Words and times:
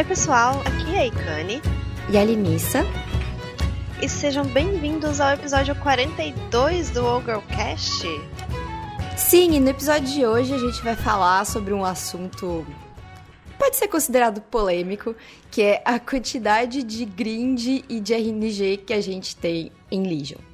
Oi, 0.00 0.04
pessoal, 0.04 0.62
aqui 0.64 0.94
é 0.94 1.00
a 1.00 1.06
Ikane. 1.08 1.60
E 2.08 2.16
a 2.16 2.24
Linissa. 2.24 2.86
E 4.00 4.08
sejam 4.08 4.46
bem-vindos 4.46 5.20
ao 5.20 5.34
episódio 5.34 5.74
42 5.74 6.88
do 6.88 7.04
Ogrecast. 7.04 8.06
Sim, 9.14 9.56
e 9.56 9.60
no 9.60 9.68
episódio 9.68 10.08
de 10.08 10.24
hoje 10.24 10.54
a 10.54 10.58
gente 10.58 10.80
vai 10.82 10.96
falar 10.96 11.44
sobre 11.44 11.74
um 11.74 11.84
assunto 11.84 12.66
pode 13.58 13.76
ser 13.76 13.88
considerado 13.88 14.40
polêmico, 14.40 15.14
que 15.50 15.60
é 15.60 15.82
a 15.84 16.00
quantidade 16.00 16.82
de 16.82 17.04
grind 17.04 17.84
e 17.86 18.00
de 18.00 18.14
RNG 18.14 18.78
que 18.78 18.94
a 18.94 19.02
gente 19.02 19.36
tem 19.36 19.70
em 19.90 20.02
Legion. 20.02 20.49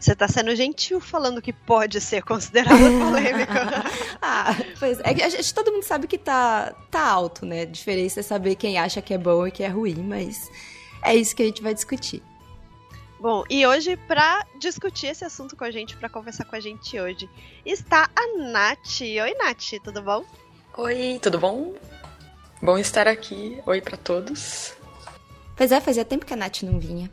Você 0.00 0.14
tá 0.14 0.28
sendo 0.28 0.54
gentil 0.54 1.00
falando 1.00 1.42
que 1.42 1.52
pode 1.52 2.00
ser 2.00 2.22
considerado 2.22 2.78
polêmico. 2.98 3.52
ah, 4.22 4.54
pois 4.78 5.00
é. 5.00 5.24
A 5.24 5.28
gente, 5.28 5.52
todo 5.52 5.72
mundo 5.72 5.82
sabe 5.82 6.06
que 6.06 6.18
tá, 6.18 6.74
tá 6.90 7.02
alto, 7.02 7.44
né? 7.44 7.62
A 7.62 7.66
diferença 7.66 8.20
é 8.20 8.22
saber 8.22 8.54
quem 8.54 8.78
acha 8.78 9.02
que 9.02 9.12
é 9.12 9.18
bom 9.18 9.46
e 9.46 9.50
que 9.50 9.62
é 9.62 9.68
ruim, 9.68 9.96
mas 9.96 10.48
é 11.02 11.14
isso 11.16 11.34
que 11.34 11.42
a 11.42 11.46
gente 11.46 11.62
vai 11.62 11.74
discutir. 11.74 12.22
Bom, 13.20 13.42
e 13.50 13.66
hoje, 13.66 13.96
para 13.96 14.46
discutir 14.60 15.08
esse 15.08 15.24
assunto 15.24 15.56
com 15.56 15.64
a 15.64 15.70
gente, 15.72 15.96
para 15.96 16.08
conversar 16.08 16.44
com 16.44 16.54
a 16.54 16.60
gente 16.60 16.98
hoje, 17.00 17.28
está 17.66 18.08
a 18.14 18.38
Nath. 18.38 19.00
Oi, 19.00 19.34
Nath, 19.34 19.82
tudo 19.82 20.00
bom? 20.00 20.24
Oi, 20.76 21.18
tudo 21.20 21.40
bom? 21.40 21.74
Bom 22.62 22.78
estar 22.78 23.08
aqui. 23.08 23.60
Oi 23.66 23.80
para 23.80 23.96
todos. 23.96 24.72
Pois 25.56 25.72
é, 25.72 25.80
fazia 25.80 26.04
tempo 26.04 26.24
que 26.24 26.32
a 26.32 26.36
Nath 26.36 26.62
não 26.62 26.78
vinha. 26.78 27.10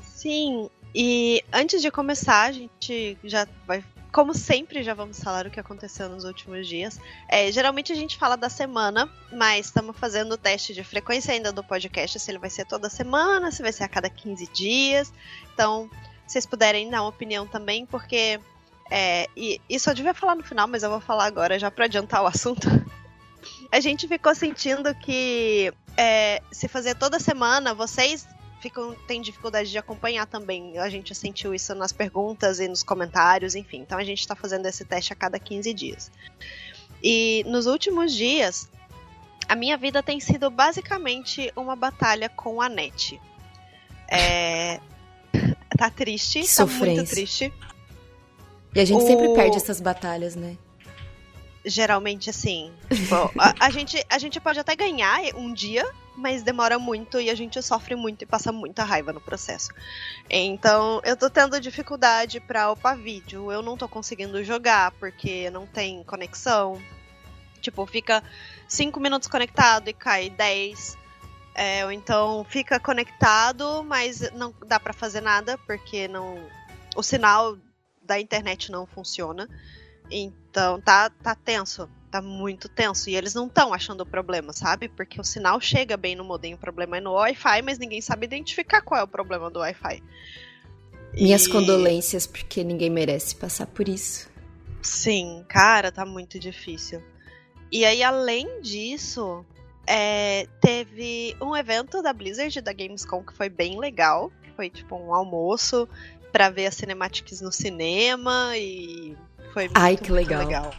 Sim, 0.00 0.70
e 0.94 1.42
antes 1.52 1.82
de 1.82 1.90
começar, 1.90 2.42
a 2.42 2.52
gente 2.52 3.18
já 3.24 3.46
vai. 3.66 3.82
Como 4.12 4.32
sempre, 4.32 4.84
já 4.84 4.94
vamos 4.94 5.18
falar 5.18 5.44
o 5.44 5.50
que 5.50 5.58
aconteceu 5.58 6.08
nos 6.08 6.22
últimos 6.22 6.68
dias. 6.68 7.00
É, 7.28 7.50
geralmente 7.50 7.92
a 7.92 7.96
gente 7.96 8.16
fala 8.16 8.36
da 8.36 8.48
semana, 8.48 9.10
mas 9.32 9.66
estamos 9.66 9.96
fazendo 9.98 10.32
o 10.32 10.38
teste 10.38 10.72
de 10.72 10.84
frequência 10.84 11.34
ainda 11.34 11.50
do 11.50 11.64
podcast, 11.64 12.20
se 12.20 12.30
ele 12.30 12.38
vai 12.38 12.48
ser 12.48 12.64
toda 12.64 12.88
semana, 12.88 13.50
se 13.50 13.60
vai 13.60 13.72
ser 13.72 13.82
a 13.82 13.88
cada 13.88 14.08
15 14.08 14.46
dias. 14.52 15.12
Então, 15.52 15.90
se 16.26 16.34
vocês 16.34 16.46
puderem 16.46 16.88
dar 16.88 17.02
uma 17.02 17.08
opinião 17.08 17.46
também, 17.46 17.84
porque. 17.84 18.38
É, 18.90 19.26
e 19.36 19.60
isso 19.68 19.90
eu 19.90 19.94
devia 19.94 20.14
falar 20.14 20.36
no 20.36 20.44
final, 20.44 20.68
mas 20.68 20.84
eu 20.84 20.90
vou 20.90 21.00
falar 21.00 21.24
agora 21.24 21.58
já 21.58 21.70
para 21.70 21.86
adiantar 21.86 22.22
o 22.22 22.26
assunto. 22.26 22.68
a 23.72 23.80
gente 23.80 24.06
ficou 24.06 24.32
sentindo 24.34 24.94
que 24.94 25.72
é, 25.96 26.40
se 26.52 26.68
fazer 26.68 26.94
toda 26.94 27.18
semana, 27.18 27.74
vocês 27.74 28.26
ficam, 28.64 28.94
têm 29.06 29.20
dificuldade 29.20 29.70
de 29.70 29.76
acompanhar 29.76 30.26
também. 30.26 30.78
A 30.78 30.88
gente 30.88 31.14
sentiu 31.14 31.54
isso 31.54 31.74
nas 31.74 31.92
perguntas 31.92 32.60
e 32.60 32.66
nos 32.66 32.82
comentários, 32.82 33.54
enfim. 33.54 33.80
Então 33.80 33.98
a 33.98 34.04
gente 34.04 34.20
está 34.20 34.34
fazendo 34.34 34.64
esse 34.66 34.84
teste 34.86 35.12
a 35.12 35.16
cada 35.16 35.38
15 35.38 35.74
dias. 35.74 36.10
E 37.02 37.44
nos 37.46 37.66
últimos 37.66 38.14
dias, 38.14 38.70
a 39.46 39.54
minha 39.54 39.76
vida 39.76 40.02
tem 40.02 40.18
sido 40.18 40.50
basicamente 40.50 41.52
uma 41.54 41.76
batalha 41.76 42.30
com 42.30 42.62
a 42.62 42.68
net. 42.68 43.20
É... 44.08 44.80
Tá 45.76 45.90
triste, 45.90 46.40
que 46.40 46.54
tá 46.54 46.66
muito 46.66 47.10
triste. 47.10 47.52
E 48.76 48.78
a 48.78 48.84
gente 48.84 49.02
o... 49.02 49.06
sempre 49.08 49.34
perde 49.34 49.56
essas 49.56 49.80
batalhas, 49.80 50.36
né? 50.36 50.56
Geralmente, 51.64 52.30
assim. 52.30 52.72
Tipo, 52.90 53.32
a, 53.38 53.66
a, 53.66 53.70
gente, 53.70 54.04
a 54.08 54.18
gente 54.18 54.40
pode 54.40 54.58
até 54.58 54.76
ganhar 54.76 55.20
um 55.34 55.52
dia, 55.52 55.84
mas 56.16 56.42
demora 56.42 56.78
muito 56.78 57.20
e 57.20 57.30
a 57.30 57.34
gente 57.34 57.60
sofre 57.62 57.94
muito 57.94 58.22
e 58.22 58.26
passa 58.26 58.52
muita 58.52 58.84
raiva 58.84 59.12
no 59.12 59.20
processo. 59.20 59.70
Então, 60.28 61.00
eu 61.04 61.16
tô 61.16 61.28
tendo 61.30 61.60
dificuldade 61.60 62.40
para 62.40 62.70
upar 62.70 62.96
vídeo. 62.96 63.50
Eu 63.50 63.62
não 63.62 63.76
tô 63.76 63.88
conseguindo 63.88 64.42
jogar 64.44 64.92
porque 64.92 65.50
não 65.50 65.66
tem 65.66 66.02
conexão. 66.04 66.80
Tipo, 67.60 67.86
fica 67.86 68.22
5 68.68 69.00
minutos 69.00 69.28
conectado 69.28 69.88
e 69.88 69.92
cai 69.92 70.28
10. 70.30 70.98
É, 71.54 71.84
ou 71.84 71.92
então 71.92 72.44
fica 72.48 72.80
conectado, 72.80 73.84
mas 73.84 74.32
não 74.32 74.52
dá 74.66 74.80
para 74.80 74.92
fazer 74.92 75.20
nada 75.20 75.56
porque 75.58 76.08
não 76.08 76.44
o 76.96 77.02
sinal 77.02 77.56
da 78.02 78.20
internet 78.20 78.70
não 78.70 78.86
funciona. 78.86 79.48
Então 80.10 80.80
tá 80.80 81.10
tá 81.10 81.34
tenso 81.34 81.88
tá 82.14 82.22
muito 82.22 82.68
tenso. 82.68 83.10
E 83.10 83.16
eles 83.16 83.34
não 83.34 83.48
estão 83.48 83.74
achando 83.74 84.02
o 84.02 84.06
problema, 84.06 84.52
sabe? 84.52 84.88
Porque 84.88 85.20
o 85.20 85.24
sinal 85.24 85.60
chega 85.60 85.96
bem 85.96 86.14
no 86.14 86.22
modem, 86.22 86.54
o 86.54 86.58
problema 86.58 86.98
é 86.98 87.00
no 87.00 87.14
Wi-Fi, 87.14 87.62
mas 87.62 87.76
ninguém 87.76 88.00
sabe 88.00 88.24
identificar 88.24 88.82
qual 88.82 89.00
é 89.00 89.02
o 89.02 89.08
problema 89.08 89.50
do 89.50 89.58
Wi-Fi. 89.58 90.00
Minhas 91.12 91.46
e... 91.46 91.50
condolências, 91.50 92.24
porque 92.24 92.62
ninguém 92.62 92.88
merece 92.88 93.34
passar 93.34 93.66
por 93.66 93.88
isso. 93.88 94.30
Sim, 94.80 95.44
cara, 95.48 95.90
tá 95.90 96.06
muito 96.06 96.38
difícil. 96.38 97.02
E 97.72 97.84
aí, 97.84 98.00
além 98.00 98.60
disso, 98.60 99.44
é, 99.84 100.46
teve 100.60 101.36
um 101.40 101.56
evento 101.56 102.00
da 102.00 102.12
Blizzard, 102.12 102.60
da 102.60 102.72
Gamescom, 102.72 103.24
que 103.24 103.34
foi 103.34 103.48
bem 103.48 103.80
legal. 103.80 104.30
Foi 104.54 104.70
tipo 104.70 104.94
um 104.94 105.12
almoço 105.12 105.88
para 106.30 106.48
ver 106.48 106.66
as 106.66 106.76
cinematics 106.76 107.40
no 107.40 107.50
cinema 107.50 108.56
e 108.56 109.16
foi 109.54 109.64
muito, 109.64 109.78
Ai, 109.78 109.96
que 109.96 110.10
legal. 110.10 110.44
legal. 110.44 110.74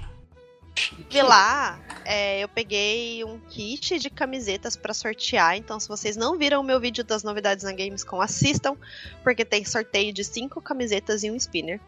De 1.10 1.22
lá, 1.22 1.80
é, 2.04 2.44
eu 2.44 2.50
peguei 2.50 3.24
um 3.24 3.40
kit 3.40 3.98
de 3.98 4.10
camisetas 4.10 4.76
para 4.76 4.94
sortear. 4.94 5.56
Então, 5.56 5.80
se 5.80 5.88
vocês 5.88 6.18
não 6.18 6.38
viram 6.38 6.60
o 6.60 6.64
meu 6.64 6.82
vídeo 6.82 7.02
das 7.02 7.24
novidades 7.24 7.64
na 7.64 7.72
Gamescom, 7.72 8.20
assistam, 8.20 8.76
porque 9.24 9.46
tem 9.46 9.64
sorteio 9.64 10.12
de 10.12 10.26
cinco 10.26 10.62
camisetas 10.62 11.24
e 11.24 11.32
um 11.32 11.36
spinner. 11.38 11.80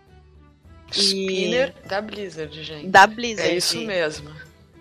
Spinner 0.90 1.75
e... 1.84 1.88
da 1.90 2.00
Blizzard, 2.00 2.64
gente. 2.64 2.88
Da 2.88 3.06
Blizzard. 3.06 3.52
É 3.52 3.58
isso 3.58 3.81
mesmo. 3.81 4.34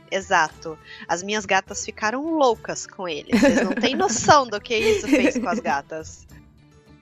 Exato. 0.09 0.79
As 1.09 1.25
minhas 1.25 1.45
gatas 1.45 1.85
ficaram 1.85 2.39
loucas 2.39 2.87
com 2.87 3.09
ele. 3.09 3.37
Vocês 3.37 3.61
não 3.65 3.73
têm 3.75 3.97
noção 3.97 4.47
do 4.47 4.61
que 4.61 4.77
isso 4.77 5.09
fez 5.09 5.37
com 5.37 5.49
as 5.49 5.59
gatas. 5.59 6.25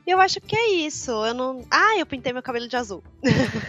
Eu 0.07 0.19
acho 0.21 0.41
que 0.41 0.57
é 0.57 0.71
isso. 0.71 1.11
Eu 1.11 1.35
não. 1.35 1.67
Ah, 1.71 1.99
eu 1.99 2.07
pintei 2.07 2.33
meu 2.33 2.43
cabelo 2.43 2.67
de 2.67 2.77
azul. 2.77 3.05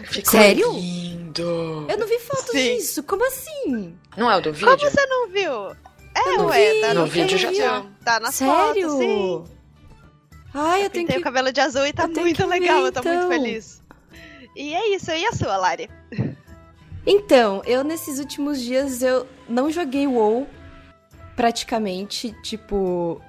Ficou 0.09 0.31
Sério? 0.31 0.71
Lindo. 0.71 1.14
Eu 1.41 1.97
não 1.97 2.07
vi 2.07 2.19
fotos 2.19 2.51
Sim. 2.51 2.77
disso. 2.77 3.03
Como 3.03 3.25
assim? 3.27 3.95
Não 4.15 4.29
é 4.29 4.37
o 4.37 4.41
do 4.41 4.53
vídeo? 4.53 4.67
Como 4.67 4.79
você 4.79 5.05
não 5.05 5.29
viu? 5.29 5.75
É, 6.15 6.41
ué, 6.41 6.73
vi. 6.73 6.81
tá 6.81 6.93
no, 6.93 7.01
no 7.01 7.07
vídeo 7.07 7.37
já 7.37 7.51
tá. 7.51 7.85
Tá 8.03 8.19
nas 8.19 8.35
Sério? 8.35 8.89
fotos, 8.89 8.99
sim. 8.99 9.43
Ai, 10.53 10.79
eu, 10.79 10.83
eu 10.85 10.89
tenho 10.89 11.07
que... 11.07 11.17
o 11.17 11.21
cabelo 11.21 11.51
de 11.51 11.59
azul 11.59 11.85
e 11.85 11.91
tá 11.91 12.07
muito 12.07 12.47
legal, 12.47 12.83
ver, 12.83 12.87
então. 12.87 12.87
eu 12.87 12.91
tô 12.91 13.03
muito 13.03 13.17
então. 13.17 13.29
feliz. 13.29 13.83
E 14.55 14.73
é 14.73 14.95
isso, 14.95 15.11
e 15.11 15.25
a 15.25 15.33
sua, 15.33 15.57
Lari? 15.57 15.89
Então, 17.05 17.61
eu 17.65 17.83
nesses 17.83 18.19
últimos 18.19 18.59
dias 18.61 19.03
eu 19.03 19.27
não 19.47 19.69
joguei 19.69 20.07
WoW 20.07 20.47
praticamente, 21.35 22.33
tipo, 22.41 23.21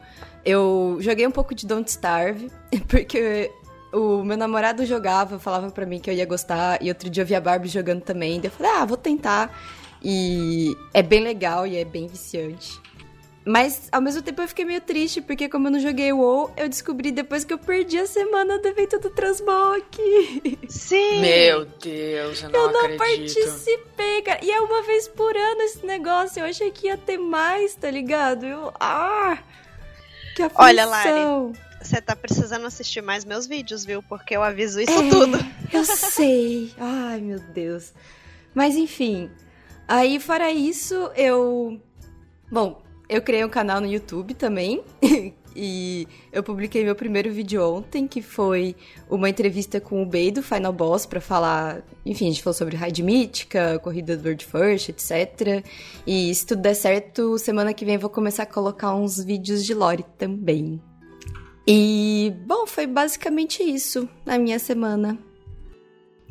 eu 0.44 0.96
joguei 1.00 1.26
um 1.26 1.30
pouco 1.32 1.54
de 1.54 1.66
Don't 1.66 1.90
Starve, 1.90 2.50
porque 2.88 3.50
o 3.96 4.24
meu 4.24 4.36
namorado 4.36 4.84
jogava, 4.84 5.38
falava 5.38 5.70
para 5.70 5.86
mim 5.86 5.98
que 5.98 6.10
eu 6.10 6.14
ia 6.14 6.26
gostar, 6.26 6.82
e 6.82 6.88
outro 6.88 7.08
dia 7.08 7.22
eu 7.22 7.26
vi 7.26 7.34
a 7.34 7.40
Barbie 7.40 7.68
jogando 7.68 8.02
também, 8.02 8.40
daí 8.40 8.48
eu 8.48 8.50
falei, 8.50 8.72
ah, 8.72 8.84
vou 8.84 8.96
tentar. 8.96 9.56
E 10.02 10.76
é 10.92 11.02
bem 11.02 11.20
legal 11.20 11.66
e 11.66 11.76
é 11.76 11.84
bem 11.84 12.06
viciante. 12.06 12.80
Mas, 13.48 13.88
ao 13.92 14.00
mesmo 14.00 14.22
tempo, 14.22 14.42
eu 14.42 14.48
fiquei 14.48 14.64
meio 14.64 14.80
triste, 14.80 15.20
porque 15.20 15.48
como 15.48 15.68
eu 15.68 15.70
não 15.70 15.78
joguei 15.78 16.12
o 16.12 16.18
WoW, 16.18 16.50
eu 16.56 16.68
descobri 16.68 17.12
depois 17.12 17.44
que 17.44 17.54
eu 17.54 17.58
perdi 17.58 17.96
a 17.96 18.06
semana 18.06 18.58
do 18.58 18.66
evento 18.66 18.98
do 18.98 19.08
Transmog. 19.08 19.84
Sim! 20.68 21.20
Meu 21.20 21.64
Deus, 21.64 22.42
eu 22.42 22.50
não 22.50 22.60
Eu 22.60 22.72
não 22.72 22.80
acredito. 22.86 23.34
participei, 23.34 24.22
cara. 24.22 24.40
E 24.42 24.50
é 24.50 24.60
uma 24.60 24.82
vez 24.82 25.06
por 25.06 25.36
ano 25.36 25.62
esse 25.62 25.86
negócio. 25.86 26.40
Eu 26.40 26.46
achei 26.46 26.72
que 26.72 26.88
ia 26.88 26.96
ter 26.96 27.18
mais, 27.18 27.76
tá 27.76 27.88
ligado? 27.88 28.44
Eu... 28.44 28.72
Ah! 28.80 29.38
Que 30.34 30.42
aflição. 30.42 30.64
Olha, 30.66 30.84
Lari, 30.84 31.58
você 31.86 32.00
tá 32.00 32.16
precisando 32.16 32.66
assistir 32.66 33.02
mais 33.02 33.24
meus 33.24 33.46
vídeos, 33.46 33.84
viu? 33.84 34.02
Porque 34.02 34.36
eu 34.36 34.42
aviso 34.42 34.80
isso 34.80 34.90
é, 34.90 35.08
tudo. 35.08 35.38
Eu 35.72 35.84
sei. 35.86 36.72
Ai, 36.78 37.20
meu 37.20 37.38
Deus. 37.38 37.92
Mas 38.54 38.74
enfim. 38.76 39.30
Aí, 39.86 40.18
fora 40.18 40.50
isso, 40.50 40.94
eu. 41.14 41.80
Bom, 42.50 42.82
eu 43.08 43.22
criei 43.22 43.44
um 43.44 43.48
canal 43.48 43.80
no 43.80 43.86
YouTube 43.86 44.34
também. 44.34 44.82
e 45.54 46.06
eu 46.32 46.42
publiquei 46.42 46.84
meu 46.84 46.94
primeiro 46.94 47.32
vídeo 47.32 47.64
ontem, 47.64 48.06
que 48.06 48.20
foi 48.20 48.76
uma 49.08 49.28
entrevista 49.28 49.80
com 49.80 50.02
o 50.02 50.06
Bey 50.06 50.30
do 50.30 50.42
Final 50.42 50.72
Boss 50.72 51.06
para 51.06 51.20
falar, 51.20 51.82
enfim, 52.04 52.26
a 52.26 52.28
gente 52.30 52.42
falou 52.42 52.54
sobre 52.54 52.76
raid 52.76 53.02
mítica, 53.02 53.78
corrida 53.78 54.16
do 54.16 54.24
World 54.24 54.44
First, 54.44 54.88
etc. 54.90 55.64
E 56.06 56.34
se 56.34 56.44
tudo 56.46 56.62
der 56.62 56.74
certo, 56.74 57.38
semana 57.38 57.72
que 57.72 57.84
vem 57.84 57.94
eu 57.94 58.00
vou 58.00 58.10
começar 58.10 58.42
a 58.42 58.46
colocar 58.46 58.94
uns 58.94 59.22
vídeos 59.22 59.64
de 59.64 59.72
lore 59.72 60.04
também. 60.18 60.80
E, 61.66 62.32
bom, 62.46 62.66
foi 62.66 62.86
basicamente 62.86 63.62
isso 63.62 64.08
na 64.24 64.38
minha 64.38 64.58
semana. 64.58 65.18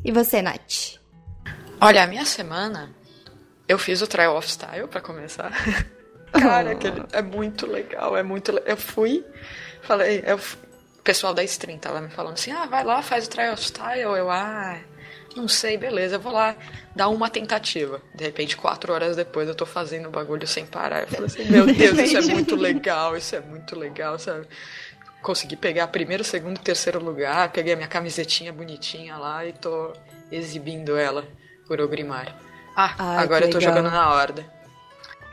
E 0.04 0.10
você, 0.10 0.40
Nath? 0.40 0.98
Olha, 1.80 2.04
a 2.04 2.06
minha 2.06 2.24
semana 2.24 2.94
eu 3.68 3.78
fiz 3.78 4.00
o 4.00 4.06
Trial 4.06 4.36
of 4.36 4.48
Style 4.48 4.88
para 4.88 5.00
começar. 5.00 5.52
Cara, 6.32 6.72
aquele, 6.72 7.02
é 7.12 7.22
muito 7.22 7.66
legal, 7.66 8.16
é 8.16 8.22
muito 8.22 8.52
Eu 8.64 8.76
fui, 8.76 9.24
falei, 9.82 10.22
eu, 10.26 10.36
o 10.36 11.02
pessoal 11.02 11.32
da 11.32 11.42
stream 11.44 11.78
tava 11.78 12.00
me 12.00 12.10
falando 12.10 12.34
assim, 12.34 12.50
ah, 12.50 12.66
vai 12.66 12.84
lá, 12.84 13.02
faz 13.02 13.26
o 13.26 13.30
trial 13.30 13.54
style. 13.56 14.02
Eu, 14.02 14.30
ah, 14.30 14.78
Não 15.36 15.48
sei, 15.48 15.76
beleza, 15.76 16.16
eu 16.16 16.20
vou 16.20 16.32
lá 16.32 16.56
dar 16.94 17.08
uma 17.08 17.30
tentativa. 17.30 18.00
De 18.14 18.24
repente, 18.24 18.56
quatro 18.56 18.92
horas 18.92 19.16
depois, 19.16 19.48
eu 19.48 19.54
tô 19.54 19.64
fazendo 19.64 20.08
o 20.08 20.10
bagulho 20.10 20.46
sem 20.46 20.66
parar. 20.66 21.02
Eu 21.02 21.08
falo 21.08 21.24
assim, 21.26 21.44
meu 21.44 21.66
Deus, 21.72 21.98
isso 21.98 22.18
é 22.18 22.34
muito 22.34 22.56
legal, 22.56 23.16
isso 23.16 23.36
é 23.36 23.40
muito 23.40 23.78
legal, 23.78 24.18
sabe? 24.18 24.46
Consegui 25.26 25.56
pegar 25.56 25.88
primeiro, 25.88 26.22
segundo 26.22 26.58
e 26.58 26.60
terceiro 26.60 27.02
lugar, 27.02 27.50
peguei 27.50 27.72
a 27.72 27.76
minha 27.76 27.88
camisetinha 27.88 28.52
bonitinha 28.52 29.16
lá 29.16 29.44
e 29.44 29.52
tô 29.52 29.92
exibindo 30.30 30.96
ela 30.96 31.26
por 31.66 31.80
Ogrimar. 31.80 32.32
Ah, 32.76 32.94
Ai, 32.96 33.24
agora 33.24 33.44
eu 33.46 33.50
tô 33.50 33.58
legal. 33.58 33.74
jogando 33.74 33.90
na 33.90 34.08
Horda. 34.08 34.48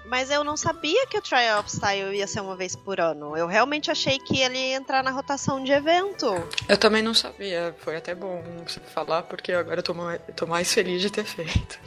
Mas 0.07 0.31
eu 0.31 0.43
não 0.43 0.57
sabia 0.57 1.05
que 1.05 1.15
o 1.15 1.21
Trial 1.21 1.59
of 1.59 1.69
Style 1.69 2.17
ia 2.17 2.25
ser 2.25 2.41
uma 2.41 2.55
vez 2.55 2.75
por 2.75 2.99
ano. 2.99 3.37
Eu 3.37 3.45
realmente 3.45 3.91
achei 3.91 4.17
que 4.17 4.41
ele 4.41 4.57
ia 4.57 4.77
entrar 4.77 5.03
na 5.03 5.11
rotação 5.11 5.63
de 5.63 5.71
evento. 5.71 6.25
Eu 6.67 6.77
também 6.77 7.03
não 7.03 7.13
sabia. 7.13 7.75
Foi 7.77 7.95
até 7.95 8.15
bom 8.15 8.43
você 8.65 8.79
falar, 8.79 9.21
porque 9.21 9.51
agora 9.51 9.77
eu 9.77 9.83
tô 9.83 9.93
mais, 9.93 10.19
eu 10.27 10.33
tô 10.33 10.47
mais 10.47 10.73
feliz 10.73 11.03
de 11.03 11.11
ter 11.11 11.23
feito. 11.23 11.79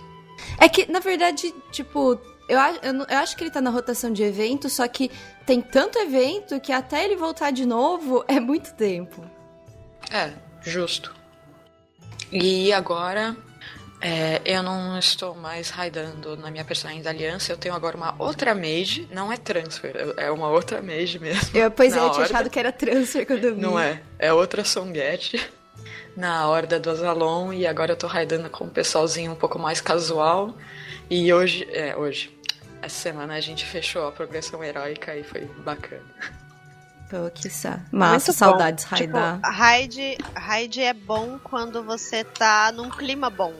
É 0.60 0.68
que, 0.68 0.88
na 0.88 1.00
verdade, 1.00 1.52
tipo, 1.72 2.20
eu, 2.48 2.58
eu, 2.82 3.06
eu, 3.08 3.18
acho 3.18 3.36
que 3.36 3.44
ele 3.44 3.50
tá 3.50 3.60
na 3.60 3.70
rotação 3.70 4.12
de 4.12 4.22
evento, 4.22 4.68
só 4.68 4.86
que 4.86 5.10
tem 5.44 5.60
tanto 5.60 5.98
evento 5.98 6.60
que 6.60 6.72
até 6.72 7.04
ele 7.04 7.16
voltar 7.16 7.50
de 7.50 7.66
novo 7.66 8.24
é 8.28 8.38
muito 8.38 8.74
tempo. 8.74 9.24
É, 10.10 10.32
justo. 10.62 11.14
E 12.30 12.72
agora 12.72 13.36
é, 14.00 14.40
eu 14.44 14.62
não 14.62 14.98
estou 14.98 15.34
mais 15.34 15.70
raidando 15.70 16.36
na 16.36 16.50
minha 16.50 16.64
personagem 16.64 17.02
da 17.02 17.10
aliança, 17.10 17.52
eu 17.52 17.56
tenho 17.56 17.74
agora 17.74 17.96
uma 17.96 18.14
outra 18.18 18.54
mage, 18.54 19.08
não 19.10 19.32
é 19.32 19.36
transfer, 19.36 20.14
é 20.16 20.30
uma 20.30 20.48
outra 20.48 20.82
mage 20.82 21.18
mesmo. 21.18 21.56
Eu, 21.56 21.70
pois 21.70 21.96
é, 21.96 21.98
eu 21.98 22.10
tinha 22.10 22.26
achado 22.26 22.50
que 22.50 22.58
era 22.58 22.70
transfer 22.70 23.26
quando 23.26 23.44
eu 23.44 23.54
vi. 23.54 23.60
Não 23.60 23.78
é, 23.78 24.02
é 24.18 24.32
outra 24.32 24.64
Songet 24.64 25.40
na 26.16 26.48
horda 26.48 26.78
do 26.78 26.90
Azalon 26.90 27.52
e 27.52 27.66
agora 27.66 27.92
eu 27.92 27.96
tô 27.96 28.06
raidando 28.06 28.50
com 28.50 28.64
um 28.64 28.68
pessoalzinho 28.68 29.32
um 29.32 29.36
pouco 29.36 29.58
mais 29.58 29.80
casual. 29.80 30.54
E 31.08 31.32
hoje, 31.32 31.66
é, 31.70 31.96
hoje, 31.96 32.35
essa 32.86 33.00
semana 33.00 33.34
a 33.34 33.40
gente 33.40 33.66
fechou 33.66 34.06
a 34.06 34.12
progressão 34.12 34.62
heróica 34.62 35.14
e 35.14 35.22
foi 35.22 35.44
bacana. 35.64 36.04
Pô, 37.10 37.30
que 37.32 37.50
sa... 37.50 37.80
Massa, 37.92 38.26
Muito 38.30 38.32
saudades 38.32 38.84
raidar. 38.84 39.36
Tipo, 39.36 39.48
raid, 39.48 40.18
raid 40.34 40.80
é 40.82 40.92
bom 40.92 41.38
quando 41.42 41.82
você 41.82 42.24
tá 42.24 42.72
num 42.72 42.88
clima 42.88 43.28
bom. 43.28 43.54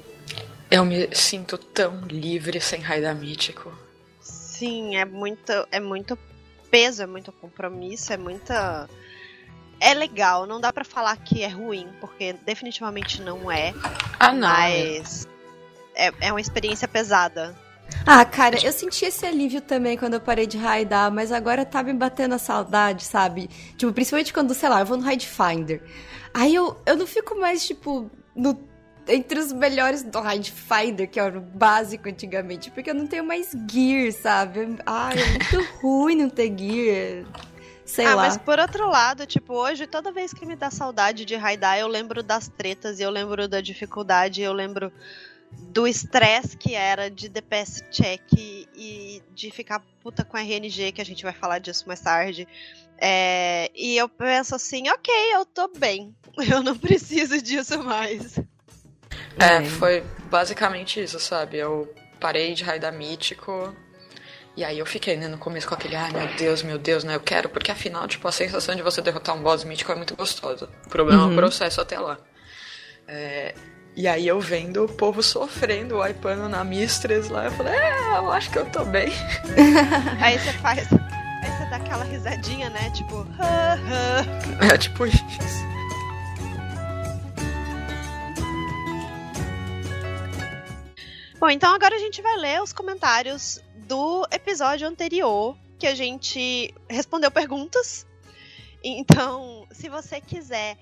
Eu 0.71 0.85
me 0.85 1.15
sinto 1.15 1.59
tão 1.59 2.01
livre 2.07 2.61
sem 2.61 2.81
raidar 2.81 3.15
mítico. 3.15 3.73
Sim, 4.21 4.97
é 4.97 5.05
muito, 5.05 5.53
é 5.71 5.79
muito 5.79 6.19
peso, 6.71 7.03
é 7.03 7.07
muito 7.07 7.31
compromisso, 7.31 8.13
é 8.13 8.17
muita. 8.17 8.89
É 9.79 9.93
legal, 9.93 10.47
não 10.47 10.61
dá 10.61 10.73
para 10.73 10.85
falar 10.85 11.17
que 11.19 11.43
é 11.43 11.49
ruim, 11.49 11.89
porque 12.01 12.33
definitivamente 12.33 13.21
não 13.23 13.51
é. 13.51 13.75
Ah, 14.19 14.33
não. 14.33 14.49
Mas 14.49 15.29
é, 15.95 16.11
é 16.21 16.33
uma 16.33 16.41
experiência 16.41 16.89
pesada. 16.89 17.55
Ah, 18.07 18.25
cara, 18.25 18.57
eu 18.65 18.73
senti 18.73 19.05
esse 19.05 19.27
alívio 19.27 19.61
também 19.61 19.97
quando 19.97 20.15
eu 20.15 20.21
parei 20.21 20.47
de 20.47 20.57
raidar, 20.57 21.11
mas 21.11 21.33
agora 21.33 21.65
tá 21.65 21.83
me 21.83 21.93
batendo 21.93 22.35
a 22.35 22.39
saudade, 22.39 23.05
sabe? 23.05 23.49
Tipo, 23.77 23.93
principalmente 23.93 24.33
quando, 24.33 24.55
sei 24.55 24.69
lá, 24.69 24.81
eu 24.81 24.87
vou 24.87 24.97
no 24.97 25.03
Raid 25.03 25.27
Finder. 25.27 25.83
Aí 26.33 26.55
eu, 26.55 26.81
eu 26.87 26.97
não 26.97 27.07
fico 27.07 27.39
mais, 27.39 27.67
tipo, 27.67 28.11
no 28.35 28.59
entre 29.09 29.39
os 29.39 29.53
melhores 29.53 30.03
do 30.03 30.21
Raid 30.21 30.51
Finder, 30.51 31.09
que 31.09 31.21
era 31.21 31.39
o 31.39 31.41
básico 31.41 32.09
antigamente, 32.09 32.71
porque 32.71 32.91
eu 32.91 32.95
não 32.95 33.07
tenho 33.07 33.25
mais 33.25 33.57
gear, 33.71 34.13
sabe? 34.13 34.77
Ai, 34.85 35.15
é 35.19 35.27
muito 35.31 35.69
ruim 35.81 36.17
não 36.17 36.29
ter 36.29 36.53
gear. 36.57 37.25
Sei 37.85 38.05
ah, 38.05 38.17
lá. 38.17 38.23
mas 38.25 38.37
por 38.37 38.59
outro 38.59 38.89
lado, 38.89 39.25
tipo, 39.27 39.55
hoje, 39.55 39.87
toda 39.87 40.11
vez 40.11 40.33
que 40.33 40.45
me 40.45 40.57
dá 40.57 40.73
saudade 40.73 41.25
de 41.25 41.37
raidar, 41.37 41.79
eu 41.79 41.87
lembro 41.87 42.21
das 42.21 42.49
tretas, 42.49 42.99
eu 42.99 43.11
lembro 43.11 43.47
da 43.47 43.61
dificuldade, 43.61 44.43
eu 44.43 44.53
lembro 44.53 44.93
do 45.51 45.87
estresse 45.87 46.57
que 46.57 46.75
era 46.75 47.11
de 47.11 47.29
DPS 47.29 47.85
check 47.91 48.23
e 48.33 49.23
de 49.35 49.51
ficar 49.51 49.83
puta 50.03 50.25
com 50.25 50.37
RNG, 50.37 50.93
que 50.93 51.01
a 51.01 51.05
gente 51.05 51.23
vai 51.23 51.33
falar 51.33 51.59
disso 51.59 51.85
mais 51.87 52.01
tarde. 52.01 52.47
É, 52.99 53.71
e 53.75 53.97
eu 53.97 54.09
penso 54.09 54.55
assim, 54.55 54.89
ok, 54.89 55.15
eu 55.35 55.45
tô 55.45 55.69
bem. 55.69 56.15
Eu 56.51 56.63
não 56.63 56.77
preciso 56.77 57.41
disso 57.41 57.83
mais. 57.83 58.39
É, 59.39 59.65
foi 59.65 60.05
basicamente 60.31 61.03
isso, 61.03 61.19
sabe? 61.19 61.57
Eu 61.57 61.91
parei 62.21 62.53
de 62.53 62.63
raidar 62.63 62.93
mítico. 62.93 63.75
E 64.55 64.63
aí 64.63 64.79
eu 64.79 64.87
fiquei, 64.87 65.17
né, 65.17 65.29
no 65.29 65.39
começo 65.39 65.67
com 65.69 65.75
aquele, 65.75 65.97
ai 65.97 66.11
meu 66.13 66.27
Deus, 66.37 66.63
meu 66.63 66.79
Deus, 66.79 67.05
né? 67.05 67.15
Eu 67.15 67.21
quero, 67.21 67.49
porque 67.49 67.71
afinal, 67.71 68.07
tipo, 68.09 68.27
a 68.29 68.33
sensação 68.33 68.75
de 68.75 68.83
você 68.83 69.03
derrotar 69.03 69.35
um 69.35 69.43
boss 69.43 69.65
mítico 69.65 69.93
é 69.93 69.95
muito 69.95 70.17
gostosa. 70.17 70.69
O 70.87 70.89
problema 70.89 71.23
uhum. 71.23 71.25
é 71.25 71.29
o 71.29 71.31
uhum. 71.31 71.37
processo 71.37 71.81
até 71.81 71.99
lá. 71.99 72.19
É, 73.09 73.55
e 73.97 74.07
aí 74.07 74.29
eu 74.29 74.39
vendo 74.39 74.85
o 74.85 74.89
povo 74.89 75.23
sofrendo, 75.23 76.01
wipando 76.01 76.51
na 76.51 76.63
Mistress 76.63 77.31
lá, 77.31 77.47
eu 77.47 77.53
falei, 77.53 77.73
é, 77.73 78.19
eu 78.19 78.31
acho 78.31 78.51
que 78.51 78.59
eu 78.59 78.67
tô 78.67 78.85
bem. 78.85 79.09
aí 80.21 80.39
você 80.39 80.53
faz. 80.53 80.87
Aí 80.93 81.51
você 81.51 81.71
dá 81.71 81.77
aquela 81.77 82.05
risadinha, 82.05 82.69
né? 82.69 82.91
Tipo, 82.91 83.27
é 84.71 84.77
tipo 84.77 85.07
isso. 85.07 85.25
Bom, 91.41 91.49
então 91.49 91.75
agora 91.75 91.97
a 91.97 91.99
gente 91.99 92.21
vai 92.21 92.37
ler 92.37 92.63
os 92.63 92.75
comentários 92.75 93.63
do 93.87 94.27
episódio 94.31 94.87
anterior, 94.87 95.57
que 95.79 95.87
a 95.87 95.95
gente 95.95 96.75
respondeu 96.87 97.31
perguntas. 97.31 98.07
Então, 98.85 99.67
se 99.71 99.89
você 99.89 100.21
quiser 100.21 100.77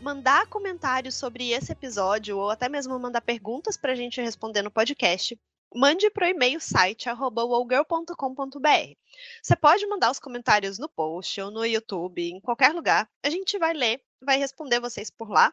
mandar 0.00 0.46
comentários 0.46 1.14
sobre 1.14 1.50
esse 1.50 1.72
episódio 1.72 2.38
ou 2.38 2.50
até 2.50 2.68
mesmo 2.68 2.98
mandar 2.98 3.20
perguntas 3.20 3.76
para 3.76 3.92
a 3.92 3.94
gente 3.94 4.20
responder 4.20 4.62
no 4.62 4.70
podcast, 4.70 5.38
mande 5.74 6.10
para 6.10 6.26
o 6.26 6.30
e-mail 6.30 6.60
site 6.60 7.08
wowgirl.com.br. 7.08 8.96
Você 9.42 9.56
pode 9.56 9.86
mandar 9.86 10.10
os 10.10 10.18
comentários 10.18 10.78
no 10.78 10.88
post 10.88 11.40
ou 11.40 11.50
no 11.50 11.64
YouTube, 11.64 12.22
em 12.22 12.40
qualquer 12.40 12.74
lugar. 12.74 13.08
A 13.22 13.30
gente 13.30 13.58
vai 13.58 13.74
ler, 13.74 14.02
vai 14.20 14.38
responder 14.38 14.80
vocês 14.80 15.10
por 15.10 15.30
lá. 15.30 15.52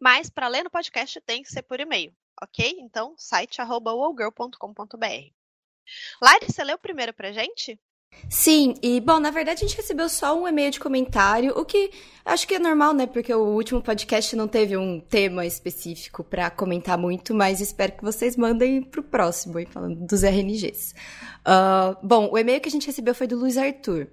Mas 0.00 0.30
para 0.30 0.48
ler 0.48 0.64
no 0.64 0.70
podcast 0.70 1.20
tem 1.20 1.42
que 1.42 1.50
ser 1.50 1.62
por 1.62 1.80
e-mail 1.80 2.14
ok? 2.40 2.76
Então, 2.80 3.14
site 3.16 3.60
wowgirl.com.br. 3.60 5.32
Lari, 6.22 6.46
você 6.46 6.64
leu 6.64 6.78
primeiro 6.78 7.12
pra 7.12 7.32
gente? 7.32 7.78
Sim, 8.30 8.74
e 8.80 9.00
bom, 9.00 9.18
na 9.18 9.32
verdade 9.32 9.64
a 9.64 9.66
gente 9.66 9.76
recebeu 9.76 10.08
só 10.08 10.40
um 10.40 10.46
e-mail 10.46 10.70
de 10.70 10.78
comentário, 10.78 11.52
o 11.58 11.64
que 11.64 11.90
acho 12.24 12.46
que 12.46 12.54
é 12.54 12.58
normal, 12.60 12.94
né? 12.94 13.04
Porque 13.04 13.34
o 13.34 13.44
último 13.44 13.82
podcast 13.82 14.36
não 14.36 14.46
teve 14.46 14.76
um 14.76 15.00
tema 15.00 15.44
específico 15.44 16.22
para 16.22 16.48
comentar 16.48 16.96
muito, 16.96 17.34
mas 17.34 17.60
espero 17.60 17.90
que 17.90 18.04
vocês 18.04 18.36
mandem 18.36 18.82
pro 18.82 19.02
próximo, 19.02 19.58
aí, 19.58 19.66
falando 19.66 20.06
dos 20.06 20.22
RNGs. 20.22 20.92
Uh, 20.92 20.94
ah, 21.44 21.98
bom, 22.04 22.30
o 22.30 22.38
e-mail 22.38 22.60
que 22.60 22.68
a 22.68 22.72
gente 22.72 22.86
recebeu 22.86 23.16
foi 23.16 23.26
do 23.26 23.36
Luiz 23.36 23.58
Arthur. 23.58 24.06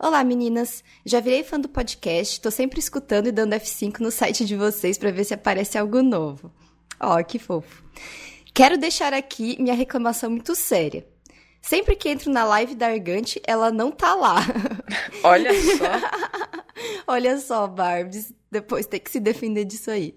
Olá, 0.00 0.24
meninas! 0.24 0.82
Já 1.06 1.20
virei 1.20 1.44
fã 1.44 1.60
do 1.60 1.68
podcast, 1.68 2.40
tô 2.40 2.50
sempre 2.50 2.80
escutando 2.80 3.28
e 3.28 3.32
dando 3.32 3.54
F5 3.54 4.00
no 4.00 4.10
site 4.10 4.44
de 4.44 4.56
vocês 4.56 4.98
para 4.98 5.12
ver 5.12 5.22
se 5.22 5.34
aparece 5.34 5.78
algo 5.78 6.02
novo. 6.02 6.50
Ó, 6.98 7.20
oh, 7.20 7.24
que 7.24 7.38
fofo. 7.38 7.84
Quero 8.52 8.76
deixar 8.76 9.14
aqui 9.14 9.56
minha 9.62 9.74
reclamação 9.74 10.28
muito 10.28 10.56
séria. 10.56 11.06
Sempre 11.60 11.94
que 11.94 12.08
entro 12.08 12.30
na 12.30 12.44
live 12.44 12.74
da 12.74 12.88
Argante, 12.88 13.40
ela 13.46 13.70
não 13.70 13.90
tá 13.90 14.14
lá. 14.14 14.36
Olha 15.22 15.52
só. 15.52 15.84
Olha 17.06 17.38
só, 17.38 17.66
Barbs. 17.66 18.32
Depois 18.50 18.86
tem 18.86 18.98
que 18.98 19.10
se 19.10 19.20
defender 19.20 19.64
disso 19.64 19.90
aí. 19.90 20.16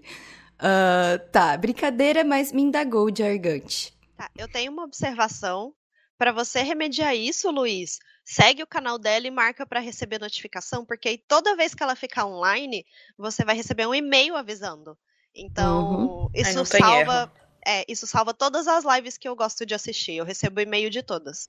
Uh, 0.54 1.18
tá, 1.30 1.56
brincadeira, 1.56 2.24
mas 2.24 2.52
me 2.52 2.62
indagou 2.62 3.10
de 3.10 3.22
Argante. 3.22 3.94
Tá, 4.16 4.30
eu 4.36 4.48
tenho 4.48 4.72
uma 4.72 4.84
observação. 4.84 5.74
Para 6.16 6.32
você 6.32 6.62
remediar 6.62 7.14
isso, 7.14 7.50
Luiz, 7.50 7.98
segue 8.24 8.62
o 8.62 8.66
canal 8.66 8.98
dela 8.98 9.26
e 9.26 9.30
marca 9.30 9.66
para 9.66 9.80
receber 9.80 10.20
notificação, 10.20 10.84
porque 10.84 11.08
aí 11.08 11.18
toda 11.18 11.56
vez 11.56 11.74
que 11.74 11.82
ela 11.82 11.96
ficar 11.96 12.24
online, 12.24 12.86
você 13.18 13.44
vai 13.44 13.56
receber 13.56 13.86
um 13.86 13.94
e-mail 13.94 14.36
avisando. 14.36 14.96
Então, 15.34 15.90
uhum. 15.90 16.30
isso 16.32 16.64
salva. 16.64 17.30
É, 17.66 17.84
isso 17.88 18.06
salva 18.06 18.34
todas 18.34 18.66
as 18.66 18.84
lives 18.84 19.16
que 19.16 19.28
eu 19.28 19.34
gosto 19.34 19.64
de 19.64 19.74
assistir. 19.74 20.16
Eu 20.16 20.24
recebo 20.24 20.60
e-mail 20.60 20.90
de 20.90 21.02
todas. 21.02 21.48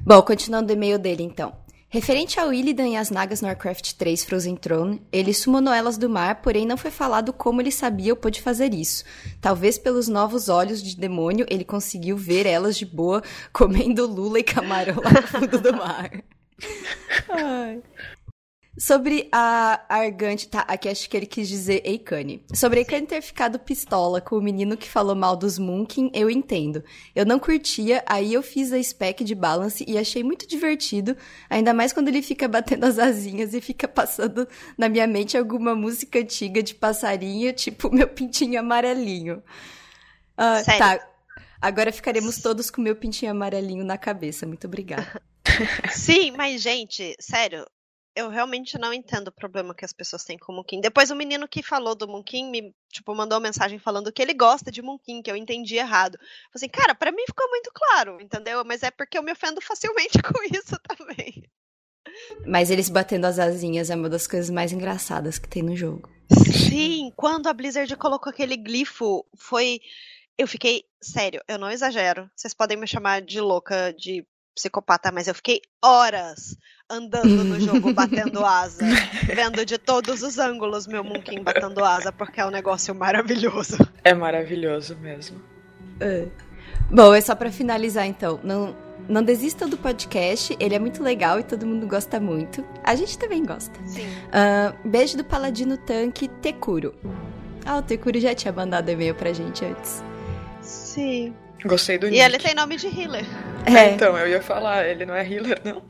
Bom, 0.00 0.20
continuando 0.22 0.72
o 0.72 0.76
e-mail 0.76 0.98
dele 0.98 1.22
então. 1.22 1.56
Referente 1.88 2.40
ao 2.40 2.54
Illidan 2.54 2.88
e 2.88 2.96
as 2.96 3.10
Nagas 3.10 3.42
no 3.42 3.48
Warcraft 3.48 3.92
3 3.92 4.24
Frozen 4.24 4.56
Throne, 4.56 5.02
ele 5.12 5.34
summonou 5.34 5.74
elas 5.74 5.98
do 5.98 6.08
mar, 6.08 6.40
porém 6.40 6.64
não 6.64 6.78
foi 6.78 6.90
falado 6.90 7.34
como 7.34 7.60
ele 7.60 7.70
sabia 7.70 8.14
ou 8.14 8.16
pôde 8.16 8.40
fazer 8.40 8.72
isso. 8.72 9.04
Talvez 9.42 9.76
pelos 9.76 10.08
novos 10.08 10.48
olhos 10.48 10.82
de 10.82 10.96
demônio 10.96 11.44
ele 11.50 11.66
conseguiu 11.66 12.16
ver 12.16 12.46
elas 12.46 12.78
de 12.78 12.86
boa 12.86 13.22
comendo 13.52 14.06
lula 14.06 14.38
e 14.38 14.42
camarão 14.42 15.02
lá 15.04 15.10
no 15.12 15.26
fundo 15.26 15.60
do 15.60 15.76
mar. 15.76 16.10
Ai. 17.28 17.82
Sobre 18.82 19.28
a 19.30 19.80
Argante, 19.88 20.48
tá, 20.48 20.62
aqui 20.66 20.88
acho 20.88 21.08
que 21.08 21.16
ele 21.16 21.24
quis 21.24 21.48
dizer 21.48 21.82
Eikane. 21.84 22.44
Sobre 22.52 22.80
Eikane 22.80 23.06
ter 23.06 23.22
ficado 23.22 23.56
pistola 23.56 24.20
com 24.20 24.36
o 24.36 24.42
menino 24.42 24.76
que 24.76 24.88
falou 24.88 25.14
mal 25.14 25.36
dos 25.36 25.56
Munkin, 25.56 26.10
eu 26.12 26.28
entendo. 26.28 26.82
Eu 27.14 27.24
não 27.24 27.38
curtia, 27.38 28.02
aí 28.06 28.34
eu 28.34 28.42
fiz 28.42 28.72
a 28.72 28.82
spec 28.82 29.22
de 29.22 29.36
balance 29.36 29.84
e 29.86 29.96
achei 29.96 30.24
muito 30.24 30.48
divertido, 30.48 31.16
ainda 31.48 31.72
mais 31.72 31.92
quando 31.92 32.08
ele 32.08 32.22
fica 32.22 32.48
batendo 32.48 32.82
as 32.82 32.98
asinhas 32.98 33.54
e 33.54 33.60
fica 33.60 33.86
passando 33.86 34.48
na 34.76 34.88
minha 34.88 35.06
mente 35.06 35.38
alguma 35.38 35.76
música 35.76 36.18
antiga 36.18 36.60
de 36.60 36.74
passarinho, 36.74 37.52
tipo 37.52 37.88
meu 37.94 38.08
pintinho 38.08 38.58
amarelinho. 38.58 39.44
Uh, 40.36 40.64
Sério. 40.64 40.78
Tá. 40.80 41.08
Agora 41.60 41.92
ficaremos 41.92 42.38
todos 42.38 42.68
com 42.68 42.82
meu 42.82 42.96
pintinho 42.96 43.30
amarelinho 43.30 43.84
na 43.84 43.96
cabeça. 43.96 44.44
Muito 44.44 44.66
obrigada. 44.66 45.22
Sim, 45.92 46.32
mas, 46.32 46.60
gente, 46.60 47.14
sério, 47.20 47.64
eu 48.14 48.28
realmente 48.28 48.78
não 48.78 48.92
entendo 48.92 49.28
o 49.28 49.32
problema 49.32 49.74
que 49.74 49.84
as 49.84 49.92
pessoas 49.92 50.24
têm 50.24 50.38
com 50.38 50.52
o 50.52 50.56
Munkin. 50.56 50.80
Depois 50.80 51.10
o 51.10 51.16
menino 51.16 51.48
que 51.48 51.62
falou 51.62 51.94
do 51.94 52.06
Munkin 52.06 52.50
me, 52.50 52.74
tipo, 52.90 53.14
mandou 53.14 53.38
uma 53.38 53.48
mensagem 53.48 53.78
falando 53.78 54.12
que 54.12 54.20
ele 54.20 54.34
gosta 54.34 54.70
de 54.70 54.82
Munkin, 54.82 55.22
que 55.22 55.30
eu 55.30 55.36
entendi 55.36 55.76
errado. 55.76 56.18
Falei 56.18 56.52
assim, 56.56 56.68
cara, 56.68 56.94
para 56.94 57.12
mim 57.12 57.24
ficou 57.26 57.48
muito 57.48 57.70
claro, 57.72 58.20
entendeu? 58.20 58.64
Mas 58.64 58.82
é 58.82 58.90
porque 58.90 59.16
eu 59.16 59.22
me 59.22 59.32
ofendo 59.32 59.60
facilmente 59.60 60.18
com 60.22 60.42
isso 60.44 60.76
também. 60.80 61.44
Mas 62.46 62.70
eles 62.70 62.90
batendo 62.90 63.24
as 63.26 63.38
asinhas 63.38 63.88
é 63.88 63.94
uma 63.94 64.08
das 64.08 64.26
coisas 64.26 64.50
mais 64.50 64.72
engraçadas 64.72 65.38
que 65.38 65.48
tem 65.48 65.62
no 65.62 65.74
jogo. 65.74 66.10
Sim, 66.52 67.12
quando 67.16 67.46
a 67.46 67.52
Blizzard 67.52 67.94
colocou 67.96 68.30
aquele 68.30 68.56
glifo, 68.56 69.24
foi. 69.36 69.80
Eu 70.36 70.46
fiquei. 70.46 70.84
Sério, 71.00 71.42
eu 71.48 71.58
não 71.58 71.70
exagero. 71.70 72.30
Vocês 72.34 72.54
podem 72.54 72.76
me 72.76 72.86
chamar 72.86 73.22
de 73.22 73.40
louca, 73.40 73.92
de 73.92 74.26
psicopata, 74.54 75.10
mas 75.12 75.28
eu 75.28 75.34
fiquei 75.34 75.60
horas 75.82 76.56
andando 76.88 77.44
no 77.44 77.58
jogo 77.60 77.92
batendo 77.94 78.44
asa, 78.44 78.84
vendo 79.26 79.64
de 79.64 79.78
todos 79.78 80.22
os 80.22 80.38
ângulos 80.38 80.86
meu 80.86 81.02
Munkin 81.02 81.42
batendo 81.42 81.84
asa, 81.84 82.12
porque 82.12 82.40
é 82.40 82.46
um 82.46 82.50
negócio 82.50 82.94
maravilhoso. 82.94 83.78
É 84.04 84.14
maravilhoso 84.14 84.96
mesmo. 84.96 85.40
É. 86.00 86.28
Bom, 86.90 87.14
é 87.14 87.20
só 87.20 87.34
para 87.34 87.50
finalizar 87.50 88.06
então. 88.06 88.40
Não, 88.42 88.76
não 89.08 89.22
desista 89.22 89.66
do 89.66 89.76
podcast, 89.76 90.56
ele 90.60 90.74
é 90.74 90.78
muito 90.78 91.02
legal 91.02 91.40
e 91.40 91.42
todo 91.42 91.66
mundo 91.66 91.86
gosta 91.86 92.20
muito. 92.20 92.64
A 92.84 92.94
gente 92.94 93.18
também 93.18 93.44
gosta. 93.44 93.78
Sim. 93.86 94.06
Uh, 94.06 94.88
beijo 94.88 95.16
do 95.16 95.24
Paladino 95.24 95.76
Tanque 95.78 96.28
Tecuro. 96.28 96.94
Ah, 97.64 97.78
o 97.78 97.82
Tecuro 97.82 98.18
já 98.18 98.34
tinha 98.34 98.52
mandado 98.52 98.90
e-mail 98.90 99.14
pra 99.14 99.32
gente 99.32 99.64
antes. 99.64 100.02
Sim. 100.60 101.34
Gostei 101.64 101.98
do 101.98 102.08
E 102.08 102.20
ele 102.20 102.38
tem 102.38 102.54
nome 102.54 102.76
de 102.76 102.88
healer. 102.88 103.24
É. 103.66 103.90
Então, 103.90 104.16
eu 104.18 104.28
ia 104.28 104.42
falar, 104.42 104.86
ele 104.86 105.06
não 105.06 105.14
é 105.14 105.26
healer, 105.26 105.60
não? 105.64 105.82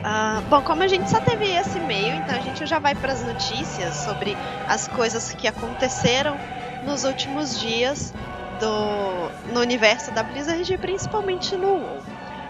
Uh, 0.00 0.40
bom, 0.48 0.62
como 0.62 0.82
a 0.82 0.88
gente 0.88 1.10
só 1.10 1.20
teve 1.20 1.44
esse 1.44 1.76
e-mail, 1.76 2.14
então 2.14 2.34
a 2.34 2.40
gente 2.40 2.64
já 2.64 2.78
vai 2.78 2.94
para 2.94 3.12
as 3.12 3.22
notícias 3.22 3.94
sobre 3.96 4.34
as 4.66 4.88
coisas 4.88 5.34
que 5.34 5.46
aconteceram 5.46 6.38
nos 6.86 7.04
últimos 7.04 7.60
dias 7.60 8.14
do, 8.58 9.52
no 9.52 9.60
universo 9.60 10.10
da 10.12 10.22
Blizzard, 10.22 10.78
principalmente 10.78 11.54
no 11.54 11.74
WoW. 11.74 12.02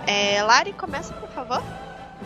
É, 0.06 0.42
Lari, 0.42 0.72
começa, 0.72 1.12
por 1.14 1.28
favor. 1.30 1.62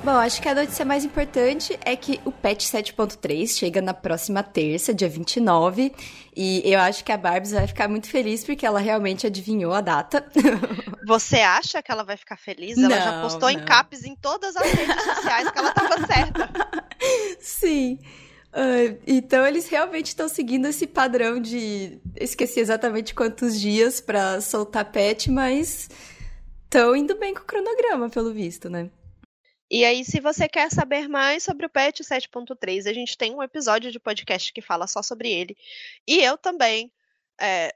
Bom, 0.03 0.11
acho 0.11 0.43
que 0.43 0.49
a 0.49 0.55
notícia 0.55 0.85
mais 0.85 1.05
importante 1.05 1.79
é 1.85 1.97
que 1.97 2.21
o 2.25 2.33
patch 2.33 2.65
7.3 2.65 3.49
chega 3.49 3.81
na 3.81 3.95
próxima 3.95 4.43
terça, 4.43 4.93
dia 4.93 5.09
29, 5.09 5.95
e 6.37 6.63
eu 6.65 6.81
acho 6.81 7.05
que 7.05 7.13
a 7.13 7.17
Barbs 7.17 7.53
vai 7.53 7.67
ficar 7.67 7.89
muito 7.89 8.09
feliz 8.09 8.45
porque 8.45 8.67
ela 8.67 8.81
realmente 8.81 9.27
adivinhou 9.27 9.73
a 9.73 9.81
data. 9.81 10.27
Você 11.07 11.37
acha 11.37 11.83
que 11.83 11.91
ela 11.91 12.03
vai 12.03 12.17
ficar 12.17 12.37
feliz? 12.37 12.77
Ela 12.77 12.89
não, 12.89 12.97
já 12.97 13.23
postou 13.23 13.51
não. 13.51 13.59
em 13.59 13.65
caps 13.65 14.05
em 14.05 14.15
todas 14.17 14.57
as 14.57 14.71
redes 14.71 15.05
sociais 15.05 15.51
que 15.51 15.59
ela 15.59 15.69
estava 15.69 16.07
certa. 16.07 16.51
Sim. 17.41 17.99
Uh, 18.53 18.99
então 19.07 19.45
eles 19.47 19.69
realmente 19.69 20.09
estão 20.09 20.29
seguindo 20.29 20.67
esse 20.67 20.87
padrão 20.87 21.41
de 21.41 21.99
esqueci 22.15 22.61
exatamente 22.61 23.13
quantos 23.13 23.61
dias 23.61 24.01
para 24.01 24.41
soltar 24.41 24.93
patch, 24.93 25.27
mas 25.27 25.89
estão 26.65 26.95
indo 26.95 27.19
bem 27.19 27.35
com 27.35 27.41
o 27.41 27.45
cronograma, 27.45 28.09
pelo 28.09 28.33
visto, 28.33 28.71
né? 28.71 28.91
E 29.77 29.85
aí, 29.85 30.05
se 30.05 30.21
você 30.21 30.49
quer 30.49 30.71
saber 30.71 31.09
mais 31.09 31.43
sobre 31.43 31.67
o 31.67 31.69
patch 31.69 32.03
7.3, 32.03 32.89
a 32.89 32.93
gente 32.93 33.19
tem 33.19 33.35
um 33.35 33.43
episódio 33.43 33.91
de 33.91 33.99
podcast 33.99 34.53
que 34.53 34.63
fala 34.63 34.87
só 34.87 35.03
sobre 35.03 35.29
ele. 35.29 35.57
E 36.07 36.23
eu 36.23 36.39
também. 36.39 36.93
É, 37.41 37.75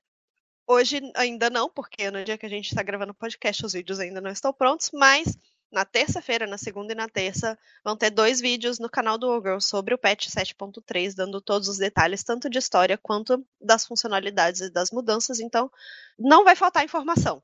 hoje 0.64 1.00
ainda 1.17 1.50
não, 1.50 1.69
porque 1.69 2.09
no 2.09 2.25
dia 2.25 2.38
que 2.38 2.47
a 2.47 2.49
gente 2.49 2.69
está 2.69 2.85
gravando 2.85 3.11
o 3.11 3.17
podcast, 3.17 3.67
os 3.67 3.73
vídeos 3.73 3.99
ainda 3.99 4.21
não 4.21 4.31
estão 4.31 4.52
prontos, 4.52 4.90
mas 4.95 5.37
na 5.73 5.85
terça-feira, 5.85 6.47
na 6.47 6.57
segunda 6.57 6.93
e 6.93 6.95
na 6.95 7.09
terça, 7.09 7.59
vão 7.85 7.97
ter 7.97 8.11
dois 8.11 8.40
vídeos 8.40 8.78
no 8.78 8.88
canal 8.88 9.19
do 9.19 9.28
Ogre 9.28 9.61
sobre 9.61 9.93
o 9.93 9.99
patch 9.99 10.28
7.3, 10.28 11.17
dando 11.17 11.40
todos 11.40 11.67
os 11.67 11.78
detalhes, 11.78 12.23
tanto 12.23 12.49
de 12.49 12.61
história 12.61 12.97
quanto 12.97 13.45
das 13.61 13.85
funcionalidades 13.85 14.61
e 14.61 14.71
das 14.71 14.93
mudanças. 14.93 15.40
Então, 15.40 15.69
não 16.17 16.45
vai 16.45 16.55
faltar 16.55 16.85
informação 16.85 17.43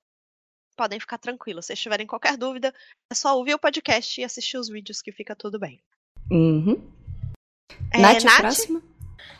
podem 0.77 1.01
ficar 1.01 1.19
tranquilos. 1.19 1.67
Se 1.67 1.75
tiverem 1.75 2.07
qualquer 2.07 2.37
dúvida, 2.37 2.73
é 3.11 3.15
só 3.15 3.37
ouvir 3.37 3.55
o 3.55 3.59
podcast 3.59 4.21
e 4.21 4.25
assistir 4.25 4.59
os 4.59 4.69
vídeos 4.69 5.01
que 5.01 5.13
fica 5.13 5.35
tudo 5.35 5.59
bem. 5.59 5.81
Uhum. 6.31 6.81
É, 7.93 7.99
Nath, 7.99 8.25
Nath? 8.25 8.41
próxima? 8.41 8.83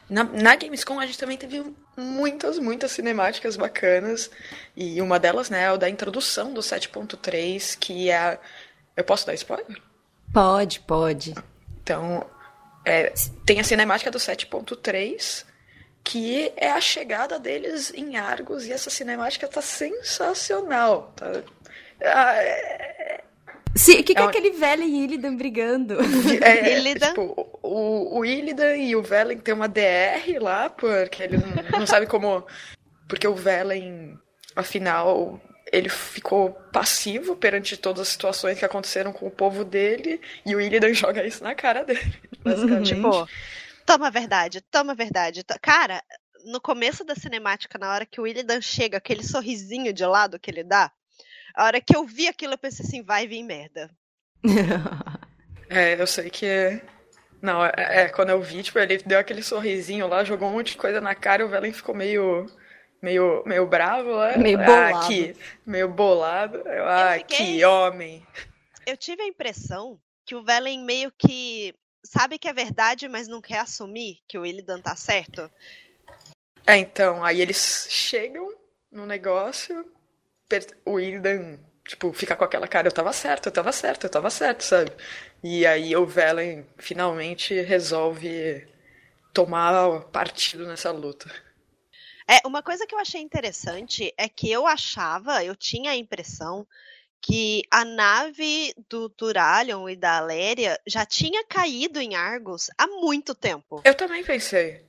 Na, 0.09 0.25
na 0.25 0.55
Gamescom 0.55 1.01
a 1.01 1.07
gente 1.07 1.19
também 1.19 1.37
teve 1.37 1.65
muitas, 1.97 2.59
muitas 2.59 2.93
cinemáticas 2.93 3.57
bacanas. 3.57 4.31
E 4.77 5.01
uma 5.01 5.19
delas, 5.19 5.51
né, 5.51 5.65
é 5.65 5.73
o 5.73 5.79
da 5.79 5.89
introdução 5.89 6.53
do 6.53 6.61
7.3, 6.61 7.79
que 7.79 8.11
é. 8.11 8.39
Eu 8.97 9.05
posso 9.05 9.27
dar 9.27 9.35
spoiler? 9.35 9.81
Pode, 10.33 10.81
pode. 10.81 11.35
Então, 11.83 12.25
é, 12.85 13.13
tem 13.45 13.61
a 13.61 13.65
cinemática 13.65 14.11
do 14.11 14.19
7.3 14.19 15.45
que 16.05 16.53
é 16.57 16.71
a 16.71 16.81
chegada 16.81 17.39
deles 17.39 17.93
em 17.95 18.17
Argos 18.17 18.67
e 18.67 18.73
essa 18.73 18.91
cinemática 18.91 19.49
tá 19.49 19.63
sensacional. 19.63 21.13
Tá? 21.17 21.33
Ah, 22.03 22.35
é... 22.37 23.25
Sim, 23.75 24.01
o 24.01 24.05
que, 24.05 24.15
que 24.15 24.21
é, 24.21 24.25
é 24.25 24.27
aquele 24.27 24.51
Velen 24.51 24.89
e 24.89 25.05
Illidan 25.05 25.35
brigando? 25.35 25.97
É, 26.43 26.77
Illidan? 26.79 27.09
Tipo, 27.09 27.59
o, 27.63 28.19
o 28.19 28.25
Illidan 28.25 28.77
e 28.77 28.95
o 28.95 29.03
Velen 29.03 29.39
tem 29.39 29.55
uma 29.55 29.67
DR 29.67 30.39
lá, 30.41 30.69
porque 30.71 31.23
ele 31.23 31.39
não, 31.39 31.81
não 31.81 31.87
sabe 31.87 32.07
como... 32.07 32.47
Porque 33.09 33.27
o 33.27 33.35
Velen, 33.35 34.17
afinal, 34.55 35.41
ele 35.73 35.89
ficou 35.89 36.51
passivo 36.73 37.35
perante 37.35 37.77
todas 37.77 38.03
as 38.03 38.09
situações 38.09 38.59
que 38.59 38.65
aconteceram 38.65 39.13
com 39.13 39.27
o 39.27 39.31
povo 39.31 39.65
dele, 39.65 40.21
e 40.47 40.55
o 40.55 40.61
Illidan 40.61 40.93
joga 40.95 41.27
isso 41.27 41.43
na 41.43 41.55
cara 41.55 41.83
dele, 41.83 42.15
basicamente. 42.45 42.95
tipo, 42.95 43.27
Toma 43.87 44.11
verdade, 44.11 44.61
toma 44.63 44.95
verdade. 44.95 45.45
Cara, 45.61 46.03
no 46.45 46.61
começo 46.61 47.05
da 47.05 47.15
cinemática, 47.15 47.79
na 47.79 47.93
hora 47.93 48.07
que 48.07 48.21
o 48.21 48.27
Illidan 48.27 48.61
chega, 48.61 48.99
aquele 48.99 49.23
sorrisinho 49.23 49.93
de 49.93 50.05
lado 50.05 50.39
que 50.39 50.51
ele 50.51 50.63
dá, 50.63 50.91
a 51.55 51.65
hora 51.65 51.81
que 51.81 51.97
eu 51.97 52.05
vi 52.05 52.27
aquilo, 52.27 52.55
eu 52.55 52.59
pensei 52.59 52.85
assim, 52.85 53.03
vai 53.03 53.27
vir 53.27 53.43
merda. 53.43 53.91
é, 55.71 56.01
eu 56.01 56.07
sei 56.07 56.29
que. 56.29 56.83
Não, 57.41 57.65
é, 57.65 57.73
é, 57.77 58.09
quando 58.09 58.31
eu 58.31 58.41
vi, 58.41 58.63
tipo, 58.63 58.79
ele 58.79 58.99
deu 58.99 59.19
aquele 59.19 59.43
sorrisinho 59.43 60.09
lá, 60.09 60.25
jogou 60.25 60.49
um 60.49 60.53
monte 60.53 60.73
de 60.73 60.79
coisa 60.79 61.01
na 61.01 61.15
cara 61.15 61.43
e 61.43 61.45
o 61.45 61.49
Velen 61.49 61.73
ficou 61.73 61.95
meio. 61.95 62.47
Meio, 63.03 63.43
meio 63.45 63.67
bravo, 63.67 64.19
né? 64.19 64.39
Meio 64.39 64.59
ah, 64.63 64.65
bolado. 64.65 64.97
Ah, 64.97 65.07
que, 65.07 65.37
meio 65.67 65.89
bolado. 65.91 66.57
Eu, 66.57 66.89
ah, 66.89 67.15
fiquei... 67.19 67.37
que 67.37 67.65
homem. 67.67 68.27
Eu 68.87 68.97
tive 68.97 69.23
a 69.23 69.27
impressão 69.27 70.01
que 70.25 70.35
o 70.35 70.43
Velen 70.43 70.83
meio 70.83 71.13
que 71.13 71.75
sabe 72.05 72.39
que 72.39 72.49
é 72.49 72.53
verdade, 72.53 73.09
mas 73.09 73.27
não 73.27 73.41
quer 73.41 73.61
assumir 73.61 74.21
que 74.29 74.39
o 74.39 74.45
Illidan 74.45 74.81
tá 74.81 74.95
certo. 74.95 75.51
É, 76.67 76.77
então, 76.77 77.25
aí 77.25 77.41
eles 77.41 77.87
chegam 77.91 78.55
no 78.91 79.05
negócio, 79.07 79.85
o 80.85 81.01
Illidan, 81.01 81.59
tipo, 81.87 82.13
fica 82.13 82.37
com 82.37 82.45
aquela 82.45 82.69
cara, 82.69 82.89
eu 82.89 82.93
tava 82.93 83.13
certo, 83.13 83.47
eu 83.47 83.53
tava 83.53 83.73
certo, 83.73 84.05
eu 84.05 84.11
tava 84.11 84.31
certo, 84.31 84.63
sabe? 84.63 84.93
E 85.43 85.67
aí 85.67 85.95
o 85.97 86.07
Velen 86.07 86.67
finalmente 86.79 87.61
resolve 87.61 88.67
tomar 89.33 90.01
partido 90.13 90.67
nessa 90.67 90.91
luta. 90.91 91.31
É, 92.27 92.47
uma 92.47 92.63
coisa 92.63 92.87
que 92.87 92.95
eu 92.95 92.99
achei 92.99 93.21
interessante 93.21 94.15
é 94.17 94.29
que 94.29 94.51
eu 94.51 94.67
achava, 94.67 95.45
eu 95.45 95.55
tinha 95.55 95.91
a 95.91 95.97
impressão 95.97 96.67
que 97.27 97.63
a 97.71 97.87
nave 97.87 98.75
do 98.87 99.09
Turalion 99.09 99.89
e 99.89 99.97
da 99.97 100.19
Aléria 100.19 100.79
já 100.87 101.07
tinha 101.07 101.43
caído 101.47 101.99
em 101.99 102.15
Argos 102.15 102.69
há 102.77 102.87
muito 102.87 103.35
tempo. 103.35 103.81
Eu 103.83 103.95
também 103.95 104.23
pensei. 104.23 104.85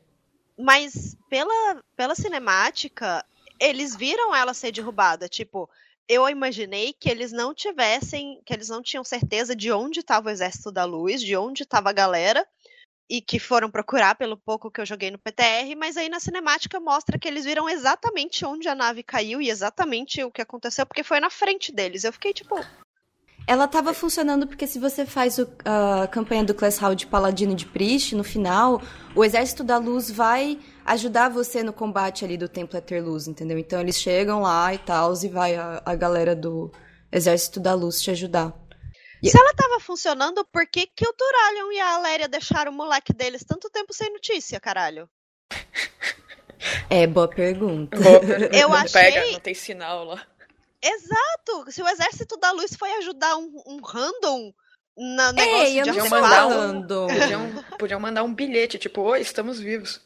Mas 0.58 1.16
pela, 1.30 1.82
pela 1.96 2.14
cinemática, 2.14 3.26
eles 3.58 3.96
viram 3.96 4.36
ela 4.36 4.54
ser 4.54 4.74
derrubada. 4.74 5.30
Tipo, 5.30 5.70
eu 6.10 6.28
imaginei 6.28 6.92
que 6.92 7.10
eles 7.10 7.32
não 7.32 7.54
tivessem, 7.54 8.42
que 8.46 8.54
eles 8.54 8.68
não 8.68 8.82
tinham 8.82 9.04
certeza 9.06 9.56
de 9.56 9.72
onde 9.72 10.02
estava 10.02 10.28
o 10.28 10.32
Exército 10.32 10.74
da 10.74 10.84
Luz, 10.84 11.22
de 11.22 11.38
onde 11.38 11.64
estava 11.64 11.90
a 11.90 11.94
galera, 11.94 12.46
e 13.10 13.22
que 13.22 13.40
foram 13.40 13.70
procurar 13.70 14.16
pelo 14.16 14.36
pouco 14.36 14.72
que 14.72 14.82
eu 14.82 14.86
joguei 14.86 15.12
no 15.12 15.20
PTR, 15.20 15.76
mas 15.78 15.96
aí 15.96 16.10
na 16.10 16.20
cinemática 16.20 16.80
mostra 16.80 17.20
que 17.20 17.28
eles 17.28 17.46
viram 17.46 17.70
exatamente 17.70 18.46
onde 18.46 18.68
a 18.68 18.76
nave 18.76 19.04
caiu 19.04 19.42
e 19.42 19.50
exatamente 19.50 20.24
o 20.24 20.32
que 20.32 20.42
aconteceu, 20.42 20.86
porque 20.86 21.04
foi 21.04 21.20
na 21.20 21.30
frente 21.30 21.72
deles. 21.72 22.04
Eu 22.04 22.14
fiquei 22.14 22.34
tipo. 22.34 22.56
Ela 23.48 23.66
estava 23.66 23.94
funcionando 23.94 24.48
porque 24.48 24.66
se 24.66 24.80
você 24.80 25.06
faz 25.06 25.38
a 25.40 26.08
campanha 26.08 26.44
do 26.44 26.56
Class 26.56 26.80
Hall 26.80 26.96
de 26.96 27.06
Paladino 27.06 27.54
de 27.54 27.68
Priest, 27.68 28.16
no 28.16 28.24
final, 28.24 28.82
o 29.16 29.24
Exército 29.24 29.64
da 29.64 29.78
Luz 29.78 30.10
vai 30.10 30.58
ajudar 30.84 31.30
você 31.30 31.62
no 31.62 31.72
combate 31.72 32.26
ali 32.26 32.38
do 32.38 32.50
Templo 32.50 32.82
Luz, 33.04 33.28
entendeu? 33.28 33.60
Então 33.60 33.80
eles 33.80 33.98
chegam 34.00 34.42
lá 34.42 34.74
e 34.74 34.80
tal, 34.80 35.14
e 35.24 35.28
vai 35.28 35.56
a, 35.56 35.80
a 35.86 35.96
galera 35.96 36.36
do 36.36 36.72
Exército 37.12 37.60
da 37.60 37.76
Luz 37.76 38.02
te 38.02 38.10
ajudar. 38.10 38.65
Se 39.32 39.40
ela 39.40 39.54
tava 39.54 39.80
funcionando, 39.80 40.46
por 40.46 40.68
que, 40.68 40.88
que 40.88 41.08
o 41.08 41.14
Turalion 41.14 41.72
e 41.72 41.80
a 41.80 41.96
Aléria 41.96 42.28
deixaram 42.28 42.72
o 42.72 42.76
moleque 42.76 43.14
deles 43.14 43.44
tanto 43.44 43.70
tempo 43.70 43.94
sem 43.94 44.12
notícia, 44.12 44.60
caralho? 44.60 45.10
É, 46.90 47.06
boa 47.06 47.28
pergunta. 47.28 47.98
Boa 47.98 48.20
pergunta. 48.22 48.56
Eu 48.58 48.74
achei... 48.74 49.02
Pega, 49.02 49.32
não 49.32 49.40
tem 49.40 49.54
sinal 49.54 50.06
lá. 50.06 50.26
Exato! 50.82 51.72
Se 51.72 51.82
o 51.82 51.88
exército 51.88 52.38
da 52.38 52.52
luz 52.52 52.76
foi 52.76 52.92
ajudar 52.98 53.36
um, 53.38 53.62
um 53.66 53.82
random 53.82 54.54
no 54.98 55.32
negócio 55.34 55.66
Ei, 55.66 55.80
eu 55.80 55.84
de 55.84 55.92
não 55.92 55.98
Podiam 55.98 56.10
tô 56.10 56.22
mandar, 56.22 56.46
um, 56.46 56.50
falando. 56.50 57.08
podiam, 57.08 57.64
podiam 57.80 58.00
mandar 58.00 58.24
um 58.24 58.34
bilhete, 58.34 58.78
tipo, 58.78 59.02
oi, 59.02 59.22
estamos 59.22 59.60
vivos. 59.60 60.02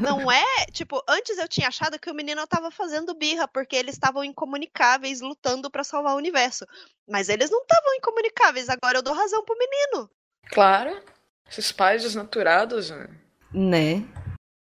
Não 0.00 0.30
é? 0.30 0.66
Tipo, 0.72 1.02
antes 1.08 1.38
eu 1.38 1.48
tinha 1.48 1.68
achado 1.68 1.98
que 1.98 2.10
o 2.10 2.14
menino 2.14 2.46
tava 2.46 2.70
fazendo 2.70 3.14
birra, 3.14 3.48
porque 3.48 3.76
eles 3.76 3.94
estavam 3.94 4.22
incomunicáveis 4.22 5.20
lutando 5.20 5.70
pra 5.70 5.84
salvar 5.84 6.14
o 6.14 6.18
universo. 6.18 6.66
Mas 7.08 7.28
eles 7.28 7.50
não 7.50 7.62
estavam 7.62 7.94
incomunicáveis, 7.94 8.68
agora 8.68 8.98
eu 8.98 9.02
dou 9.02 9.14
razão 9.14 9.44
pro 9.44 9.58
menino. 9.58 10.10
Claro, 10.48 11.02
esses 11.48 11.72
pais 11.72 12.02
desnaturados, 12.02 12.90
né? 12.90 13.08
Né? 13.52 14.04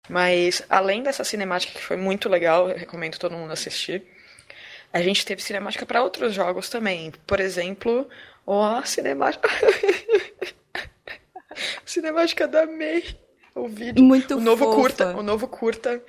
Mas, 0.08 0.62
além 0.70 1.02
dessa 1.02 1.22
cinemática 1.22 1.74
que 1.74 1.84
foi 1.84 1.96
muito 1.96 2.28
legal, 2.28 2.70
eu 2.70 2.76
recomendo 2.76 3.18
todo 3.18 3.36
mundo 3.36 3.52
assistir, 3.52 4.06
a 4.92 5.02
gente 5.02 5.24
teve 5.24 5.42
cinemática 5.42 5.84
para 5.84 6.02
outros 6.02 6.32
jogos 6.32 6.70
também. 6.70 7.12
Por 7.26 7.40
exemplo, 7.40 8.08
a 8.46 8.82
cinemática. 8.84 9.48
cinemática 11.84 12.48
da 12.48 12.66
May. 12.66 13.04
O 13.58 13.68
vídeo. 13.68 14.02
Muito 14.02 14.36
o 14.36 14.40
novo 14.40 14.64
fofa. 14.64 14.76
curta. 14.76 15.16
O 15.16 15.22
novo 15.22 15.48
curta 15.48 16.02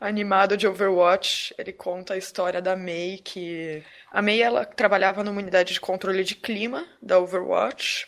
animado 0.00 0.56
de 0.56 0.66
Overwatch. 0.66 1.54
Ele 1.58 1.72
conta 1.72 2.14
a 2.14 2.16
história 2.16 2.60
da 2.60 2.76
May, 2.76 3.20
que. 3.22 3.82
A 4.10 4.22
May 4.22 4.40
ela 4.40 4.64
trabalhava 4.64 5.24
numa 5.24 5.40
unidade 5.40 5.74
de 5.74 5.80
controle 5.80 6.24
de 6.24 6.34
clima 6.34 6.86
da 7.02 7.18
Overwatch. 7.18 8.06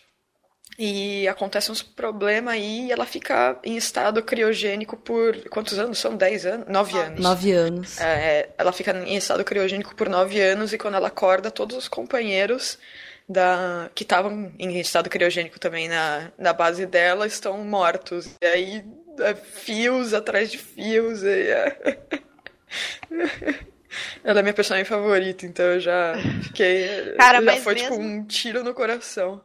E 0.78 1.28
acontece 1.28 1.70
uns 1.70 1.82
problemas 1.82 2.54
aí 2.54 2.86
e 2.86 2.92
ela 2.92 3.04
fica 3.04 3.58
em 3.62 3.76
estado 3.76 4.22
criogênico 4.22 4.96
por. 4.96 5.36
Quantos 5.50 5.78
anos? 5.78 5.98
São 5.98 6.16
10 6.16 6.46
anos? 6.46 6.66
9 6.68 6.98
anos. 6.98 7.20
Nove 7.20 7.52
anos. 7.52 8.00
É, 8.00 8.48
ela 8.56 8.72
fica 8.72 8.92
em 8.92 9.16
estado 9.16 9.44
criogênico 9.44 9.94
por 9.94 10.08
nove 10.08 10.40
anos 10.40 10.72
e 10.72 10.78
quando 10.78 10.94
ela 10.94 11.08
acorda, 11.08 11.50
todos 11.50 11.76
os 11.76 11.88
companheiros 11.88 12.78
da 13.30 13.88
que 13.94 14.02
estavam 14.02 14.52
em 14.58 14.80
estado 14.80 15.08
criogênico 15.08 15.60
também 15.60 15.88
na, 15.88 16.32
na 16.36 16.52
base 16.52 16.84
dela 16.84 17.26
estão 17.26 17.58
mortos. 17.64 18.34
E 18.42 18.46
aí, 18.46 18.84
é, 19.20 19.34
fios 19.34 20.12
atrás 20.12 20.50
de 20.50 20.58
fios. 20.58 21.22
E, 21.22 21.28
é... 21.50 21.98
Ela 24.22 24.40
é 24.40 24.42
minha 24.42 24.54
personagem 24.54 24.84
favorita, 24.84 25.44
então 25.46 25.64
eu 25.64 25.80
já 25.80 26.14
fiquei. 26.42 27.14
Cara, 27.16 27.42
já 27.42 27.56
foi 27.56 27.74
tipo 27.74 27.90
mesmo- 27.90 28.04
um 28.04 28.24
tiro 28.24 28.62
no 28.62 28.72
coração. 28.74 29.40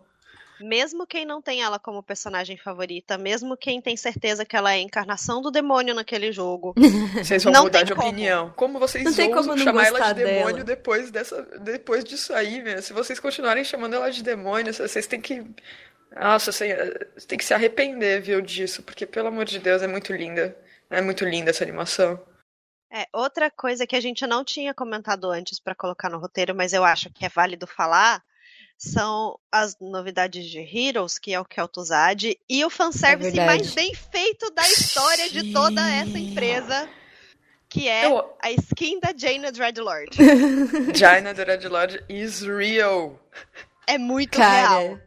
Mesmo 0.59 1.05
quem 1.05 1.25
não 1.25 1.41
tem 1.41 1.61
ela 1.63 1.77
como 1.79 2.01
personagem 2.03 2.57
favorita, 2.57 3.17
mesmo 3.17 3.57
quem 3.57 3.81
tem 3.81 3.95
certeza 3.97 4.45
que 4.45 4.55
ela 4.55 4.71
é 4.71 4.75
a 4.75 4.81
encarnação 4.81 5.41
do 5.41 5.51
demônio 5.51 5.93
naquele 5.93 6.31
jogo, 6.31 6.73
Vocês 7.23 7.43
vão 7.43 7.51
Não 7.53 7.63
mudar 7.63 7.79
tem 7.79 7.85
de 7.87 7.95
como. 7.95 8.07
opinião. 8.07 8.53
Como 8.55 8.79
vocês 8.79 9.03
Não 9.03 9.13
tem 9.13 9.31
como 9.31 9.47
não 9.55 9.57
chamar 9.57 9.85
ela 9.87 9.99
de 10.13 10.23
demônio 10.23 10.53
dela. 10.55 10.63
depois, 10.63 11.11
dessa, 11.11 11.41
depois 11.61 12.03
disso 12.03 12.33
aí, 12.33 12.61
meu? 12.61 12.81
Se 12.81 12.93
vocês 12.93 13.19
continuarem 13.19 13.63
chamando 13.63 13.95
ela 13.95 14.09
de 14.11 14.23
demônio, 14.23 14.73
vocês 14.73 15.07
têm 15.07 15.19
que. 15.21 15.43
Nossa, 16.15 16.51
vocês 16.51 17.25
têm 17.27 17.37
que 17.37 17.43
se 17.45 17.53
arrepender, 17.53 18.21
viu, 18.21 18.41
disso. 18.41 18.81
Porque, 18.83 19.05
pelo 19.05 19.27
amor 19.27 19.45
de 19.45 19.59
Deus, 19.59 19.81
é 19.81 19.87
muito 19.87 20.13
linda. 20.13 20.55
É 20.89 21.01
muito 21.01 21.25
linda 21.25 21.49
essa 21.49 21.63
animação. 21.63 22.23
É, 22.91 23.05
outra 23.11 23.49
coisa 23.51 23.85
que 23.85 23.95
a 23.95 23.99
gente 23.99 24.25
não 24.25 24.43
tinha 24.45 24.73
comentado 24.73 25.29
antes 25.29 25.59
para 25.59 25.75
colocar 25.75 26.09
no 26.09 26.19
roteiro, 26.19 26.55
mas 26.55 26.71
eu 26.71 26.83
acho 26.85 27.09
que 27.11 27.25
é 27.25 27.29
válido 27.29 27.67
falar, 27.67 28.23
são 28.77 29.39
as 29.51 29.77
novidades 29.79 30.45
de 30.45 30.59
Heroes, 30.59 31.17
que 31.17 31.33
é 31.33 31.39
o 31.39 31.45
Kel'Thuzad, 31.45 32.37
e 32.49 32.65
o 32.65 32.69
fanservice 32.69 33.39
É 33.39 33.45
mais 33.45 33.73
bem 33.73 33.93
feito 33.93 34.51
da 34.51 34.63
história 34.63 35.29
de 35.29 35.51
toda 35.53 35.81
essa 35.89 36.17
empresa, 36.19 36.87
que 37.69 37.87
é 37.87 38.05
Eu- 38.05 38.33
a 38.41 38.51
skin 38.51 38.99
da 38.99 39.13
Jaina 39.15 39.51
Dreadlord. 39.51 40.11
Jaina 40.93 41.33
the 41.33 41.43
Red 41.43 41.67
Lord 41.69 42.03
is 42.09 42.41
real. 42.41 43.19
É 43.87 43.97
muito 43.97 44.37
real. 44.37 44.99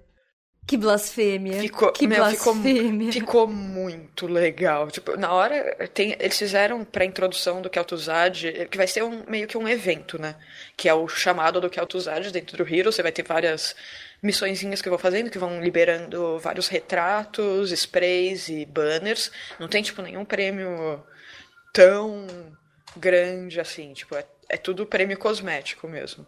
Que 0.69 0.77
blasfêmia. 0.77 1.63
Ficou, 1.63 1.91
que 1.91 2.07
meu, 2.07 2.23
ficou, 2.27 2.53
blasfêmia. 2.53 3.11
ficou 3.11 3.47
muito 3.47 4.27
legal. 4.27 4.91
Tipo, 4.91 5.17
na 5.17 5.33
hora, 5.33 5.89
tem, 5.95 6.15
eles 6.21 6.37
fizeram 6.37 6.85
pra 6.85 7.07
introdução 7.07 7.63
do 7.63 7.71
Kel'Thuzad, 7.71 8.69
que 8.71 8.77
vai 8.77 8.87
ser 8.87 9.03
um, 9.03 9.25
meio 9.27 9.49
que 9.49 9.57
um 9.57 9.67
evento, 9.67 10.21
né? 10.21 10.37
Que 10.77 10.87
é 10.87 10.93
o 10.93 11.09
chamado 11.09 11.59
do 11.59 11.71
Kel'Thuzad 11.71 12.31
dentro 12.31 12.59
do 12.59 12.69
Hero. 12.69 12.93
Você 12.93 13.03
vai 13.03 13.11
ter 13.11 13.23
várias 13.23 13.75
missõezinhas 14.23 14.83
que 14.83 14.91
vão 14.91 14.99
fazendo, 14.99 15.31
que 15.31 15.39
vão 15.39 15.59
liberando 15.59 16.39
vários 16.39 16.69
retratos, 16.69 17.73
sprays 17.73 18.51
e 18.51 18.67
banners. 18.67 19.33
Não 19.59 19.69
tem, 19.69 19.83
tipo, 19.83 20.03
nenhum 20.03 20.27
prêmio 20.27 21.03
tão 21.73 22.27
grande 22.95 23.59
assim. 23.59 23.95
Tipo, 23.95 24.17
é, 24.17 24.27
é 24.51 24.59
tudo 24.59 24.85
prêmio 24.85 25.17
cosmético 25.17 25.89
mesmo. 25.89 26.27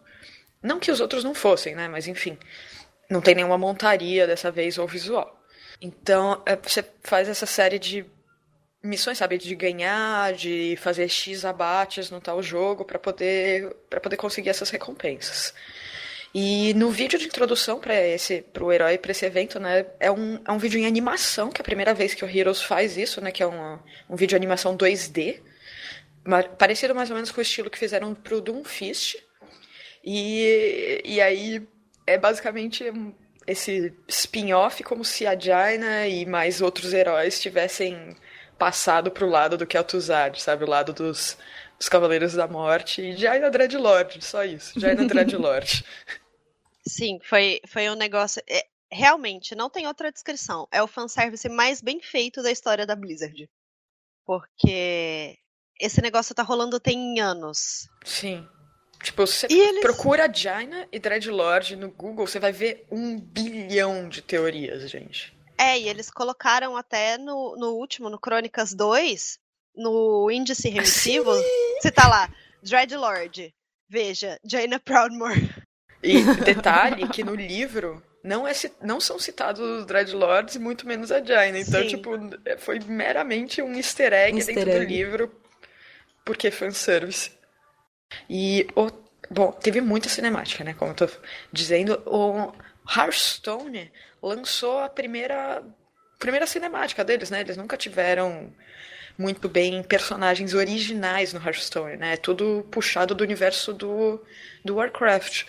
Não 0.62 0.80
que 0.80 0.90
os 0.90 1.00
outros 1.00 1.24
não 1.24 1.34
fossem, 1.34 1.74
né? 1.74 1.88
Mas 1.88 2.08
enfim. 2.08 2.38
Não 3.10 3.20
tem 3.20 3.34
nenhuma 3.34 3.58
montaria 3.58 4.26
dessa 4.26 4.50
vez 4.50 4.78
ou 4.78 4.86
visual. 4.86 5.38
Então, 5.80 6.40
é, 6.46 6.56
você 6.56 6.84
faz 7.02 7.28
essa 7.28 7.46
série 7.46 7.78
de 7.78 8.04
missões, 8.82 9.18
sabe? 9.18 9.36
De 9.36 9.54
ganhar, 9.54 10.32
de 10.32 10.76
fazer 10.80 11.08
X 11.08 11.44
abates 11.44 12.10
no 12.10 12.20
tal 12.20 12.42
jogo 12.42 12.84
para 12.84 12.98
poder, 12.98 13.74
pra 13.90 14.00
poder 14.00 14.16
conseguir 14.16 14.50
essas 14.50 14.70
recompensas. 14.70 15.52
E 16.32 16.72
no 16.74 16.90
vídeo 16.90 17.18
de 17.18 17.26
introdução 17.26 17.80
para 17.80 17.94
esse 18.06 18.42
pro 18.52 18.72
herói 18.72 18.96
para 18.96 19.10
esse 19.10 19.26
evento, 19.26 19.58
né, 19.58 19.84
é 19.98 20.10
um, 20.12 20.40
é 20.46 20.52
um 20.52 20.58
vídeo 20.58 20.78
em 20.78 20.86
animação, 20.86 21.50
que 21.50 21.60
é 21.60 21.62
a 21.62 21.64
primeira 21.64 21.92
vez 21.92 22.14
que 22.14 22.24
o 22.24 22.28
Heroes 22.28 22.62
faz 22.62 22.96
isso, 22.96 23.20
né, 23.20 23.32
que 23.32 23.42
é 23.42 23.46
um, 23.46 23.78
um 24.08 24.14
vídeo 24.14 24.28
de 24.28 24.36
animação 24.36 24.76
2D, 24.76 25.40
ma- 26.24 26.44
parecido 26.44 26.94
mais 26.94 27.10
ou 27.10 27.16
menos 27.16 27.32
com 27.32 27.40
o 27.40 27.42
estilo 27.42 27.68
que 27.68 27.78
fizeram 27.78 28.14
pro 28.14 28.40
Doomfist. 28.40 29.16
E, 30.04 31.02
e 31.04 31.20
aí 31.20 31.66
é 32.06 32.18
basicamente 32.18 32.84
esse 33.46 33.94
spin-off 34.08 34.82
como 34.82 35.04
se 35.04 35.26
a 35.26 35.38
Jaina 35.38 36.06
e 36.06 36.26
mais 36.26 36.60
outros 36.60 36.92
heróis 36.92 37.40
tivessem 37.40 38.16
passado 38.58 39.10
pro 39.10 39.28
lado 39.28 39.56
do 39.56 39.66
Kel'Thuzad, 39.66 40.40
sabe? 40.40 40.64
O 40.64 40.68
lado 40.68 40.92
dos, 40.92 41.38
dos 41.78 41.88
Cavaleiros 41.88 42.34
da 42.34 42.46
Morte 42.46 43.00
e 43.00 43.16
Jaina 43.16 43.50
Dreadlord, 43.50 44.22
só 44.22 44.44
isso. 44.44 44.78
Jaina 44.78 45.06
Dreadlord. 45.06 45.84
Sim, 46.86 47.18
foi, 47.22 47.60
foi 47.66 47.88
um 47.90 47.94
negócio. 47.94 48.42
é, 48.48 48.66
realmente, 48.90 49.54
não 49.54 49.70
tem 49.70 49.86
outra 49.86 50.10
descrição. 50.12 50.66
É 50.70 50.82
o 50.82 50.86
fanservice 50.86 51.48
mais 51.48 51.80
bem 51.80 52.00
feito 52.00 52.42
da 52.42 52.50
história 52.50 52.86
da 52.86 52.96
Blizzard. 52.96 53.48
Porque 54.26 55.38
esse 55.80 56.02
negócio 56.02 56.34
tá 56.34 56.42
rolando 56.42 56.78
tem 56.78 57.20
anos. 57.20 57.88
Sim. 58.04 58.46
Tipo, 59.02 59.26
você 59.26 59.46
eles- 59.50 59.80
procura 59.80 60.30
Jaina 60.32 60.86
e 60.92 60.98
Dreadlord 60.98 61.74
no 61.76 61.90
Google, 61.90 62.26
você 62.26 62.38
vai 62.38 62.52
ver 62.52 62.86
um 62.90 63.18
bilhão 63.18 64.08
de 64.08 64.20
teorias, 64.20 64.90
gente. 64.90 65.32
É, 65.56 65.78
e 65.78 65.88
eles 65.88 66.10
colocaram 66.10 66.76
até 66.76 67.16
no, 67.18 67.56
no 67.56 67.72
último, 67.74 68.10
no 68.10 68.18
Crônicas 68.18 68.74
2, 68.74 69.38
no 69.74 70.30
índice 70.30 70.68
remissivo, 70.70 71.30
você 71.80 71.90
tá 71.90 72.08
lá, 72.08 72.28
Dreadlord, 72.62 73.54
veja, 73.88 74.38
Jaina 74.44 74.78
Proudmore. 74.78 75.50
E 76.02 76.22
detalhe 76.44 77.08
que 77.08 77.22
no 77.24 77.34
livro 77.34 78.02
não, 78.22 78.46
é, 78.46 78.52
não 78.82 79.00
são 79.00 79.18
citados 79.18 79.60
os 79.60 79.86
Dreadlords 79.86 80.54
e 80.54 80.58
muito 80.58 80.86
menos 80.86 81.10
a 81.12 81.22
Jaina. 81.22 81.58
Então, 81.58 81.80
Sim. 81.82 81.88
tipo, 81.88 82.10
é- 82.44 82.56
foi 82.58 82.78
meramente 82.80 83.60
um 83.62 83.74
easter 83.74 84.12
egg 84.12 84.34
Um 84.34 84.38
dentro 84.38 84.52
easter 84.60 84.76
do 84.76 84.82
egg. 84.82 84.92
livro, 84.94 85.40
porque 86.24 86.50
fanservice. 86.50 87.32
E, 88.28 88.66
o, 88.76 88.90
bom, 89.30 89.52
teve 89.52 89.80
muita 89.80 90.08
cinemática, 90.08 90.64
né? 90.64 90.74
Como 90.74 90.90
eu 90.92 90.94
tô 90.96 91.08
dizendo, 91.52 92.02
o 92.06 92.52
Hearthstone 92.88 93.90
lançou 94.22 94.78
a 94.80 94.88
primeira, 94.88 95.62
primeira 96.18 96.46
cinemática 96.46 97.04
deles, 97.04 97.30
né? 97.30 97.40
Eles 97.40 97.56
nunca 97.56 97.76
tiveram 97.76 98.52
muito 99.18 99.48
bem 99.48 99.82
personagens 99.82 100.54
originais 100.54 101.32
no 101.32 101.40
Hearthstone, 101.44 101.96
né? 101.96 102.14
É 102.14 102.16
tudo 102.16 102.66
puxado 102.70 103.14
do 103.14 103.22
universo 103.24 103.72
do, 103.72 104.22
do 104.64 104.76
Warcraft. 104.76 105.44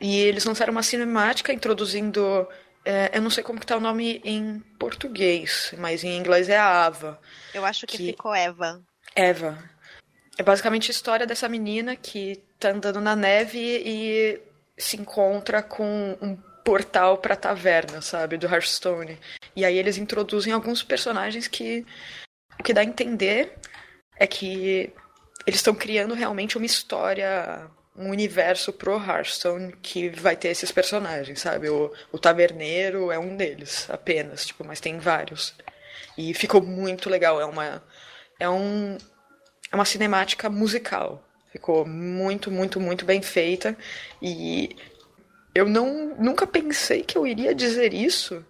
E 0.00 0.18
eles 0.20 0.44
lançaram 0.44 0.72
uma 0.72 0.82
cinemática 0.82 1.52
introduzindo. 1.52 2.46
é, 2.84 3.10
eu 3.14 3.22
não 3.22 3.30
sei 3.30 3.42
como 3.44 3.60
que 3.60 3.66
tá 3.66 3.76
o 3.76 3.80
nome 3.80 4.20
em 4.24 4.58
português, 4.78 5.72
mas 5.78 6.02
em 6.04 6.16
inglês 6.16 6.48
é 6.48 6.56
a 6.58 6.84
Ava. 6.86 7.20
Eu 7.54 7.64
acho 7.64 7.86
que, 7.86 7.96
Que- 7.96 8.06
ficou 8.08 8.34
Eva. 8.34 8.82
Eva. 9.14 9.70
É 10.38 10.42
basicamente 10.42 10.90
a 10.90 10.94
história 10.94 11.26
dessa 11.26 11.48
menina 11.48 11.94
que 11.94 12.42
tá 12.58 12.70
andando 12.70 13.00
na 13.00 13.14
neve 13.14 13.58
e 13.58 14.40
se 14.76 14.96
encontra 14.96 15.62
com 15.62 16.16
um 16.20 16.36
portal 16.64 17.18
pra 17.18 17.36
taverna, 17.36 18.00
sabe, 18.00 18.36
do 18.36 18.46
Hearthstone. 18.46 19.18
E 19.54 19.64
aí 19.64 19.78
eles 19.78 19.98
introduzem 19.98 20.52
alguns 20.52 20.82
personagens 20.82 21.46
que 21.46 21.86
o 22.58 22.62
que 22.62 22.72
dá 22.72 22.80
a 22.80 22.84
entender 22.84 23.52
é 24.16 24.26
que 24.26 24.92
eles 25.46 25.60
estão 25.60 25.74
criando 25.74 26.14
realmente 26.14 26.56
uma 26.56 26.66
história 26.66 27.70
um 27.96 28.10
universo 28.10 28.72
pro 28.72 28.98
Hearthstone 28.98 29.72
que 29.80 30.08
vai 30.08 30.36
ter 30.36 30.48
esses 30.48 30.72
personagens, 30.72 31.40
sabe? 31.40 31.68
O, 31.68 31.92
o 32.10 32.18
taberneiro 32.18 33.12
é 33.12 33.18
um 33.18 33.36
deles, 33.36 33.88
apenas, 33.88 34.46
tipo, 34.46 34.64
mas 34.64 34.80
tem 34.80 34.98
vários. 34.98 35.54
E 36.18 36.34
ficou 36.34 36.60
muito 36.60 37.08
legal, 37.08 37.40
é 37.40 37.44
uma 37.44 37.82
é 38.40 38.48
um 38.48 38.98
é 39.74 39.76
uma 39.76 39.84
cinemática 39.84 40.48
musical. 40.48 41.20
Ficou 41.50 41.84
muito, 41.84 42.50
muito, 42.50 42.80
muito 42.80 43.04
bem 43.04 43.20
feita 43.20 43.76
e 44.22 44.76
eu 45.54 45.68
não 45.68 46.16
nunca 46.16 46.46
pensei 46.46 47.02
que 47.02 47.18
eu 47.18 47.26
iria 47.26 47.54
dizer 47.54 47.92
isso, 47.92 48.44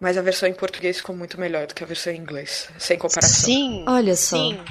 mas 0.00 0.18
a 0.18 0.22
versão 0.22 0.48
em 0.48 0.54
português 0.54 0.98
ficou 0.98 1.14
muito 1.14 1.38
melhor 1.40 1.66
do 1.66 1.74
que 1.74 1.84
a 1.84 1.86
versão 1.86 2.12
em 2.12 2.18
inglês, 2.18 2.68
sem 2.78 2.98
comparação. 2.98 3.44
Sim. 3.44 3.84
Olha 3.88 4.16
só. 4.16 4.36
Sim. 4.36 4.64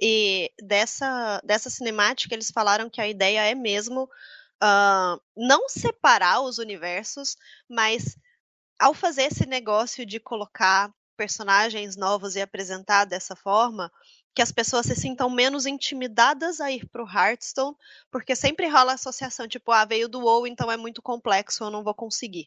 E 0.00 0.50
dessa, 0.62 1.40
dessa 1.44 1.68
cinemática, 1.68 2.34
eles 2.34 2.50
falaram 2.52 2.88
que 2.88 3.00
a 3.00 3.08
ideia 3.08 3.40
é 3.40 3.54
mesmo 3.54 4.04
uh, 4.04 5.20
não 5.36 5.68
separar 5.68 6.42
os 6.42 6.58
universos, 6.58 7.36
mas 7.68 8.16
ao 8.78 8.94
fazer 8.94 9.22
esse 9.24 9.46
negócio 9.46 10.06
de 10.06 10.20
colocar 10.20 10.92
personagens 11.16 11.96
novos 11.96 12.36
e 12.36 12.40
apresentar 12.40 13.04
dessa 13.04 13.34
forma, 13.34 13.90
que 14.38 14.42
as 14.42 14.52
pessoas 14.52 14.86
se 14.86 14.94
sintam 14.94 15.28
menos 15.28 15.66
intimidadas 15.66 16.60
a 16.60 16.70
ir 16.70 16.86
pro 16.90 17.04
Hearthstone, 17.04 17.76
porque 18.08 18.36
sempre 18.36 18.68
rola 18.68 18.92
associação, 18.92 19.48
tipo, 19.48 19.72
ah, 19.72 19.84
veio 19.84 20.08
do 20.08 20.20
WoW, 20.20 20.46
então 20.46 20.70
é 20.70 20.76
muito 20.76 21.02
complexo, 21.02 21.64
eu 21.64 21.70
não 21.72 21.82
vou 21.82 21.92
conseguir. 21.92 22.46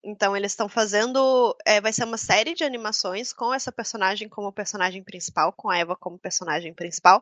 Então 0.00 0.36
eles 0.36 0.52
estão 0.52 0.68
fazendo. 0.68 1.56
É, 1.66 1.80
vai 1.80 1.92
ser 1.92 2.04
uma 2.04 2.16
série 2.16 2.54
de 2.54 2.62
animações 2.62 3.32
com 3.32 3.52
essa 3.52 3.72
personagem 3.72 4.28
como 4.28 4.52
personagem 4.52 5.02
principal, 5.02 5.52
com 5.52 5.68
a 5.68 5.76
Eva 5.76 5.96
como 5.96 6.16
personagem 6.20 6.72
principal, 6.72 7.20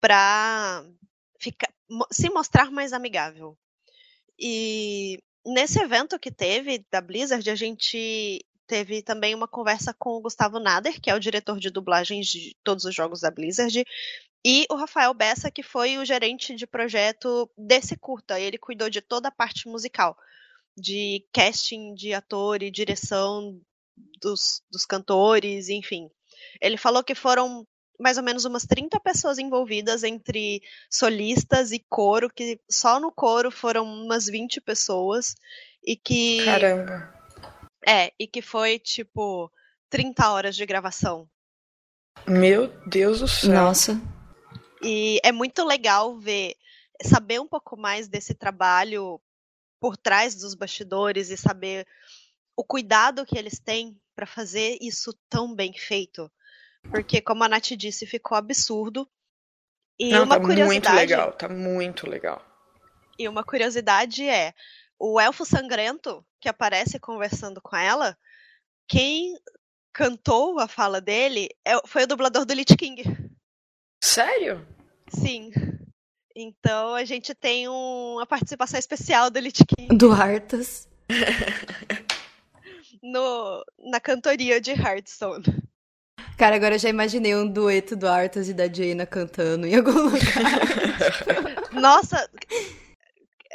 pra 0.00 0.84
ficar, 1.38 1.72
se 2.10 2.28
mostrar 2.28 2.72
mais 2.72 2.92
amigável. 2.92 3.56
E 4.36 5.22
nesse 5.46 5.78
evento 5.80 6.18
que 6.18 6.32
teve 6.32 6.84
da 6.90 7.00
Blizzard, 7.00 7.48
a 7.48 7.54
gente 7.54 8.44
teve 8.72 9.02
também 9.02 9.34
uma 9.34 9.46
conversa 9.46 9.92
com 9.92 10.16
o 10.16 10.20
Gustavo 10.22 10.58
Nader, 10.58 10.98
que 10.98 11.10
é 11.10 11.14
o 11.14 11.20
diretor 11.20 11.60
de 11.60 11.68
dublagens 11.68 12.26
de 12.26 12.56
todos 12.64 12.86
os 12.86 12.94
jogos 12.94 13.20
da 13.20 13.30
Blizzard, 13.30 13.84
e 14.42 14.66
o 14.70 14.76
Rafael 14.76 15.12
Bessa, 15.12 15.50
que 15.50 15.62
foi 15.62 15.98
o 15.98 16.06
gerente 16.06 16.54
de 16.54 16.66
projeto 16.66 17.50
desse 17.54 17.98
curta. 17.98 18.40
Ele 18.40 18.56
cuidou 18.56 18.88
de 18.88 19.02
toda 19.02 19.28
a 19.28 19.30
parte 19.30 19.68
musical 19.68 20.16
de 20.74 21.22
casting 21.34 21.92
de 21.92 22.14
ator 22.14 22.62
e 22.62 22.70
direção 22.70 23.60
dos, 24.22 24.62
dos 24.70 24.86
cantores, 24.86 25.68
enfim. 25.68 26.08
Ele 26.58 26.78
falou 26.78 27.04
que 27.04 27.14
foram 27.14 27.68
mais 28.00 28.16
ou 28.16 28.24
menos 28.24 28.46
umas 28.46 28.64
30 28.64 28.98
pessoas 29.00 29.38
envolvidas 29.38 30.02
entre 30.02 30.62
solistas 30.90 31.72
e 31.72 31.78
coro, 31.90 32.30
que 32.30 32.58
só 32.70 32.98
no 32.98 33.12
coro 33.12 33.50
foram 33.50 33.84
umas 33.84 34.24
20 34.24 34.62
pessoas 34.62 35.34
e 35.84 35.94
que 35.94 36.42
Caramba. 36.46 37.21
É, 37.86 38.12
e 38.18 38.26
que 38.26 38.40
foi 38.40 38.78
tipo 38.78 39.50
30 39.90 40.30
horas 40.30 40.56
de 40.56 40.64
gravação. 40.64 41.28
Meu 42.26 42.68
Deus 42.86 43.20
do 43.20 43.28
céu. 43.28 43.52
Nossa. 43.52 44.00
E 44.82 45.20
é 45.22 45.32
muito 45.32 45.64
legal 45.64 46.18
ver 46.18 46.56
saber 47.02 47.40
um 47.40 47.48
pouco 47.48 47.76
mais 47.76 48.08
desse 48.08 48.34
trabalho 48.34 49.20
por 49.80 49.96
trás 49.96 50.36
dos 50.36 50.54
bastidores 50.54 51.30
e 51.30 51.36
saber 51.36 51.86
o 52.56 52.64
cuidado 52.64 53.26
que 53.26 53.36
eles 53.36 53.58
têm 53.58 54.00
para 54.14 54.26
fazer 54.26 54.78
isso 54.80 55.12
tão 55.28 55.54
bem 55.54 55.72
feito. 55.72 56.30
Porque, 56.90 57.20
como 57.20 57.44
a 57.44 57.48
Nath 57.48 57.72
disse, 57.76 58.06
ficou 58.06 58.36
absurdo. 58.36 59.08
E 59.98 60.10
Não, 60.10 60.24
uma 60.24 60.36
tá 60.36 60.40
curiosidade. 60.40 60.66
muito 60.66 60.92
legal, 60.94 61.32
tá 61.32 61.48
muito 61.48 62.08
legal. 62.08 62.42
E 63.18 63.28
uma 63.28 63.44
curiosidade 63.44 64.28
é: 64.28 64.52
o 64.98 65.20
elfo 65.20 65.44
sangrento 65.44 66.24
que 66.42 66.48
aparece 66.48 66.98
conversando 66.98 67.62
com 67.62 67.76
ela, 67.76 68.18
quem 68.88 69.38
cantou 69.94 70.58
a 70.58 70.66
fala 70.66 71.00
dele 71.00 71.48
é, 71.64 71.74
foi 71.86 72.02
o 72.02 72.06
dublador 72.06 72.44
do 72.44 72.52
Lich 72.52 72.76
King. 72.76 73.04
Sério? 74.02 74.66
Sim. 75.08 75.52
Então 76.34 76.94
a 76.94 77.04
gente 77.04 77.32
tem 77.34 77.68
um, 77.68 78.14
uma 78.14 78.26
participação 78.26 78.78
especial 78.78 79.30
do 79.30 79.38
Lich 79.38 79.64
King. 79.64 79.96
Do 79.96 80.10
Arthas. 80.10 80.88
no, 83.00 83.64
na 83.78 84.00
cantoria 84.00 84.60
de 84.60 84.72
Hearthstone. 84.72 85.44
Cara, 86.36 86.56
agora 86.56 86.74
eu 86.74 86.78
já 86.78 86.88
imaginei 86.88 87.36
um 87.36 87.46
dueto 87.46 87.94
do 87.94 88.08
Arthas 88.08 88.48
e 88.48 88.54
da 88.54 88.66
Jaina 88.66 89.06
cantando 89.06 89.64
em 89.64 89.76
algum 89.76 89.92
lugar. 89.92 90.20
Nossa, 91.72 92.28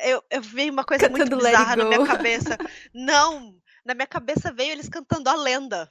eu, 0.08 0.24
eu 0.30 0.42
vi 0.42 0.70
uma 0.70 0.84
coisa 0.84 1.10
cantando 1.10 1.32
muito 1.32 1.46
bizarra 1.46 1.76
na 1.76 1.86
minha 1.86 2.06
cabeça. 2.06 2.58
Não, 2.94 3.54
na 3.86 3.94
minha 3.94 4.08
cabeça 4.08 4.52
veio 4.52 4.72
eles 4.72 4.90
cantando 4.90 5.30
a 5.30 5.36
lenda. 5.36 5.90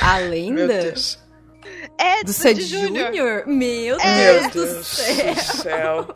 A 0.00 0.18
lenda? 0.18 0.66
Meu 0.66 0.68
Deus. 0.68 1.18
É, 1.98 2.22
do 2.22 2.32
Sandy 2.32 2.62
Júnior? 2.62 3.46
Meu, 3.46 3.98
é. 3.98 4.38
Deus, 4.40 4.52
Deus 4.52 4.74
do 4.76 4.84
céu. 4.84 5.34
Do 5.34 5.40
céu. 5.42 6.14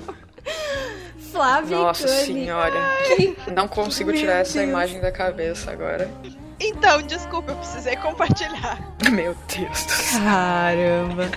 Flávia 1.33 1.77
Nossa 1.77 2.09
senhora. 2.09 2.79
Ai. 2.79 3.37
Não 3.55 3.69
consigo 3.69 4.11
Meu 4.11 4.19
tirar 4.19 4.39
essa 4.39 4.59
Deus. 4.59 4.69
imagem 4.69 5.01
da 5.01 5.13
cabeça 5.13 5.71
agora. 5.71 6.11
Então, 6.59 7.01
desculpa, 7.03 7.53
eu 7.53 7.57
precisei 7.57 7.97
compartilhar. 7.97 8.79
Meu 9.11 9.35
Deus 9.49 9.85
do 9.85 9.93
céu. 9.93 10.21
Caramba. 10.21 11.31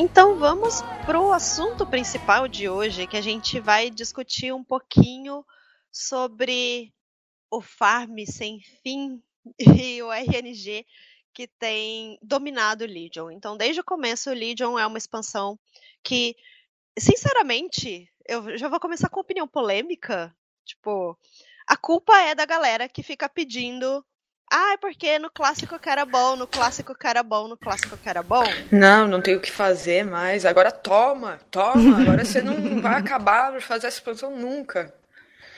Então 0.00 0.38
vamos 0.38 0.80
pro 1.04 1.32
assunto 1.32 1.84
principal 1.84 2.46
de 2.46 2.68
hoje, 2.68 3.04
que 3.08 3.16
a 3.16 3.20
gente 3.20 3.58
vai 3.58 3.90
discutir 3.90 4.54
um 4.54 4.62
pouquinho 4.62 5.44
sobre 5.90 6.94
o 7.50 7.60
farm 7.60 8.16
sem 8.24 8.60
fim 8.80 9.20
e 9.58 10.00
o 10.00 10.12
RNG 10.12 10.86
que 11.34 11.48
tem 11.48 12.16
dominado 12.22 12.84
o 12.84 12.86
Legion. 12.86 13.32
Então, 13.32 13.56
desde 13.56 13.80
o 13.80 13.84
começo, 13.84 14.30
o 14.30 14.34
Legion 14.34 14.78
é 14.78 14.86
uma 14.86 14.98
expansão 14.98 15.58
que, 16.04 16.36
sinceramente, 16.96 18.08
eu 18.24 18.56
já 18.56 18.68
vou 18.68 18.78
começar 18.78 19.08
com 19.08 19.18
opinião 19.18 19.48
polêmica. 19.48 20.32
Tipo, 20.64 21.18
a 21.66 21.76
culpa 21.76 22.16
é 22.20 22.36
da 22.36 22.46
galera 22.46 22.88
que 22.88 23.02
fica 23.02 23.28
pedindo 23.28 24.06
ah, 24.50 24.72
é 24.72 24.76
porque 24.76 25.18
no 25.18 25.30
clássico 25.30 25.78
que 25.78 25.88
era 25.88 26.04
bom, 26.04 26.36
no 26.36 26.46
clássico 26.46 26.94
que 26.94 27.06
era 27.06 27.22
bom, 27.22 27.48
no 27.48 27.56
clássico 27.56 27.96
que 27.96 28.06
era 28.08 28.22
bom. 28.22 28.44
Não, 28.72 29.06
não 29.06 29.20
tem 29.20 29.36
o 29.36 29.40
que 29.40 29.50
fazer 29.50 30.04
mais. 30.04 30.46
Agora 30.46 30.70
toma, 30.70 31.38
toma. 31.50 32.00
Agora 32.00 32.24
você 32.24 32.40
não 32.40 32.54
vai 32.80 32.98
acabar 32.98 33.52
de 33.52 33.60
fazer 33.60 33.88
essa 33.88 33.98
expansão 33.98 34.34
nunca. 34.34 34.94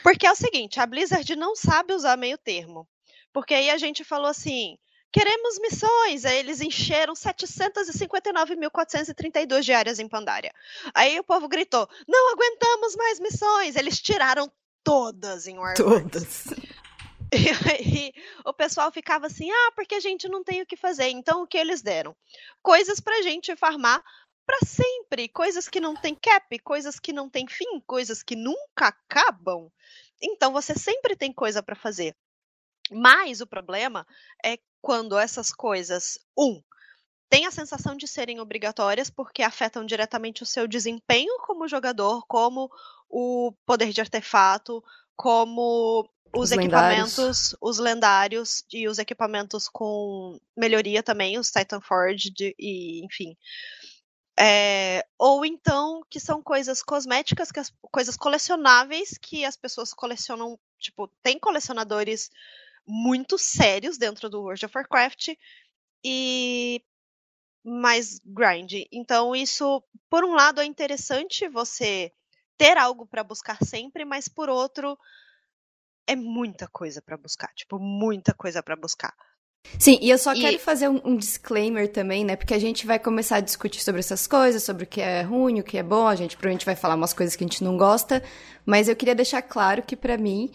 Porque 0.02 0.26
é 0.26 0.32
o 0.32 0.36
seguinte, 0.36 0.80
a 0.80 0.86
Blizzard 0.86 1.36
não 1.36 1.54
sabe 1.54 1.94
usar 1.94 2.16
meio 2.16 2.38
termo. 2.38 2.88
Porque 3.32 3.54
aí 3.54 3.70
a 3.70 3.78
gente 3.78 4.02
falou 4.02 4.26
assim, 4.26 4.76
queremos 5.12 5.60
missões. 5.60 6.24
Aí 6.24 6.38
eles 6.38 6.60
encheram 6.60 7.14
759.432 7.14 9.62
diárias 9.62 10.00
em 10.00 10.08
Pandaria. 10.08 10.52
Aí 10.94 11.18
o 11.18 11.24
povo 11.24 11.48
gritou, 11.48 11.88
não 12.08 12.32
aguentamos 12.32 12.96
mais 12.96 13.20
missões. 13.20 13.76
Eles 13.76 14.00
tiraram 14.00 14.50
todas 14.82 15.46
em 15.46 15.58
Warlords. 15.58 15.84
Todas. 15.84 16.46
E 17.32 17.70
aí 17.70 18.12
o 18.44 18.52
pessoal 18.52 18.90
ficava 18.90 19.26
assim, 19.26 19.50
ah, 19.50 19.72
porque 19.76 19.94
a 19.94 20.00
gente 20.00 20.28
não 20.28 20.42
tem 20.42 20.62
o 20.62 20.66
que 20.66 20.76
fazer. 20.76 21.08
Então 21.08 21.42
o 21.42 21.46
que 21.46 21.56
eles 21.56 21.80
deram? 21.80 22.16
Coisas 22.62 22.98
pra 22.98 23.22
gente 23.22 23.54
farmar 23.54 24.02
para 24.44 24.58
sempre, 24.66 25.28
coisas 25.28 25.68
que 25.68 25.78
não 25.78 25.94
tem 25.94 26.14
cap, 26.14 26.58
coisas 26.58 26.98
que 26.98 27.12
não 27.12 27.30
tem 27.30 27.46
fim, 27.46 27.80
coisas 27.86 28.20
que 28.22 28.34
nunca 28.34 28.88
acabam. 28.88 29.70
Então 30.20 30.52
você 30.52 30.74
sempre 30.74 31.14
tem 31.14 31.32
coisa 31.32 31.62
para 31.62 31.76
fazer. 31.76 32.16
Mas 32.90 33.40
o 33.40 33.46
problema 33.46 34.04
é 34.44 34.58
quando 34.82 35.16
essas 35.16 35.52
coisas, 35.52 36.18
um, 36.36 36.60
tem 37.28 37.46
a 37.46 37.52
sensação 37.52 37.96
de 37.96 38.08
serem 38.08 38.40
obrigatórias 38.40 39.08
porque 39.08 39.42
afetam 39.42 39.86
diretamente 39.86 40.42
o 40.42 40.46
seu 40.46 40.66
desempenho 40.66 41.38
como 41.42 41.68
jogador, 41.68 42.26
como 42.26 42.68
o 43.08 43.52
poder 43.64 43.92
de 43.92 44.00
artefato, 44.00 44.82
como 45.14 46.10
os, 46.32 46.50
os 46.50 46.52
equipamentos, 46.52 47.16
lendários. 47.16 47.54
os 47.60 47.78
lendários 47.78 48.64
e 48.72 48.88
os 48.88 48.98
equipamentos 48.98 49.68
com 49.68 50.38
melhoria 50.56 51.02
também, 51.02 51.38
os 51.38 51.50
Titan 51.50 51.80
Forge 51.80 52.32
e 52.58 53.04
enfim. 53.04 53.36
É, 54.38 55.04
ou 55.18 55.44
então 55.44 56.00
que 56.08 56.18
são 56.18 56.42
coisas 56.42 56.82
cosméticas, 56.82 57.52
que 57.52 57.60
as, 57.60 57.72
coisas 57.90 58.16
colecionáveis 58.16 59.18
que 59.18 59.44
as 59.44 59.56
pessoas 59.56 59.92
colecionam. 59.92 60.58
Tipo, 60.78 61.08
tem 61.22 61.38
colecionadores 61.38 62.30
muito 62.86 63.36
sérios 63.36 63.98
dentro 63.98 64.30
do 64.30 64.40
World 64.40 64.64
of 64.64 64.74
Warcraft 64.74 65.34
e 66.02 66.82
mais 67.62 68.18
grind. 68.24 68.86
Então, 68.90 69.36
isso, 69.36 69.82
por 70.08 70.24
um 70.24 70.32
lado, 70.34 70.60
é 70.60 70.64
interessante 70.64 71.46
você 71.48 72.10
ter 72.56 72.78
algo 72.78 73.06
para 73.06 73.24
buscar 73.24 73.58
sempre, 73.62 74.04
mas 74.04 74.26
por 74.28 74.48
outro, 74.48 74.98
é 76.10 76.16
muita 76.16 76.66
coisa 76.66 77.00
para 77.00 77.16
buscar, 77.16 77.48
tipo, 77.54 77.78
muita 77.78 78.34
coisa 78.34 78.62
para 78.62 78.74
buscar. 78.74 79.14
Sim, 79.78 79.98
e 80.00 80.10
eu 80.10 80.18
só 80.18 80.34
e... 80.34 80.40
quero 80.40 80.58
fazer 80.58 80.88
um, 80.88 81.00
um, 81.04 81.16
disclaimer 81.16 81.86
também, 81.86 82.24
né? 82.24 82.34
Porque 82.34 82.54
a 82.54 82.58
gente 82.58 82.86
vai 82.86 82.98
começar 82.98 83.36
a 83.36 83.40
discutir 83.40 83.82
sobre 83.82 84.00
essas 84.00 84.26
coisas, 84.26 84.62
sobre 84.62 84.84
o 84.84 84.86
que 84.86 85.00
é 85.00 85.22
ruim, 85.22 85.60
o 85.60 85.62
que 85.62 85.78
é 85.78 85.82
bom. 85.82 86.08
A 86.08 86.16
gente 86.16 86.36
provavelmente 86.36 86.66
vai 86.66 86.74
falar 86.74 86.94
umas 86.94 87.12
coisas 87.12 87.36
que 87.36 87.44
a 87.44 87.46
gente 87.46 87.62
não 87.62 87.76
gosta. 87.76 88.22
Mas 88.66 88.88
eu 88.88 88.96
queria 88.96 89.14
deixar 89.14 89.42
claro 89.42 89.82
que, 89.82 89.94
para 89.94 90.16
mim, 90.16 90.50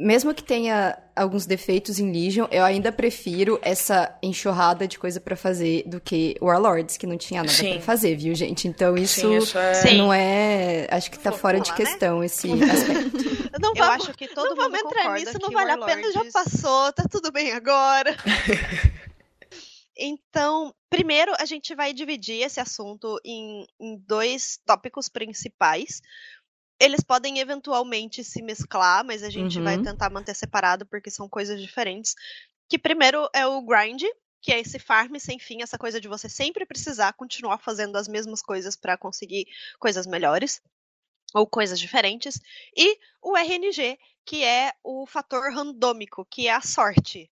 mesmo 0.00 0.32
que 0.32 0.42
tenha 0.42 0.98
alguns 1.14 1.44
defeitos 1.44 1.98
em 1.98 2.10
Legion, 2.10 2.46
eu 2.50 2.64
ainda 2.64 2.90
prefiro 2.90 3.58
essa 3.60 4.16
enxurrada 4.22 4.88
de 4.88 4.98
coisa 4.98 5.20
para 5.20 5.36
fazer 5.36 5.82
do 5.86 6.00
que 6.00 6.36
Warlords, 6.40 6.96
que 6.96 7.06
não 7.06 7.18
tinha 7.18 7.42
nada 7.42 7.54
para 7.54 7.80
fazer, 7.80 8.16
viu, 8.16 8.34
gente? 8.34 8.66
Então 8.66 8.96
isso, 8.96 9.20
Sim, 9.20 9.36
isso 9.36 9.58
é... 9.58 9.94
não 9.94 10.10
é. 10.10 10.86
Acho 10.90 11.10
que 11.10 11.18
tá 11.18 11.30
fora 11.30 11.58
falar, 11.58 11.64
de 11.64 11.70
né? 11.70 11.76
questão 11.76 12.20
né? 12.20 12.26
esse 12.26 12.50
aspecto. 12.64 13.60
Não 13.60 13.74
eu 13.76 13.84
acho 13.84 14.14
que 14.14 14.26
todo 14.28 14.56
não 14.56 14.64
mundo 14.64 14.72
vamos 14.72 14.80
entrar 14.80 15.14
nisso, 15.18 15.38
não 15.38 15.50
vale 15.50 15.70
Warlords... 15.72 15.94
a 15.94 16.00
pena, 16.00 16.12
já 16.12 16.32
passou, 16.32 16.92
tá 16.94 17.04
tudo 17.10 17.30
bem 17.30 17.52
agora. 17.52 18.16
Então, 20.02 20.74
primeiro 20.88 21.30
a 21.38 21.44
gente 21.44 21.74
vai 21.74 21.92
dividir 21.92 22.40
esse 22.40 22.58
assunto 22.58 23.20
em, 23.22 23.66
em 23.78 23.98
dois 23.98 24.58
tópicos 24.64 25.10
principais. 25.10 26.00
Eles 26.80 27.02
podem 27.02 27.38
eventualmente 27.38 28.24
se 28.24 28.42
mesclar, 28.42 29.04
mas 29.04 29.22
a 29.22 29.28
gente 29.28 29.58
uhum. 29.58 29.64
vai 29.64 29.78
tentar 29.78 30.08
manter 30.10 30.34
separado 30.34 30.86
porque 30.86 31.10
são 31.10 31.28
coisas 31.28 31.60
diferentes. 31.60 32.14
Que 32.68 32.78
primeiro 32.78 33.28
é 33.34 33.46
o 33.46 33.60
grind, 33.60 34.02
que 34.40 34.52
é 34.52 34.60
esse 34.60 34.78
farm 34.78 35.16
sem 35.18 35.38
fim, 35.38 35.62
essa 35.62 35.76
coisa 35.76 36.00
de 36.00 36.08
você 36.08 36.28
sempre 36.28 36.64
precisar 36.64 37.12
continuar 37.12 37.58
fazendo 37.58 37.96
as 37.96 38.08
mesmas 38.08 38.40
coisas 38.40 38.74
para 38.76 38.96
conseguir 38.96 39.46
coisas 39.78 40.06
melhores 40.06 40.62
ou 41.34 41.46
coisas 41.46 41.78
diferentes, 41.78 42.40
e 42.76 42.98
o 43.22 43.36
RNG, 43.36 43.98
que 44.24 44.42
é 44.42 44.72
o 44.82 45.06
fator 45.06 45.52
randômico, 45.52 46.26
que 46.28 46.48
é 46.48 46.54
a 46.54 46.60
sorte. 46.60 47.30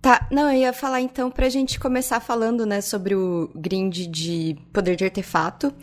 Tá, 0.00 0.28
não, 0.30 0.50
eu 0.50 0.60
ia 0.60 0.72
falar 0.72 1.00
então 1.00 1.30
pra 1.30 1.48
gente 1.48 1.78
começar 1.78 2.20
falando, 2.20 2.64
né, 2.64 2.80
sobre 2.80 3.14
o 3.14 3.50
grind 3.54 4.06
de 4.06 4.56
poder 4.72 4.96
de 4.96 5.04
artefato, 5.04 5.74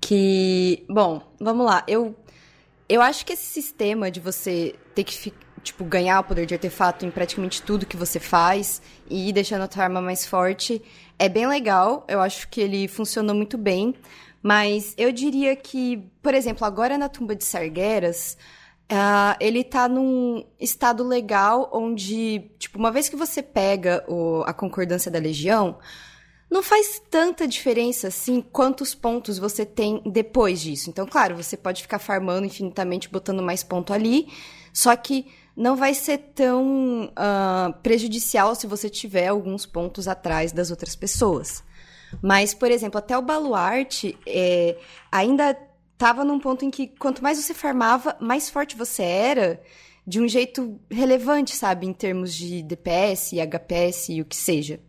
que, 0.00 0.84
bom, 0.90 1.22
vamos 1.40 1.64
lá, 1.64 1.84
eu 1.86 2.14
eu 2.94 3.00
acho 3.00 3.24
que 3.24 3.32
esse 3.32 3.44
sistema 3.44 4.10
de 4.10 4.20
você 4.20 4.74
ter 4.94 5.04
que 5.04 5.32
tipo, 5.62 5.84
ganhar 5.84 6.20
o 6.20 6.24
poder 6.24 6.44
de 6.44 6.54
artefato 6.54 7.06
em 7.06 7.10
praticamente 7.10 7.62
tudo 7.62 7.86
que 7.86 7.96
você 7.96 8.18
faz 8.18 8.82
e 9.08 9.28
ir 9.28 9.32
deixando 9.32 9.62
a 9.62 9.68
tua 9.68 9.84
arma 9.84 10.00
mais 10.00 10.26
forte 10.26 10.82
é 11.18 11.28
bem 11.28 11.46
legal. 11.46 12.04
Eu 12.08 12.20
acho 12.20 12.48
que 12.48 12.60
ele 12.60 12.88
funcionou 12.88 13.34
muito 13.34 13.56
bem. 13.56 13.94
Mas 14.42 14.92
eu 14.98 15.12
diria 15.12 15.54
que, 15.54 16.10
por 16.20 16.34
exemplo, 16.34 16.66
agora 16.66 16.98
na 16.98 17.08
tumba 17.08 17.36
de 17.36 17.44
Sargeras, 17.44 18.36
uh, 18.90 19.36
ele 19.38 19.62
tá 19.62 19.88
num 19.88 20.44
estado 20.58 21.04
legal 21.04 21.70
onde, 21.72 22.50
tipo, 22.58 22.76
uma 22.76 22.90
vez 22.90 23.08
que 23.08 23.14
você 23.14 23.40
pega 23.40 24.04
o, 24.08 24.42
a 24.44 24.52
concordância 24.52 25.12
da 25.12 25.20
legião, 25.20 25.78
não 26.52 26.62
faz 26.62 27.00
tanta 27.10 27.48
diferença 27.48 28.08
assim 28.08 28.42
quantos 28.42 28.94
pontos 28.94 29.38
você 29.38 29.64
tem 29.64 30.02
depois 30.04 30.60
disso. 30.60 30.90
Então, 30.90 31.06
claro, 31.06 31.34
você 31.34 31.56
pode 31.56 31.80
ficar 31.80 31.98
farmando 31.98 32.46
infinitamente, 32.46 33.08
botando 33.08 33.42
mais 33.42 33.62
ponto 33.62 33.90
ali, 33.90 34.28
só 34.70 34.94
que 34.94 35.26
não 35.56 35.76
vai 35.76 35.94
ser 35.94 36.18
tão 36.34 37.06
uh, 37.06 37.72
prejudicial 37.82 38.54
se 38.54 38.66
você 38.66 38.90
tiver 38.90 39.28
alguns 39.28 39.64
pontos 39.64 40.06
atrás 40.06 40.52
das 40.52 40.70
outras 40.70 40.94
pessoas. 40.94 41.64
Mas, 42.20 42.52
por 42.52 42.70
exemplo, 42.70 42.98
até 42.98 43.16
o 43.16 43.22
baluarte 43.22 44.18
é, 44.26 44.76
ainda 45.10 45.58
estava 45.94 46.22
num 46.22 46.38
ponto 46.38 46.66
em 46.66 46.70
que 46.70 46.86
quanto 46.86 47.22
mais 47.22 47.38
você 47.38 47.54
farmava, 47.54 48.14
mais 48.20 48.50
forte 48.50 48.76
você 48.76 49.02
era, 49.02 49.62
de 50.06 50.20
um 50.20 50.28
jeito 50.28 50.78
relevante, 50.90 51.56
sabe, 51.56 51.86
em 51.86 51.94
termos 51.94 52.34
de 52.34 52.62
DPS, 52.62 53.32
HPS 53.40 54.10
e 54.10 54.20
o 54.20 54.26
que 54.26 54.36
seja. 54.36 54.80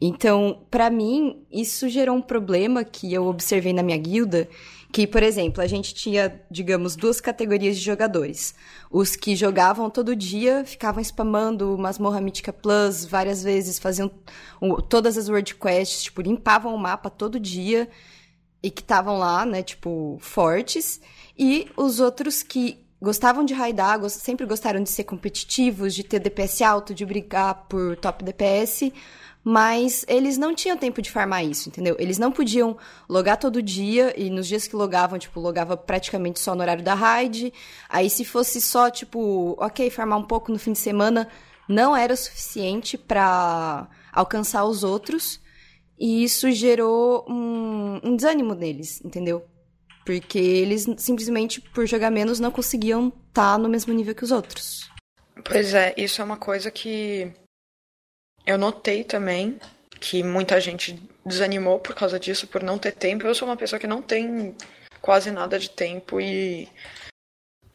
Então, 0.00 0.66
para 0.70 0.88
mim, 0.88 1.44
isso 1.52 1.88
gerou 1.88 2.16
um 2.16 2.22
problema 2.22 2.82
que 2.82 3.12
eu 3.12 3.26
observei 3.26 3.72
na 3.72 3.82
minha 3.82 3.98
guilda, 3.98 4.48
que, 4.90 5.06
por 5.06 5.22
exemplo, 5.22 5.62
a 5.62 5.66
gente 5.66 5.94
tinha, 5.94 6.40
digamos, 6.50 6.96
duas 6.96 7.20
categorias 7.20 7.76
de 7.76 7.82
jogadores. 7.82 8.54
Os 8.90 9.14
que 9.14 9.36
jogavam 9.36 9.90
todo 9.90 10.16
dia, 10.16 10.64
ficavam 10.64 11.02
spamando 11.02 11.76
Masmorra 11.78 12.20
Mítica 12.20 12.52
Plus 12.52 13.04
várias 13.04 13.42
vezes, 13.42 13.78
faziam 13.78 14.10
todas 14.88 15.18
as 15.18 15.28
world 15.28 15.54
quests, 15.54 16.04
tipo, 16.04 16.22
limpavam 16.22 16.74
o 16.74 16.78
mapa 16.78 17.10
todo 17.10 17.38
dia 17.38 17.88
e 18.62 18.70
que 18.70 18.80
estavam 18.80 19.18
lá, 19.18 19.44
né, 19.44 19.62
tipo, 19.62 20.16
fortes. 20.20 21.00
E 21.38 21.68
os 21.76 22.00
outros 22.00 22.42
que 22.42 22.84
gostavam 23.00 23.44
de 23.44 23.54
raidar, 23.54 24.00
sempre 24.10 24.44
gostaram 24.44 24.82
de 24.82 24.90
ser 24.90 25.04
competitivos, 25.04 25.94
de 25.94 26.04
ter 26.04 26.18
DPS 26.18 26.62
alto, 26.62 26.94
de 26.94 27.06
brigar 27.06 27.66
por 27.68 27.96
top 27.96 28.24
DPS, 28.24 28.92
mas 29.42 30.04
eles 30.06 30.36
não 30.36 30.54
tinham 30.54 30.76
tempo 30.76 31.00
de 31.00 31.10
farmar 31.10 31.44
isso, 31.44 31.68
entendeu? 31.68 31.96
Eles 31.98 32.18
não 32.18 32.30
podiam 32.30 32.76
logar 33.08 33.38
todo 33.38 33.62
dia, 33.62 34.14
e 34.16 34.28
nos 34.28 34.46
dias 34.46 34.66
que 34.66 34.76
logavam, 34.76 35.18
tipo, 35.18 35.40
logava 35.40 35.76
praticamente 35.76 36.38
só 36.38 36.54
no 36.54 36.60
horário 36.60 36.84
da 36.84 36.94
raid. 36.94 37.52
Aí 37.88 38.10
se 38.10 38.24
fosse 38.24 38.60
só, 38.60 38.90
tipo, 38.90 39.56
ok, 39.58 39.88
farmar 39.90 40.18
um 40.18 40.26
pouco 40.26 40.52
no 40.52 40.58
fim 40.58 40.72
de 40.72 40.78
semana, 40.78 41.28
não 41.68 41.96
era 41.96 42.12
o 42.12 42.16
suficiente 42.16 42.98
para 42.98 43.88
alcançar 44.12 44.64
os 44.64 44.84
outros. 44.84 45.40
E 45.98 46.24
isso 46.24 46.50
gerou 46.50 47.24
um, 47.28 48.00
um 48.02 48.16
desânimo 48.16 48.54
neles, 48.54 49.02
entendeu? 49.04 49.44
Porque 50.04 50.38
eles 50.38 50.86
simplesmente, 50.98 51.60
por 51.60 51.86
jogar 51.86 52.10
menos, 52.10 52.40
não 52.40 52.50
conseguiam 52.50 53.08
estar 53.08 53.52
tá 53.52 53.58
no 53.58 53.68
mesmo 53.68 53.92
nível 53.92 54.14
que 54.14 54.24
os 54.24 54.30
outros. 54.30 54.90
Pois 55.44 55.72
é, 55.72 55.94
isso 55.96 56.20
é 56.20 56.24
uma 56.24 56.36
coisa 56.36 56.70
que 56.70 57.32
eu 58.46 58.58
notei 58.58 59.04
também 59.04 59.58
que 60.00 60.22
muita 60.22 60.60
gente 60.60 61.00
desanimou 61.24 61.78
por 61.78 61.94
causa 61.94 62.18
disso, 62.18 62.46
por 62.46 62.62
não 62.62 62.78
ter 62.78 62.92
tempo. 62.92 63.26
Eu 63.26 63.34
sou 63.34 63.46
uma 63.46 63.56
pessoa 63.56 63.78
que 63.78 63.86
não 63.86 64.00
tem 64.00 64.56
quase 65.00 65.30
nada 65.30 65.58
de 65.58 65.70
tempo 65.70 66.20
e 66.20 66.68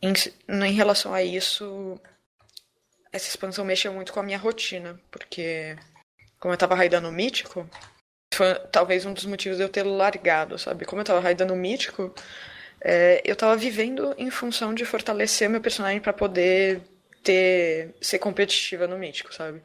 em, 0.01 0.13
em 0.47 0.73
relação 0.73 1.13
a 1.13 1.23
isso, 1.23 1.99
essa 3.11 3.27
expansão 3.27 3.65
mexeu 3.65 3.93
muito 3.93 4.13
com 4.13 4.19
a 4.19 4.23
minha 4.23 4.37
rotina, 4.37 4.99
porque 5.09 5.75
como 6.39 6.53
eu 6.53 6.57
tava 6.57 6.75
raidando 6.75 7.09
o 7.09 7.11
mítico, 7.11 7.67
foi 8.33 8.53
talvez 8.71 9.05
um 9.05 9.13
dos 9.13 9.25
motivos 9.25 9.57
de 9.57 9.63
eu 9.63 9.69
ter 9.69 9.83
largado, 9.83 10.59
sabe? 10.59 10.85
Como 10.85 11.01
eu 11.01 11.05
tava 11.05 11.19
raidando 11.19 11.53
o 11.53 11.57
mítico, 11.57 12.13
é, 12.81 13.21
eu 13.25 13.35
tava 13.35 13.55
vivendo 13.55 14.13
em 14.17 14.29
função 14.29 14.73
de 14.73 14.85
fortalecer 14.85 15.49
meu 15.49 15.61
personagem 15.61 16.01
para 16.01 16.13
poder 16.13 16.81
ter 17.23 17.95
ser 17.99 18.19
competitiva 18.19 18.87
no 18.87 18.97
mítico, 18.97 19.33
sabe? 19.33 19.61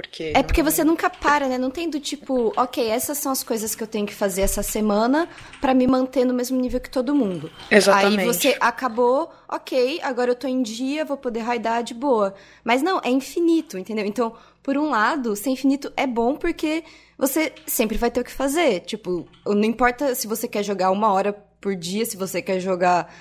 Porque 0.00 0.32
é 0.34 0.42
porque 0.42 0.62
você 0.62 0.82
nunca 0.82 1.10
para, 1.10 1.46
né? 1.46 1.58
Não 1.58 1.70
tem 1.70 1.90
do 1.90 2.00
tipo, 2.00 2.52
ok, 2.56 2.88
essas 2.88 3.18
são 3.18 3.30
as 3.30 3.42
coisas 3.42 3.74
que 3.74 3.82
eu 3.82 3.86
tenho 3.86 4.06
que 4.06 4.14
fazer 4.14 4.40
essa 4.40 4.62
semana 4.62 5.28
para 5.60 5.74
me 5.74 5.86
manter 5.86 6.24
no 6.24 6.32
mesmo 6.32 6.58
nível 6.58 6.80
que 6.80 6.88
todo 6.88 7.14
mundo. 7.14 7.50
Exatamente. 7.70 8.20
Aí 8.20 8.26
você 8.26 8.56
acabou, 8.58 9.30
ok, 9.46 10.00
agora 10.02 10.30
eu 10.30 10.34
tô 10.34 10.48
em 10.48 10.62
dia, 10.62 11.04
vou 11.04 11.18
poder 11.18 11.40
raidar 11.40 11.82
de 11.82 11.92
boa. 11.92 12.34
Mas 12.64 12.82
não, 12.82 12.98
é 13.04 13.10
infinito, 13.10 13.76
entendeu? 13.76 14.06
Então, 14.06 14.34
por 14.62 14.78
um 14.78 14.88
lado, 14.88 15.36
ser 15.36 15.50
infinito 15.50 15.92
é 15.96 16.06
bom 16.06 16.34
porque 16.34 16.82
você 17.18 17.52
sempre 17.66 17.98
vai 17.98 18.10
ter 18.10 18.20
o 18.20 18.24
que 18.24 18.32
fazer. 18.32 18.80
Tipo, 18.80 19.28
não 19.46 19.64
importa 19.64 20.14
se 20.14 20.26
você 20.26 20.48
quer 20.48 20.62
jogar 20.62 20.90
uma 20.90 21.12
hora 21.12 21.32
por 21.60 21.76
dia, 21.76 22.06
se 22.06 22.16
você 22.16 22.40
quer 22.40 22.58
jogar 22.58 23.12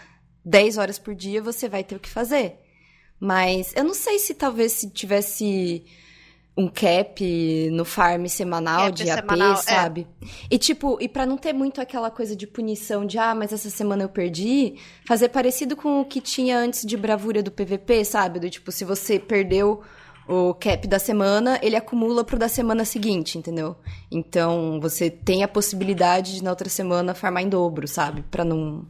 10 0.45 0.77
horas 0.77 0.97
por 0.97 1.13
dia, 1.13 1.41
você 1.41 1.67
vai 1.67 1.83
ter 1.83 1.95
o 1.95 1.99
que 1.99 2.09
fazer. 2.09 2.55
Mas 3.19 3.73
eu 3.75 3.83
não 3.83 3.93
sei 3.93 4.17
se 4.17 4.33
talvez 4.33 4.71
se 4.71 4.89
tivesse 4.89 5.83
um 6.59 6.67
cap 6.67 7.69
no 7.71 7.85
farm 7.85 8.25
semanal 8.25 8.87
cap 8.87 8.91
de 8.91 9.09
AP, 9.09 9.19
semanal, 9.21 9.53
é. 9.53 9.55
sabe? 9.55 10.07
É. 10.21 10.25
E 10.51 10.57
tipo, 10.57 10.97
e 10.99 11.07
para 11.07 11.25
não 11.25 11.37
ter 11.37 11.53
muito 11.53 11.79
aquela 11.79 12.11
coisa 12.11 12.35
de 12.35 12.45
punição 12.45 13.05
de 13.05 13.17
ah, 13.17 13.33
mas 13.33 13.53
essa 13.53 13.69
semana 13.69 14.03
eu 14.03 14.09
perdi, 14.09 14.75
fazer 15.07 15.29
parecido 15.29 15.77
com 15.77 16.01
o 16.01 16.05
que 16.05 16.19
tinha 16.19 16.57
antes 16.57 16.85
de 16.85 16.97
bravura 16.97 17.41
do 17.41 17.49
PVP, 17.49 18.03
sabe? 18.03 18.41
Do 18.41 18.49
tipo, 18.49 18.73
se 18.73 18.83
você 18.83 19.17
perdeu 19.17 19.81
o 20.27 20.53
cap 20.53 20.85
da 20.85 20.99
semana, 20.99 21.57
ele 21.63 21.77
acumula 21.77 22.25
pro 22.25 22.37
da 22.37 22.49
semana 22.49 22.83
seguinte, 22.83 23.37
entendeu? 23.37 23.77
Então, 24.11 24.79
você 24.81 25.09
tem 25.09 25.43
a 25.43 25.47
possibilidade 25.47 26.35
de 26.35 26.43
na 26.43 26.49
outra 26.49 26.69
semana 26.69 27.15
farmar 27.15 27.41
em 27.41 27.49
dobro, 27.49 27.87
sabe? 27.87 28.21
Para 28.29 28.43
não 28.43 28.85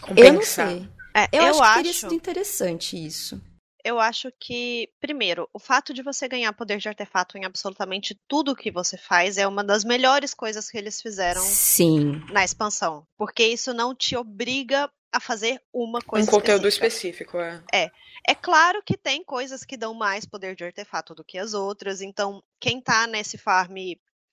Compensar. 0.00 0.26
Eu 0.26 0.32
não 0.32 0.42
sei. 0.42 0.88
É, 1.12 1.28
eu, 1.32 1.42
eu, 1.42 1.62
acho 1.62 1.62
que 1.62 1.74
teria 1.78 1.92
sido 1.92 2.14
interessante 2.14 3.04
isso 3.04 3.40
eu 3.88 3.98
acho 3.98 4.30
que, 4.38 4.90
primeiro, 5.00 5.48
o 5.52 5.58
fato 5.58 5.94
de 5.94 6.02
você 6.02 6.28
ganhar 6.28 6.52
poder 6.52 6.78
de 6.78 6.88
artefato 6.88 7.38
em 7.38 7.46
absolutamente 7.46 8.14
tudo 8.28 8.54
que 8.54 8.70
você 8.70 8.98
faz 8.98 9.38
é 9.38 9.46
uma 9.46 9.64
das 9.64 9.82
melhores 9.82 10.34
coisas 10.34 10.70
que 10.70 10.76
eles 10.76 11.00
fizeram 11.00 11.40
Sim. 11.40 12.22
na 12.30 12.44
expansão. 12.44 13.06
Porque 13.16 13.42
isso 13.42 13.72
não 13.72 13.94
te 13.94 14.14
obriga 14.14 14.90
a 15.10 15.18
fazer 15.18 15.62
uma 15.72 16.00
coisa 16.02 16.28
Um 16.28 16.34
conteúdo 16.34 16.68
específico, 16.68 17.38
é. 17.38 17.62
É. 17.72 17.90
É 18.28 18.34
claro 18.34 18.82
que 18.82 18.94
tem 18.94 19.24
coisas 19.24 19.64
que 19.64 19.76
dão 19.76 19.94
mais 19.94 20.26
poder 20.26 20.54
de 20.54 20.64
artefato 20.64 21.14
do 21.14 21.24
que 21.24 21.38
as 21.38 21.54
outras, 21.54 22.02
então 22.02 22.42
quem 22.60 22.82
tá 22.82 23.06
nesse 23.06 23.38
farm 23.38 23.74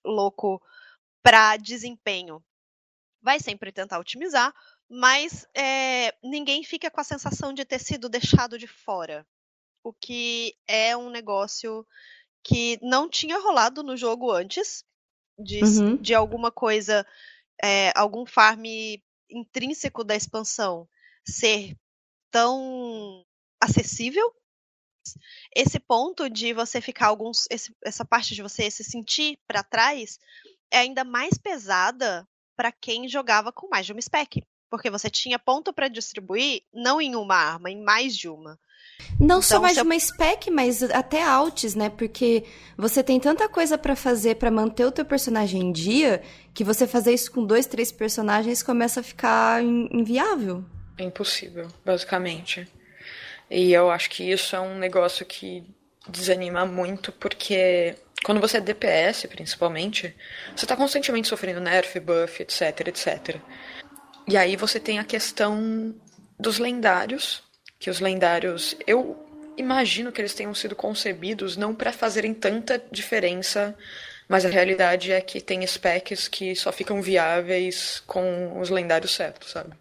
louco 0.04 0.62
pra 1.24 1.56
desempenho 1.56 2.44
vai 3.22 3.39
sempre 3.39 3.72
tentar 3.72 4.00
otimizar, 4.00 4.54
mas 4.89 5.48
é, 5.56 6.13
ninguém 6.22 6.62
fica 6.62 6.91
com 6.91 7.00
a 7.00 7.06
sensação 7.06 7.54
de 7.54 7.63
ter 7.63 7.80
sido 7.80 8.10
deixado 8.10 8.58
de 8.58 8.68
fora 8.68 9.26
o 9.86 9.93
que 9.93 10.58
é 10.67 10.98
um 10.98 11.12
negócio 11.12 11.86
que 12.43 12.80
não 12.82 13.08
tinha 13.08 13.38
rolado 13.38 13.84
no 13.84 13.95
jogo 13.95 14.32
antes, 14.32 14.84
de, 15.38 15.63
uhum. 15.63 15.95
de 15.98 16.15
alguma 16.15 16.52
coisa, 16.52 17.06
é, 17.63 17.91
algum 17.95 18.26
farm 18.26 18.63
intrínseco 19.30 20.04
da 20.04 20.15
expansão 20.15 20.89
ser 21.24 21.78
tão 22.32 23.24
acessível. 23.62 24.34
Esse 25.56 25.80
ponto 25.80 26.28
de 26.32 26.52
você 26.52 26.82
ficar 26.82 27.08
alguns. 27.08 27.45
Esse, 27.52 27.71
essa 27.84 28.04
parte 28.04 28.34
de 28.34 28.41
você 28.41 28.71
se 28.71 28.84
sentir 28.84 29.38
para 29.48 29.63
trás 29.63 30.17
é 30.71 30.80
ainda 30.80 31.04
mais 31.04 31.38
pesada 31.38 32.28
para 32.56 32.71
quem 32.71 33.08
jogava 33.08 33.52
com 33.52 33.69
mais 33.69 33.86
de 33.86 33.91
uma 33.91 34.02
spec. 34.02 34.43
Porque 34.67 34.89
você 34.89 35.12
tinha 35.12 35.38
ponto 35.38 35.71
para 35.71 35.88
distribuir, 35.88 36.63
não 36.74 37.00
em 37.00 37.15
uma 37.15 37.36
arma, 37.36 37.69
em 37.69 37.84
mais 37.84 38.17
de 38.17 38.28
uma. 38.28 38.60
Não 39.20 39.38
então, 39.38 39.42
só 39.42 39.62
mais 39.62 39.76
de 39.76 39.82
uma 39.82 39.98
spec, 39.98 40.52
mas 40.52 40.84
até 40.84 41.24
alts, 41.24 41.76
né? 41.76 41.90
Porque 41.90 42.44
você 42.78 43.02
tem 43.04 43.20
tanta 43.20 43.48
coisa 43.48 43.78
para 43.78 43.96
fazer 43.96 44.36
para 44.36 44.52
manter 44.52 44.86
o 44.86 44.92
teu 44.92 45.06
personagem 45.06 45.62
em 45.62 45.72
dia, 45.72 46.22
que 46.54 46.64
você 46.64 46.86
fazer 46.86 47.14
isso 47.14 47.32
com 47.32 47.46
dois, 47.46 47.66
três 47.66 47.92
personagens 47.92 48.62
começa 48.62 49.00
a 49.00 49.04
ficar 49.04 49.64
inviável. 49.64 50.66
É 50.98 51.04
impossível, 51.04 51.68
basicamente. 51.84 52.68
E 53.50 53.72
eu 53.72 53.90
acho 53.90 54.10
que 54.10 54.30
isso 54.30 54.56
é 54.56 54.60
um 54.60 54.78
negócio 54.78 55.26
que 55.26 55.64
desanima 56.08 56.66
muito, 56.66 57.12
porque 57.12 57.96
quando 58.24 58.42
você 58.42 58.58
é 58.58 58.62
DPS, 58.62 59.28
principalmente, 59.28 60.16
você 60.56 60.66
tá 60.66 60.76
constantemente 60.76 61.28
sofrendo 61.28 61.60
nerf, 61.60 62.00
buff, 62.00 62.42
etc, 62.42 62.88
etc. 62.88 63.38
E 64.28 64.36
aí 64.36 64.56
você 64.56 64.80
tem 64.80 65.00
a 65.00 65.04
questão 65.04 65.96
dos 66.40 66.58
lendários, 66.58 67.44
que 67.80 67.90
os 67.90 68.00
lendários, 68.00 68.76
eu 68.88 69.26
imagino 69.58 70.12
que 70.12 70.22
eles 70.22 70.34
tenham 70.34 70.54
sido 70.54 70.76
concebidos 70.76 71.58
não 71.58 71.74
para 71.74 71.92
fazerem 71.92 72.34
tanta 72.34 72.82
diferença, 72.92 73.76
mas 74.28 74.46
a 74.46 74.50
realidade 74.50 75.12
é 75.12 75.22
que 75.22 75.40
tem 75.40 75.66
specs 75.66 76.28
que 76.28 76.56
só 76.56 76.72
ficam 76.72 77.02
viáveis 77.02 78.02
com 78.08 78.60
os 78.60 78.70
lendários 78.70 79.14
certos, 79.14 79.52
sabe? 79.52 79.74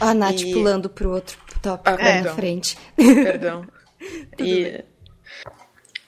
A 0.00 0.14
Nath 0.14 0.40
e... 0.40 0.52
pulando 0.52 0.88
pro 0.88 1.10
outro 1.10 1.36
tópico 1.60 1.98
ah, 2.00 2.22
na 2.22 2.34
frente. 2.34 2.78
Perdão. 2.96 3.66
e 4.38 4.64
bem. 4.64 4.84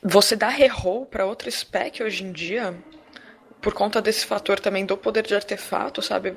você 0.03 0.37
dá 0.37 0.49
reroll 0.49 1.07
para 1.07 1.27
outra 1.27 1.51
spec 1.51 2.03
hoje 2.03 2.23
em 2.23 2.31
dia, 2.31 2.75
por 3.61 3.75
conta 3.75 4.01
desse 4.01 4.25
fator 4.25 4.61
também 4.61 4.87
do 4.87 4.97
poder 4.97 5.27
de 5.27 5.35
artefato, 5.35 6.01
sabe? 6.01 6.37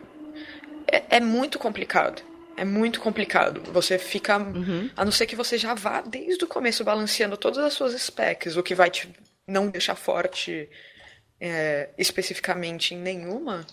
É, 0.91 1.17
é 1.17 1.19
muito 1.19 1.59
complicado. 1.59 2.23
É 2.55 2.63
muito 2.63 2.99
complicado. 2.99 3.61
Você 3.71 3.97
fica. 3.97 4.37
Uhum. 4.37 4.89
A 4.95 5.03
não 5.03 5.11
ser 5.11 5.25
que 5.25 5.35
você 5.35 5.57
já 5.57 5.73
vá 5.73 6.01
desde 6.01 6.43
o 6.43 6.47
começo 6.47 6.83
balanceando 6.83 7.37
todas 7.37 7.59
as 7.59 7.73
suas 7.73 7.99
specs, 7.99 8.55
o 8.55 8.63
que 8.63 8.75
vai 8.75 8.89
te 8.89 9.09
não 9.47 9.69
deixar 9.69 9.95
forte 9.95 10.69
é, 11.39 11.89
especificamente 11.97 12.93
em 12.93 12.97
nenhuma, 12.97 13.65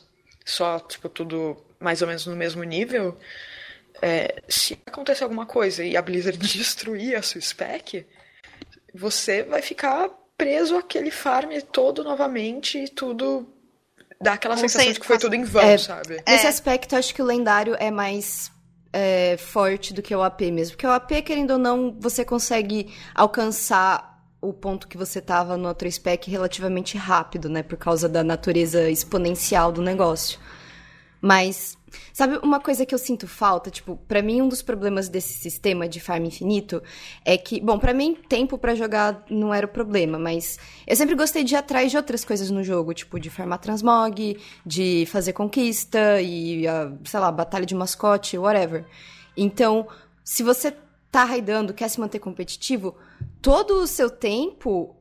só, 0.44 0.80
tipo, 0.80 1.08
tudo 1.08 1.56
mais 1.78 2.02
ou 2.02 2.08
menos 2.08 2.26
no 2.26 2.34
mesmo 2.34 2.62
nível. 2.64 3.16
É, 4.02 4.42
se 4.48 4.78
acontecer 4.86 5.24
alguma 5.24 5.46
coisa 5.46 5.84
e 5.84 5.96
a 5.96 6.02
Blizzard 6.02 6.38
destruir 6.38 7.16
a 7.16 7.22
sua 7.22 7.40
spec, 7.40 8.06
você 8.94 9.42
vai 9.42 9.62
ficar 9.62 10.10
preso 10.36 10.76
àquele 10.76 11.10
farm 11.10 11.50
todo 11.72 12.02
novamente 12.02 12.78
e 12.78 12.88
tudo 12.88 13.46
dá 14.20 14.34
aquela 14.34 14.56
sensação 14.56 14.92
de 14.92 14.98
que 14.98 15.06
foi 15.06 15.18
tudo 15.18 15.34
em 15.34 15.44
vão, 15.44 15.62
é, 15.62 15.78
sabe? 15.78 16.22
Nesse 16.26 16.46
é. 16.46 16.48
aspecto, 16.48 16.96
acho 16.96 17.14
que 17.14 17.22
o 17.22 17.24
lendário 17.24 17.76
é 17.78 17.90
mais 17.90 18.50
é, 18.92 19.36
forte 19.36 19.94
do 19.94 20.02
que 20.02 20.14
o 20.14 20.22
AP 20.22 20.42
mesmo. 20.52 20.76
Porque 20.76 20.86
o 20.86 20.90
AP, 20.90 21.22
querendo 21.24 21.52
ou 21.52 21.58
não, 21.58 21.96
você 21.98 22.24
consegue 22.24 22.92
alcançar 23.14 24.10
o 24.40 24.52
ponto 24.52 24.88
que 24.88 24.96
você 24.96 25.18
estava 25.18 25.56
no 25.56 25.68
outro 25.68 25.90
spec 25.90 26.30
relativamente 26.30 26.96
rápido, 26.96 27.48
né? 27.48 27.62
Por 27.62 27.76
causa 27.76 28.08
da 28.08 28.24
natureza 28.24 28.90
exponencial 28.90 29.70
do 29.70 29.82
negócio. 29.82 30.38
Mas 31.20 31.76
Sabe 32.12 32.38
uma 32.42 32.60
coisa 32.60 32.86
que 32.86 32.94
eu 32.94 32.98
sinto 32.98 33.26
falta? 33.26 33.70
Tipo, 33.70 33.96
para 34.08 34.22
mim 34.22 34.42
um 34.42 34.48
dos 34.48 34.62
problemas 34.62 35.08
desse 35.08 35.34
sistema 35.34 35.88
de 35.88 36.00
farm 36.00 36.24
infinito 36.24 36.82
é 37.24 37.36
que, 37.36 37.60
bom, 37.60 37.78
para 37.78 37.92
mim 37.92 38.16
tempo 38.28 38.58
para 38.58 38.74
jogar 38.74 39.24
não 39.30 39.52
era 39.52 39.66
o 39.66 39.68
problema, 39.68 40.18
mas 40.18 40.58
eu 40.86 40.96
sempre 40.96 41.14
gostei 41.14 41.44
de 41.44 41.54
ir 41.54 41.56
atrás 41.56 41.90
de 41.90 41.96
outras 41.96 42.24
coisas 42.24 42.50
no 42.50 42.62
jogo, 42.62 42.94
tipo 42.94 43.18
de 43.18 43.30
farmar 43.30 43.58
transmog, 43.58 44.38
de 44.64 45.06
fazer 45.06 45.32
conquista 45.32 46.20
e, 46.20 46.66
a, 46.66 46.92
sei 47.04 47.20
lá, 47.20 47.30
batalha 47.30 47.66
de 47.66 47.74
mascote, 47.74 48.38
whatever. 48.38 48.84
Então, 49.36 49.86
se 50.24 50.42
você 50.42 50.74
tá 51.10 51.24
raidando, 51.24 51.74
quer 51.74 51.88
se 51.88 51.98
manter 51.98 52.18
competitivo, 52.18 52.94
todo 53.42 53.82
o 53.82 53.86
seu 53.86 54.08
tempo 54.08 54.96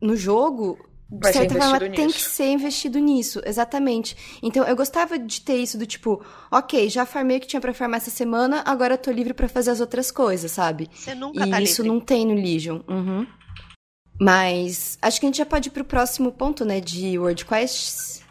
no 0.00 0.16
jogo 0.16 0.78
de 1.10 1.32
certa 1.32 1.54
forma, 1.54 1.90
tem 1.90 2.08
que 2.08 2.20
ser 2.20 2.46
investido 2.46 2.98
nisso, 2.98 3.40
exatamente. 3.44 4.16
Então, 4.42 4.64
eu 4.64 4.74
gostava 4.74 5.18
de 5.18 5.40
ter 5.40 5.56
isso 5.56 5.78
do 5.78 5.86
tipo, 5.86 6.24
ok, 6.50 6.88
já 6.88 7.04
farmei 7.04 7.36
o 7.36 7.40
que 7.40 7.46
tinha 7.46 7.60
para 7.60 7.74
farmar 7.74 7.98
essa 7.98 8.10
semana, 8.10 8.62
agora 8.66 8.94
eu 8.94 8.98
tô 8.98 9.10
livre 9.10 9.34
para 9.34 9.48
fazer 9.48 9.70
as 9.70 9.80
outras 9.80 10.10
coisas, 10.10 10.50
sabe? 10.50 10.88
Você 10.92 11.14
nunca 11.14 11.46
e 11.46 11.50
tá 11.50 11.60
isso 11.60 11.82
livre. 11.82 11.96
não 11.96 12.04
tem 12.04 12.26
no 12.26 12.34
Legion. 12.34 12.80
Uhum. 12.88 13.26
Mas 14.20 14.98
acho 15.02 15.20
que 15.20 15.26
a 15.26 15.28
gente 15.28 15.38
já 15.38 15.46
pode 15.46 15.68
ir 15.68 15.72
pro 15.72 15.84
próximo 15.84 16.32
ponto, 16.32 16.64
né, 16.64 16.80
de 16.80 17.18
World 17.18 17.44
Quests. 17.44 18.22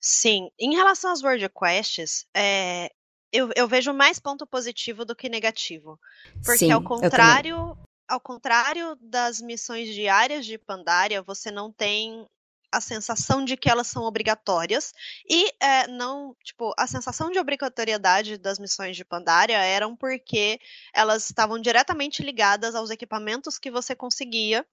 Sim, 0.00 0.48
em 0.58 0.74
relação 0.74 1.12
às 1.12 1.22
World 1.22 1.48
Quests, 1.50 2.26
é, 2.34 2.90
eu, 3.32 3.50
eu, 3.54 3.68
vejo 3.68 3.92
mais 3.92 4.18
ponto 4.18 4.46
positivo 4.46 5.04
do 5.04 5.14
que 5.14 5.28
negativo. 5.28 5.98
Porque 6.44 6.58
Sim, 6.58 6.72
ao 6.72 6.82
contrário 6.82 7.76
ao 8.10 8.20
contrário 8.20 8.98
das 9.00 9.40
missões 9.40 9.94
diárias 9.94 10.44
de 10.44 10.58
Pandaria, 10.58 11.22
você 11.22 11.48
não 11.48 11.70
tem 11.70 12.26
a 12.72 12.80
sensação 12.80 13.44
de 13.44 13.56
que 13.56 13.70
elas 13.70 13.86
são 13.86 14.02
obrigatórias 14.02 14.92
e 15.28 15.48
é, 15.60 15.86
não, 15.86 16.36
tipo, 16.42 16.72
a 16.76 16.86
sensação 16.88 17.30
de 17.30 17.38
obrigatoriedade 17.38 18.36
das 18.36 18.58
missões 18.58 18.96
de 18.96 19.04
Pandaria 19.04 19.58
eram 19.58 19.96
porque 19.96 20.60
elas 20.92 21.24
estavam 21.24 21.60
diretamente 21.60 22.22
ligadas 22.22 22.74
aos 22.74 22.90
equipamentos 22.90 23.58
que 23.58 23.70
você 23.70 23.94
conseguia. 23.94 24.66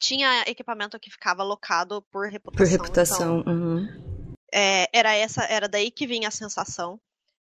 Tinha 0.00 0.42
equipamento 0.46 0.98
que 0.98 1.10
ficava 1.10 1.42
alocado 1.42 2.02
por 2.10 2.28
reputação. 2.28 2.56
Por 2.56 2.70
reputação. 2.70 3.40
Então, 3.40 3.52
uhum. 3.52 4.34
é, 4.52 4.88
era 4.92 5.14
essa, 5.14 5.44
era 5.44 5.68
daí 5.68 5.90
que 5.90 6.06
vinha 6.06 6.28
a 6.28 6.32
sensação. 6.32 6.98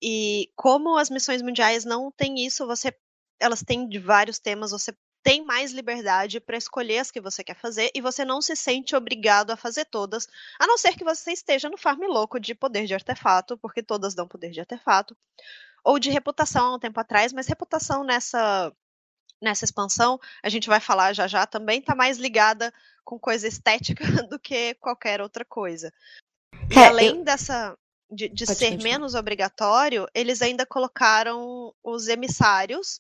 E 0.02 0.50
como 0.56 0.98
as 0.98 1.10
missões 1.10 1.42
mundiais 1.44 1.86
não 1.86 2.12
têm 2.12 2.46
isso, 2.46 2.66
você 2.66 2.96
elas 3.40 3.64
têm 3.64 3.88
de 3.88 4.00
vários 4.00 4.40
temas, 4.40 4.72
você 4.72 4.94
tem 5.22 5.44
mais 5.44 5.72
liberdade 5.72 6.40
para 6.40 6.58
escolher 6.58 7.00
as 7.00 7.12
que 7.12 7.20
você 7.20 7.44
quer 7.44 7.56
fazer 7.56 7.92
e 7.94 8.02
você 8.02 8.24
não 8.24 8.42
se 8.42 8.56
sente 8.56 8.96
obrigado 8.96 9.52
a 9.52 9.58
fazer 9.58 9.86
todas, 9.86 10.28
a 10.58 10.66
não 10.66 10.78
ser 10.78 10.96
que 10.96 11.04
você 11.04 11.32
esteja 11.32 11.70
no 11.70 11.78
farm 11.78 12.02
louco 12.04 12.40
de 12.40 12.56
poder 12.56 12.86
de 12.86 12.94
artefato, 12.94 13.58
porque 13.58 13.84
todas 13.84 14.16
dão 14.16 14.28
poder 14.28 14.52
de 14.52 14.60
artefato, 14.60 15.16
ou 15.84 16.00
de 16.00 16.10
reputação 16.10 16.68
há 16.68 16.76
um 16.76 16.80
tempo 16.80 17.00
atrás, 17.00 17.34
mas 17.34 17.48
reputação 17.48 18.04
nessa 18.04 18.74
nessa 19.42 19.64
expansão, 19.64 20.20
a 20.44 20.50
gente 20.50 20.68
vai 20.68 20.82
falar 20.82 21.14
já 21.14 21.26
já, 21.26 21.46
também 21.46 21.80
está 21.80 21.96
mais 21.96 22.18
ligada 22.18 22.74
com 23.06 23.18
coisa 23.18 23.48
estética 23.48 24.04
do 24.30 24.38
que 24.38 24.74
qualquer 24.76 25.22
outra 25.22 25.46
coisa. 25.46 25.94
E 26.70 26.78
é, 26.78 26.88
além 26.88 27.18
eu... 27.18 27.24
dessa 27.24 27.78
de, 28.12 28.28
de 28.28 28.46
ser 28.46 28.78
menos 28.82 29.16
obrigatório, 29.16 30.08
eles 30.14 30.42
ainda 30.42 30.66
colocaram 30.66 31.74
os 31.84 32.08
emissários 32.08 33.00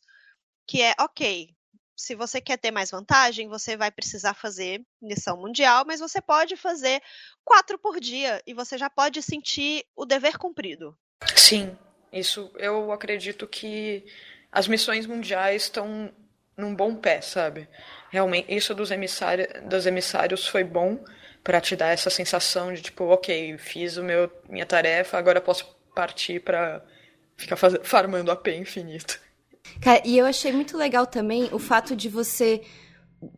que 0.69 0.83
é 0.83 0.93
ok. 0.99 1.49
Se 1.97 2.13
você 2.13 2.39
quer 2.39 2.57
ter 2.57 2.69
mais 2.69 2.91
vantagem, 2.91 3.47
você 3.47 3.75
vai 3.75 3.89
precisar 3.89 4.35
fazer 4.35 4.83
missão 5.01 5.35
mundial, 5.35 5.83
mas 5.83 5.99
você 5.99 6.21
pode 6.21 6.55
fazer 6.55 7.01
quatro 7.43 7.79
por 7.79 7.99
dia 7.99 8.39
e 8.45 8.53
você 8.53 8.77
já 8.77 8.87
pode 8.87 9.19
sentir 9.23 9.83
o 9.95 10.05
dever 10.05 10.37
cumprido. 10.37 10.95
Sim, 11.35 11.75
isso 12.13 12.51
eu 12.57 12.91
acredito 12.91 13.47
que 13.47 14.05
as 14.51 14.67
missões 14.67 15.07
mundiais 15.07 15.63
estão 15.63 16.13
num 16.55 16.75
bom 16.75 16.95
pé, 16.95 17.19
sabe? 17.19 17.67
Realmente, 18.11 18.53
isso 18.55 18.75
dos 18.75 18.91
emissários, 18.91 19.47
dos 19.63 19.87
emissários 19.87 20.47
foi 20.47 20.63
bom 20.63 21.03
para 21.43 21.59
te 21.59 21.75
dar 21.75 21.87
essa 21.87 22.11
sensação 22.11 22.71
de 22.71 22.83
tipo, 22.83 23.05
ok, 23.05 23.57
fiz 23.57 23.97
o 23.97 24.03
meu 24.03 24.31
minha 24.47 24.67
tarefa, 24.67 25.17
agora 25.17 25.41
posso 25.41 25.65
partir 25.95 26.41
para 26.41 26.85
ficar 27.35 27.57
farmando 27.57 28.29
AP 28.29 28.49
infinito. 28.49 29.19
Cara, 29.81 30.01
e 30.05 30.17
eu 30.17 30.25
achei 30.25 30.51
muito 30.51 30.77
legal 30.77 31.05
também 31.05 31.49
o 31.51 31.59
fato 31.59 31.95
de 31.95 32.09
você 32.09 32.61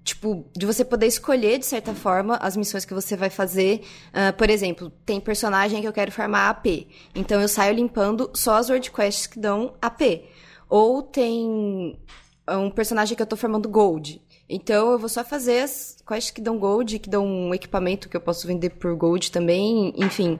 tipo, 0.04 0.46
de 0.56 0.66
você 0.66 0.86
poder 0.86 1.08
escolher, 1.08 1.58
de 1.58 1.66
certa 1.66 1.94
forma, 1.94 2.38
as 2.38 2.56
missões 2.56 2.86
que 2.86 2.94
você 2.94 3.16
vai 3.16 3.30
fazer. 3.30 3.82
Uh, 4.10 4.36
por 4.38 4.50
exemplo, 4.50 4.92
tem 5.06 5.20
personagem 5.20 5.82
que 5.82 5.88
eu 5.88 5.94
quero 5.94 6.12
farmar 6.12 6.50
AP. 6.50 6.88
Então 7.16 7.42
eu 7.42 7.48
saio 7.48 7.74
limpando 7.74 8.30
só 8.34 8.58
as 8.58 8.70
world 8.70 8.92
quests 8.92 9.28
que 9.28 9.40
dão 9.40 9.74
AP. 9.82 10.24
Ou 10.70 11.02
tem 11.02 12.00
um 12.48 12.70
personagem 12.70 13.16
que 13.16 13.22
eu 13.22 13.28
tô 13.28 13.36
formando 13.36 13.70
gold. 13.70 14.22
Então 14.50 14.92
eu 14.92 15.00
vou 15.00 15.10
só 15.10 15.24
fazer 15.24 15.62
as 15.62 15.98
quests 16.08 16.32
que 16.32 16.42
dão 16.42 16.58
gold, 16.58 17.00
que 17.00 17.10
dão 17.10 17.26
um 17.26 17.54
equipamento 17.54 18.10
que 18.10 18.18
eu 18.18 18.22
posso 18.22 18.46
vender 18.46 18.72
por 18.72 18.94
gold 18.96 19.32
também, 19.32 19.94
enfim. 19.98 20.40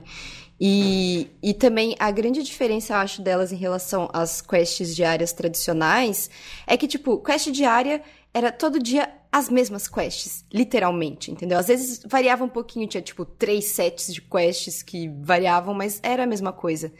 E, 0.64 1.28
e 1.42 1.52
também 1.52 1.96
a 1.98 2.08
grande 2.12 2.40
diferença, 2.40 2.92
eu 2.92 2.98
acho, 2.98 3.20
delas 3.20 3.50
em 3.50 3.56
relação 3.56 4.08
às 4.12 4.40
quests 4.40 4.94
diárias 4.94 5.32
tradicionais 5.32 6.30
é 6.68 6.76
que, 6.76 6.86
tipo, 6.86 7.18
quest 7.18 7.50
diária 7.50 8.00
era 8.32 8.52
todo 8.52 8.78
dia 8.78 9.12
as 9.32 9.50
mesmas 9.50 9.88
quests, 9.88 10.44
literalmente, 10.54 11.32
entendeu? 11.32 11.58
Às 11.58 11.66
vezes 11.66 12.02
variava 12.06 12.44
um 12.44 12.48
pouquinho, 12.48 12.86
tinha 12.86 13.02
tipo 13.02 13.24
três 13.24 13.64
sets 13.64 14.14
de 14.14 14.22
quests 14.22 14.84
que 14.84 15.08
variavam, 15.08 15.74
mas 15.74 15.98
era 16.00 16.22
a 16.22 16.26
mesma 16.28 16.52
coisa. 16.52 16.92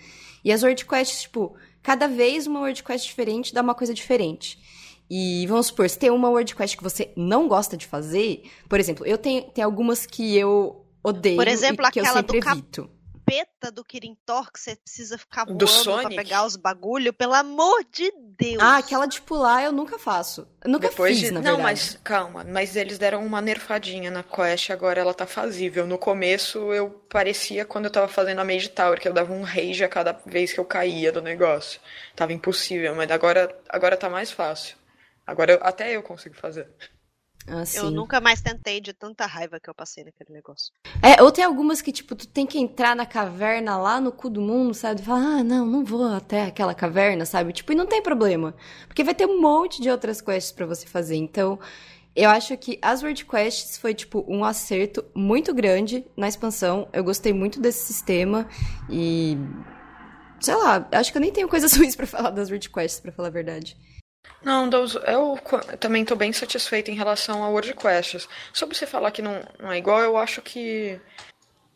E 0.45 0.51
as 0.51 0.65
World 0.65 0.85
Quests, 0.85 1.23
tipo, 1.23 1.55
cada 1.85 2.09
vez 2.09 2.49
uma 2.49 2.59
World 2.59 2.83
Quest 2.83 3.07
diferente 3.07 3.55
dá 3.55 3.63
uma 3.63 3.77
coisa 3.77 3.95
diferente. 3.95 4.59
E 5.09 5.47
vamos 5.47 5.69
supor, 5.69 5.89
se 5.89 5.97
tem 5.97 6.11
uma 6.11 6.29
World 6.31 6.53
Quest 6.57 6.77
que 6.77 6.83
você 6.83 7.13
não 7.15 7.47
gosta 7.47 7.77
de 7.77 7.87
fazer, 7.87 8.43
por 8.69 8.81
exemplo, 8.81 9.07
eu 9.07 9.17
tenho, 9.17 9.45
tenho 9.45 9.69
algumas 9.69 10.05
que 10.05 10.37
eu 10.37 10.85
odeio 11.01 11.37
por 11.37 11.47
exemplo, 11.47 11.87
e 11.87 11.91
que 11.93 12.01
eu 12.01 12.07
sempre 12.07 12.41
do 12.41 12.49
evito 12.49 12.91
capeta 13.33 13.73
do 13.73 13.85
Kirin 13.85 14.17
Tor 14.27 14.53
que 14.53 14.61
você 14.61 14.77
precisa 14.77 15.17
ficar 15.17 15.47
voando 15.47 16.01
pra 16.01 16.09
pegar 16.11 16.45
os 16.45 16.57
bagulho, 16.57 17.13
pelo 17.13 17.35
amor 17.35 17.85
de 17.91 18.13
Deus. 18.39 18.63
Ah, 18.63 18.79
aquela 18.79 19.07
de 19.07 19.21
pular 19.23 19.65
eu 19.65 19.73
nunca 19.73 19.99
faço. 19.99 20.47
Eu 20.63 20.71
nunca 20.71 20.89
Depois 20.89 21.19
fiz, 21.19 21.29
de... 21.29 21.31
na 21.31 21.41
Não, 21.41 21.57
verdade. 21.57 21.63
mas 21.63 21.99
calma, 22.05 22.45
mas 22.45 22.77
eles 22.77 22.99
deram 22.99 23.25
uma 23.25 23.41
nerfadinha 23.41 24.11
na 24.11 24.23
quest, 24.23 24.71
agora 24.71 25.01
ela 25.01 25.15
tá 25.15 25.27
fazível. 25.27 25.87
No 25.87 25.99
começo 25.99 26.73
eu 26.73 26.91
parecia 27.09 27.65
quando 27.65 27.87
eu 27.87 27.91
tava 27.91 28.09
fazendo 28.09 28.41
a 28.41 28.45
Mage 28.45 28.69
Tower, 28.69 29.01
que 29.01 29.09
eu 29.09 29.13
dava 29.13 29.33
um 29.33 29.43
rage 29.43 29.83
a 29.83 29.89
cada 29.89 30.13
vez 30.27 30.53
que 30.53 30.61
eu 30.61 30.65
caía 30.65 31.11
do 31.11 31.23
negócio. 31.23 31.81
Tava 32.15 32.33
impossível, 32.33 32.95
mas 32.95 33.11
agora, 33.11 33.57
agora 33.69 33.97
tá 33.97 34.11
mais 34.11 34.31
fácil. 34.31 34.77
Agora 35.27 35.53
eu, 35.53 35.59
até 35.63 35.95
eu 35.95 36.03
consigo 36.03 36.35
fazer. 36.35 36.69
Assim. 37.47 37.79
Eu 37.79 37.91
nunca 37.91 38.21
mais 38.21 38.41
tentei 38.41 38.81
de 38.81 38.93
tanta 38.93 39.27
raiva 39.27 39.59
que 39.59 39.69
eu 39.69 39.75
passei 39.75 40.05
naquele 40.05 40.33
negócio. 40.33 40.73
É, 41.03 41.21
ou 41.23 41.33
tem 41.33 41.45
algumas 41.45 41.83
que, 41.83 41.91
tipo, 41.91 42.15
tu 42.15 42.27
tem 42.29 42.47
que 42.47 42.59
entrar 42.59 42.95
na 42.95 43.05
caverna 43.05 43.77
lá 43.77 44.01
no 44.01 44.13
cu 44.13 44.31
do 44.31 44.41
mundo, 44.41 44.73
sabe? 44.75 45.03
Fala, 45.03 45.39
ah, 45.39 45.45
não, 45.45 45.67
não 45.67 45.85
vou 45.85 46.07
até 46.07 46.45
aquela 46.45 46.75
caverna, 46.75 47.25
sabe? 47.25 47.53
Tipo, 47.53 47.73
e 47.73 47.75
não 47.75 47.87
tem 47.87 48.03
problema. 48.03 48.55
Porque 48.87 49.03
vai 49.03 49.15
ter 49.15 49.27
um 49.27 49.41
monte 49.41 49.83
de 49.83 49.91
outras 49.91 50.21
quests 50.21 50.53
para 50.53 50.67
você 50.67 50.87
fazer. 50.87 51.17
Então, 51.17 51.59
eu 52.15 52.29
acho 52.29 52.57
que 52.59 52.79
as 52.83 53.03
World 53.03 53.25
Quests 53.25 53.79
foi, 53.79 53.95
tipo, 53.95 54.25
um 54.29 54.45
acerto 54.45 55.05
muito 55.15 55.55
grande 55.55 56.05
na 56.17 56.29
expansão. 56.29 56.89
Eu 56.93 57.03
gostei 57.03 57.33
muito 57.33 57.61
desse 57.61 57.87
sistema 57.87 58.47
e. 58.89 59.37
Sei 60.39 60.55
lá, 60.55 60.89
acho 60.93 61.11
que 61.11 61.19
eu 61.19 61.23
nem 61.23 61.33
tenho 61.33 61.49
coisas 61.49 61.73
ruins 61.77 61.97
para 61.97 62.07
falar 62.07 62.31
das 62.31 62.51
World 62.51 62.69
Quests, 62.69 63.01
pra 63.01 63.13
falar 63.13 63.29
a 63.29 63.33
verdade. 63.33 63.77
Não, 64.45 64.69
eu 65.07 65.39
também 65.79 66.03
estou 66.03 66.17
bem 66.17 66.33
satisfeita 66.33 66.91
em 66.91 66.95
relação 66.95 67.45
a 67.45 67.49
World 67.49 67.75
Quests. 67.75 68.29
Sobre 68.53 68.77
você 68.77 68.87
falar 68.87 69.13
que 69.13 69.23
não, 69.23 69.41
não 69.59 69.71
é 69.71 69.79
igual, 69.79 70.01
eu 70.01 70.17
acho 70.17 70.43
que. 70.43 71.01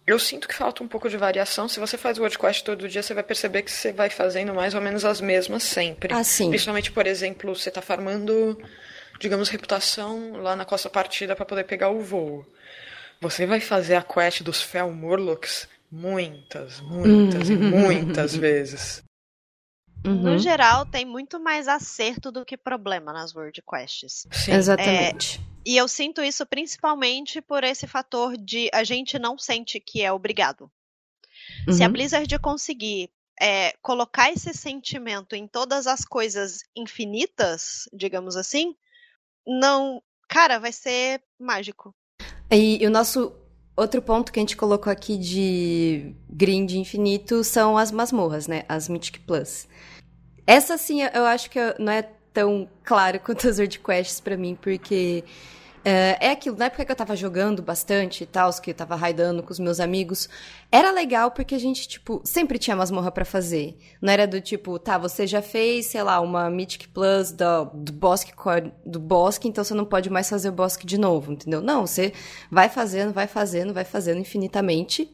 Eu 0.07 0.19
sinto 0.21 0.47
que 0.47 0.55
falta 0.55 0.85
um 0.85 0.89
pouco 0.89 1.09
de 1.09 1.17
variação. 1.17 1.69
Se 1.69 1.81
você 1.81 1.97
faz 1.97 2.19
World 2.19 2.39
Quest 2.39 2.65
todo 2.65 2.89
dia, 2.89 3.03
você 3.03 3.13
vai 3.13 3.25
perceber 3.25 3.63
que 3.63 3.73
você 3.73 3.93
vai 3.93 4.09
fazendo 4.09 4.55
mais 4.55 4.75
ou 4.75 4.81
menos 4.81 5.05
as 5.05 5.21
mesmas 5.21 5.65
sempre. 5.65 6.15
Ah, 6.15 6.23
sim. 6.23 6.49
Principalmente, 6.49 6.93
por 6.93 7.07
exemplo, 7.07 7.55
você 7.55 7.69
está 7.69 7.83
farmando, 7.83 8.57
digamos, 9.19 9.49
reputação 9.49 10.41
lá 10.41 10.55
na 10.55 10.65
Costa 10.65 10.89
Partida 10.89 11.35
para 11.35 11.45
poder 11.45 11.65
pegar 11.65 11.91
o 11.91 12.01
voo. 12.01 12.47
Você 13.21 13.47
vai 13.47 13.61
fazer 13.61 13.97
a 13.97 14.03
quest 14.03 14.43
dos 14.43 14.63
Fel 14.63 14.93
Murlocs 14.93 15.69
muitas, 15.91 16.81
muitas 16.81 17.49
e 17.49 17.55
muitas 17.57 18.37
vezes. 18.37 19.03
Uhum. 20.07 20.23
No 20.23 20.39
geral, 20.39 20.87
tem 20.87 21.05
muito 21.05 21.41
mais 21.41 21.67
acerto 21.67 22.31
do 22.31 22.45
que 22.45 22.57
problema 22.57 23.13
nas 23.13 23.35
World 23.35 23.61
Quests. 23.63 24.27
Sim. 24.31 24.53
Exatamente. 24.53 25.41
É, 25.41 25.57
e 25.67 25.77
eu 25.77 25.89
sinto 25.89 26.23
isso 26.23 26.47
principalmente 26.47 27.43
por 27.43 27.65
esse 27.65 27.87
fator 27.87 28.37
de 28.37 28.71
a 28.73 28.85
gente 28.85 29.19
não 29.19 29.37
sente 29.37 29.81
que 29.81 30.03
é 30.03 30.13
obrigado. 30.13 30.71
Uhum. 31.67 31.75
Se 31.75 31.83
a 31.83 31.87
uhum. 31.87 31.93
Blizzard 31.93 32.39
conseguir 32.39 33.11
é, 33.41 33.73
colocar 33.83 34.31
esse 34.31 34.55
sentimento 34.55 35.35
em 35.35 35.47
todas 35.47 35.87
as 35.87 36.05
coisas 36.05 36.61
infinitas, 36.77 37.89
digamos 37.93 38.37
assim, 38.37 38.75
não. 39.47 40.03
Cara, 40.29 40.59
vai 40.59 40.73
ser 40.73 41.23
mágico. 41.39 41.95
E, 42.51 42.83
e 42.83 42.87
o 42.87 42.91
nosso 42.91 43.33
outro 43.77 44.01
ponto 44.01 44.33
que 44.33 44.41
a 44.41 44.43
gente 44.43 44.57
colocou 44.57 44.91
aqui 44.91 45.17
de 45.17 46.17
grind 46.29 46.73
infinito 46.73 47.45
são 47.45 47.77
as 47.77 47.93
masmorras, 47.93 48.49
né? 48.49 48.65
As 48.69 48.89
Mythic 48.89 49.21
Plus. 49.21 49.69
Essa 50.47 50.79
sim, 50.79 51.01
eu 51.03 51.25
acho 51.25 51.51
que 51.51 51.59
não 51.79 51.93
é 51.93 52.03
tão 52.33 52.69
claro 52.85 53.19
quanto 53.25 53.49
as 53.49 53.59
World 53.59 53.81
Quests 53.81 54.21
pra 54.21 54.37
mim, 54.37 54.57
porque 54.61 55.25
uh, 55.79 56.17
é 56.21 56.31
aquilo, 56.31 56.57
na 56.57 56.67
época 56.67 56.85
que 56.85 56.93
eu 56.93 56.97
tava 56.97 57.17
jogando 57.17 57.63
bastante 57.63 58.23
e 58.23 58.27
tal, 58.27 58.53
que 58.61 58.71
eu 58.71 58.75
tava 58.75 58.95
raidando 58.95 59.43
com 59.43 59.51
os 59.51 59.59
meus 59.59 59.81
amigos, 59.81 60.29
era 60.71 60.93
legal 60.93 61.33
porque 61.33 61.55
a 61.55 61.59
gente, 61.59 61.89
tipo, 61.89 62.21
sempre 62.25 62.59
tinha 62.59 62.77
masmorra 62.77 63.11
para 63.11 63.25
fazer. 63.25 63.77
Não 64.01 64.13
era 64.13 64.27
do 64.27 64.41
tipo, 64.41 64.79
tá, 64.79 64.97
você 64.99 65.27
já 65.27 65.43
fez, 65.43 65.87
sei 65.87 66.03
lá, 66.03 66.21
uma 66.21 66.49
Mythic 66.49 66.89
Plus 66.89 67.33
do, 67.33 67.65
do 67.75 67.93
bosque 67.93 68.33
do 68.85 69.01
bosque, 69.01 69.49
então 69.49 69.65
você 69.65 69.75
não 69.75 69.85
pode 69.85 70.09
mais 70.11 70.29
fazer 70.29 70.51
o 70.51 70.53
bosque 70.53 70.87
de 70.87 70.99
novo, 70.99 71.33
entendeu? 71.33 71.61
Não, 71.61 71.87
você 71.87 72.13
vai 72.51 72.69
fazendo, 72.69 73.13
vai 73.13 73.27
fazendo, 73.27 73.75
vai 73.75 73.85
fazendo 73.85 74.21
infinitamente. 74.21 75.11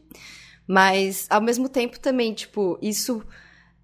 Mas, 0.67 1.27
ao 1.31 1.41
mesmo 1.41 1.69
tempo, 1.69 1.99
também, 1.99 2.33
tipo, 2.35 2.79
isso 2.81 3.23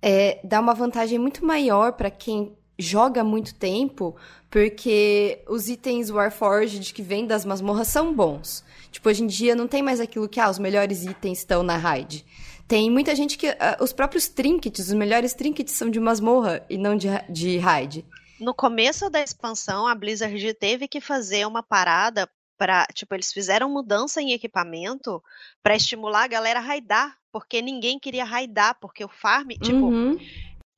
é, 0.02 0.40
dá 0.44 0.60
uma 0.60 0.74
vantagem 0.74 1.18
muito 1.18 1.44
maior 1.44 1.92
para 1.92 2.10
quem 2.10 2.56
joga 2.78 3.24
muito 3.24 3.54
tempo, 3.54 4.16
porque 4.48 5.42
os 5.48 5.68
itens 5.68 6.10
Warforged 6.10 6.94
que 6.94 7.02
vêm 7.02 7.26
das 7.26 7.44
masmorras 7.44 7.88
são 7.88 8.14
bons. 8.14 8.64
Tipo, 8.90 9.08
hoje 9.08 9.24
em 9.24 9.26
dia 9.26 9.54
não 9.54 9.66
tem 9.66 9.82
mais 9.82 10.00
aquilo 10.00 10.28
que, 10.28 10.38
ah, 10.38 10.48
os 10.48 10.58
melhores 10.58 11.04
itens 11.04 11.38
estão 11.38 11.62
na 11.62 11.76
raid. 11.76 12.24
Tem 12.68 12.90
muita 12.90 13.16
gente 13.16 13.38
que. 13.38 13.48
Uh, 13.48 13.82
os 13.82 13.92
próprios 13.92 14.28
trinkets, 14.28 14.88
os 14.88 14.92
melhores 14.92 15.32
trinkets 15.32 15.74
são 15.74 15.88
de 15.88 15.98
masmorra 15.98 16.64
e 16.68 16.76
não 16.76 16.96
de, 16.96 17.08
de 17.28 17.56
raid. 17.56 18.04
No 18.38 18.54
começo 18.54 19.10
da 19.10 19.20
expansão, 19.20 19.86
a 19.86 19.94
Blizzard 19.94 20.54
teve 20.54 20.86
que 20.86 21.00
fazer 21.00 21.46
uma 21.46 21.62
parada 21.62 22.28
para, 22.58 22.86
tipo, 22.92 23.14
eles 23.14 23.32
fizeram 23.32 23.70
mudança 23.70 24.20
em 24.20 24.32
equipamento 24.32 25.22
para 25.62 25.76
estimular 25.76 26.24
a 26.24 26.28
galera 26.28 26.58
a 26.58 26.62
raidar 26.62 27.16
porque 27.32 27.62
ninguém 27.62 27.98
queria 27.98 28.24
raidar, 28.24 28.76
porque 28.80 29.04
o 29.04 29.08
farm, 29.08 29.50
tipo, 29.50 29.86
uhum. 29.86 30.18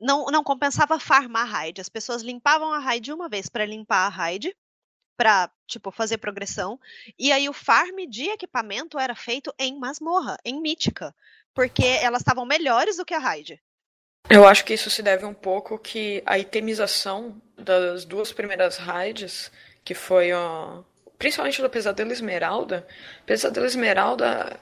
não, 0.01 0.27
não 0.27 0.45
compensava 0.45 0.99
farmar 0.99 1.43
a 1.43 1.51
raid. 1.51 1.81
As 1.81 1.89
pessoas 1.89 2.23
limpavam 2.23 2.73
a 2.73 2.79
raid 2.79 3.13
uma 3.13 3.29
vez 3.29 3.49
para 3.49 3.65
limpar 3.65 4.07
a 4.07 4.09
raid, 4.09 4.55
para 5.17 5.51
tipo 5.67 5.91
fazer 5.91 6.19
progressão, 6.19 6.81
e 7.19 7.31
aí 7.31 7.49
o 7.49 7.53
farm 7.53 8.07
de 8.09 8.25
equipamento 8.31 8.99
era 8.99 9.15
feito 9.15 9.55
em 9.59 9.79
masmorra, 9.79 10.37
em 10.45 10.61
mítica, 10.61 11.15
porque 11.55 11.85
elas 11.85 12.23
estavam 12.23 12.47
melhores 12.47 12.97
do 12.97 13.05
que 13.05 13.15
a 13.15 13.19
raid. 13.19 13.61
Eu 14.29 14.47
acho 14.47 14.65
que 14.65 14.75
isso 14.75 14.91
se 14.91 15.03
deve 15.03 15.25
um 15.25 15.35
pouco 15.35 15.79
que 15.79 16.23
a 16.25 16.39
itemização 16.39 17.41
das 17.57 18.05
duas 18.05 18.33
primeiras 18.33 18.77
raids, 18.77 19.51
que 19.85 19.95
foi 19.95 20.33
ó, 20.33 20.83
principalmente 21.21 21.61
do 21.61 21.69
Pesadelo 21.69 22.11
Esmeralda, 22.11 22.89
Pesadelo 23.27 23.67
Esmeralda 23.67 24.59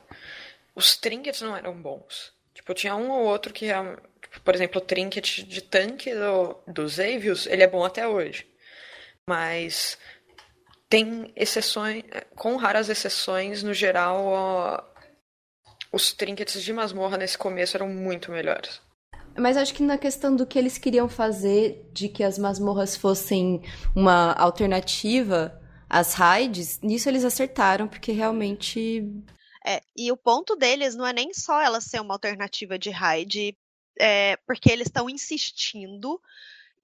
os 0.75 0.97
trinkets 0.97 1.41
não 1.41 1.57
eram 1.57 1.81
bons. 1.81 2.33
Tipo, 2.53 2.75
tinha 2.75 2.97
um 2.97 3.11
ou 3.11 3.27
outro 3.27 3.53
que 3.53 3.67
era, 3.67 3.97
tipo, 4.21 4.41
por 4.41 4.55
exemplo, 4.57 4.81
o 4.81 4.85
trinket 4.85 5.45
de 5.45 5.63
tanque 5.63 6.13
do, 6.13 6.57
dos 6.67 6.99
Avios, 6.99 7.47
ele 7.47 7.63
é 7.63 7.69
bom 7.69 7.85
até 7.85 8.09
hoje. 8.09 8.45
Mas 9.29 9.97
tem 10.89 11.33
exceções, 11.37 12.03
com 12.35 12.57
raras 12.57 12.89
exceções, 12.89 13.63
no 13.63 13.73
geral, 13.73 14.25
ó, 14.27 14.83
os 15.93 16.13
trinkets 16.13 16.61
de 16.61 16.73
masmorra 16.73 17.17
nesse 17.17 17.39
começo 17.39 17.77
eram 17.77 17.89
muito 17.89 18.33
melhores. 18.33 18.81
Mas 19.37 19.57
acho 19.57 19.73
que 19.73 19.83
na 19.85 19.97
questão 19.97 20.35
do 20.35 20.45
que 20.45 20.59
eles 20.59 20.77
queriam 20.77 21.09
fazer, 21.09 21.89
de 21.93 22.09
que 22.09 22.25
as 22.25 22.37
masmorras 22.37 22.97
fossem 22.97 23.63
uma 23.95 24.33
alternativa 24.33 25.61
às 25.89 26.15
raids, 26.15 26.81
nisso 26.81 27.09
eles 27.09 27.25
acertaram, 27.25 27.89
porque 27.89 28.13
realmente 28.13 29.05
é, 29.69 29.83
e 29.97 30.11
o 30.11 30.17
ponto 30.17 30.57
deles 30.57 30.95
não 30.95 31.07
é 31.07 31.13
nem 31.13 31.35
só 31.35 31.61
ela 31.61 31.81
ser 31.81 32.01
uma 32.01 32.15
alternativa 32.15 32.79
de 32.79 32.89
raid, 32.89 33.57
é, 33.99 34.37
porque 34.47 34.71
eles 34.71 34.87
estão 34.87 35.11
insistindo 35.11 36.21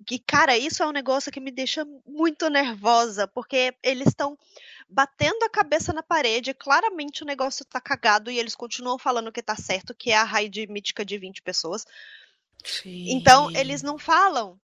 que, 0.07 0.19
cara, 0.19 0.57
isso 0.59 0.83
é 0.83 0.87
um 0.87 0.93
negócio 0.93 1.33
que 1.33 1.41
me 1.41 1.51
deixa 1.51 1.87
muito 2.07 2.51
nervosa, 2.51 3.27
porque 3.27 3.75
eles 3.83 4.09
estão 4.09 4.37
batendo 4.87 5.45
a 5.45 5.49
cabeça 5.49 5.93
na 5.93 6.03
parede, 6.03 6.53
claramente 6.53 7.23
o 7.23 7.27
negócio 7.27 7.65
tá 7.65 7.81
cagado 7.81 8.31
e 8.31 8.39
eles 8.39 8.55
continuam 8.55 8.99
falando 8.99 9.33
que 9.33 9.43
tá 9.43 9.57
certo, 9.57 9.95
que 9.95 10.11
é 10.11 10.17
a 10.17 10.25
raid 10.25 10.67
mítica 10.67 11.05
de 11.05 11.17
20 11.17 11.41
pessoas. 11.43 11.87
Sim. 12.63 13.13
Então, 13.13 13.51
eles 13.53 13.83
não 13.83 13.97
falam 13.97 14.61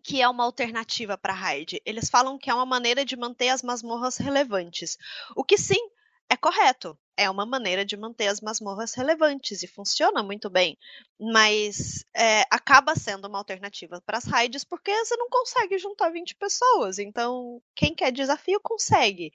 que 0.00 0.20
é 0.22 0.28
uma 0.28 0.44
alternativa 0.44 1.16
para 1.16 1.32
raid. 1.32 1.80
Eles 1.84 2.08
falam 2.08 2.38
que 2.38 2.50
é 2.50 2.54
uma 2.54 2.66
maneira 2.66 3.04
de 3.04 3.16
manter 3.16 3.50
as 3.50 3.62
masmorras 3.62 4.16
relevantes. 4.16 4.96
O 5.36 5.44
que 5.44 5.58
sim 5.58 5.90
é 6.28 6.36
correto 6.36 6.96
é 7.16 7.28
uma 7.28 7.44
maneira 7.44 7.84
de 7.84 7.96
manter 7.96 8.28
as 8.28 8.40
masmorras 8.40 8.94
relevantes 8.94 9.62
e 9.62 9.66
funciona 9.66 10.22
muito 10.22 10.48
bem, 10.48 10.78
mas 11.18 12.04
é, 12.16 12.42
acaba 12.50 12.94
sendo 12.94 13.26
uma 13.26 13.38
alternativa 13.38 14.00
para 14.00 14.16
as 14.16 14.24
raids 14.24 14.64
porque 14.64 14.90
você 15.04 15.16
não 15.16 15.28
consegue 15.28 15.76
juntar 15.76 16.10
20 16.10 16.36
pessoas, 16.36 16.98
então 16.98 17.60
quem 17.74 17.94
quer 17.94 18.12
desafio 18.12 18.60
consegue. 18.62 19.32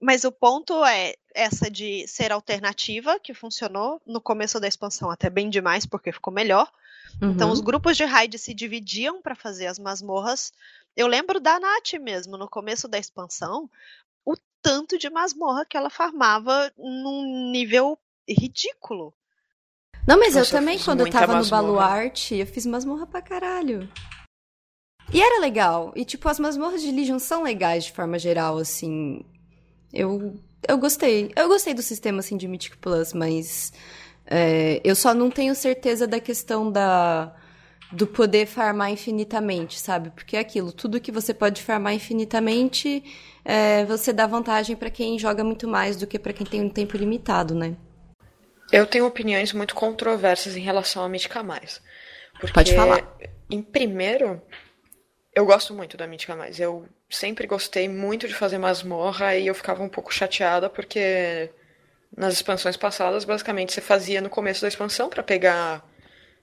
Mas 0.00 0.24
o 0.24 0.32
ponto 0.32 0.84
é 0.84 1.14
essa 1.34 1.70
de 1.70 2.06
ser 2.06 2.30
alternativa, 2.30 3.18
que 3.18 3.32
funcionou 3.32 4.00
no 4.06 4.20
começo 4.20 4.60
da 4.60 4.68
expansão 4.68 5.10
até 5.10 5.30
bem 5.30 5.48
demais, 5.48 5.86
porque 5.86 6.12
ficou 6.12 6.32
melhor. 6.32 6.70
Então, 7.16 7.28
uhum. 7.28 7.34
Então 7.34 7.50
os 7.50 7.60
grupos 7.60 7.96
de 7.96 8.04
raid 8.04 8.38
se 8.38 8.54
dividiam 8.54 9.22
para 9.22 9.34
fazer 9.34 9.66
as 9.66 9.78
masmorras. 9.78 10.52
Eu 10.96 11.06
lembro 11.06 11.40
da 11.40 11.60
Nath 11.60 11.94
mesmo, 12.00 12.36
no 12.36 12.48
começo 12.48 12.88
da 12.88 12.98
expansão, 12.98 13.70
o 14.24 14.34
tanto 14.62 14.98
de 14.98 15.08
masmorra 15.10 15.64
que 15.64 15.76
ela 15.76 15.90
farmava 15.90 16.72
num 16.76 17.50
nível 17.50 17.98
ridículo. 18.28 19.14
Não, 20.06 20.18
mas 20.18 20.34
Nossa, 20.34 20.54
eu 20.54 20.58
também, 20.60 20.78
eu 20.78 20.84
quando 20.84 21.00
eu 21.00 21.10
tava 21.10 21.34
masmorra. 21.34 21.62
no 21.62 21.68
Baluarte, 21.68 22.36
eu 22.36 22.46
fiz 22.46 22.64
masmorra 22.64 23.06
pra 23.06 23.20
caralho. 23.20 23.88
E 25.12 25.20
era 25.20 25.40
legal. 25.40 25.92
E, 25.96 26.04
tipo, 26.04 26.28
as 26.28 26.38
masmorras 26.38 26.82
de 26.82 26.90
Legion 26.90 27.18
são 27.18 27.42
legais 27.42 27.84
de 27.84 27.92
forma 27.92 28.18
geral, 28.18 28.58
assim. 28.58 29.24
Eu, 29.92 30.34
eu 30.68 30.78
gostei. 30.78 31.32
Eu 31.36 31.48
gostei 31.48 31.74
do 31.74 31.82
sistema, 31.82 32.20
assim, 32.20 32.36
de 32.36 32.48
Mythic 32.48 32.76
Plus, 32.78 33.12
mas. 33.12 33.72
É, 34.26 34.80
eu 34.82 34.96
só 34.96 35.14
não 35.14 35.30
tenho 35.30 35.54
certeza 35.54 36.06
da 36.06 36.18
questão 36.20 36.70
da 36.70 37.34
do 37.92 38.06
poder 38.06 38.46
farmar 38.46 38.90
infinitamente, 38.90 39.78
sabe? 39.78 40.10
Porque 40.10 40.36
é 40.36 40.40
aquilo, 40.40 40.72
tudo 40.72 41.00
que 41.00 41.12
você 41.12 41.32
pode 41.32 41.62
farmar 41.62 41.94
infinitamente, 41.94 43.02
é, 43.44 43.84
você 43.84 44.12
dá 44.12 44.26
vantagem 44.26 44.74
para 44.74 44.90
quem 44.90 45.16
joga 45.18 45.44
muito 45.44 45.68
mais 45.68 45.96
do 45.96 46.06
que 46.06 46.18
para 46.18 46.32
quem 46.32 46.44
tem 46.44 46.60
um 46.60 46.68
tempo 46.68 46.96
limitado, 46.96 47.54
né? 47.54 47.76
Eu 48.72 48.86
tenho 48.86 49.06
opiniões 49.06 49.52
muito 49.52 49.74
controversas 49.74 50.56
em 50.56 50.60
relação 50.60 51.04
a 51.04 51.08
Mítica 51.08 51.42
Mais. 51.42 51.80
Porque, 52.40 52.52
Pode 52.52 52.74
falar. 52.74 53.16
Em 53.48 53.62
primeiro, 53.62 54.42
eu 55.32 55.46
gosto 55.46 55.72
muito 55.72 55.96
da 55.96 56.06
Mítica 56.06 56.34
Mais. 56.34 56.58
Eu 56.58 56.88
sempre 57.08 57.46
gostei 57.46 57.88
muito 57.88 58.26
de 58.26 58.34
fazer 58.34 58.58
masmorra 58.58 59.36
e 59.36 59.46
eu 59.46 59.54
ficava 59.54 59.82
um 59.82 59.88
pouco 59.88 60.12
chateada 60.12 60.68
porque 60.68 61.50
nas 62.16 62.34
expansões 62.34 62.76
passadas, 62.76 63.24
basicamente, 63.24 63.72
você 63.72 63.80
fazia 63.80 64.20
no 64.20 64.30
começo 64.30 64.62
da 64.62 64.68
expansão 64.68 65.08
para 65.08 65.22
pegar 65.22 65.86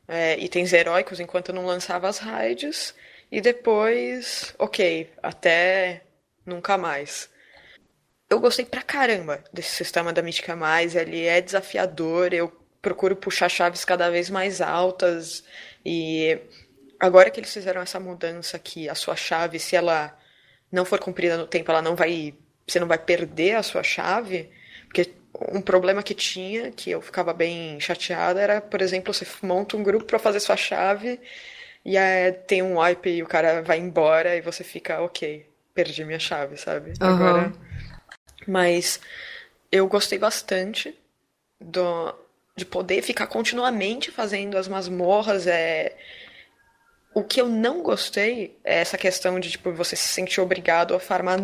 é, 0.08 0.38
itens 0.40 0.72
heróicos 0.74 1.20
enquanto 1.20 1.54
não 1.54 1.66
lançava 1.66 2.08
as 2.08 2.20
raids 2.20 2.94
e 3.32 3.42
depois, 3.42 4.54
ok, 4.60 5.12
até 5.22 6.04
nunca 6.46 6.78
mais 6.78 7.34
eu 8.34 8.40
gostei 8.40 8.66
pra 8.66 8.82
caramba 8.82 9.44
desse 9.54 9.70
sistema 9.76 10.12
da 10.12 10.22
Mística 10.22 10.56
Mais. 10.56 10.96
Ele 10.96 11.24
é 11.26 11.40
desafiador, 11.40 12.34
eu 12.34 12.52
procuro 12.82 13.16
puxar 13.16 13.48
chaves 13.50 13.86
cada 13.86 14.10
vez 14.10 14.30
mais 14.30 14.60
altas. 14.60 15.44
E 15.86 16.40
agora 17.00 17.30
que 17.30 17.40
eles 17.40 17.54
fizeram 17.54 17.82
essa 17.82 18.00
mudança 18.00 18.58
aqui, 18.58 18.90
a 18.90 18.96
sua 18.96 19.16
chave, 19.16 19.60
se 19.60 19.76
ela 19.76 20.18
não 20.72 20.84
for 20.84 21.00
cumprida 21.00 21.38
no 21.38 21.48
tempo, 21.48 21.70
ela 21.72 21.82
não 21.82 21.96
vai. 21.96 22.34
Você 22.68 22.80
não 22.80 22.88
vai 22.88 22.98
perder 22.98 23.56
a 23.56 23.64
sua 23.64 23.84
chave. 23.84 24.50
Um 25.52 25.62
problema 25.62 26.04
que 26.04 26.14
tinha, 26.14 26.72
que 26.72 26.92
eu 26.92 27.02
ficava 27.02 27.34
bem 27.34 27.80
chateada, 27.80 28.40
era, 28.40 28.62
por 28.62 28.82
exemplo, 28.82 29.14
você 29.14 29.26
monta 29.42 29.76
um 29.76 29.84
grupo 29.84 30.06
para 30.06 30.20
fazer 30.20 30.40
sua 30.40 30.56
chave 30.56 31.20
e 31.84 31.98
aí 31.98 32.32
tem 32.32 32.62
um 32.62 32.80
wipe 32.80 33.10
e 33.10 33.24
o 33.24 33.28
cara 33.28 33.62
vai 33.62 33.80
embora 33.80 34.36
e 34.36 34.42
você 34.42 34.64
fica, 34.64 35.02
ok, 35.02 35.46
perdi 35.74 36.06
minha 36.06 36.20
chave, 36.20 36.56
sabe? 36.58 36.94
Uhum. 37.02 37.08
Agora 37.08 37.54
mas 38.48 39.00
eu 39.72 39.88
gostei 39.88 40.20
bastante 40.20 40.98
do, 41.60 42.14
de 42.56 42.66
poder 42.66 43.02
ficar 43.02 43.28
continuamente 43.28 44.12
fazendo 44.12 44.58
as 44.58 44.68
masmorras. 44.68 45.48
É... 45.48 45.96
O 47.14 47.24
que 47.24 47.40
eu 47.40 47.48
não 47.48 47.82
gostei 47.82 48.58
é 48.64 48.80
essa 48.80 48.98
questão 48.98 49.40
de 49.40 49.52
tipo, 49.52 49.72
você 49.72 49.96
se 49.96 50.08
sentir 50.08 50.42
obrigado 50.42 50.96
a 50.96 51.00
farmar 51.00 51.40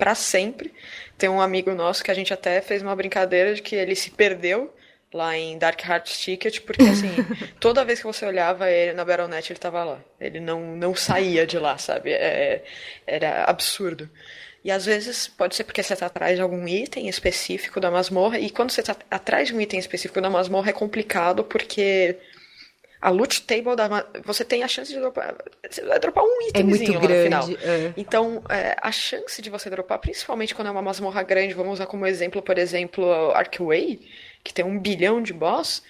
para 0.00 0.14
sempre. 0.14 0.72
Tem 1.18 1.28
um 1.28 1.42
amigo 1.42 1.72
nosso 1.74 2.02
que 2.02 2.10
a 2.10 2.14
gente 2.14 2.32
até 2.32 2.62
fez 2.62 2.80
uma 2.80 2.96
brincadeira 2.96 3.54
de 3.54 3.60
que 3.60 3.76
ele 3.76 3.94
se 3.94 4.10
perdeu 4.10 4.74
lá 5.12 5.36
em 5.36 5.58
Dark 5.58 5.78
Hearts 5.84 6.18
Ticket, 6.18 6.60
porque 6.60 6.84
assim, 6.84 7.10
toda 7.60 7.84
vez 7.84 7.98
que 7.98 8.06
você 8.06 8.24
olhava 8.24 8.70
ele 8.70 8.94
na 8.94 9.04
Battle.net, 9.04 9.52
ele 9.52 9.60
tava 9.60 9.84
lá. 9.84 10.00
Ele 10.18 10.40
não, 10.40 10.74
não 10.74 10.94
saía 10.94 11.46
de 11.46 11.58
lá, 11.58 11.76
sabe? 11.76 12.12
É, 12.12 12.64
era 13.06 13.44
absurdo. 13.44 14.08
E 14.64 14.70
às 14.70 14.86
vezes 14.86 15.28
pode 15.28 15.54
ser 15.54 15.64
porque 15.64 15.82
você 15.82 15.92
está 15.92 16.06
atrás 16.06 16.36
de 16.36 16.42
algum 16.42 16.66
item 16.66 17.08
específico 17.08 17.78
da 17.78 17.90
masmorra. 17.90 18.38
E 18.38 18.48
quando 18.48 18.70
você 18.70 18.80
está 18.80 18.96
atrás 19.10 19.48
de 19.48 19.54
um 19.54 19.60
item 19.60 19.78
específico 19.78 20.20
da 20.20 20.30
masmorra 20.30 20.70
é 20.70 20.72
complicado 20.72 21.44
porque 21.44 22.16
a 23.00 23.10
loot 23.10 23.42
table 23.42 23.74
da 23.74 24.06
você 24.24 24.44
tem 24.44 24.62
a 24.62 24.68
chance 24.68 24.92
de 24.92 25.00
dropar. 25.00 25.34
Você 25.68 25.82
vai 25.82 25.98
dropar 25.98 26.22
um 26.22 26.48
itemzinho 26.48 26.58
é 26.58 26.62
muito 26.62 26.92
lá 26.92 27.00
grande, 27.00 27.34
no 27.36 27.58
final. 27.58 27.68
É. 27.70 27.94
Então, 27.96 28.42
é, 28.48 28.76
a 28.80 28.92
chance 28.92 29.40
de 29.40 29.48
você 29.48 29.70
dropar, 29.70 29.98
principalmente 29.98 30.54
quando 30.54 30.68
é 30.68 30.70
uma 30.70 30.82
masmorra 30.82 31.22
grande, 31.22 31.54
vamos 31.54 31.74
usar 31.74 31.86
como 31.86 32.06
exemplo, 32.06 32.42
por 32.42 32.58
exemplo, 32.58 33.10
Arkway, 33.32 34.06
que 34.44 34.52
tem 34.52 34.64
um 34.64 34.78
bilhão 34.78 35.22
de 35.22 35.32
boss. 35.32 35.82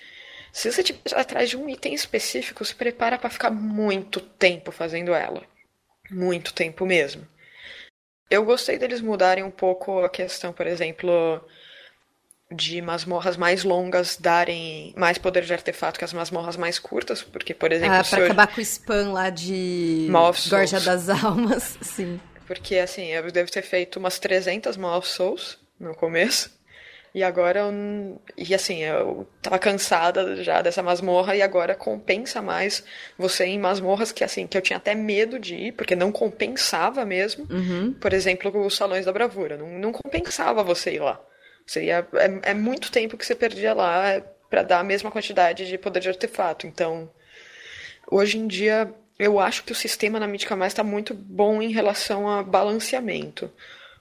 Se 0.52 0.70
você 0.70 0.82
estiver 0.82 1.00
atrás 1.14 1.50
de 1.50 1.56
um 1.56 1.68
item 1.68 1.94
específico, 1.94 2.64
se 2.64 2.74
prepara 2.74 3.18
para 3.18 3.30
ficar 3.30 3.50
muito 3.50 4.20
tempo 4.20 4.70
fazendo 4.70 5.12
ela. 5.12 5.42
Muito 6.10 6.52
tempo 6.52 6.86
mesmo. 6.86 7.26
Eu 8.30 8.44
gostei 8.44 8.78
deles 8.78 9.00
mudarem 9.00 9.42
um 9.42 9.50
pouco 9.50 10.04
a 10.04 10.08
questão, 10.08 10.52
por 10.52 10.66
exemplo, 10.66 11.44
de 12.52 12.82
masmorras 12.82 13.36
mais 13.36 13.62
longas 13.62 14.16
darem 14.16 14.92
mais 14.96 15.18
poder 15.18 15.44
de 15.44 15.52
artefato 15.52 15.98
que 15.98 16.04
as 16.04 16.12
masmorras 16.12 16.56
mais 16.56 16.78
curtas, 16.78 17.22
porque, 17.22 17.54
por 17.54 17.70
exemplo... 17.70 17.94
Ah, 17.94 18.04
pra 18.04 18.24
acabar 18.24 18.46
com 18.48 18.60
o 18.60 18.60
spam 18.60 19.12
lá 19.12 19.30
de 19.30 20.08
Gorja 20.48 20.80
das 20.80 21.08
Almas, 21.08 21.78
sim. 21.82 22.20
Porque, 22.46 22.76
assim, 22.76 23.06
eu 23.06 23.30
devo 23.30 23.50
ter 23.50 23.62
feito 23.62 23.98
umas 23.98 24.18
300 24.18 24.76
Maw 24.76 25.00
Souls 25.02 25.58
no 25.78 25.94
começo. 25.94 26.58
E 27.12 27.24
agora 27.24 27.60
eu, 27.60 28.20
e 28.36 28.54
assim, 28.54 28.84
eu 28.84 29.28
tava 29.42 29.58
cansada 29.58 30.42
já 30.44 30.62
dessa 30.62 30.80
masmorra 30.80 31.34
e 31.34 31.42
agora 31.42 31.74
compensa 31.74 32.40
mais 32.40 32.84
você 33.18 33.46
em 33.46 33.58
masmorras 33.58 34.12
que 34.12 34.22
assim, 34.22 34.46
que 34.46 34.56
eu 34.56 34.62
tinha 34.62 34.76
até 34.76 34.94
medo 34.94 35.36
de 35.38 35.56
ir, 35.56 35.72
porque 35.72 35.96
não 35.96 36.12
compensava 36.12 37.04
mesmo. 37.04 37.48
Uhum. 37.50 37.92
Por 37.94 38.12
exemplo, 38.12 38.64
os 38.64 38.76
salões 38.76 39.06
da 39.06 39.12
bravura, 39.12 39.56
não, 39.56 39.68
não 39.78 39.92
compensava 39.92 40.62
você 40.62 40.94
ir 40.94 41.00
lá. 41.00 41.20
Você 41.70 41.84
ia, 41.84 42.04
é, 42.14 42.50
é 42.50 42.54
muito 42.54 42.90
tempo 42.90 43.16
que 43.16 43.24
você 43.24 43.32
perdia 43.32 43.72
lá 43.72 44.08
é, 44.08 44.20
para 44.50 44.64
dar 44.64 44.80
a 44.80 44.84
mesma 44.84 45.08
quantidade 45.08 45.68
de 45.68 45.78
poder 45.78 46.00
de 46.00 46.08
artefato. 46.08 46.66
Então, 46.66 47.08
hoje 48.10 48.38
em 48.38 48.48
dia, 48.48 48.92
eu 49.16 49.38
acho 49.38 49.62
que 49.62 49.70
o 49.70 49.74
sistema 49.74 50.18
na 50.18 50.26
Mítica 50.26 50.56
Mais 50.56 50.72
está 50.72 50.82
muito 50.82 51.14
bom 51.14 51.62
em 51.62 51.70
relação 51.70 52.28
a 52.28 52.42
balanceamento. 52.42 53.52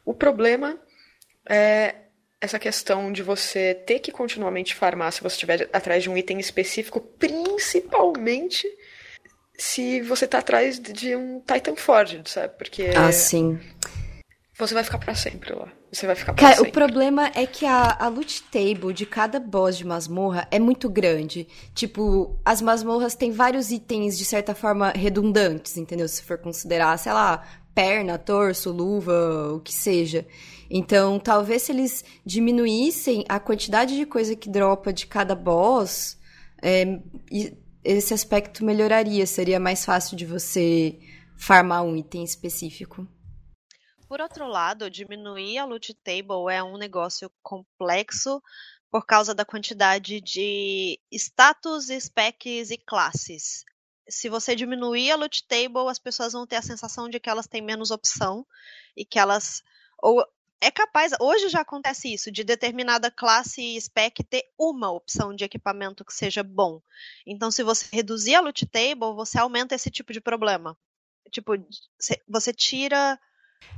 O 0.04 0.16
problema 0.16 0.80
é 1.48 1.94
essa 2.42 2.58
questão 2.58 3.12
de 3.12 3.22
você 3.22 3.76
ter 3.76 4.00
que 4.00 4.12
continuamente 4.12 4.74
farmar 4.74 5.14
se 5.14 5.22
você 5.22 5.36
estiver 5.36 5.70
atrás 5.72 6.02
de 6.02 6.10
um 6.10 6.18
item 6.18 6.40
específico, 6.40 7.00
principalmente 7.00 8.68
se 9.56 10.02
você 10.02 10.26
tá 10.26 10.40
atrás 10.40 10.80
de 10.80 11.16
um 11.16 11.40
Titan 11.42 11.76
Forged, 11.76 12.28
sabe? 12.28 12.58
Porque. 12.58 12.88
Ah, 12.96 13.12
sim. 13.12 13.60
Você 14.60 14.74
vai 14.74 14.84
ficar 14.84 14.98
para 14.98 15.16
sempre 15.16 15.54
lá. 15.54 15.72
Você 15.90 16.06
vai 16.06 16.16
ficar 16.16 16.34
pra 16.34 16.42
Cara, 16.44 16.56
sempre. 16.58 16.70
o 16.70 16.74
problema 16.74 17.32
é 17.34 17.46
que 17.46 17.66
a, 17.66 17.96
a 17.98 18.10
loot 18.10 18.44
table 18.52 18.94
de 18.94 19.06
cada 19.06 19.40
boss 19.40 19.78
de 19.78 19.88
masmorra 19.88 20.48
é 20.52 20.60
muito 20.60 20.90
grande. 20.90 21.48
Tipo, 21.74 22.38
as 22.44 22.62
masmorras 22.62 23.16
têm 23.16 23.32
vários 23.32 23.72
itens, 23.72 24.18
de 24.18 24.26
certa 24.26 24.54
forma, 24.54 24.92
redundantes, 24.92 25.78
entendeu? 25.78 26.10
Se 26.10 26.22
for 26.24 26.38
considerar, 26.38 27.00
sei 27.00 27.14
lá, 27.14 27.42
perna, 27.74 28.18
torso, 28.18 28.70
luva, 28.70 29.54
o 29.54 29.62
que 29.62 29.74
seja. 29.74 30.28
Então, 30.70 31.18
talvez 31.20 31.64
se 31.64 31.72
eles 31.72 32.04
diminuíssem 32.26 33.24
a 33.30 33.40
quantidade 33.40 33.96
de 33.96 34.06
coisa 34.06 34.36
que 34.36 34.50
dropa 34.50 34.92
de 34.92 35.08
cada 35.08 35.36
boss, 35.36 36.18
é, 36.62 37.00
esse 37.82 38.14
aspecto 38.14 38.66
melhoraria. 38.66 39.26
Seria 39.26 39.60
mais 39.60 39.86
fácil 39.86 40.18
de 40.18 40.26
você 40.26 41.00
farmar 41.38 41.82
um 41.84 41.96
item 41.96 42.26
específico. 42.26 43.08
Por 44.10 44.22
outro 44.22 44.48
lado, 44.48 44.90
diminuir 44.90 45.60
a 45.60 45.66
loot 45.66 45.94
table 45.94 46.52
é 46.52 46.64
um 46.64 46.80
negócio 46.80 47.32
complexo 47.44 48.42
por 48.90 49.06
causa 49.06 49.36
da 49.36 49.46
quantidade 49.46 50.20
de 50.20 51.00
status, 51.12 51.90
specs 51.90 52.72
e 52.72 52.78
classes. 52.78 53.64
Se 54.08 54.28
você 54.28 54.56
diminuir 54.56 55.12
a 55.12 55.16
loot 55.16 55.48
table, 55.48 55.88
as 55.88 56.00
pessoas 56.00 56.34
vão 56.34 56.48
ter 56.48 56.56
a 56.56 56.62
sensação 56.64 57.08
de 57.08 57.20
que 57.20 57.30
elas 57.30 57.46
têm 57.46 57.62
menos 57.62 57.92
opção 57.92 58.48
e 58.98 59.06
que 59.06 59.20
elas 59.20 59.62
ou 60.02 60.26
é 60.60 60.72
capaz, 60.72 61.14
hoje 61.22 61.48
já 61.48 61.62
acontece 61.62 62.12
isso, 62.12 62.32
de 62.32 62.44
determinada 62.44 63.12
classe 63.12 63.62
e 63.62 63.80
spec 63.80 64.24
ter 64.24 64.44
uma 64.58 64.92
opção 64.92 65.36
de 65.36 65.44
equipamento 65.44 66.04
que 66.04 66.14
seja 66.16 66.42
bom. 66.42 66.82
Então, 67.28 67.52
se 67.52 67.62
você 67.62 67.86
reduzir 67.94 68.34
a 68.34 68.42
loot 68.42 68.66
table, 68.66 69.14
você 69.14 69.38
aumenta 69.38 69.76
esse 69.76 69.92
tipo 69.92 70.12
de 70.12 70.20
problema. 70.20 70.76
Tipo, 71.32 71.54
você 72.28 72.52
tira. 72.52 73.20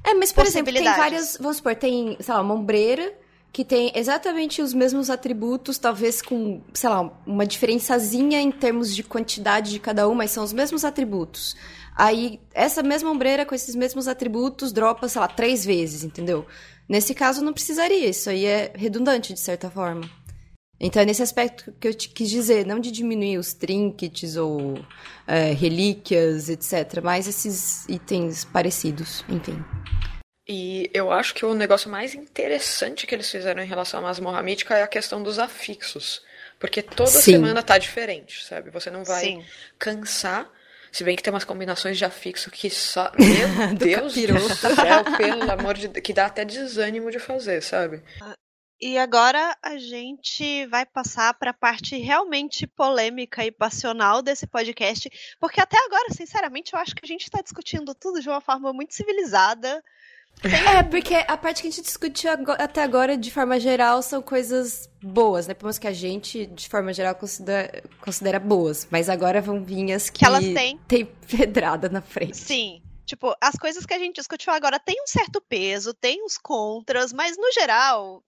É, 0.04 0.14
mas 0.14 0.32
por 0.32 0.46
exemplo, 0.46 0.74
tem 0.74 0.84
várias. 0.84 1.38
Vamos 1.40 1.58
supor, 1.58 1.76
tem, 1.76 2.18
sei 2.20 2.34
lá, 2.34 2.42
uma 2.42 2.54
ombreira 2.54 3.14
que 3.54 3.66
tem 3.66 3.92
exatamente 3.94 4.62
os 4.62 4.74
mesmos 4.74 5.10
atributos, 5.10 5.78
talvez 5.78 6.22
com, 6.22 6.62
sei 6.74 6.90
lá, 6.90 7.12
uma 7.26 7.46
diferençazinha 7.46 8.40
em 8.40 8.50
termos 8.50 8.96
de 8.96 9.04
quantidade 9.04 9.72
de 9.72 9.80
cada 9.80 10.08
um, 10.08 10.16
mas 10.16 10.32
são 10.32 10.44
os 10.44 10.54
mesmos 10.54 10.86
atributos. 10.86 11.56
Aí, 11.94 12.40
essa 12.54 12.82
mesma 12.82 13.12
ombreira 13.12 13.46
com 13.46 13.54
esses 13.54 13.76
mesmos 13.76 14.08
atributos 14.08 14.72
dropa, 14.72 15.10
sei 15.10 15.20
lá, 15.20 15.28
três 15.28 15.66
vezes, 15.66 16.04
entendeu? 16.06 16.46
Nesse 16.88 17.14
caso, 17.14 17.44
não 17.44 17.52
precisaria. 17.52 18.10
Isso 18.10 18.30
aí 18.30 18.46
é 18.46 18.72
redundante, 18.74 19.34
de 19.34 19.40
certa 19.40 19.70
forma. 19.70 20.10
Então 20.84 21.00
é 21.00 21.06
nesse 21.06 21.22
aspecto 21.22 21.72
que 21.80 21.88
eu 21.88 21.94
te 21.94 22.10
quis 22.10 22.28
dizer, 22.28 22.66
não 22.66 22.80
de 22.80 22.92
diminuir 22.92 23.38
os 23.38 23.54
trinkets 23.54 24.36
ou 24.36 24.84
é, 25.28 25.54
relíquias, 25.54 26.50
etc., 26.50 27.02
mas 27.04 27.28
esses 27.28 27.88
itens 27.88 28.44
parecidos, 28.44 29.24
enfim. 29.30 29.64
E 30.50 30.90
eu 30.92 31.12
acho 31.12 31.36
que 31.36 31.46
o 31.46 31.54
negócio 31.54 31.88
mais 31.88 32.16
interessante 32.16 33.06
que 33.06 33.14
eles 33.14 33.30
fizeram 33.30 33.62
em 33.62 33.68
relação 33.68 34.00
à 34.00 34.04
masmorra 34.04 34.42
mítica 34.42 34.76
é 34.76 34.82
a 34.82 34.88
questão 34.88 35.22
dos 35.22 35.38
afixos. 35.38 36.24
Porque 36.60 36.82
toda 36.82 37.12
Sim. 37.12 37.34
semana 37.34 37.62
tá 37.62 37.78
diferente, 37.78 38.44
sabe? 38.44 38.72
Você 38.72 38.90
não 38.90 39.04
vai 39.04 39.24
Sim. 39.24 39.46
cansar. 39.78 40.50
Se 40.92 41.04
bem 41.04 41.16
que 41.16 41.24
tem 41.24 41.32
umas 41.32 41.46
combinações 41.46 41.98
de 41.98 42.06
afixo 42.06 42.52
que 42.52 42.70
só. 42.70 43.12
Meu 43.18 43.76
Deus 43.76 44.14
do 44.14 44.50
céu, 44.76 45.04
pelo 45.18 45.50
amor 45.50 45.76
de 45.76 45.88
Deus, 45.88 46.04
que 46.04 46.12
dá 46.12 46.26
até 46.26 46.44
desânimo 46.44 47.12
de 47.12 47.20
fazer, 47.20 47.62
sabe? 47.62 48.04
E 48.82 48.98
agora 48.98 49.56
a 49.62 49.78
gente 49.78 50.66
vai 50.66 50.86
passar 50.86 51.34
para 51.36 51.52
a 51.52 51.54
parte 51.54 51.98
realmente 51.98 52.66
polêmica 52.66 53.46
e 53.46 53.52
passional 53.52 54.24
desse 54.24 54.48
podcast, 54.48 55.10
porque 55.40 55.62
até 55.62 55.78
agora, 55.86 56.12
sinceramente, 56.12 56.74
eu 56.74 56.80
acho 56.80 56.96
que 56.96 57.06
a 57.06 57.08
gente 57.08 57.22
está 57.22 57.42
discutindo 57.42 57.94
tudo 57.94 58.20
de 58.20 58.28
uma 58.28 58.42
forma 58.42 58.74
muito 58.74 58.96
civilizada, 58.96 59.84
é, 60.44 60.82
porque 60.82 61.14
a 61.14 61.38
parte 61.38 61.62
que 61.62 61.68
a 61.68 61.72
gente 61.72 61.84
discutiu 61.84 62.32
até 62.58 62.82
agora, 62.82 63.16
de 63.16 63.30
forma 63.30 63.60
geral, 63.60 64.02
são 64.02 64.22
coisas 64.22 64.90
boas, 65.02 65.46
né? 65.46 65.54
Pelo 65.54 65.68
menos 65.68 65.78
que 65.78 65.88
a 65.88 65.94
gente, 65.94 66.48
de 66.48 66.68
forma 66.68 66.92
geral, 66.94 67.14
considera, 67.14 67.84
considera 68.00 68.40
boas. 68.40 68.88
Mas 68.90 69.08
agora 69.08 69.42
vão 69.42 69.64
vir 69.64 69.92
as 69.92 70.10
que, 70.10 70.20
que 70.20 70.26
elas 70.26 70.44
têm. 70.44 70.80
Tem 70.88 71.06
pedrada 71.06 71.90
na 71.90 72.02
frente. 72.02 72.38
Sim. 72.38 72.82
Tipo, 73.06 73.36
as 73.40 73.56
coisas 73.56 73.86
que 73.86 73.94
a 73.94 74.00
gente 74.00 74.16
discutiu 74.16 74.52
agora 74.54 74.80
têm 74.80 74.96
um 75.04 75.08
certo 75.08 75.42
peso, 75.42 75.94
tem 75.94 76.24
uns 76.24 76.38
contras, 76.38 77.14
mas 77.14 77.38
no 77.38 77.52
geral, 77.52 78.24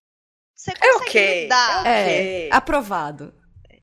você 0.56 0.72
é 0.72 0.76
consegue 0.76 1.04
é 1.04 1.10
okay. 1.10 1.44
lidar. 1.44 1.86
É, 1.86 2.02
okay. 2.02 2.50
aprovado. 2.52 3.34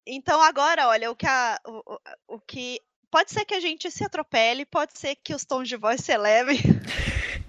Então 0.06 0.40
agora, 0.42 0.88
olha, 0.88 1.10
o 1.10 1.16
que 1.16 1.26
a, 1.26 1.58
o, 1.66 1.98
o 2.36 2.40
que 2.40 2.80
pode 3.10 3.30
ser 3.32 3.44
que 3.44 3.54
a 3.54 3.60
gente 3.60 3.90
se 3.90 4.04
atropele, 4.04 4.64
pode 4.64 4.98
ser 4.98 5.16
que 5.16 5.34
os 5.34 5.44
tons 5.44 5.68
de 5.68 5.76
voz 5.76 6.00
se 6.00 6.12
elevem. 6.12 6.58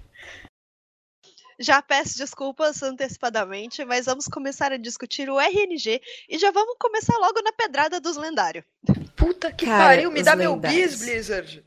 Já 1.58 1.80
peço 1.80 2.18
desculpas 2.18 2.82
antecipadamente, 2.82 3.84
mas 3.84 4.06
vamos 4.06 4.26
começar 4.26 4.72
a 4.72 4.76
discutir 4.76 5.30
o 5.30 5.38
RNG 5.38 6.00
e 6.28 6.36
já 6.36 6.50
vamos 6.50 6.74
começar 6.76 7.16
logo 7.18 7.40
na 7.40 7.52
pedrada 7.52 8.00
dos 8.00 8.16
lendários. 8.16 8.64
Puta 9.14 9.52
que 9.52 9.66
Cara, 9.66 9.84
pariu, 9.84 10.10
me 10.10 10.24
dá 10.24 10.34
lendários. 10.34 10.60
meu 10.60 10.88
bis, 10.88 10.98
Blizzard. 10.98 11.64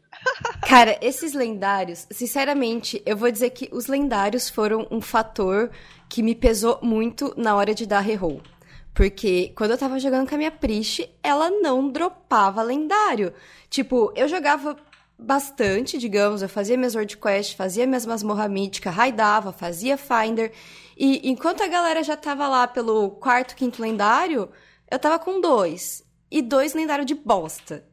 Cara, 0.68 0.98
esses 1.02 1.34
lendários, 1.34 2.08
sinceramente, 2.12 3.02
eu 3.06 3.16
vou 3.16 3.32
dizer 3.32 3.52
que 3.52 3.70
os 3.72 3.88
lendários 3.88 4.50
foram 4.50 4.88
um 4.90 5.00
fator 5.00 5.70
que 6.10 6.24
me 6.24 6.36
pesou 6.36 6.80
muito 6.82 7.34
na 7.38 7.56
hora 7.56 7.74
de 7.74 7.86
dar 7.86 8.00
reroll. 8.00 8.42
Porque 8.94 9.52
quando 9.56 9.72
eu 9.72 9.78
tava 9.78 10.00
jogando 10.00 10.28
com 10.28 10.36
a 10.36 10.38
minha 10.38 10.52
Prish, 10.52 11.02
ela 11.22 11.50
não 11.50 11.90
dropava 11.90 12.64
lendário. 12.64 13.34
Tipo, 13.70 14.12
eu 14.16 14.28
jogava 14.28 14.78
bastante, 15.18 15.98
digamos. 15.98 16.42
Eu 16.42 16.50
fazia 16.50 16.78
minhas 16.78 16.96
World 16.96 17.18
Quest, 17.18 17.56
fazia 17.56 17.86
minhas 17.86 18.06
masmorra 18.06 18.48
mítica, 18.48 18.90
raidava, 18.90 19.52
fazia 19.52 19.98
Finder. 19.98 20.52
E 20.98 21.30
enquanto 21.30 21.62
a 21.62 21.68
galera 21.68 22.04
já 22.04 22.16
tava 22.16 22.48
lá 22.48 22.68
pelo 22.68 23.12
quarto, 23.12 23.56
quinto 23.56 23.82
lendário, 23.82 24.50
eu 24.90 24.98
tava 24.98 25.20
com 25.20 25.42
dois. 25.42 26.04
E 26.32 26.42
dois 26.42 26.74
lendários 26.74 27.06
de 27.06 27.16
bosta, 27.16 27.86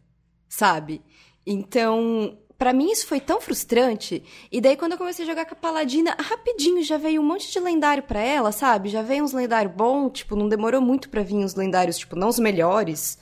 sabe? 0.49 1.03
Então, 1.47 2.38
para 2.62 2.72
mim 2.72 2.93
isso 2.93 3.07
foi 3.07 3.18
tão 3.18 3.40
frustrante. 3.40 4.22
E 4.51 4.61
daí 4.61 4.76
quando 4.76 4.93
eu 4.93 4.99
comecei 4.99 5.24
a 5.24 5.28
jogar 5.28 5.47
com 5.47 5.55
a 5.55 5.57
Paladina, 5.57 6.16
rapidinho 6.16 6.82
já 6.84 6.97
veio 6.97 7.20
um 7.20 7.24
monte 7.24 7.51
de 7.51 7.59
lendário 7.59 8.05
para 8.05 8.20
ela, 8.20 8.53
sabe? 8.53 8.88
Já 8.88 9.03
veio 9.03 9.24
uns 9.24 9.32
lendários 9.32 9.74
bons, 9.74 10.12
tipo, 10.12 10.36
não 10.36 10.49
demorou 10.49 10.80
muito 10.80 11.09
para 11.09 11.22
vir 11.22 11.36
uns 11.36 11.55
lendários, 11.55 11.99
tipo, 11.99 12.14
não 12.14 12.28
os 12.28 12.38
melhores, 12.38 13.18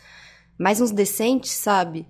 mas 0.58 0.80
uns 0.80 0.90
decentes, 0.90 1.52
sabe? 1.52 2.06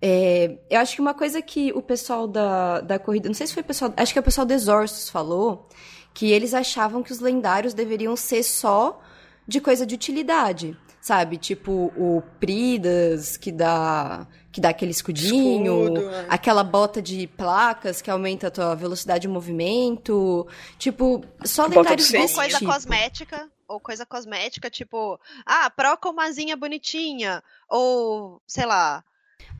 É, 0.00 0.58
eu 0.70 0.80
acho 0.80 0.94
que 0.94 1.00
uma 1.00 1.12
coisa 1.12 1.42
que 1.42 1.72
o 1.72 1.82
pessoal 1.82 2.26
da, 2.26 2.80
da 2.80 2.98
corrida, 2.98 3.28
não 3.28 3.34
sei 3.34 3.46
se 3.46 3.52
foi 3.52 3.62
o 3.62 3.66
pessoal, 3.66 3.92
acho 3.96 4.12
que 4.12 4.18
é 4.18 4.20
o 4.20 4.24
pessoal 4.24 4.46
dos 4.46 4.56
Exorsos 4.56 5.10
falou, 5.10 5.68
que 6.14 6.32
eles 6.32 6.54
achavam 6.54 7.02
que 7.02 7.12
os 7.12 7.20
lendários 7.20 7.74
deveriam 7.74 8.16
ser 8.16 8.42
só 8.42 9.00
de 9.46 9.60
coisa 9.60 9.84
de 9.84 9.94
utilidade, 9.94 10.74
sabe? 11.02 11.36
Tipo 11.36 11.92
o 11.96 12.22
Pridas, 12.40 13.36
que 13.36 13.52
dá 13.52 14.26
que 14.56 14.60
dá 14.62 14.70
aquele 14.70 14.90
escudinho, 14.90 15.82
Escudo, 15.82 16.10
é. 16.10 16.26
aquela 16.30 16.64
bota 16.64 17.02
de 17.02 17.26
placas 17.26 18.00
que 18.00 18.10
aumenta 18.10 18.46
a 18.46 18.50
tua 18.50 18.74
velocidade 18.74 19.20
de 19.20 19.28
movimento, 19.28 20.48
tipo, 20.78 21.22
só 21.44 21.66
lendários 21.66 22.08
desse 22.08 22.32
ou 22.32 22.40
coisa 22.40 22.58
tipo. 22.58 22.72
cosmética, 22.72 23.50
ou 23.68 23.78
coisa 23.78 24.06
cosmética, 24.06 24.70
tipo, 24.70 25.20
ah, 25.44 25.68
proca 25.68 26.08
uma 26.08 26.24
asinha 26.24 26.56
bonitinha, 26.56 27.44
ou 27.68 28.40
sei 28.46 28.64
lá, 28.64 29.04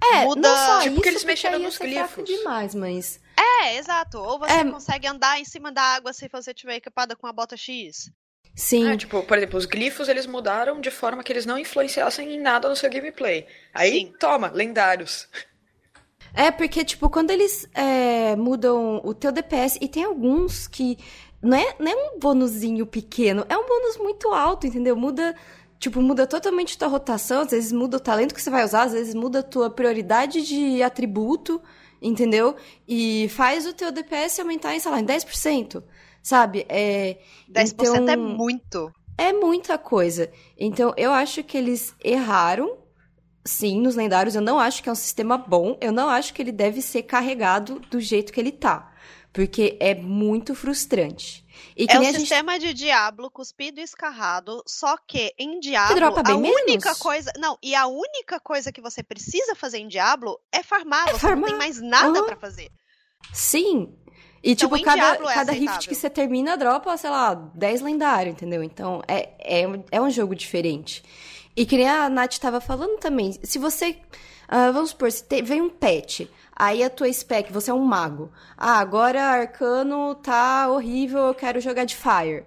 é, 0.03 0.25
muda... 0.25 0.49
não 0.49 0.57
só 0.57 0.81
tipo 0.81 0.95
isso, 0.95 1.03
que 1.03 1.09
eles 1.11 1.25
mexeram 1.25 1.59
nos 1.59 1.77
glifos. 1.77 2.25
demais, 2.25 2.75
mas... 2.75 3.21
É, 3.37 3.77
exato. 3.77 4.17
Ou 4.17 4.39
você 4.39 4.51
é... 4.51 4.65
consegue 4.65 5.07
andar 5.07 5.39
em 5.39 5.45
cima 5.45 5.71
da 5.71 5.83
água 5.83 6.15
se 6.15 6.27
você 6.33 6.55
tiver 6.55 6.77
equipada 6.77 7.15
com 7.15 7.27
a 7.27 7.33
bota 7.35 7.55
X. 7.55 8.11
Sim. 8.57 8.89
É, 8.89 8.97
tipo, 8.97 9.23
por 9.23 9.37
exemplo, 9.37 9.59
os 9.59 9.67
glifos 9.67 10.09
eles 10.09 10.27
mudaram 10.27 10.81
de 10.81 10.91
forma 10.91 11.23
que 11.23 11.31
eles 11.31 11.45
não 11.45 11.59
influenciassem 11.59 12.35
em 12.35 12.41
nada 12.41 12.69
no 12.69 12.75
seu 12.75 12.91
gameplay. 12.91 13.47
Aí, 13.73 14.01
Sim. 14.01 14.13
toma, 14.19 14.49
lendários. 14.49 15.29
É, 16.35 16.51
porque, 16.51 16.83
tipo, 16.83 17.11
quando 17.11 17.31
eles 17.31 17.69
é, 17.75 18.35
mudam 18.35 19.01
o 19.05 19.13
teu 19.13 19.31
DPS, 19.31 19.79
e 19.81 19.89
tem 19.89 20.05
alguns 20.05 20.67
que 20.67 20.99
não 21.43 21.57
é, 21.57 21.77
não 21.79 21.93
é 21.93 21.95
um 21.95 22.19
bonuzinho 22.19 22.87
pequeno, 22.87 23.45
é 23.49 23.57
um 23.57 23.67
bônus 23.67 23.99
muito 23.99 24.33
alto, 24.33 24.67
entendeu? 24.67 24.97
Muda 24.97 25.35
Tipo, 25.79 26.01
muda 26.01 26.27
totalmente 26.27 26.79
tua 26.79 26.89
rotação, 26.89 27.43
às 27.43 27.51
vezes 27.51 27.71
muda 27.71 27.99
o 27.99 28.01
talento 28.01 28.35
que 28.35 28.41
você 28.41 28.49
vai 28.49 28.65
usar, 28.65 28.85
às 28.85 28.93
vezes 28.93 29.15
muda 29.15 29.41
a 29.41 29.43
tua 29.43 29.69
prioridade 29.69 30.43
de 30.43 30.83
atributo, 30.83 31.61
entendeu? 32.01 32.57
E 32.89 33.29
faz 33.29 33.67
o 33.67 33.75
teu 33.75 33.93
DPS 33.93 34.41
aumentar 34.41 34.75
em, 34.75 34.81
sei 34.81 34.91
lá, 34.91 35.01
em 35.01 35.05
10%, 35.05 35.83
sabe? 36.27 36.67
É, 36.69 37.19
10% 37.49 37.73
então, 37.73 38.09
é 38.09 38.17
muito. 38.17 38.93
É 39.17 39.33
muita 39.33 39.79
coisa. 39.79 40.29
Então, 40.59 40.93
eu 40.97 41.13
acho 41.13 41.45
que 41.45 41.57
eles 41.57 41.95
erraram, 42.03 42.79
sim, 43.45 43.81
nos 43.81 43.95
lendários. 43.95 44.35
Eu 44.35 44.43
não 44.43 44.59
acho 44.59 44.83
que 44.83 44.89
é 44.89 44.93
um 44.93 44.97
sistema 44.97 45.39
bom. 45.39 45.79
Eu 45.81 45.93
não 45.93 46.09
acho 46.09 46.35
que 46.35 46.43
ele 46.43 46.51
deve 46.51 46.83
ser 46.83 47.05
carregado 47.05 47.79
do 47.91 48.01
jeito 48.01 48.33
que 48.33 48.41
ele 48.41 48.51
tá. 48.51 48.93
Porque 49.33 49.77
é 49.79 49.95
muito 49.95 50.53
frustrante. 50.53 51.47
E 51.77 51.87
é 51.89 51.99
o 51.99 52.05
sistema 52.13 52.55
gente... 52.55 52.75
de 52.75 52.85
Diablo 52.85 53.31
cuspido 53.31 53.79
e 53.79 53.85
escarrado, 53.85 54.63
só 54.67 54.97
que 55.07 55.33
em 55.39 55.61
Diablo 55.61 56.05
a 56.05 56.37
única 56.37 56.89
menos. 56.89 56.99
coisa, 56.99 57.33
não, 57.39 57.57
e 57.63 57.75
a 57.75 57.87
única 57.87 58.41
coisa 58.41 58.73
que 58.73 58.81
você 58.81 59.03
precisa 59.03 59.55
fazer 59.55 59.79
em 59.79 59.89
Diablo 59.89 60.39
é 60.53 60.63
farmar, 60.63 61.09
é 61.09 61.13
você 61.13 61.21
farmar. 61.21 61.39
não 61.39 61.49
tem 61.49 61.57
mais 61.57 61.81
nada 61.81 62.21
uhum. 62.21 62.27
para 62.27 62.37
fazer. 62.37 62.71
Sim. 63.33 63.95
E, 64.47 64.53
então, 64.53 64.71
tipo, 64.71 64.85
cada, 64.85 65.15
é 65.15 65.35
cada 65.35 65.51
rift 65.51 65.89
que 65.89 65.95
você 65.97 66.09
termina, 66.09 66.57
dropa, 66.57 66.97
sei 66.97 67.11
lá, 67.11 67.35
10 67.35 67.81
lendários, 67.81 68.33
entendeu? 68.33 68.63
Então, 68.63 69.03
é, 69.09 69.31
é, 69.41 69.65
é 69.91 70.01
um 70.01 70.09
jogo 70.09 70.37
diferente. 70.37 71.03
E 71.57 71.67
que 71.67 71.77
nem 71.77 71.89
a 71.89 72.09
Nath 72.09 72.39
tava 72.39 72.61
falando 72.61 72.97
também, 73.01 73.37
se 73.43 73.59
você. 73.59 73.99
Uh, 74.49 74.73
vamos 74.73 74.91
supor, 74.91 75.11
se 75.11 75.25
te, 75.25 75.43
vem 75.43 75.61
um 75.61 75.69
pet. 75.69 76.31
Aí 76.55 76.85
a 76.85 76.89
tua 76.89 77.13
spec, 77.13 77.53
você 77.53 77.73
é 77.73 77.75
um 77.75 77.85
mago. 77.85 78.31
Ah, 78.57 78.79
agora 78.79 79.21
arcano 79.21 80.15
tá 80.15 80.69
horrível, 80.69 81.23
eu 81.23 81.35
quero 81.35 81.61
jogar 81.61 81.85
de 81.85 81.97
fire. 81.97 82.45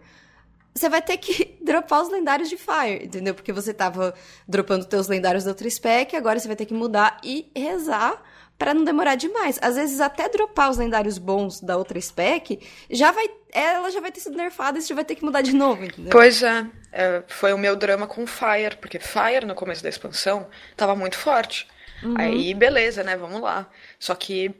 Você 0.73 0.87
vai 0.87 1.01
ter 1.01 1.17
que 1.17 1.57
dropar 1.61 2.01
os 2.01 2.09
lendários 2.09 2.47
de 2.47 2.55
fire, 2.55 3.03
entendeu? 3.03 3.35
Porque 3.35 3.51
você 3.51 3.73
tava 3.73 4.13
dropando 4.47 4.85
teus 4.85 5.09
lendários 5.09 5.43
da 5.43 5.51
outra 5.51 5.69
spec, 5.69 6.15
agora 6.15 6.39
você 6.39 6.47
vai 6.47 6.55
ter 6.55 6.65
que 6.65 6.73
mudar 6.73 7.19
e 7.21 7.51
rezar 7.53 8.23
para 8.59 8.73
não 8.73 8.83
demorar 8.83 9.15
demais. 9.15 9.57
Às 9.61 9.77
vezes 9.77 10.01
até 10.01 10.27
dropar 10.27 10.69
os 10.69 10.77
lendários 10.77 11.17
bons 11.17 11.61
da 11.61 11.77
outra 11.77 11.99
spec, 11.99 12.59
já 12.91 13.09
vai 13.09 13.27
ela 13.51 13.89
já 13.89 13.99
vai 13.99 14.11
ter 14.11 14.19
sido 14.19 14.37
nerfada 14.37 14.77
e 14.77 14.81
você 14.81 14.93
vai 14.93 15.03
ter 15.03 15.15
que 15.15 15.25
mudar 15.25 15.41
de 15.41 15.55
novo, 15.55 15.83
entendeu? 15.83 16.11
Pois 16.11 16.43
é, 16.43 16.67
é 16.91 17.23
foi 17.27 17.51
o 17.53 17.57
meu 17.57 17.75
drama 17.75 18.05
com 18.05 18.27
Fire, 18.27 18.77
porque 18.79 18.99
Fire 18.99 19.45
no 19.45 19.55
começo 19.55 19.81
da 19.81 19.89
expansão 19.89 20.47
tava 20.75 20.95
muito 20.95 21.17
forte. 21.17 21.67
Uhum. 22.03 22.15
Aí, 22.17 22.53
beleza, 22.53 23.03
né? 23.03 23.17
Vamos 23.17 23.41
lá. 23.41 23.67
Só 23.97 24.13
que 24.13 24.53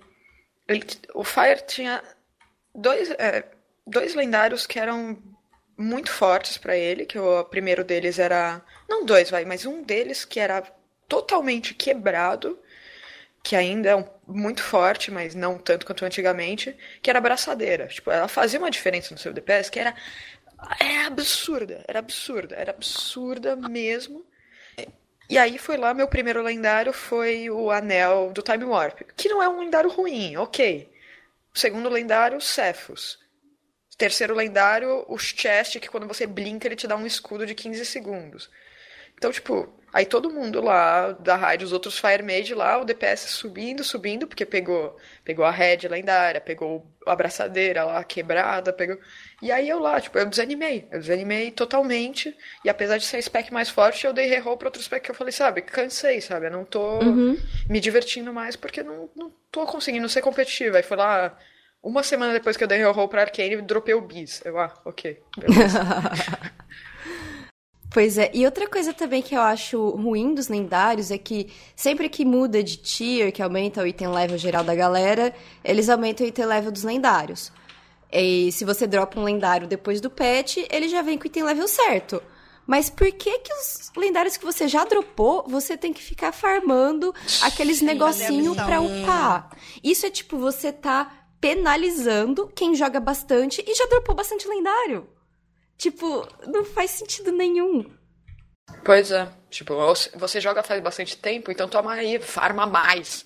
ele, 0.68 0.84
o 1.14 1.24
Fire 1.24 1.62
tinha 1.68 2.02
dois, 2.74 3.12
é, 3.12 3.46
dois 3.86 4.16
lendários 4.16 4.66
que 4.66 4.80
eram 4.80 5.18
muito 5.78 6.12
fortes 6.12 6.58
para 6.58 6.76
ele, 6.76 7.06
que 7.06 7.20
o 7.20 7.44
primeiro 7.44 7.84
deles 7.84 8.18
era. 8.18 8.62
Não 8.88 9.06
dois, 9.06 9.30
vai, 9.30 9.46
mas 9.46 9.66
um 9.66 9.84
deles 9.84 10.26
que 10.26 10.40
era 10.40 10.64
totalmente 11.08 11.74
quebrado, 11.74 12.58
que 13.44 13.56
ainda 13.56 13.90
é 13.90 13.96
um, 13.96 14.06
muito 14.28 14.62
forte, 14.62 15.12
mas 15.12 15.34
não 15.36 15.58
tanto 15.58 15.86
quanto 15.86 16.06
antigamente, 16.06 16.76
que 17.02 17.10
era 17.10 17.20
a 17.20 17.22
braçadeira. 17.22 17.88
Tipo, 17.88 18.12
ela 18.12 18.28
fazia 18.28 18.60
uma 18.60 18.72
diferença 18.72 19.14
no 19.14 19.20
seu 19.20 19.34
DPS 19.34 19.70
que 19.70 19.80
era. 19.80 19.96
É 20.80 21.06
absurda, 21.06 21.84
era 21.88 22.00
absurda, 22.00 22.56
era 22.56 22.72
absurda 22.72 23.56
mesmo. 23.56 24.26
E 25.30 25.38
aí 25.38 25.58
foi 25.58 25.78
lá, 25.78 25.94
meu 25.94 26.08
primeiro 26.08 26.42
lendário 26.42 26.92
foi 26.92 27.50
o 27.50 27.70
Anel 27.70 28.32
do 28.34 28.42
Time 28.42 28.66
Warp, 28.66 29.02
que 29.16 29.30
não 29.30 29.44
é 29.44 29.48
um 29.48 29.60
lendário 29.60 29.90
ruim, 29.90 30.36
ok. 30.38 30.92
Segundo 31.54 31.88
lendário, 31.88 32.42
Cephus. 32.42 33.20
Terceiro 33.98 34.34
lendário, 34.34 35.06
o 35.08 35.18
Chest, 35.20 35.80
que 35.80 35.90
quando 35.90 36.08
você 36.08 36.26
blinka 36.26 36.68
ele 36.68 36.76
te 36.76 36.88
dá 36.88 36.96
um 36.96 37.06
escudo 37.06 37.46
de 37.46 37.54
15 37.54 37.86
segundos. 37.86 38.50
Então, 39.20 39.34
tipo, 39.34 39.68
aí 39.94 40.06
todo 40.06 40.32
mundo 40.32 40.62
lá 40.62 41.12
da 41.12 41.36
rádio, 41.36 41.66
os 41.66 41.74
outros 41.74 42.00
Firemade 42.00 42.56
lá, 42.56 42.80
o 42.80 42.86
DPS 42.86 43.28
subindo, 43.32 43.84
subindo, 43.84 44.26
porque 44.26 44.46
pegou, 44.46 44.96
pegou 45.26 45.44
a 45.44 45.52
Red 45.52 45.90
lendária, 45.90 46.40
pegou 46.40 46.90
a 47.06 47.12
abraçadeira 47.12 47.84
lá 47.84 48.02
quebrada, 48.02 48.72
pegou. 48.72 48.98
E 49.42 49.52
aí 49.52 49.68
eu 49.68 49.78
lá, 49.78 50.00
tipo, 50.00 50.18
eu 50.18 50.26
desanimei. 50.26 50.88
Eu 50.90 51.02
desanimei 51.02 51.52
totalmente. 51.52 52.34
E 52.64 52.70
apesar 52.70 52.98
de 52.98 53.06
ser 53.06 53.18
a 53.18 53.22
spec 53.22 53.52
mais 53.52 53.70
forte, 53.70 54.08
eu 54.08 54.14
dei 54.14 54.26
reroll 54.26 54.56
pra 54.56 54.70
outro 54.70 54.82
spec 54.82 55.04
que 55.04 55.12
eu 55.12 55.16
falei, 55.16 55.34
sabe, 55.34 55.62
cansei, 55.64 56.22
sabe? 56.22 56.46
Eu 56.46 56.52
não 56.52 56.64
tô 56.64 57.00
uhum. 57.00 57.38
me 57.70 57.82
divertindo 57.82 58.34
mais 58.34 58.56
porque 58.56 58.82
não, 58.82 59.10
não 59.14 59.34
tô 59.52 59.66
conseguindo 59.66 60.08
ser 60.08 60.22
competitiva. 60.22 60.78
Aí 60.78 60.84
foi 60.84 60.96
lá. 60.96 61.38
Uma 61.84 62.04
semana 62.04 62.34
depois 62.34 62.56
que 62.56 62.64
eu 62.64 62.68
dei 62.68 62.78
reroll 62.78 63.08
pra 63.10 63.22
Arcane, 63.22 63.62
dropei 63.62 63.94
o 63.94 64.02
bis. 64.02 64.42
Eu, 64.46 64.58
ah, 64.58 64.74
ok. 64.86 65.22
Pois 67.92 68.20
é, 68.20 68.30
e 68.34 68.46
outra 68.46 68.68
coisa 68.68 68.94
também 68.94 69.22
que 69.22 69.36
eu 69.36 69.42
acho 69.42 69.90
ruim 69.90 70.36
dos 70.36 70.48
lendários 70.48 71.10
é 71.10 71.18
que 71.18 71.48
sempre 71.76 72.08
que 72.08 72.24
muda 72.24 72.64
de 72.64 72.78
tier, 72.78 73.32
que 73.32 73.42
aumenta 73.42 73.82
o 73.82 73.88
item 73.88 74.10
level 74.10 74.38
geral 74.38 74.64
da 74.64 74.76
galera, 74.76 75.34
eles 75.64 75.90
aumentam 75.90 76.26
o 76.26 76.30
item 76.30 76.46
level 76.46 76.72
dos 76.72 76.84
lendários. 76.84 77.52
E 78.12 78.52
se 78.52 78.64
você 78.64 78.86
dropa 78.86 79.20
um 79.20 79.24
lendário 79.24 79.68
depois 79.68 80.00
do 80.00 80.10
patch, 80.10 80.58
ele 80.70 80.88
já 80.88 81.02
vem 81.02 81.18
com 81.18 81.24
o 81.24 81.28
item 81.28 81.44
level 81.44 81.68
certo. 81.68 82.22
Mas 82.66 82.88
por 82.88 83.12
que 83.12 83.40
que 83.40 83.52
os 83.52 83.92
lendários 83.98 84.38
que 84.38 84.46
você 84.46 84.68
já 84.68 84.86
dropou, 84.86 85.44
você 85.48 85.76
tem 85.76 85.92
que 85.92 86.04
ficar 86.04 86.32
farmando 86.32 87.12
aqueles 87.42 87.82
negocinho 87.82 88.54
pra 88.54 88.80
upar? 88.80 89.50
Isso 89.84 90.06
é 90.06 90.12
tipo, 90.12 90.38
você 90.38 90.72
tá 90.72 91.12
penalizando 91.42 92.48
quem 92.56 92.76
joga 92.76 93.00
bastante 93.00 93.64
e 93.66 93.74
já 93.74 93.88
dropou 93.88 94.14
bastante 94.14 94.48
lendário. 94.48 95.08
Tipo, 95.80 96.28
não 96.46 96.66
faz 96.66 96.92
sentido 96.92 97.32
nenhum. 97.32 97.90
Pois 98.84 99.12
é. 99.12 99.32
Tipo, 99.50 99.74
você 100.16 100.42
joga 100.42 100.62
faz 100.62 100.84
bastante 100.84 101.18
tempo, 101.18 101.50
então 101.50 101.70
toma 101.70 101.94
aí, 101.94 102.20
farma 102.20 102.68
mais. 102.68 103.26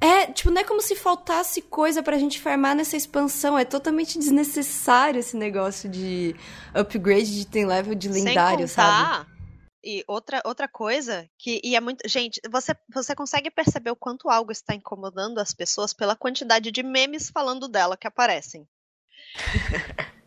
É, 0.00 0.26
tipo, 0.32 0.50
não 0.50 0.60
é 0.62 0.64
como 0.64 0.80
se 0.80 0.94
faltasse 0.94 1.60
coisa 1.60 2.00
pra 2.00 2.16
gente 2.16 2.40
farmar 2.40 2.76
nessa 2.76 2.96
expansão. 2.96 3.58
É 3.58 3.64
totalmente 3.64 4.18
desnecessário 4.18 5.18
esse 5.18 5.36
negócio 5.36 5.90
de 5.90 6.34
upgrade 6.72 7.34
de 7.34 7.40
item 7.40 7.66
level 7.66 7.94
de 7.96 8.08
lendário, 8.08 8.68
Sem 8.68 8.76
contar, 8.76 9.16
sabe? 9.16 9.30
E 9.82 10.04
outra, 10.06 10.40
outra 10.44 10.68
coisa 10.68 11.28
que 11.36 11.60
e 11.64 11.74
é 11.74 11.80
muito. 11.80 12.08
Gente, 12.08 12.40
você, 12.48 12.72
você 12.94 13.16
consegue 13.16 13.50
perceber 13.50 13.90
o 13.90 13.96
quanto 13.96 14.30
algo 14.30 14.52
está 14.52 14.74
incomodando 14.74 15.38
as 15.38 15.52
pessoas 15.52 15.92
pela 15.92 16.14
quantidade 16.14 16.70
de 16.70 16.82
memes 16.84 17.28
falando 17.28 17.66
dela 17.66 17.96
que 17.96 18.06
aparecem. 18.06 18.66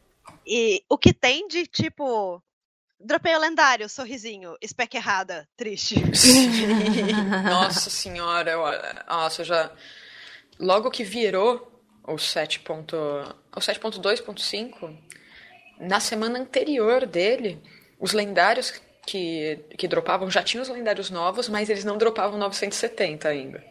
E 0.46 0.84
o 0.89 0.98
que 0.98 1.14
tem 1.14 1.48
de 1.48 1.66
tipo. 1.68 2.44
Dropei 3.00 3.34
o 3.36 3.39
lendário, 3.39 3.88
sorrisinho, 3.89 4.56
spec 4.66 4.96
errada, 4.96 5.48
triste. 5.58 5.96
Nossa 7.44 7.89
senhora, 7.89 8.52
eu, 8.52 8.64
nossa, 9.10 9.41
eu 9.41 9.46
já. 9.46 9.70
Logo 10.58 10.89
que 10.89 11.04
virou 11.04 11.70
o 12.08 12.16
7.2.5, 12.16 14.98
na 15.80 16.00
semana 16.00 16.39
anterior 16.39 17.06
dele, 17.06 17.62
os 18.00 18.14
lendários 18.14 18.82
que, 19.06 19.60
que 19.78 19.88
dropavam 19.88 20.30
já 20.30 20.44
tinham 20.44 20.62
os 20.62 20.70
lendários 20.70 21.10
novos, 21.10 21.50
mas 21.50 21.70
eles 21.70 21.84
não 21.84 21.98
dropavam 21.98 22.39
970 22.39 23.28
ainda. 23.28 23.64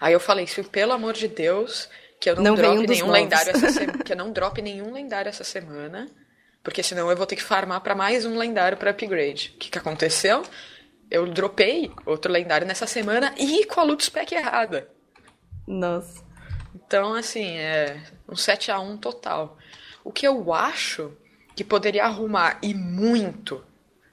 Aí 0.00 0.12
eu 0.12 0.20
falei, 0.20 0.46
pelo 0.70 0.92
amor 0.92 1.14
de 1.14 1.26
Deus, 1.28 1.88
que 2.22 2.30
eu 2.30 2.36
não, 2.36 2.44
não 2.44 2.54
drope 2.54 2.86
nenhum 2.86 3.10
lendário 3.10 3.50
essa 3.50 3.66
semana, 3.74 3.98
que 4.04 4.12
eu 4.12 4.16
não 4.16 4.30
drop 4.30 4.62
nenhum 4.62 4.92
lendário 4.92 5.28
essa 5.28 5.42
semana, 5.42 6.08
porque 6.62 6.80
senão 6.80 7.10
eu 7.10 7.16
vou 7.16 7.26
ter 7.26 7.34
que 7.34 7.42
farmar 7.42 7.80
para 7.80 7.96
mais 7.96 8.24
um 8.24 8.38
lendário 8.38 8.78
para 8.78 8.92
upgrade. 8.92 9.52
O 9.56 9.58
que, 9.58 9.68
que 9.68 9.78
aconteceu? 9.78 10.44
Eu 11.10 11.26
dropei 11.26 11.90
outro 12.06 12.30
lendário 12.30 12.64
nessa 12.64 12.86
semana 12.86 13.34
e 13.36 13.66
com 13.66 13.80
a 13.80 13.82
loot 13.82 14.04
spec 14.04 14.32
errada. 14.32 14.88
Nossa. 15.66 16.24
Então, 16.72 17.12
assim, 17.12 17.56
é 17.56 18.00
um 18.28 18.36
7 18.36 18.70
a 18.70 18.78
1 18.78 18.98
total. 18.98 19.58
O 20.04 20.12
que 20.12 20.24
eu 20.24 20.52
acho 20.54 21.12
que 21.56 21.64
poderia 21.64 22.04
arrumar 22.04 22.56
e 22.62 22.72
muito 22.72 23.64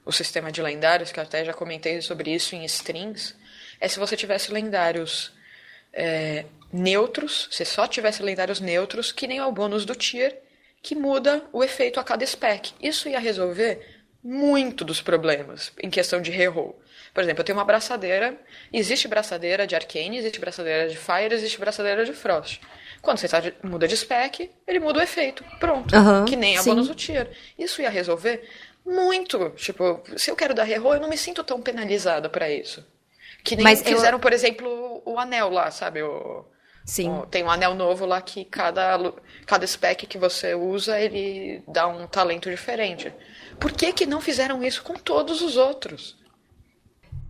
o 0.04 0.10
sistema 0.10 0.50
de 0.50 0.60
lendários, 0.60 1.12
que 1.12 1.20
eu 1.20 1.22
até 1.22 1.44
já 1.44 1.52
comentei 1.52 2.02
sobre 2.02 2.34
isso 2.34 2.56
em 2.56 2.64
strings, 2.64 3.36
é 3.80 3.86
se 3.86 4.00
você 4.00 4.16
tivesse 4.16 4.50
lendários 4.50 5.32
é, 5.92 6.44
neutros, 6.72 7.48
se 7.50 7.64
só 7.64 7.86
tivesse 7.86 8.22
lendários 8.22 8.60
neutros, 8.60 9.12
que 9.12 9.26
nem 9.26 9.38
é 9.38 9.44
o 9.44 9.52
bônus 9.52 9.84
do 9.84 9.94
tier, 9.94 10.40
que 10.82 10.94
muda 10.94 11.42
o 11.52 11.62
efeito 11.62 12.00
a 12.00 12.04
cada 12.04 12.24
spec. 12.24 12.72
Isso 12.80 13.08
ia 13.08 13.18
resolver 13.18 14.00
muito 14.22 14.84
dos 14.84 15.00
problemas 15.00 15.72
em 15.82 15.90
questão 15.90 16.20
de 16.20 16.30
reroll. 16.30 16.78
Por 17.12 17.22
exemplo, 17.22 17.40
eu 17.40 17.44
tenho 17.44 17.58
uma 17.58 17.64
braçadeira, 17.64 18.38
existe 18.72 19.08
braçadeira 19.08 19.66
de 19.66 19.74
Arcane, 19.74 20.18
existe 20.18 20.38
braçadeira 20.38 20.88
de 20.88 20.96
Fire, 20.96 21.34
existe 21.34 21.58
braçadeira 21.58 22.04
de 22.04 22.12
Frost. 22.12 22.60
Quando 23.02 23.18
você 23.18 23.28
tá, 23.28 23.42
muda 23.62 23.88
de 23.88 23.96
spec, 23.96 24.50
ele 24.66 24.78
muda 24.78 25.00
o 25.00 25.02
efeito. 25.02 25.42
Pronto. 25.58 25.94
Uhum, 25.94 26.24
que 26.24 26.36
nem 26.36 26.56
a 26.56 26.62
sim. 26.62 26.70
bônus 26.70 26.88
do 26.88 26.94
tier. 26.94 27.30
Isso 27.58 27.82
ia 27.82 27.90
resolver 27.90 28.46
muito. 28.84 29.50
Tipo, 29.56 30.02
se 30.16 30.30
eu 30.30 30.36
quero 30.36 30.54
dar 30.54 30.64
reroll, 30.64 30.94
eu 30.94 31.00
não 31.00 31.08
me 31.08 31.16
sinto 31.16 31.42
tão 31.42 31.60
penalizada 31.60 32.28
para 32.28 32.50
isso. 32.50 32.86
Que 33.42 33.56
nem 33.56 33.64
Mas 33.64 33.82
fizeram, 33.82 34.18
eu... 34.18 34.20
por 34.20 34.32
exemplo, 34.32 35.02
o 35.04 35.18
anel 35.18 35.48
lá, 35.48 35.70
sabe? 35.70 36.02
O, 36.02 36.44
Sim. 36.84 37.22
Tem 37.30 37.44
um 37.44 37.50
anel 37.50 37.74
novo 37.74 38.04
lá 38.04 38.20
que 38.20 38.44
cada, 38.44 39.12
cada 39.46 39.66
spec 39.66 40.06
que 40.06 40.18
você 40.18 40.54
usa, 40.54 40.98
ele 41.00 41.62
dá 41.68 41.86
um 41.86 42.06
talento 42.06 42.50
diferente. 42.50 43.12
Por 43.58 43.72
que, 43.72 43.92
que 43.92 44.06
não 44.06 44.20
fizeram 44.20 44.62
isso 44.64 44.82
com 44.82 44.94
todos 44.94 45.40
os 45.42 45.56
outros? 45.56 46.18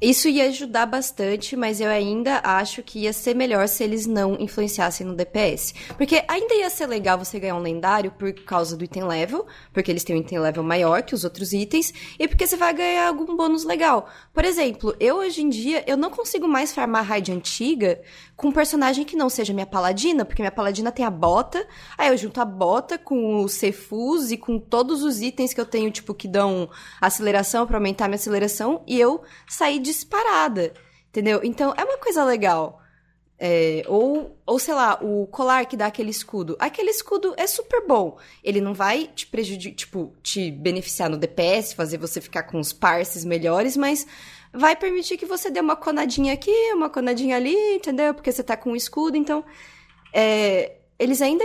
Isso 0.00 0.30
ia 0.30 0.46
ajudar 0.46 0.86
bastante, 0.86 1.54
mas 1.54 1.78
eu 1.78 1.90
ainda 1.90 2.40
acho 2.42 2.82
que 2.82 3.00
ia 3.00 3.12
ser 3.12 3.34
melhor 3.34 3.68
se 3.68 3.84
eles 3.84 4.06
não 4.06 4.34
influenciassem 4.40 5.06
no 5.06 5.14
DPS. 5.14 5.74
Porque 5.98 6.24
ainda 6.26 6.54
ia 6.54 6.70
ser 6.70 6.86
legal 6.86 7.18
você 7.18 7.38
ganhar 7.38 7.54
um 7.54 7.60
lendário 7.60 8.10
por 8.10 8.32
causa 8.32 8.78
do 8.78 8.82
item 8.82 9.04
level, 9.04 9.46
porque 9.74 9.90
eles 9.90 10.02
têm 10.02 10.16
um 10.16 10.20
item 10.20 10.38
level 10.38 10.62
maior 10.62 11.02
que 11.02 11.14
os 11.14 11.22
outros 11.22 11.52
itens, 11.52 11.92
e 12.18 12.26
porque 12.26 12.46
você 12.46 12.56
vai 12.56 12.72
ganhar 12.72 13.08
algum 13.08 13.36
bônus 13.36 13.62
legal. 13.62 14.08
Por 14.32 14.42
exemplo, 14.42 14.96
eu 14.98 15.16
hoje 15.16 15.42
em 15.42 15.50
dia, 15.50 15.84
eu 15.86 15.98
não 15.98 16.08
consigo 16.08 16.48
mais 16.48 16.72
farmar 16.72 17.04
raid 17.04 17.30
antiga 17.30 18.00
com 18.40 18.48
um 18.48 18.52
personagem 18.52 19.04
que 19.04 19.16
não 19.16 19.28
seja 19.28 19.52
minha 19.52 19.66
paladina, 19.66 20.24
porque 20.24 20.40
minha 20.40 20.50
paladina 20.50 20.90
tem 20.90 21.04
a 21.04 21.10
bota, 21.10 21.66
aí 21.98 22.08
eu 22.08 22.16
junto 22.16 22.40
a 22.40 22.44
bota 22.44 22.96
com 22.96 23.44
o 23.44 23.48
Cefus 23.50 24.30
e 24.30 24.38
com 24.38 24.58
todos 24.58 25.02
os 25.02 25.20
itens 25.20 25.52
que 25.52 25.60
eu 25.60 25.66
tenho, 25.66 25.90
tipo, 25.90 26.14
que 26.14 26.26
dão 26.26 26.70
aceleração 26.98 27.66
para 27.66 27.76
aumentar 27.76 28.08
minha 28.08 28.14
aceleração, 28.14 28.82
e 28.86 28.98
eu 28.98 29.20
saí 29.46 29.78
disparada, 29.78 30.72
entendeu? 31.10 31.40
Então, 31.44 31.74
é 31.76 31.84
uma 31.84 31.98
coisa 31.98 32.24
legal. 32.24 32.80
É, 33.38 33.82
ou, 33.86 34.38
ou, 34.46 34.58
sei 34.58 34.72
lá, 34.72 34.98
o 35.02 35.26
colar 35.26 35.66
que 35.66 35.76
dá 35.76 35.86
aquele 35.86 36.10
escudo. 36.10 36.56
Aquele 36.58 36.90
escudo 36.90 37.34
é 37.38 37.46
super 37.46 37.86
bom. 37.86 38.18
Ele 38.44 38.60
não 38.60 38.74
vai 38.74 39.06
te 39.06 39.26
prejudicar, 39.26 39.74
tipo, 39.74 40.14
te 40.22 40.50
beneficiar 40.50 41.08
no 41.08 41.16
DPS, 41.16 41.74
fazer 41.74 41.98
você 41.98 42.20
ficar 42.20 42.44
com 42.44 42.58
os 42.58 42.72
parses 42.72 43.24
melhores, 43.24 43.78
mas 43.78 44.06
vai 44.52 44.74
permitir 44.76 45.16
que 45.16 45.26
você 45.26 45.50
dê 45.50 45.60
uma 45.60 45.76
conadinha 45.76 46.34
aqui, 46.34 46.72
uma 46.72 46.90
conadinha 46.90 47.36
ali, 47.36 47.54
entendeu? 47.74 48.12
Porque 48.14 48.32
você 48.32 48.42
tá 48.42 48.56
com 48.56 48.72
o 48.72 48.76
escudo, 48.76 49.16
então. 49.16 49.44
É, 50.12 50.76
eles 50.98 51.22
ainda. 51.22 51.44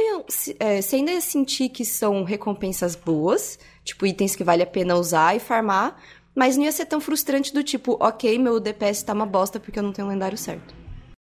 É, 0.60 0.82
você 0.82 0.96
ainda 0.98 1.12
ia 1.12 1.22
sentir 1.22 1.70
que 1.70 1.86
são 1.86 2.24
recompensas 2.24 2.96
boas, 2.96 3.60
tipo, 3.84 4.06
itens 4.06 4.36
que 4.36 4.44
vale 4.44 4.64
a 4.64 4.68
pena 4.68 4.96
usar 4.96 5.36
e 5.36 5.40
farmar, 5.40 6.02
mas 6.36 6.58
não 6.58 6.66
ia 6.66 6.72
ser 6.72 6.86
tão 6.86 7.00
frustrante 7.00 7.54
do 7.54 7.64
tipo, 7.64 7.98
ok, 8.02 8.38
meu 8.40 8.60
DPS 8.60 9.04
tá 9.04 9.14
uma 9.14 9.26
bosta 9.26 9.60
porque 9.60 9.80
eu 9.80 9.84
não 9.84 9.94
tenho 9.94 10.08
o 10.08 10.12
lendário 10.12 10.38
certo. 10.38 10.74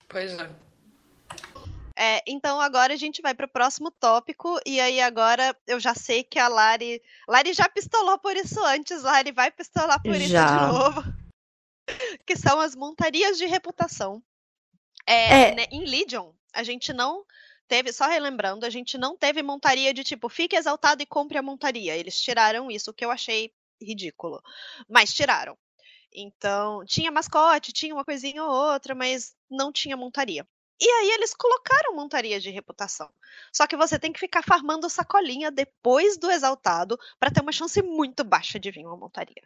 Pois 0.10 0.34
é. 0.34 0.50
É, 2.00 2.22
então 2.28 2.62
agora 2.62 2.94
a 2.94 2.98
gente 2.98 3.24
vai 3.24 3.34
para 3.34 3.48
o 3.48 3.50
próximo 3.50 3.90
tópico, 3.90 4.60
e 4.68 4.80
aí 4.80 5.02
agora 5.02 5.56
eu 5.66 5.80
já 5.80 5.96
sei 5.96 6.24
que 6.24 6.38
a 6.38 6.48
Lari. 6.48 7.02
Lari 7.28 7.54
já 7.54 7.68
pistolou 7.68 8.20
por 8.20 8.36
isso 8.36 8.64
antes, 8.64 9.02
Lari 9.02 9.32
vai 9.32 9.50
pistolar 9.50 10.00
por 10.02 10.14
já. 10.14 10.46
isso 10.46 10.54
de 10.54 10.74
novo 10.74 11.27
que 12.26 12.36
são 12.36 12.60
as 12.60 12.76
montarias 12.76 13.38
de 13.38 13.46
reputação. 13.46 14.22
É, 15.06 15.50
é. 15.50 15.56
Né, 15.56 15.66
em 15.72 15.86
Legion, 15.86 16.32
a 16.54 16.64
gente 16.64 16.92
não 16.92 17.26
teve, 17.68 17.92
só 17.92 18.08
relembrando, 18.08 18.66
a 18.66 18.70
gente 18.70 18.98
não 18.98 19.16
teve 19.16 19.42
montaria 19.42 19.94
de 19.94 20.04
tipo, 20.04 20.30
fique 20.30 20.56
exaltado 20.56 21.02
e 21.02 21.06
compre 21.06 21.38
a 21.38 21.44
montaria. 21.44 21.96
Eles 21.96 22.22
tiraram 22.22 22.72
isso, 22.72 22.94
que 22.94 23.06
eu 23.06 23.12
achei 23.12 23.52
ridículo. 23.82 24.42
Mas 24.90 25.14
tiraram. 25.14 25.58
Então, 26.14 26.84
tinha 26.86 27.12
mascote, 27.12 27.74
tinha 27.74 27.94
uma 27.94 28.06
coisinha 28.06 28.44
ou 28.44 28.50
outra, 28.50 28.96
mas 28.96 29.36
não 29.50 29.72
tinha 29.72 29.96
montaria. 29.96 30.48
E 30.80 30.90
aí 30.90 31.12
eles 31.12 31.34
colocaram 31.34 31.96
montaria 31.96 32.40
de 32.40 32.52
reputação. 32.52 33.10
Só 33.52 33.66
que 33.66 33.76
você 33.76 33.98
tem 33.98 34.14
que 34.14 34.20
ficar 34.20 34.44
farmando 34.44 34.90
sacolinha 34.90 35.52
depois 35.52 36.18
do 36.18 36.30
exaltado 36.30 37.00
para 37.20 37.32
ter 37.32 37.42
uma 37.42 37.52
chance 37.52 37.82
muito 37.82 38.24
baixa 38.24 38.60
de 38.60 38.70
vir 38.70 38.86
uma 38.86 38.96
montaria. 38.96 39.44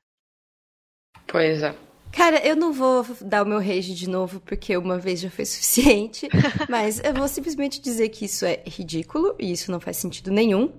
Pois 1.27 1.63
é. 1.63 1.73
Cara, 2.11 2.45
eu 2.45 2.55
não 2.55 2.73
vou 2.73 3.05
dar 3.21 3.43
o 3.43 3.45
meu 3.45 3.59
rage 3.59 3.93
de 3.95 4.09
novo, 4.09 4.39
porque 4.41 4.75
uma 4.75 4.97
vez 4.97 5.19
já 5.19 5.29
foi 5.29 5.45
suficiente. 5.45 6.27
mas 6.69 6.99
eu 7.03 7.13
vou 7.13 7.27
simplesmente 7.27 7.79
dizer 7.79 8.09
que 8.09 8.25
isso 8.25 8.45
é 8.45 8.61
ridículo 8.65 9.35
e 9.39 9.51
isso 9.51 9.71
não 9.71 9.79
faz 9.79 9.97
sentido 9.97 10.31
nenhum. 10.31 10.73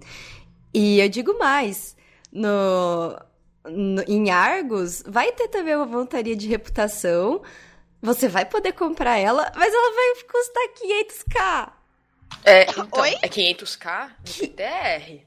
E 0.74 1.00
eu 1.00 1.08
digo 1.08 1.38
mais: 1.38 1.96
no, 2.30 3.18
em 4.06 4.30
Argos, 4.30 5.02
vai 5.06 5.32
ter 5.32 5.48
também 5.48 5.76
uma 5.76 5.86
montaria 5.86 6.36
de 6.36 6.48
reputação. 6.48 7.42
Você 8.00 8.28
vai 8.28 8.44
poder 8.44 8.72
comprar 8.72 9.16
ela, 9.16 9.50
mas 9.54 9.72
ela 9.72 9.94
vai 9.94 10.24
custar 10.24 10.62
500k. 10.74 11.72
É, 12.44 12.62
então, 12.62 12.88
Oi? 13.00 13.14
é 13.22 13.28
500k 13.28 14.08
no 14.08 14.48
PTR. 14.48 15.26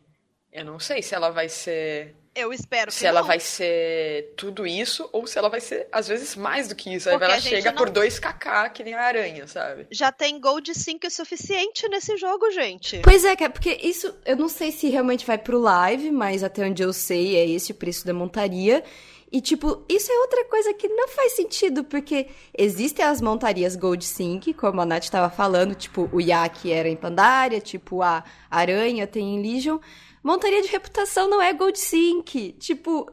Eu 0.51 0.65
não 0.65 0.79
sei 0.79 1.01
se 1.01 1.15
ela 1.15 1.29
vai 1.29 1.47
ser 1.47 2.15
eu 2.35 2.51
espero 2.51 2.87
que 2.91 2.97
Se 2.97 3.05
ela 3.05 3.21
vai 3.21 3.39
ser 3.39 4.33
tudo 4.35 4.67
isso 4.67 5.09
ou 5.13 5.25
se 5.25 5.37
ela 5.37 5.49
vai 5.49 5.61
ser, 5.61 5.87
às 5.91 6.07
vezes, 6.07 6.35
mais 6.35 6.67
do 6.67 6.75
que 6.75 6.93
isso. 6.93 7.09
Porque 7.09 7.23
Aí 7.23 7.31
ela 7.31 7.39
chega 7.39 7.71
não... 7.71 7.77
por 7.77 7.89
2kk, 7.89 8.71
que 8.71 8.83
nem 8.83 8.93
a 8.93 9.01
aranha, 9.01 9.47
sabe? 9.47 9.87
Já 9.89 10.11
tem 10.11 10.39
Gold 10.39 10.73
5 10.73 11.07
o 11.07 11.09
suficiente 11.09 11.87
nesse 11.87 12.17
jogo, 12.17 12.51
gente. 12.51 12.99
Pois 13.03 13.23
é, 13.23 13.35
porque 13.49 13.79
isso, 13.81 14.13
eu 14.25 14.35
não 14.35 14.49
sei 14.49 14.71
se 14.71 14.89
realmente 14.89 15.25
vai 15.25 15.37
pro 15.37 15.59
live, 15.59 16.11
mas 16.11 16.43
até 16.43 16.65
onde 16.65 16.83
eu 16.83 16.91
sei 16.91 17.37
é 17.37 17.47
esse 17.47 17.71
o 17.71 17.75
preço 17.75 18.05
da 18.05 18.13
montaria. 18.13 18.83
E, 19.31 19.41
tipo, 19.41 19.83
isso 19.89 20.11
é 20.11 20.19
outra 20.19 20.45
coisa 20.45 20.73
que 20.73 20.87
não 20.87 21.07
faz 21.09 21.33
sentido, 21.33 21.83
porque 21.83 22.27
existem 22.57 23.03
as 23.03 23.19
montarias 23.19 23.75
Gold 23.75 24.05
Sync, 24.05 24.53
como 24.53 24.79
a 24.79 24.85
Nath 24.85 25.03
estava 25.03 25.29
falando, 25.29 25.75
tipo, 25.75 26.09
o 26.11 26.21
Yak 26.21 26.71
era 26.71 26.87
em 26.87 26.95
Pandaria, 26.95 27.59
tipo, 27.59 28.01
a 28.01 28.23
Aranha 28.49 29.07
tem 29.07 29.35
em 29.35 29.41
Legion. 29.41 29.79
Montaria 30.25 30.61
de 30.63 30.69
reputação 30.69 31.29
não 31.29 31.39
é 31.39 31.53
Gold 31.53 31.77
Sync. 31.77 32.53
Tipo, 32.53 33.05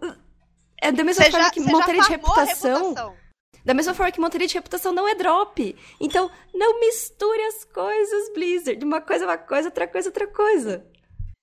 é 0.81 0.91
da 0.91 1.05
mesma 1.05 1.27
forma 1.27 1.51
que 1.51 1.61
montaria 1.61 2.01
de 2.01 2.09
reputação, 2.09 2.89
reputação. 2.89 3.17
Da 3.63 3.75
mesma 3.75 3.93
forma 3.93 4.11
que 4.11 4.19
montaria 4.19 4.47
de 4.47 4.55
reputação 4.55 4.95
não 4.95 5.07
é 5.07 5.15
drop. 5.15 5.77
Então, 6.01 6.31
não 6.55 6.81
misture 6.81 7.43
as 7.43 7.65
coisas, 7.65 8.33
Blizzard. 8.33 8.83
Uma 8.83 9.03
coisa 9.03 9.25
é 9.25 9.29
uma 9.29 9.37
coisa, 9.37 9.69
outra 9.69 9.87
coisa 9.87 10.09
é 10.09 10.11
outra 10.11 10.27
coisa. 10.27 10.87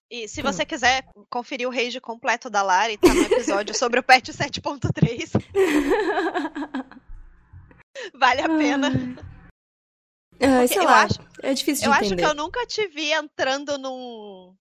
E 0.10 0.28
se 0.28 0.42
você 0.42 0.66
quiser 0.66 1.06
conferir 1.30 1.68
o 1.68 1.72
rage 1.72 2.02
completo 2.02 2.50
da 2.50 2.64
Lari, 2.64 2.98
tá 2.98 3.14
no 3.14 3.22
episódio 3.22 3.78
sobre 3.78 4.00
o 4.00 4.04
patch 4.04 4.30
7.3. 4.30 5.34
vale 8.18 8.42
a 8.42 8.50
pena. 8.50 8.90
Ah, 10.42 10.68
sei 10.68 10.82
lá, 10.82 11.04
acho, 11.04 11.20
é 11.44 11.54
difícil 11.54 11.84
de 11.84 11.90
eu 11.90 11.94
entender. 11.94 12.24
Eu 12.24 12.28
acho 12.28 12.34
que 12.34 12.40
eu 12.40 12.44
nunca 12.44 12.66
te 12.66 12.88
vi 12.88 13.12
entrando 13.12 13.78
num, 13.78 14.56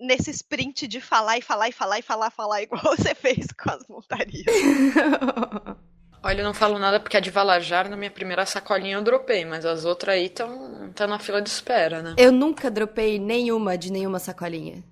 nesse 0.00 0.30
sprint 0.30 0.86
de 0.86 1.00
falar 1.00 1.38
e 1.38 1.42
falar 1.42 1.68
e 1.68 1.72
falar 1.72 1.98
e 1.98 2.02
falar, 2.02 2.30
falar, 2.30 2.62
igual 2.62 2.82
você 2.82 3.14
fez 3.14 3.46
com 3.52 3.70
as 3.70 3.86
montarias. 3.88 4.46
Olha, 6.22 6.40
eu 6.40 6.44
não 6.44 6.54
falo 6.54 6.78
nada 6.78 6.98
porque 6.98 7.16
a 7.16 7.20
de 7.20 7.30
Valajar, 7.30 7.88
na 7.88 7.96
minha 7.96 8.10
primeira 8.10 8.44
sacolinha, 8.44 8.96
eu 8.96 9.02
dropei, 9.02 9.44
mas 9.44 9.64
as 9.64 9.84
outras 9.84 10.16
aí 10.16 10.26
estão 10.26 10.90
tá 10.92 11.06
na 11.06 11.18
fila 11.18 11.40
de 11.40 11.48
espera, 11.48 12.02
né? 12.02 12.14
Eu 12.18 12.32
nunca 12.32 12.70
dropei 12.70 13.18
nenhuma 13.20 13.78
de 13.78 13.92
nenhuma 13.92 14.18
sacolinha. 14.18 14.82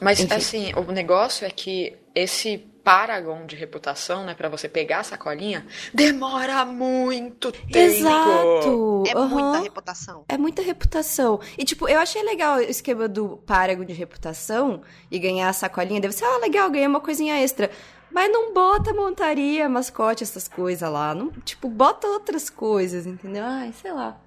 Mas, 0.00 0.20
Enfim. 0.20 0.34
assim, 0.34 0.72
o 0.74 0.92
negócio 0.92 1.46
é 1.46 1.50
que 1.50 1.96
esse 2.14 2.64
Paragon 2.84 3.46
de 3.46 3.56
reputação, 3.56 4.26
né, 4.26 4.34
para 4.34 4.50
você 4.50 4.68
pegar 4.68 5.00
a 5.00 5.04
sacolinha, 5.04 5.66
demora 5.92 6.66
muito 6.66 7.50
tempo. 7.50 7.78
Exato. 7.78 9.02
É 9.08 9.16
uhum. 9.16 9.28
muita 9.28 9.58
reputação. 9.62 10.24
É 10.28 10.36
muita 10.36 10.62
reputação. 10.62 11.40
E 11.56 11.64
tipo, 11.64 11.88
eu 11.88 11.98
achei 11.98 12.22
legal 12.22 12.58
o 12.58 12.60
esquema 12.60 13.08
do 13.08 13.38
Paragon 13.38 13.86
de 13.86 13.94
reputação 13.94 14.82
e 15.10 15.18
ganhar 15.18 15.48
a 15.48 15.52
sacolinha. 15.54 16.00
Deve 16.00 16.12
ser, 16.12 16.26
ah, 16.26 16.36
legal, 16.36 16.70
ganhei 16.70 16.86
uma 16.86 17.00
coisinha 17.00 17.42
extra. 17.42 17.70
Mas 18.10 18.30
não 18.30 18.52
bota 18.52 18.92
montaria, 18.92 19.68
mascote, 19.68 20.22
essas 20.22 20.46
coisas 20.46 20.88
lá. 20.88 21.14
Não, 21.14 21.32
tipo, 21.40 21.68
bota 21.68 22.06
outras 22.06 22.50
coisas, 22.50 23.06
entendeu? 23.06 23.44
Ai, 23.44 23.72
sei 23.72 23.92
lá. 23.92 24.20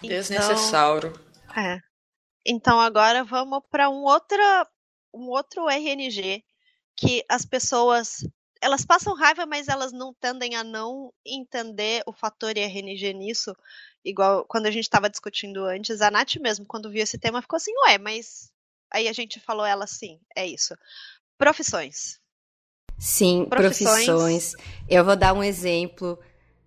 Desnecessário. 0.00 1.12
Então, 1.50 1.62
é. 1.62 1.78
Então 2.44 2.80
agora 2.80 3.22
vamos 3.22 3.60
para 3.70 3.88
um 3.88 4.02
outra 4.02 4.66
um 5.14 5.28
outro 5.28 5.68
RNG 5.68 6.42
que 6.96 7.24
as 7.28 7.44
pessoas 7.44 8.24
elas 8.62 8.84
passam 8.84 9.14
raiva, 9.16 9.44
mas 9.44 9.66
elas 9.66 9.92
não 9.92 10.14
tendem 10.14 10.54
a 10.54 10.62
não 10.62 11.12
entender 11.26 12.02
o 12.06 12.12
fator 12.12 12.56
RNG 12.56 13.12
nisso. 13.12 13.54
Igual 14.04 14.44
quando 14.44 14.66
a 14.66 14.70
gente 14.70 14.84
estava 14.84 15.10
discutindo 15.10 15.64
antes, 15.64 16.00
a 16.00 16.12
Nath 16.12 16.36
mesmo, 16.36 16.64
quando 16.64 16.88
viu 16.88 17.02
esse 17.02 17.18
tema, 17.18 17.42
ficou 17.42 17.56
assim, 17.56 17.72
ué, 17.86 17.98
mas 17.98 18.52
aí 18.88 19.08
a 19.08 19.12
gente 19.12 19.40
falou 19.40 19.66
ela 19.66 19.82
assim, 19.82 20.20
é 20.34 20.46
isso. 20.46 20.76
Profissões. 21.36 22.20
Sim, 22.96 23.46
profissões. 23.50 24.06
profissões. 24.06 24.54
Eu 24.88 25.04
vou 25.04 25.16
dar 25.16 25.32
um 25.32 25.42
exemplo. 25.42 26.18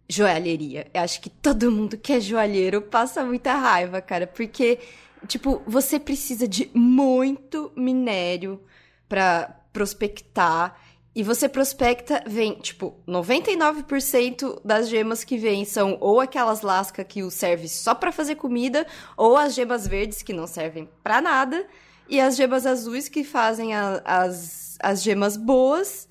Joalheria. 0.07 0.88
Eu 0.93 1.01
acho 1.01 1.19
que 1.19 1.30
todo 1.30 1.71
mundo 1.71 1.97
que 1.97 2.13
é 2.13 2.19
joalheiro 2.19 2.82
passa 2.82 3.26
muita 3.26 3.55
raiva, 3.55 4.01
cara, 4.01 4.28
porque, 4.28 4.80
tipo, 5.28 5.63
você 5.65 5.99
precisa 5.99 6.47
de 6.47 6.69
muito 6.76 7.71
minério 7.76 8.63
para 9.09 9.64
prospectar. 9.76 10.80
E 11.13 11.21
você 11.21 11.47
prospecta, 11.49 12.23
vem, 12.26 12.59
tipo, 12.59 13.01
99% 13.05 14.61
das 14.65 14.88
gemas 14.89 15.23
que 15.23 15.38
vêm 15.38 15.65
são 15.65 15.97
ou 15.99 16.19
aquelas 16.21 16.61
lascas 16.61 17.05
que 17.07 17.23
o 17.23 17.32
serve 17.32 17.67
só 17.67 17.93
para 17.93 18.11
fazer 18.11 18.36
comida, 18.36 18.88
ou 19.15 19.36
as 19.36 19.53
gemas 19.53 19.86
verdes 19.86 20.21
que 20.21 20.34
não 20.34 20.47
servem 20.47 20.89
para 21.03 21.21
nada, 21.21 21.67
e 22.07 22.19
as 22.19 22.36
gemas 22.36 22.65
azuis 22.65 23.09
que 23.09 23.23
fazem 23.23 23.73
a, 23.73 24.01
as, 24.05 24.78
as 24.82 25.03
gemas 25.03 25.36
boas. 25.38 26.07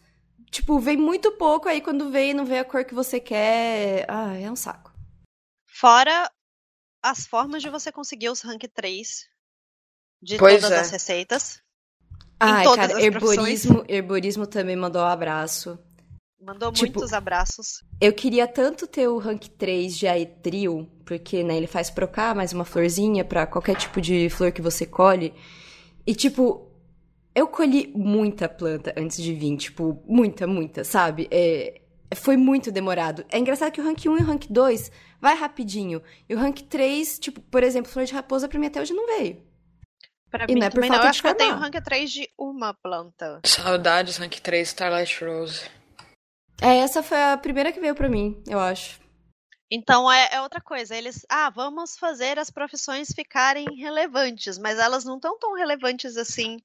Tipo, 0.51 0.79
vem 0.79 0.97
muito 0.97 1.33
pouco, 1.33 1.69
aí 1.69 1.81
quando 1.81 2.11
vem 2.11 2.35
não 2.35 2.45
vê 2.45 2.59
a 2.59 2.65
cor 2.65 2.85
que 2.85 2.95
você 2.95 3.19
quer. 3.19 4.05
Ah, 4.09 4.35
é 4.39 4.51
um 4.51 4.57
saco. 4.57 4.93
Fora 5.67 6.31
as 7.03 7.27
formas 7.27 7.63
de 7.63 7.69
você 7.69 7.91
conseguir 7.91 8.31
os 8.31 8.41
rank 8.41 8.65
3 8.73 9.27
de 10.23 10.39
pois 10.39 10.63
todas 10.63 10.79
é. 10.79 10.81
as 10.81 10.91
receitas. 10.91 11.64
Ai, 12.39 12.65
cara, 12.75 13.01
herborismo, 13.01 13.85
herborismo 13.89 14.47
também 14.47 14.77
mandou 14.77 15.03
um 15.03 15.07
abraço. 15.07 15.79
Mandou 16.45 16.71
tipo, 16.71 16.99
muitos 16.99 17.15
abraços. 17.15 17.83
Eu 17.99 18.13
queria 18.13 18.47
tanto 18.47 18.87
ter 18.87 19.09
o 19.09 19.17
rank 19.17 19.47
3 19.57 19.97
de 19.97 20.07
Aetril, 20.07 20.87
porque, 21.05 21.43
né, 21.43 21.57
ele 21.57 21.67
faz 21.67 21.91
procar 21.91 22.35
mais 22.35 22.53
uma 22.53 22.67
florzinha 22.67 23.25
para 23.25 23.47
qualquer 23.47 23.77
tipo 23.77 23.99
de 23.99 24.29
flor 24.29 24.53
que 24.53 24.61
você 24.61 24.85
colhe. 24.85 25.33
E, 26.07 26.15
tipo, 26.15 26.71
eu 27.35 27.49
colhi 27.49 27.91
muita 27.97 28.47
planta 28.47 28.93
antes 28.95 29.23
de 29.23 29.33
vir, 29.33 29.57
tipo, 29.57 30.03
muita, 30.07 30.47
muita, 30.47 30.85
sabe? 30.85 31.29
É, 31.31 31.81
foi 32.15 32.37
muito 32.37 32.71
demorado. 32.71 33.25
É 33.31 33.39
engraçado 33.39 33.73
que 33.73 33.81
o 33.81 33.85
rank 33.85 34.05
1 34.05 34.19
e 34.19 34.21
o 34.21 34.27
rank 34.27 34.47
2 34.51 34.93
vai 35.19 35.35
rapidinho. 35.35 36.03
E 36.29 36.35
o 36.35 36.39
rank 36.39 36.61
3, 36.61 37.19
tipo, 37.19 37.41
por 37.41 37.63
exemplo, 37.63 37.91
flor 37.91 38.05
de 38.05 38.13
raposa 38.13 38.49
pra 38.49 38.59
mim 38.59 38.67
até 38.67 38.83
hoje 38.83 38.93
não 38.93 39.07
veio. 39.07 39.39
Pra 40.35 40.47
e 40.49 40.55
mim 40.55 40.59
não 40.59 40.67
é 40.67 40.71
por 40.71 40.81
falta 40.81 40.97
não. 40.97 41.05
Eu 41.05 41.11
acho 41.11 41.23
que 41.23 41.29
eu 41.29 41.35
tenho 41.37 41.55
rank 41.55 41.75
3 41.75 42.11
de 42.11 42.29
uma 42.37 42.75
planta. 42.75 43.41
Saudades, 43.47 44.17
rank 44.17 44.41
3 44.41 44.67
Starlight 44.67 45.25
Rose. 45.25 45.71
É, 46.61 46.79
essa 46.79 47.05
foi 47.05 47.23
a 47.23 47.37
primeira 47.37 47.71
que 47.71 47.79
veio 47.79 47.95
pra 47.95 48.09
mim, 48.09 48.43
eu 48.49 48.59
acho. 48.59 48.99
Então 49.71 50.11
é, 50.11 50.31
é, 50.33 50.41
outra 50.41 50.61
coisa. 50.61 50.97
Eles, 50.97 51.25
ah, 51.31 51.51
vamos 51.51 51.97
fazer 51.97 52.37
as 52.37 52.51
profissões 52.51 53.13
ficarem 53.15 53.65
relevantes, 53.77 54.59
mas 54.59 54.77
elas 54.77 55.05
não 55.05 55.15
estão 55.17 55.39
tão 55.39 55.55
relevantes 55.55 56.17
assim. 56.17 56.59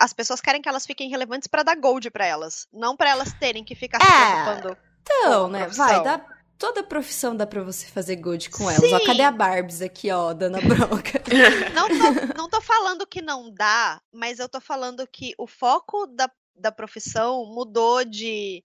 As 0.00 0.14
pessoas 0.14 0.40
querem 0.40 0.62
que 0.62 0.68
elas 0.68 0.86
fiquem 0.86 1.10
relevantes 1.10 1.46
para 1.46 1.62
dar 1.62 1.76
gold 1.76 2.10
para 2.10 2.24
elas, 2.24 2.66
não 2.72 2.96
para 2.96 3.10
elas 3.10 3.34
terem 3.34 3.62
que 3.62 3.74
ficar 3.74 4.00
se 4.00 4.10
é, 4.10 4.44
preocupando. 4.44 4.78
Então, 5.02 5.48
né? 5.48 5.66
Vai, 5.68 6.02
dá, 6.02 6.24
toda 6.58 6.82
profissão 6.82 7.36
dá 7.36 7.46
pra 7.46 7.62
você 7.62 7.86
fazer 7.86 8.16
good 8.16 8.50
com 8.50 8.70
elas. 8.70 8.92
Ó, 8.92 9.06
cadê 9.06 9.22
a 9.22 9.30
Barbs 9.30 9.82
aqui, 9.82 10.10
ó, 10.10 10.32
dando 10.32 10.56
a 10.56 10.60
bronca? 10.60 11.22
não, 11.74 11.88
tô, 11.88 12.36
não 12.36 12.48
tô 12.48 12.60
falando 12.60 13.06
que 13.06 13.20
não 13.20 13.52
dá, 13.52 14.00
mas 14.12 14.38
eu 14.38 14.48
tô 14.48 14.60
falando 14.60 15.06
que 15.06 15.34
o 15.38 15.46
foco 15.46 16.06
da, 16.06 16.30
da 16.54 16.72
profissão 16.72 17.44
mudou 17.46 18.04
de 18.04 18.64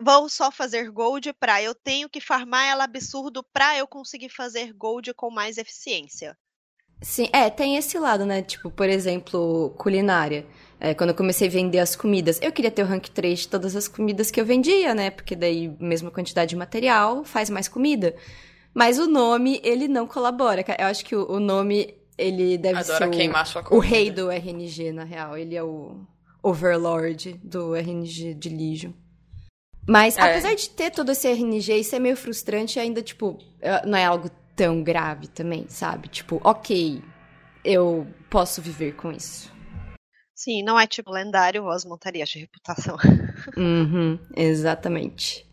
vou 0.00 0.28
só 0.28 0.50
fazer 0.50 0.90
gold 0.90 1.32
pra 1.34 1.62
eu 1.62 1.74
tenho 1.74 2.08
que 2.08 2.20
farmar 2.20 2.66
ela 2.66 2.84
absurdo 2.84 3.44
pra 3.52 3.78
eu 3.78 3.86
conseguir 3.86 4.28
fazer 4.28 4.72
gold 4.72 5.14
com 5.14 5.30
mais 5.30 5.58
eficiência. 5.58 6.36
Sim, 7.02 7.28
é, 7.32 7.50
tem 7.50 7.76
esse 7.76 7.98
lado, 7.98 8.24
né? 8.24 8.42
Tipo, 8.42 8.70
por 8.70 8.88
exemplo, 8.88 9.74
culinária. 9.76 10.46
É, 10.78 10.94
quando 10.94 11.10
eu 11.10 11.16
comecei 11.16 11.48
a 11.48 11.50
vender 11.50 11.78
as 11.78 11.94
comidas, 11.94 12.40
eu 12.42 12.50
queria 12.50 12.70
ter 12.70 12.82
o 12.82 12.86
rank 12.86 13.08
3 13.08 13.40
de 13.40 13.48
todas 13.48 13.76
as 13.76 13.86
comidas 13.86 14.30
que 14.30 14.40
eu 14.40 14.44
vendia, 14.44 14.94
né? 14.94 15.10
Porque 15.10 15.36
daí, 15.36 15.68
mesma 15.78 16.10
quantidade 16.10 16.50
de 16.50 16.56
material, 16.56 17.24
faz 17.24 17.50
mais 17.50 17.68
comida. 17.68 18.14
Mas 18.74 18.98
o 18.98 19.06
nome, 19.06 19.60
ele 19.62 19.86
não 19.86 20.06
colabora. 20.06 20.64
Eu 20.78 20.86
acho 20.86 21.04
que 21.04 21.14
o, 21.14 21.38
nome, 21.38 21.94
ele 22.16 22.56
deve 22.56 22.80
Adora 22.80 22.98
ser 22.98 23.10
queimar 23.10 23.46
sua 23.46 23.62
o, 23.70 23.76
o 23.76 23.78
rei 23.78 24.10
do 24.10 24.30
RNG, 24.30 24.92
na 24.92 25.04
real. 25.04 25.36
Ele 25.36 25.54
é 25.54 25.62
o 25.62 26.00
overlord 26.42 27.38
do 27.42 27.76
RNG 27.76 28.34
de 28.34 28.48
Legion. 28.48 28.92
Mas, 29.86 30.16
é. 30.16 30.20
apesar 30.20 30.54
de 30.54 30.70
ter 30.70 30.90
todo 30.90 31.10
esse 31.12 31.28
RNG, 31.28 31.74
isso 31.74 31.94
é 31.94 31.98
meio 31.98 32.16
frustrante 32.16 32.78
ainda, 32.78 33.02
tipo, 33.02 33.38
é, 33.60 33.84
não 33.86 33.98
é 33.98 34.04
algo 34.04 34.30
tão 34.62 34.80
grave 34.80 35.26
também, 35.26 35.68
sabe? 35.68 36.06
Tipo, 36.06 36.40
ok, 36.44 37.02
eu 37.64 38.06
posso 38.30 38.62
viver 38.62 38.94
com 38.94 39.10
isso. 39.10 39.52
Sim, 40.32 40.62
não 40.62 40.78
é 40.78 40.86
tipo 40.86 41.10
lendário 41.10 41.68
as 41.68 41.84
montarias 41.84 42.28
de 42.28 42.38
reputação. 42.38 42.96
Uhum, 43.58 44.20
exatamente. 44.36 45.44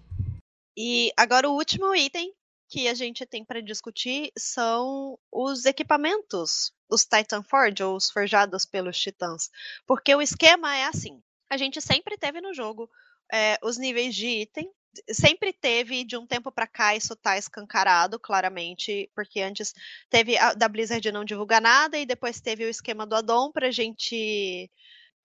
E 0.77 1.11
agora 1.17 1.49
o 1.49 1.55
último 1.55 1.95
item 1.95 2.31
que 2.69 2.87
a 2.87 2.93
gente 2.93 3.25
tem 3.25 3.43
para 3.43 3.63
discutir 3.63 4.31
são 4.37 5.17
os 5.31 5.65
equipamentos, 5.65 6.71
os 6.87 7.03
Titan 7.03 7.41
Forge, 7.41 7.81
ou 7.81 7.95
os 7.95 8.11
forjados 8.11 8.63
pelos 8.63 8.99
titãs. 8.99 9.49
Porque 9.87 10.13
o 10.13 10.21
esquema 10.21 10.75
é 10.75 10.85
assim: 10.85 11.19
a 11.49 11.57
gente 11.57 11.81
sempre 11.81 12.15
teve 12.15 12.41
no 12.41 12.53
jogo 12.53 12.87
é, 13.33 13.57
os 13.63 13.75
níveis 13.79 14.13
de 14.13 14.27
item. 14.27 14.69
Sempre 15.11 15.53
teve, 15.53 16.03
de 16.03 16.17
um 16.17 16.25
tempo 16.25 16.51
para 16.51 16.67
cá, 16.67 16.95
isso 16.95 17.15
tá 17.15 17.37
escancarado, 17.37 18.19
claramente, 18.19 19.09
porque 19.15 19.41
antes 19.41 19.73
teve 20.09 20.37
a 20.37 20.53
da 20.53 20.67
Blizzard 20.67 21.11
não 21.11 21.23
divulgar 21.23 21.61
nada, 21.61 21.97
e 21.97 22.05
depois 22.05 22.41
teve 22.41 22.65
o 22.65 22.69
esquema 22.69 23.05
do 23.05 23.15
addon 23.15 23.51
pra 23.51 23.71
gente. 23.71 24.69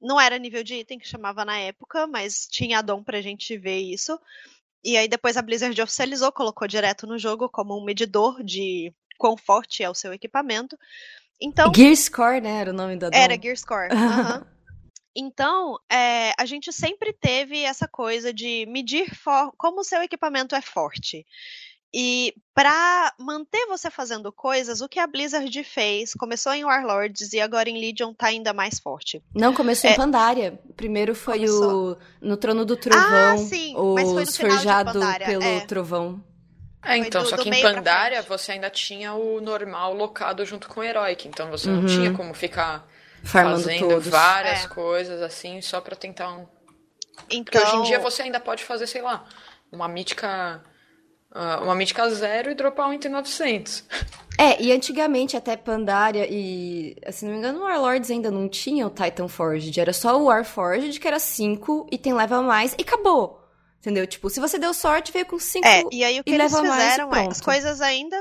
Não 0.00 0.20
era 0.20 0.38
nível 0.38 0.62
de 0.62 0.74
item 0.74 0.98
que 0.98 1.08
chamava 1.08 1.44
na 1.44 1.58
época, 1.58 2.06
mas 2.06 2.46
tinha 2.46 2.78
addon 2.78 3.02
pra 3.02 3.22
gente 3.22 3.56
ver 3.56 3.78
isso. 3.78 4.18
E 4.84 4.98
aí 4.98 5.08
depois 5.08 5.36
a 5.36 5.42
Blizzard 5.42 5.80
oficializou, 5.80 6.30
colocou 6.30 6.68
direto 6.68 7.06
no 7.06 7.18
jogo 7.18 7.48
como 7.48 7.78
um 7.78 7.84
medidor 7.84 8.42
de 8.44 8.92
quão 9.18 9.36
forte 9.36 9.82
é 9.82 9.88
o 9.88 9.94
seu 9.94 10.12
equipamento. 10.12 10.78
Então, 11.40 11.72
Gear 11.74 11.96
Score, 11.96 12.40
né? 12.40 12.60
Era 12.60 12.70
o 12.70 12.74
nome 12.74 12.96
da 12.96 13.08
Era 13.12 13.40
Gear 13.40 13.56
Score. 13.56 13.88
Uhum. 13.92 14.44
Então, 15.16 15.78
é, 15.90 16.32
a 16.36 16.44
gente 16.44 16.72
sempre 16.72 17.12
teve 17.12 17.62
essa 17.62 17.86
coisa 17.86 18.32
de 18.32 18.66
medir 18.66 19.06
como 19.56 19.80
o 19.80 19.84
seu 19.84 20.02
equipamento 20.02 20.54
é 20.54 20.60
forte. 20.60 21.24
E 21.96 22.34
para 22.52 23.14
manter 23.20 23.66
você 23.66 23.88
fazendo 23.88 24.32
coisas, 24.32 24.80
o 24.80 24.88
que 24.88 24.98
a 24.98 25.06
Blizzard 25.06 25.62
fez, 25.62 26.12
começou 26.12 26.52
em 26.52 26.64
Warlords 26.64 27.32
e 27.32 27.40
agora 27.40 27.70
em 27.70 27.80
Legion 27.80 28.12
tá 28.12 28.26
ainda 28.26 28.52
mais 28.52 28.80
forte. 28.80 29.22
Não, 29.32 29.54
começou 29.54 29.88
é, 29.88 29.92
em 29.92 29.96
Pandaria. 29.96 30.60
Primeiro 30.76 31.14
foi 31.14 31.34
começou. 31.34 31.92
o 31.92 31.96
no 32.20 32.36
Trono 32.36 32.64
do 32.64 32.76
Trovão, 32.76 33.34
ah, 33.34 33.38
sim, 33.38 33.76
o 33.76 33.96
forjado 34.26 34.98
pelo 35.24 35.44
é. 35.44 35.60
Trovão. 35.60 36.20
É, 36.84 36.98
então, 36.98 37.22
do, 37.22 37.28
só 37.28 37.36
que 37.36 37.48
em 37.48 37.62
Pandaria 37.62 38.22
você 38.22 38.52
ainda 38.52 38.68
tinha 38.68 39.14
o 39.14 39.40
normal 39.40 39.94
locado 39.94 40.44
junto 40.44 40.68
com 40.68 40.80
o 40.80 40.82
Heroic, 40.82 41.28
então 41.28 41.48
você 41.48 41.70
uhum. 41.70 41.82
não 41.82 41.86
tinha 41.86 42.12
como 42.12 42.34
ficar 42.34 42.88
Farmando 43.24 43.62
fazendo 43.62 43.88
todos. 43.88 44.08
várias 44.08 44.64
é. 44.64 44.68
coisas 44.68 45.22
assim 45.22 45.60
só 45.60 45.80
para 45.80 45.96
tentar 45.96 46.32
um. 46.32 46.46
Então... 47.30 47.44
Porque 47.44 47.58
hoje 47.58 47.76
em 47.76 47.82
dia 47.82 47.96
então 47.96 48.10
você 48.10 48.22
ainda 48.22 48.40
pode 48.40 48.64
fazer, 48.64 48.86
sei 48.86 49.02
lá, 49.02 49.24
uma 49.72 49.88
mítica. 49.88 50.62
Uh, 51.30 51.64
uma 51.64 51.74
mítica 51.74 52.08
zero 52.10 52.48
e 52.50 52.54
dropar 52.54 52.88
um 52.88 52.92
item 52.92 53.10
900. 53.10 53.84
É, 54.38 54.60
e 54.62 54.70
antigamente 54.72 55.36
até 55.36 55.56
Pandaria 55.56 56.26
e, 56.30 56.96
se 57.12 57.24
não 57.24 57.32
me 57.32 57.38
engano, 57.38 57.60
o 57.60 57.62
Warlords 57.62 58.10
ainda 58.10 58.30
não 58.30 58.48
tinha 58.48 58.86
o 58.86 58.90
Titan 58.90 59.26
Forged. 59.26 59.80
Era 59.80 59.92
só 59.92 60.16
o 60.16 60.24
Warforged, 60.24 60.98
que 60.98 61.08
era 61.08 61.18
5 61.18 61.88
e 61.90 61.98
tem 61.98 62.12
level 62.12 62.38
a 62.38 62.42
mais 62.42 62.74
e 62.78 62.82
acabou. 62.82 63.40
Entendeu? 63.78 64.06
Tipo, 64.06 64.30
se 64.30 64.40
você 64.40 64.58
deu 64.58 64.72
sorte, 64.72 65.12
veio 65.12 65.26
com 65.26 65.38
5 65.38 65.66
É, 65.66 65.82
e 65.92 66.04
aí 66.04 66.20
o 66.20 66.24
que 66.24 66.32
eles 66.32 66.52
fizeram 66.52 67.12
é, 67.14 67.26
as 67.26 67.40
coisas 67.40 67.80
ainda 67.80 68.16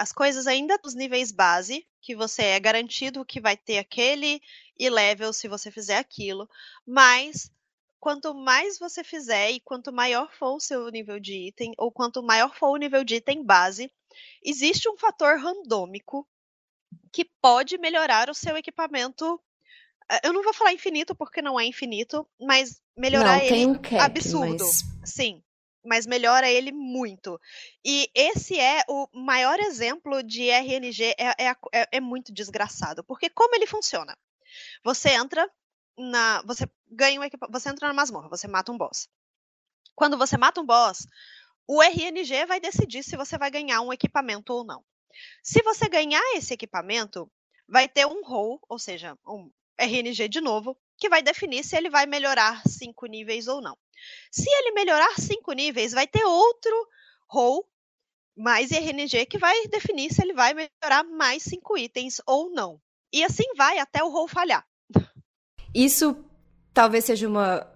as 0.00 0.12
coisas 0.12 0.46
ainda 0.46 0.78
dos 0.78 0.94
níveis 0.94 1.30
base, 1.30 1.84
que 2.00 2.14
você 2.14 2.42
é 2.42 2.60
garantido 2.60 3.24
que 3.24 3.40
vai 3.40 3.56
ter 3.56 3.78
aquele 3.78 4.40
e 4.78 4.88
level 4.88 5.32
se 5.32 5.48
você 5.48 5.70
fizer 5.70 5.98
aquilo, 5.98 6.48
mas 6.86 7.52
quanto 7.98 8.34
mais 8.34 8.78
você 8.78 9.04
fizer 9.04 9.50
e 9.50 9.60
quanto 9.60 9.92
maior 9.92 10.32
for 10.32 10.56
o 10.56 10.60
seu 10.60 10.88
nível 10.88 11.20
de 11.20 11.48
item, 11.48 11.72
ou 11.76 11.92
quanto 11.92 12.22
maior 12.22 12.54
for 12.56 12.70
o 12.70 12.76
nível 12.76 13.04
de 13.04 13.16
item 13.16 13.44
base, 13.44 13.92
existe 14.42 14.88
um 14.88 14.96
fator 14.96 15.38
randômico 15.38 16.26
que 17.12 17.24
pode 17.42 17.76
melhorar 17.76 18.30
o 18.30 18.34
seu 18.34 18.56
equipamento. 18.56 19.40
Eh, 20.10 20.20
eu 20.24 20.32
não 20.32 20.42
vou 20.42 20.54
falar 20.54 20.72
infinito 20.72 21.14
porque 21.14 21.42
não 21.42 21.60
é 21.60 21.66
infinito, 21.66 22.26
mas 22.40 22.80
melhorar 22.96 23.38
não, 23.38 23.44
ele 23.44 23.66
um 23.66 23.74
cap, 23.74 23.98
absurdo. 23.98 24.64
Mas... 24.64 25.10
Sim 25.10 25.42
mas 25.84 26.06
melhora 26.06 26.48
ele 26.50 26.72
muito. 26.72 27.40
E 27.84 28.10
esse 28.14 28.58
é 28.58 28.82
o 28.88 29.08
maior 29.12 29.58
exemplo 29.60 30.22
de 30.22 30.48
RNG, 30.50 31.14
é, 31.18 31.46
é, 31.46 31.56
é, 31.72 31.88
é 31.92 32.00
muito 32.00 32.32
desgraçado, 32.32 33.04
porque 33.04 33.30
como 33.30 33.54
ele 33.54 33.66
funciona? 33.66 34.16
Você 34.84 35.10
entra 35.10 35.48
na. 35.96 36.42
Você 36.42 36.68
ganha 36.90 37.20
um 37.20 37.24
equipamento. 37.24 37.58
Você 37.58 37.68
entra 37.68 37.88
na 37.88 37.94
masmorra, 37.94 38.28
você 38.28 38.48
mata 38.48 38.72
um 38.72 38.78
boss. 38.78 39.08
Quando 39.94 40.16
você 40.16 40.36
mata 40.36 40.60
um 40.60 40.66
boss, 40.66 41.06
o 41.66 41.82
RNG 41.82 42.46
vai 42.46 42.60
decidir 42.60 43.02
se 43.02 43.16
você 43.16 43.38
vai 43.38 43.50
ganhar 43.50 43.80
um 43.80 43.92
equipamento 43.92 44.52
ou 44.52 44.64
não. 44.64 44.84
Se 45.42 45.62
você 45.62 45.88
ganhar 45.88 46.22
esse 46.34 46.54
equipamento, 46.54 47.30
vai 47.68 47.88
ter 47.88 48.06
um 48.06 48.22
roll, 48.24 48.60
ou 48.68 48.78
seja, 48.78 49.16
um 49.26 49.50
RNG 49.78 50.28
de 50.28 50.40
novo, 50.40 50.76
que 51.00 51.08
vai 51.08 51.22
definir 51.22 51.64
se 51.64 51.74
ele 51.74 51.88
vai 51.88 52.06
melhorar 52.06 52.62
cinco 52.68 53.06
níveis 53.06 53.48
ou 53.48 53.62
não. 53.62 53.76
Se 54.30 54.48
ele 54.48 54.72
melhorar 54.72 55.18
cinco 55.18 55.52
níveis, 55.52 55.92
vai 55.92 56.06
ter 56.06 56.24
outro 56.24 56.88
roll 57.26 57.66
mais 58.36 58.70
RNG 58.70 59.26
que 59.26 59.38
vai 59.38 59.66
definir 59.68 60.12
se 60.12 60.22
ele 60.22 60.34
vai 60.34 60.54
melhorar 60.54 61.02
mais 61.04 61.42
cinco 61.42 61.76
itens 61.76 62.20
ou 62.26 62.50
não. 62.50 62.80
E 63.12 63.24
assim 63.24 63.44
vai 63.56 63.78
até 63.78 64.04
o 64.04 64.10
roll 64.10 64.28
falhar. 64.28 64.64
Isso 65.74 66.16
talvez 66.72 67.06
seja 67.06 67.26
uma. 67.26 67.66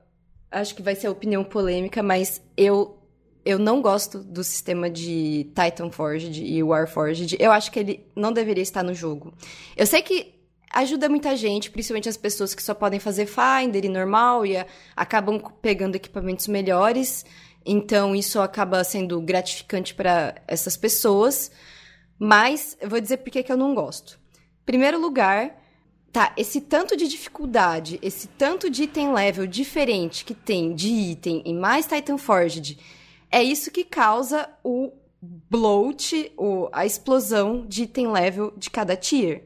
Acho 0.50 0.74
que 0.74 0.82
vai 0.82 0.94
ser 0.94 1.08
opinião 1.08 1.42
polêmica, 1.42 2.02
mas 2.02 2.40
eu 2.56 3.00
eu 3.44 3.58
não 3.58 3.82
gosto 3.82 4.20
do 4.20 4.42
sistema 4.42 4.88
de 4.88 5.50
Titan 5.54 5.90
Forged 5.90 6.42
e 6.42 6.62
Warforged. 6.62 7.36
Eu 7.38 7.52
acho 7.52 7.70
que 7.70 7.78
ele 7.78 8.06
não 8.16 8.32
deveria 8.32 8.62
estar 8.62 8.82
no 8.82 8.94
jogo. 8.94 9.34
Eu 9.76 9.86
sei 9.86 10.00
que 10.00 10.34
ajuda 10.72 11.08
muita 11.08 11.36
gente, 11.36 11.70
principalmente 11.70 12.08
as 12.08 12.16
pessoas 12.16 12.54
que 12.54 12.62
só 12.62 12.74
podem 12.74 12.98
fazer 12.98 13.26
Finder 13.26 13.84
e 13.84 13.88
normal 13.88 14.44
e 14.44 14.56
acabam 14.96 15.40
pegando 15.60 15.96
equipamentos 15.96 16.48
melhores. 16.48 17.24
Então, 17.64 18.14
isso 18.14 18.40
acaba 18.40 18.82
sendo 18.84 19.20
gratificante 19.20 19.94
para 19.94 20.34
essas 20.46 20.76
pessoas. 20.76 21.50
Mas 22.18 22.76
eu 22.80 22.88
vou 22.88 23.00
dizer 23.00 23.18
por 23.18 23.30
que 23.30 23.44
eu 23.50 23.56
não 23.56 23.74
gosto. 23.74 24.18
Primeiro 24.64 25.00
lugar, 25.00 25.60
tá, 26.12 26.32
esse 26.36 26.60
tanto 26.60 26.96
de 26.96 27.08
dificuldade, 27.08 27.98
esse 28.00 28.28
tanto 28.28 28.70
de 28.70 28.84
item 28.84 29.12
level 29.12 29.46
diferente 29.46 30.24
que 30.24 30.34
tem 30.34 30.74
de 30.74 30.88
item 30.88 31.42
em 31.44 31.54
mais 31.54 31.86
Titan 31.86 32.16
Forged, 32.16 32.78
é 33.30 33.42
isso 33.42 33.70
que 33.70 33.84
causa 33.84 34.48
o 34.62 34.92
bloat, 35.20 36.32
o, 36.36 36.68
a 36.72 36.86
explosão 36.86 37.66
de 37.66 37.82
item 37.82 38.08
level 38.12 38.52
de 38.56 38.70
cada 38.70 38.96
tier. 38.96 39.44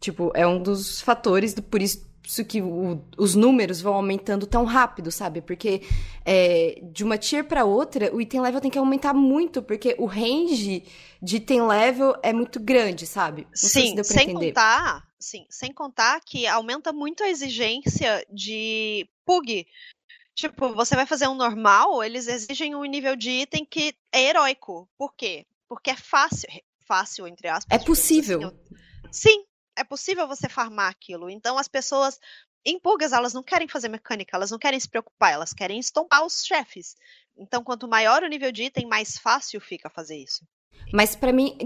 Tipo, 0.00 0.32
é 0.34 0.46
um 0.46 0.62
dos 0.62 1.00
fatores, 1.00 1.52
do, 1.52 1.62
por 1.62 1.82
isso 1.82 2.10
que 2.46 2.62
o, 2.62 3.02
os 3.18 3.34
números 3.34 3.80
vão 3.80 3.94
aumentando 3.94 4.46
tão 4.46 4.64
rápido, 4.64 5.10
sabe? 5.10 5.40
Porque 5.40 5.82
é, 6.24 6.80
de 6.82 7.02
uma 7.02 7.18
tier 7.18 7.44
para 7.44 7.64
outra, 7.64 8.14
o 8.14 8.20
item 8.20 8.40
level 8.40 8.60
tem 8.60 8.70
que 8.70 8.78
aumentar 8.78 9.12
muito, 9.12 9.62
porque 9.62 9.96
o 9.98 10.06
range 10.06 10.84
de 11.20 11.36
item 11.36 11.66
level 11.66 12.14
é 12.22 12.32
muito 12.32 12.60
grande, 12.60 13.06
sabe? 13.06 13.42
Não 13.42 13.50
sim, 13.54 13.96
se 13.96 14.04
sem 14.04 14.30
entender. 14.30 14.48
contar, 14.48 15.06
sim, 15.18 15.46
sem 15.50 15.72
contar 15.72 16.20
que 16.20 16.46
aumenta 16.46 16.92
muito 16.92 17.22
a 17.22 17.28
exigência 17.28 18.24
de 18.32 19.08
pug. 19.26 19.66
Tipo, 20.34 20.72
você 20.72 20.94
vai 20.94 21.06
fazer 21.06 21.28
um 21.28 21.34
normal, 21.34 22.02
eles 22.02 22.26
exigem 22.28 22.74
um 22.74 22.84
nível 22.84 23.16
de 23.16 23.30
item 23.30 23.64
que 23.64 23.94
é 24.12 24.28
heróico. 24.28 24.88
Por 24.96 25.14
quê? 25.14 25.46
Porque 25.68 25.90
é 25.90 25.96
fácil, 25.96 26.48
fácil 26.86 27.26
entre 27.26 27.48
aspas. 27.48 27.78
É 27.78 27.84
possível. 27.84 28.46
Assim, 28.46 28.56
sim, 29.10 29.44
é 29.80 29.84
possível 29.84 30.28
você 30.28 30.48
farmar 30.48 30.90
aquilo. 30.90 31.30
Então 31.30 31.58
as 31.58 31.68
pessoas 31.68 32.20
em 32.64 32.78
purgas 32.78 33.12
elas 33.12 33.32
não 33.32 33.42
querem 33.42 33.66
fazer 33.66 33.88
mecânica, 33.88 34.36
elas 34.36 34.50
não 34.50 34.58
querem 34.58 34.78
se 34.78 34.88
preocupar, 34.88 35.32
elas 35.32 35.52
querem 35.52 35.78
estompar 35.78 36.24
os 36.24 36.44
chefes. 36.44 36.94
Então 37.36 37.64
quanto 37.64 37.88
maior 37.88 38.22
o 38.22 38.28
nível 38.28 38.52
de 38.52 38.64
item, 38.64 38.86
mais 38.86 39.16
fácil 39.16 39.60
fica 39.60 39.88
fazer 39.88 40.16
isso. 40.16 40.44
Mas 40.92 41.16
para 41.16 41.32
mim 41.32 41.56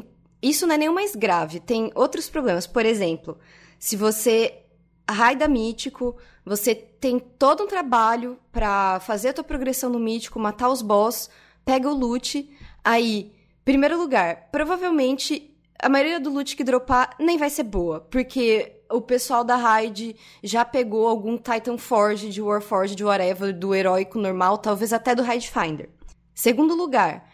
isso 0.41 0.67
não 0.67 0.75
é 0.75 0.79
nem 0.79 0.89
o 0.89 0.95
mais 0.95 1.17
grave. 1.17 1.59
Tem 1.59 1.91
outros 1.95 2.29
problemas. 2.29 2.67
Por 2.67 2.85
exemplo, 2.85 3.39
se 3.79 3.97
você 3.97 4.63
raida 5.11 5.49
mítico, 5.49 6.19
você 6.45 6.75
tem 6.75 7.19
todo 7.19 7.65
um 7.65 7.67
trabalho 7.67 8.39
para 8.53 9.01
fazer 9.01 9.31
a 9.31 9.33
tua 9.33 9.45
progressão 9.45 9.91
no 9.91 9.99
mítico, 9.99 10.39
matar 10.39 10.69
os 10.69 10.83
boss, 10.83 11.29
pega 11.65 11.89
o 11.89 11.95
loot, 11.95 12.49
aí, 12.83 13.35
primeiro 13.65 13.99
lugar, 13.99 14.51
provavelmente 14.51 15.54
a 15.85 15.89
maioria 15.91 16.19
do 16.19 16.31
loot 16.31 16.57
que 16.57 16.65
dropar 16.65 17.15
nem 17.21 17.37
vai 17.37 17.51
ser 17.51 17.65
boa, 17.65 18.01
porque 18.01 18.81
o 18.91 19.03
pessoal 19.03 19.45
da 19.45 19.55
raid 19.55 20.17
já 20.43 20.65
pegou 20.65 21.07
algum 21.07 21.37
Titan 21.37 21.77
Forge, 21.77 22.31
de 22.31 22.41
Warforge, 22.41 22.95
de 22.95 23.05
whatever, 23.05 23.53
do 23.53 23.75
heróico 23.75 24.19
normal, 24.19 24.57
talvez 24.57 24.95
até 24.95 25.15
do 25.15 25.23
Raid 25.23 25.51
Finder. 25.51 25.91
Segundo 26.35 26.75
lugar, 26.75 27.31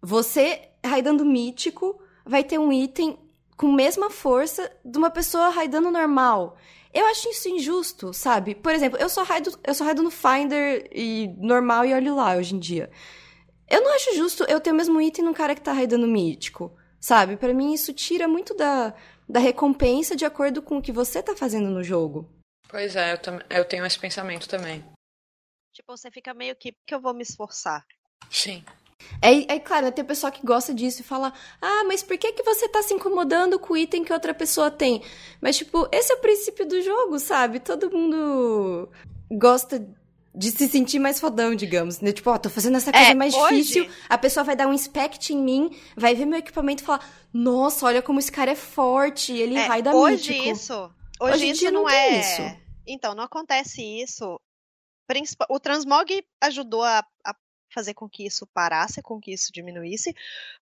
você 0.00 0.68
raidando 0.86 1.24
mítico 1.24 2.00
vai 2.24 2.44
ter 2.44 2.56
um 2.56 2.72
item 2.72 3.18
com 3.56 3.72
mesma 3.72 4.10
força 4.10 4.70
de 4.84 4.96
uma 4.96 5.10
pessoa 5.10 5.48
raidando 5.48 5.90
normal. 5.90 6.56
Eu 6.94 7.04
acho 7.06 7.28
isso 7.28 7.48
injusto, 7.48 8.14
sabe? 8.14 8.54
Por 8.54 8.72
exemplo, 8.72 8.96
eu 9.00 9.08
só 9.08 9.24
raido, 9.24 9.58
eu 9.66 9.74
só 9.74 9.82
raido 9.82 10.04
no 10.04 10.10
Finder 10.10 10.88
e 10.92 11.34
normal 11.36 11.84
e 11.84 11.92
olho 11.92 12.14
lá 12.14 12.36
hoje 12.36 12.54
em 12.54 12.60
dia. 12.60 12.90
Eu 13.68 13.82
não 13.82 13.92
acho 13.92 14.14
justo 14.14 14.44
eu 14.44 14.60
ter 14.60 14.70
o 14.70 14.74
mesmo 14.74 15.00
item 15.00 15.24
num 15.24 15.34
cara 15.34 15.56
que 15.56 15.60
tá 15.60 15.72
raidando 15.72 16.06
mítico. 16.06 16.72
Sabe? 17.00 17.36
Para 17.36 17.54
mim 17.54 17.72
isso 17.72 17.92
tira 17.92 18.26
muito 18.26 18.54
da, 18.54 18.94
da 19.28 19.40
recompensa 19.40 20.16
de 20.16 20.24
acordo 20.24 20.60
com 20.62 20.78
o 20.78 20.82
que 20.82 20.92
você 20.92 21.22
tá 21.22 21.36
fazendo 21.36 21.70
no 21.70 21.82
jogo. 21.82 22.28
Pois 22.68 22.96
é, 22.96 23.14
eu, 23.14 23.18
eu 23.58 23.64
tenho 23.64 23.86
esse 23.86 23.98
pensamento 23.98 24.48
também. 24.48 24.84
Tipo, 25.72 25.96
você 25.96 26.10
fica 26.10 26.34
meio 26.34 26.56
que, 26.56 26.74
que 26.86 26.94
eu 26.94 27.00
vou 27.00 27.14
me 27.14 27.22
esforçar. 27.22 27.86
Sim. 28.30 28.64
É, 29.22 29.54
é 29.54 29.60
claro, 29.60 29.92
tem 29.92 30.04
pessoa 30.04 30.30
que 30.30 30.44
gosta 30.44 30.74
disso 30.74 31.00
e 31.00 31.04
fala: 31.04 31.32
Ah, 31.62 31.84
mas 31.84 32.02
por 32.02 32.18
que, 32.18 32.32
que 32.32 32.42
você 32.42 32.68
tá 32.68 32.82
se 32.82 32.92
incomodando 32.92 33.58
com 33.58 33.74
o 33.74 33.76
item 33.76 34.04
que 34.04 34.12
outra 34.12 34.34
pessoa 34.34 34.70
tem? 34.70 35.02
Mas, 35.40 35.56
tipo, 35.56 35.88
esse 35.92 36.12
é 36.12 36.16
o 36.16 36.20
princípio 36.20 36.66
do 36.66 36.80
jogo, 36.82 37.18
sabe? 37.18 37.60
Todo 37.60 37.90
mundo 37.90 38.90
gosta 39.30 39.78
de 40.38 40.52
se 40.52 40.68
sentir 40.68 41.00
mais 41.00 41.18
fodão, 41.18 41.52
digamos. 41.52 42.00
Né? 42.00 42.12
Tipo, 42.12 42.30
ó, 42.30 42.38
tô 42.38 42.48
fazendo 42.48 42.76
essa 42.76 42.92
coisa 42.92 43.10
é, 43.10 43.14
mais 43.14 43.34
hoje... 43.34 43.56
difícil, 43.56 43.90
a 44.08 44.16
pessoa 44.16 44.44
vai 44.44 44.54
dar 44.54 44.68
um 44.68 44.72
inspect 44.72 45.32
em 45.32 45.42
mim, 45.42 45.76
vai 45.96 46.14
ver 46.14 46.26
meu 46.26 46.38
equipamento 46.38 46.82
e 46.82 46.86
falar, 46.86 47.04
nossa, 47.32 47.84
olha 47.84 48.00
como 48.00 48.20
esse 48.20 48.30
cara 48.30 48.52
é 48.52 48.54
forte, 48.54 49.32
ele 49.32 49.56
é, 49.56 49.66
raida 49.66 49.92
hoje 49.92 50.30
mítico. 50.30 50.48
Isso, 50.50 50.90
hoje, 51.20 51.34
hoje 51.34 51.50
isso 51.50 51.64
não, 51.72 51.82
não 51.82 51.90
é... 51.90 52.20
Isso. 52.20 52.42
Então, 52.86 53.14
não 53.16 53.24
acontece 53.24 53.82
isso. 53.82 54.40
O 55.50 55.58
transmog 55.58 56.24
ajudou 56.40 56.84
a, 56.84 57.04
a 57.24 57.34
fazer 57.78 57.94
com 57.94 58.08
que 58.08 58.26
isso 58.26 58.44
parasse, 58.46 59.00
com 59.00 59.20
que 59.20 59.32
isso 59.32 59.52
diminuísse, 59.52 60.12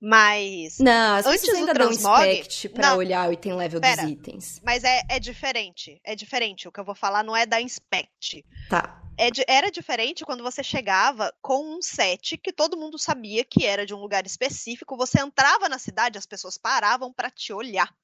mas 0.00 0.78
não, 0.80 1.14
as 1.14 1.26
antes 1.26 1.48
ainda 1.48 1.72
do 1.72 1.76
transmog, 1.76 2.20
um 2.20 2.32
inspect 2.32 2.68
para 2.70 2.96
olhar 2.96 3.28
o 3.28 3.32
item 3.32 3.54
level 3.54 3.80
pera, 3.80 4.02
dos 4.02 4.10
itens. 4.10 4.60
Mas 4.64 4.82
é, 4.82 5.02
é 5.08 5.20
diferente, 5.20 6.00
é 6.02 6.16
diferente. 6.16 6.66
O 6.66 6.72
que 6.72 6.80
eu 6.80 6.84
vou 6.84 6.94
falar 6.94 7.22
não 7.22 7.36
é 7.36 7.46
da 7.46 7.60
inspect. 7.60 8.44
Tá. 8.68 9.00
É 9.16 9.28
era 9.46 9.70
diferente 9.70 10.24
quando 10.24 10.42
você 10.42 10.62
chegava 10.64 11.32
com 11.40 11.76
um 11.76 11.80
set 11.80 12.36
que 12.36 12.52
todo 12.52 12.76
mundo 12.76 12.98
sabia 12.98 13.44
que 13.44 13.64
era 13.64 13.86
de 13.86 13.94
um 13.94 14.00
lugar 14.00 14.26
específico. 14.26 14.96
Você 14.96 15.20
entrava 15.20 15.68
na 15.68 15.78
cidade, 15.78 16.18
as 16.18 16.26
pessoas 16.26 16.58
paravam 16.58 17.12
para 17.12 17.30
te 17.30 17.52
olhar. 17.52 17.94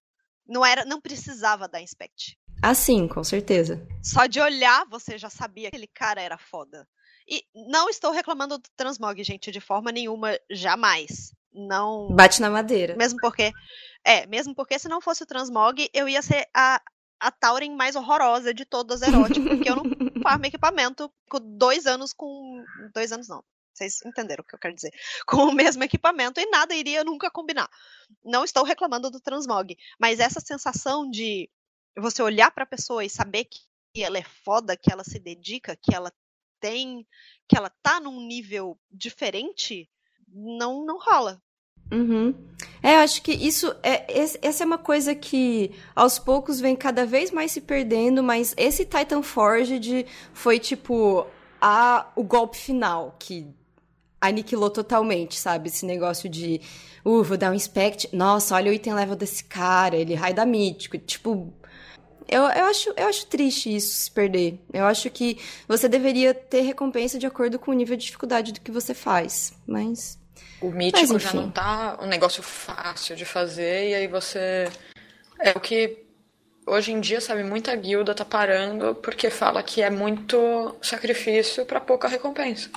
Não 0.46 0.64
era, 0.64 0.84
não 0.84 1.00
precisava 1.00 1.66
da 1.66 1.80
inspect. 1.80 2.38
Ah, 2.62 2.74
sim, 2.74 3.08
com 3.08 3.24
certeza. 3.24 3.84
Só 4.02 4.26
de 4.26 4.40
olhar 4.40 4.86
você 4.86 5.18
já 5.18 5.30
sabia 5.30 5.70
que 5.70 5.76
aquele 5.76 5.88
cara 5.88 6.20
era 6.20 6.38
foda. 6.38 6.86
E 7.30 7.44
não 7.54 7.88
estou 7.88 8.10
reclamando 8.10 8.58
do 8.58 8.68
transmog, 8.76 9.22
gente, 9.22 9.52
de 9.52 9.60
forma 9.60 9.92
nenhuma, 9.92 10.36
jamais. 10.50 11.32
Não. 11.52 12.08
Bate 12.12 12.40
na 12.40 12.50
madeira. 12.50 12.96
Mesmo 12.96 13.20
porque. 13.20 13.52
É, 14.04 14.26
mesmo 14.26 14.54
porque 14.54 14.78
se 14.78 14.88
não 14.88 15.00
fosse 15.00 15.22
o 15.22 15.26
transmog, 15.26 15.88
eu 15.94 16.08
ia 16.08 16.22
ser 16.22 16.48
a, 16.52 16.82
a 17.20 17.30
Tauren 17.30 17.76
mais 17.76 17.94
horrorosa 17.94 18.52
de 18.52 18.64
todas 18.64 19.02
as 19.02 19.08
eróticas, 19.08 19.44
porque 19.44 19.70
eu 19.70 19.76
não 19.76 19.84
farmo 20.22 20.46
equipamento 20.46 21.12
com 21.28 21.38
dois 21.40 21.86
anos 21.86 22.12
com. 22.12 22.64
Dois 22.92 23.12
anos 23.12 23.28
não. 23.28 23.44
Vocês 23.72 24.00
entenderam 24.04 24.42
o 24.42 24.46
que 24.46 24.54
eu 24.54 24.58
quero 24.58 24.74
dizer. 24.74 24.92
Com 25.26 25.44
o 25.44 25.54
mesmo 25.54 25.82
equipamento 25.82 26.38
e 26.38 26.50
nada 26.50 26.74
iria 26.74 27.02
nunca 27.02 27.30
combinar. 27.30 27.70
Não 28.22 28.44
estou 28.44 28.62
reclamando 28.62 29.10
do 29.10 29.20
transmog, 29.20 29.74
mas 29.98 30.20
essa 30.20 30.40
sensação 30.40 31.08
de 31.08 31.48
você 31.96 32.22
olhar 32.22 32.50
para 32.50 32.64
a 32.64 32.66
pessoa 32.66 33.04
e 33.04 33.08
saber 33.08 33.44
que 33.44 34.02
ela 34.02 34.18
é 34.18 34.22
foda, 34.44 34.76
que 34.76 34.92
ela 34.92 35.02
se 35.02 35.18
dedica, 35.18 35.76
que 35.76 35.94
ela 35.94 36.12
tem, 36.60 37.06
que 37.48 37.56
ela 37.56 37.70
tá 37.82 37.98
num 37.98 38.20
nível 38.26 38.78
diferente, 38.90 39.88
não, 40.28 40.84
não 40.84 40.98
rola. 40.98 41.40
Uhum. 41.92 42.34
É, 42.82 42.94
eu 42.94 42.98
acho 43.00 43.20
que 43.22 43.32
isso 43.32 43.74
é 43.82 44.06
essa 44.40 44.62
é 44.62 44.66
uma 44.66 44.78
coisa 44.78 45.14
que 45.14 45.72
aos 45.94 46.18
poucos 46.18 46.60
vem 46.60 46.76
cada 46.76 47.04
vez 47.04 47.32
mais 47.32 47.50
se 47.50 47.60
perdendo, 47.60 48.22
mas 48.22 48.54
esse 48.56 48.84
Titan 48.84 49.22
Forged 49.22 50.06
foi 50.32 50.60
tipo 50.60 51.26
a 51.60 52.06
o 52.14 52.22
golpe 52.22 52.56
final 52.56 53.16
que 53.18 53.52
aniquilou 54.20 54.70
totalmente, 54.70 55.38
sabe? 55.38 55.68
Esse 55.68 55.86
negócio 55.86 56.28
de, 56.28 56.60
uh, 57.04 57.22
vou 57.22 57.36
dar 57.36 57.50
um 57.50 57.54
inspect, 57.54 58.14
nossa, 58.14 58.54
olha 58.54 58.70
o 58.70 58.74
item 58.74 58.94
level 58.94 59.16
desse 59.16 59.42
cara, 59.44 59.96
ele 59.96 60.14
raida 60.14 60.44
mítico, 60.44 60.98
tipo, 60.98 61.52
eu, 62.30 62.42
eu, 62.42 62.64
acho, 62.66 62.92
eu 62.96 63.08
acho 63.08 63.26
triste 63.26 63.74
isso 63.74 63.94
se 63.94 64.10
perder. 64.10 64.58
Eu 64.72 64.84
acho 64.86 65.10
que 65.10 65.38
você 65.66 65.88
deveria 65.88 66.32
ter 66.32 66.60
recompensa 66.60 67.18
de 67.18 67.26
acordo 67.26 67.58
com 67.58 67.70
o 67.70 67.74
nível 67.74 67.96
de 67.96 68.04
dificuldade 68.04 68.52
do 68.52 68.60
que 68.60 68.70
você 68.70 68.94
faz. 68.94 69.52
Mas. 69.66 70.18
O 70.60 70.70
mítico 70.70 71.14
mas, 71.14 71.22
já 71.22 71.32
não 71.32 71.50
tá 71.50 71.98
um 72.00 72.06
negócio 72.06 72.42
fácil 72.42 73.16
de 73.16 73.24
fazer, 73.24 73.90
e 73.90 73.94
aí 73.94 74.06
você. 74.06 74.68
É 75.38 75.50
o 75.50 75.60
que 75.60 76.04
hoje 76.66 76.92
em 76.92 77.00
dia, 77.00 77.20
sabe, 77.20 77.42
muita 77.42 77.74
guilda 77.74 78.14
tá 78.14 78.24
parando 78.24 78.94
porque 78.94 79.28
fala 79.28 79.62
que 79.62 79.82
é 79.82 79.90
muito 79.90 80.76
sacrifício 80.80 81.66
para 81.66 81.80
pouca 81.80 82.06
recompensa. 82.06 82.70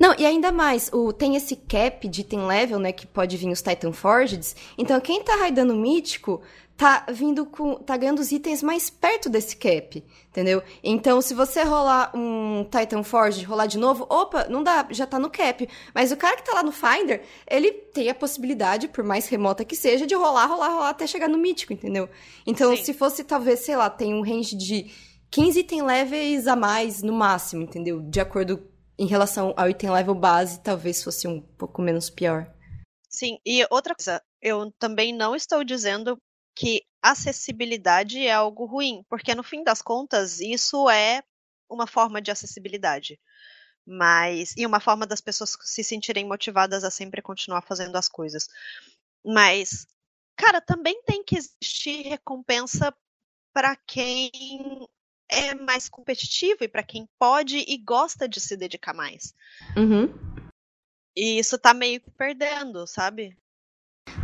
Não, 0.00 0.14
e 0.18 0.24
ainda 0.26 0.52
mais, 0.52 0.90
o, 0.92 1.12
tem 1.12 1.36
esse 1.36 1.56
cap 1.56 2.06
de 2.08 2.20
item 2.20 2.46
level, 2.46 2.78
né, 2.78 2.92
que 2.92 3.06
pode 3.06 3.36
vir 3.36 3.50
os 3.50 3.62
Titan 3.62 3.92
Forged. 3.92 4.54
Então, 4.76 5.00
quem 5.00 5.22
tá 5.22 5.36
raidando 5.36 5.74
mítico 5.74 6.42
tá 6.76 7.06
vindo 7.10 7.46
com. 7.46 7.76
tá 7.76 7.96
ganhando 7.96 8.18
os 8.18 8.30
itens 8.30 8.62
mais 8.62 8.90
perto 8.90 9.30
desse 9.30 9.56
cap, 9.56 10.04
entendeu? 10.28 10.62
Então, 10.84 11.22
se 11.22 11.32
você 11.32 11.62
rolar 11.62 12.12
um 12.14 12.64
Titan 12.64 13.02
Forge, 13.02 13.44
rolar 13.44 13.66
de 13.66 13.78
novo, 13.78 14.06
opa, 14.10 14.46
não 14.48 14.62
dá, 14.62 14.86
já 14.90 15.06
tá 15.06 15.18
no 15.18 15.30
cap. 15.30 15.66
Mas 15.94 16.12
o 16.12 16.16
cara 16.16 16.36
que 16.36 16.44
tá 16.44 16.52
lá 16.52 16.62
no 16.62 16.72
Finder, 16.72 17.22
ele 17.48 17.72
tem 17.72 18.10
a 18.10 18.14
possibilidade, 18.14 18.88
por 18.88 19.02
mais 19.02 19.26
remota 19.26 19.64
que 19.64 19.74
seja, 19.74 20.06
de 20.06 20.14
rolar, 20.14 20.46
rolar, 20.46 20.68
rolar 20.68 20.90
até 20.90 21.06
chegar 21.06 21.28
no 21.28 21.38
mítico, 21.38 21.72
entendeu? 21.72 22.08
Então, 22.46 22.76
Sim. 22.76 22.84
se 22.84 22.92
fosse, 22.92 23.24
talvez, 23.24 23.60
sei 23.60 23.76
lá, 23.76 23.88
tem 23.88 24.12
um 24.12 24.22
range 24.22 24.54
de 24.54 24.90
15 25.30 25.60
item 25.60 25.82
levels 25.82 26.46
a 26.46 26.54
mais 26.54 27.02
no 27.02 27.12
máximo, 27.12 27.62
entendeu? 27.62 28.00
De 28.02 28.20
acordo 28.20 28.62
em 28.98 29.06
relação 29.06 29.52
ao 29.56 29.68
item 29.68 29.90
level 29.90 30.14
base, 30.14 30.60
talvez 30.62 31.02
fosse 31.02 31.28
um 31.28 31.40
pouco 31.40 31.82
menos 31.82 32.08
pior. 32.10 32.52
Sim, 33.08 33.38
e 33.44 33.66
outra 33.70 33.94
coisa, 33.94 34.22
eu 34.40 34.70
também 34.78 35.12
não 35.12 35.34
estou 35.34 35.64
dizendo 35.64 36.20
que 36.54 36.82
acessibilidade 37.02 38.26
é 38.26 38.32
algo 38.32 38.64
ruim, 38.64 39.04
porque 39.08 39.34
no 39.34 39.42
fim 39.42 39.62
das 39.62 39.82
contas 39.82 40.40
isso 40.40 40.88
é 40.88 41.22
uma 41.68 41.86
forma 41.86 42.20
de 42.20 42.30
acessibilidade. 42.30 43.18
Mas 43.86 44.54
e 44.56 44.66
uma 44.66 44.80
forma 44.80 45.06
das 45.06 45.20
pessoas 45.20 45.56
se 45.62 45.84
sentirem 45.84 46.26
motivadas 46.26 46.82
a 46.82 46.90
sempre 46.90 47.22
continuar 47.22 47.62
fazendo 47.62 47.96
as 47.96 48.08
coisas. 48.08 48.48
Mas 49.24 49.86
cara, 50.36 50.60
também 50.60 51.02
tem 51.04 51.24
que 51.24 51.36
existir 51.36 52.02
recompensa 52.08 52.94
para 53.52 53.74
quem 53.86 54.30
é 55.30 55.54
mais 55.54 55.88
competitivo 55.88 56.62
e 56.62 56.68
para 56.68 56.82
quem 56.82 57.08
pode 57.18 57.58
e 57.58 57.76
gosta 57.78 58.28
de 58.28 58.40
se 58.40 58.56
dedicar 58.56 58.94
mais. 58.94 59.34
Uhum. 59.76 60.12
E 61.16 61.38
isso 61.38 61.58
tá 61.58 61.72
meio 61.72 62.00
que 62.00 62.10
perdendo, 62.10 62.86
sabe? 62.86 63.36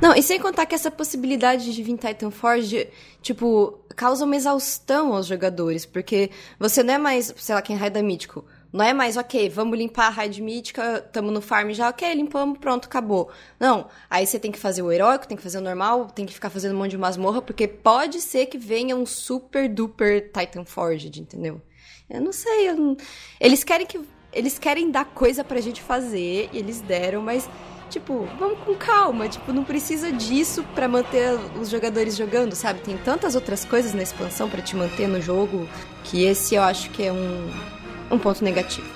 Não, 0.00 0.14
e 0.14 0.22
sem 0.22 0.40
contar 0.40 0.66
que 0.66 0.74
essa 0.74 0.90
possibilidade 0.90 1.72
de 1.72 1.82
vir 1.82 1.96
Titan 1.96 2.30
Forge, 2.30 2.90
tipo, 3.20 3.84
causa 3.96 4.24
uma 4.24 4.36
exaustão 4.36 5.14
aos 5.14 5.26
jogadores, 5.26 5.86
porque 5.86 6.30
você 6.58 6.82
não 6.82 6.94
é 6.94 6.98
mais, 6.98 7.32
sei 7.36 7.54
lá, 7.54 7.62
quem 7.62 7.76
raida 7.76 8.02
mítico. 8.02 8.44
Não 8.72 8.84
é 8.84 8.94
mais, 8.94 9.18
ok, 9.18 9.50
vamos 9.50 9.78
limpar 9.78 10.06
a 10.06 10.10
raid 10.10 10.40
mítica, 10.40 11.06
tamo 11.12 11.30
no 11.30 11.42
farm 11.42 11.70
já, 11.72 11.90
ok, 11.90 12.14
limpamos, 12.14 12.58
pronto, 12.58 12.86
acabou. 12.86 13.30
Não, 13.60 13.88
aí 14.08 14.26
você 14.26 14.38
tem 14.38 14.50
que 14.50 14.58
fazer 14.58 14.80
o 14.80 14.90
heróico, 14.90 15.28
tem 15.28 15.36
que 15.36 15.42
fazer 15.42 15.58
o 15.58 15.60
normal, 15.60 16.06
tem 16.06 16.24
que 16.24 16.32
ficar 16.32 16.48
fazendo 16.48 16.74
um 16.74 16.78
monte 16.78 16.92
de 16.92 16.98
masmorra, 16.98 17.42
porque 17.42 17.68
pode 17.68 18.20
ser 18.22 18.46
que 18.46 18.56
venha 18.56 18.96
um 18.96 19.04
super 19.04 19.68
duper 19.68 20.30
Titan 20.32 20.64
Forged, 20.64 21.20
entendeu? 21.20 21.60
Eu 22.08 22.22
não 22.22 22.32
sei, 22.32 22.70
eu 22.70 22.76
não... 22.76 22.96
eles 23.38 23.62
querem 23.62 23.86
que 23.86 24.00
eles 24.32 24.58
querem 24.58 24.90
dar 24.90 25.04
coisa 25.04 25.44
pra 25.44 25.60
gente 25.60 25.82
fazer, 25.82 26.48
e 26.50 26.58
eles 26.58 26.80
deram, 26.80 27.20
mas 27.20 27.46
tipo, 27.90 28.26
vamos 28.38 28.58
com 28.60 28.74
calma, 28.74 29.28
tipo, 29.28 29.52
não 29.52 29.64
precisa 29.64 30.10
disso 30.10 30.64
para 30.74 30.88
manter 30.88 31.38
os 31.60 31.68
jogadores 31.68 32.16
jogando, 32.16 32.54
sabe? 32.54 32.80
Tem 32.80 32.96
tantas 32.96 33.34
outras 33.34 33.66
coisas 33.66 33.92
na 33.92 34.02
expansão 34.02 34.48
para 34.48 34.62
te 34.62 34.74
manter 34.74 35.06
no 35.06 35.20
jogo 35.20 35.68
que 36.04 36.24
esse 36.24 36.54
eu 36.54 36.62
acho 36.62 36.88
que 36.88 37.02
é 37.02 37.12
um, 37.12 37.50
um 38.12 38.18
ponto 38.18 38.44
negativo. 38.44 38.86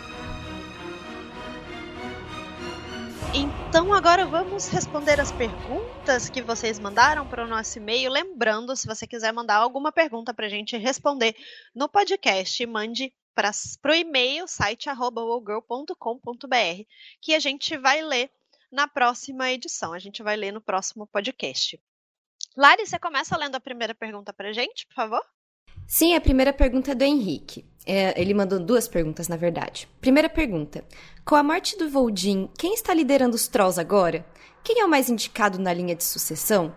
Então 3.34 3.93
agora 3.93 4.24
vamos 4.24 4.68
responder 4.68 5.20
as 5.20 5.32
perguntas 5.32 6.30
que 6.30 6.40
vocês 6.40 6.78
mandaram 6.78 7.26
para 7.26 7.44
o 7.44 7.47
nosso 7.47 7.78
e-mail. 7.78 8.10
Lembrando, 8.10 8.76
se 8.76 8.86
você 8.86 9.06
quiser 9.06 9.32
mandar 9.32 9.56
alguma 9.56 9.93
pergunta 9.93 10.32
para 10.32 10.47
a 10.47 10.48
gente 10.48 10.76
responder 10.76 11.36
no 11.74 11.88
podcast, 11.88 12.64
mande 12.66 13.12
para 13.34 13.93
o 13.93 13.94
e-mail 13.94 14.48
site@wowgirl.com.br 14.48 16.86
que 17.20 17.34
a 17.34 17.38
gente 17.38 17.76
vai 17.76 18.01
ler 18.01 18.30
na 18.72 18.88
próxima 18.88 19.51
edição. 19.51 19.93
A 19.93 19.98
gente 19.98 20.22
vai 20.22 20.36
ler 20.36 20.52
no 20.52 20.60
próximo 20.60 21.06
podcast. 21.06 21.78
Lari, 22.56 22.86
você 22.86 22.98
começa 22.98 23.36
lendo 23.36 23.56
a 23.56 23.60
primeira 23.60 23.94
pergunta 23.94 24.32
pra 24.32 24.52
gente, 24.52 24.86
por 24.86 24.94
favor? 24.94 25.35
Sim, 25.86 26.15
a 26.15 26.20
primeira 26.20 26.53
pergunta 26.53 26.93
é 26.93 26.94
do 26.94 27.05
Henrique. 27.05 27.65
É, 27.86 28.20
ele 28.20 28.35
mandou 28.35 28.59
duas 28.59 28.89
perguntas, 28.89 29.28
na 29.28 29.36
verdade. 29.36 29.89
Primeira 30.01 30.28
pergunta: 30.28 30.85
Com 31.24 31.36
a 31.36 31.43
morte 31.43 31.78
do 31.78 31.89
Voldin, 31.89 32.51
quem 32.59 32.74
está 32.74 32.93
liderando 32.93 33.36
os 33.36 33.47
Trolls 33.47 33.81
agora? 33.81 34.27
Quem 34.65 34.81
é 34.81 34.85
o 34.85 34.89
mais 34.89 35.09
indicado 35.09 35.61
na 35.61 35.73
linha 35.73 35.94
de 35.94 36.03
sucessão? 36.03 36.74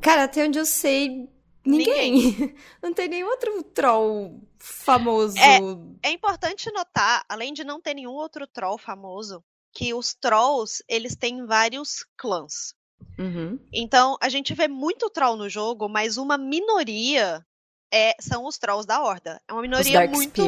Cara, 0.00 0.24
até 0.24 0.46
onde 0.46 0.58
eu 0.58 0.64
sei, 0.64 1.28
ninguém. 1.64 2.12
ninguém. 2.12 2.54
não 2.82 2.94
tem 2.94 3.08
nenhum 3.08 3.26
outro 3.26 3.62
troll 3.62 4.40
famoso. 4.58 5.36
É, 5.38 6.08
é 6.08 6.10
importante 6.12 6.72
notar, 6.72 7.22
além 7.28 7.52
de 7.52 7.64
não 7.64 7.80
ter 7.80 7.92
nenhum 7.92 8.12
outro 8.12 8.46
troll 8.46 8.78
famoso, 8.78 9.44
que 9.74 9.92
os 9.92 10.14
trolls, 10.14 10.82
eles 10.88 11.14
têm 11.14 11.44
vários 11.44 12.06
clãs. 12.16 12.74
Uhum. 13.18 13.58
Então, 13.72 14.16
a 14.20 14.28
gente 14.28 14.54
vê 14.54 14.66
muito 14.66 15.10
troll 15.10 15.36
no 15.36 15.48
jogo, 15.48 15.88
mas 15.88 16.16
uma 16.16 16.38
minoria 16.38 17.44
é, 17.92 18.14
são 18.20 18.44
os 18.44 18.58
trolls 18.58 18.86
da 18.86 19.02
Horda. 19.02 19.40
É 19.48 19.52
uma 19.52 19.62
minoria 19.62 20.04
os 20.04 20.10
muito. 20.10 20.42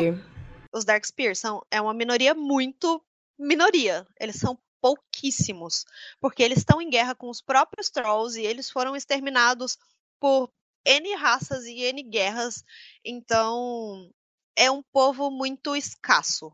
Os 0.73 0.85
Darkspear 0.85 1.35
são 1.35 1.63
é 1.71 1.81
uma 1.81 1.95
minoria 1.95 2.35
muito 2.35 3.03
minoria. 3.39 4.07
Eles 4.19 4.37
são 4.37 4.59
pouquíssimos, 4.81 5.85
porque 6.21 6.43
eles 6.43 6.59
estão 6.59 6.81
em 6.81 6.89
guerra 6.89 7.15
com 7.15 7.29
os 7.29 7.43
próprios 7.43 7.91
trolls 7.91 8.41
e 8.41 8.47
eles 8.47 8.71
foram 8.71 8.97
exterminados 8.97 9.77
por 10.19 10.51
N 10.85 11.15
raças 11.17 11.65
e 11.65 11.83
N 11.83 12.03
guerras. 12.03 12.65
Então, 13.05 14.11
é 14.57 14.71
um 14.71 14.83
povo 14.93 15.31
muito 15.31 15.77
escasso. 15.77 16.53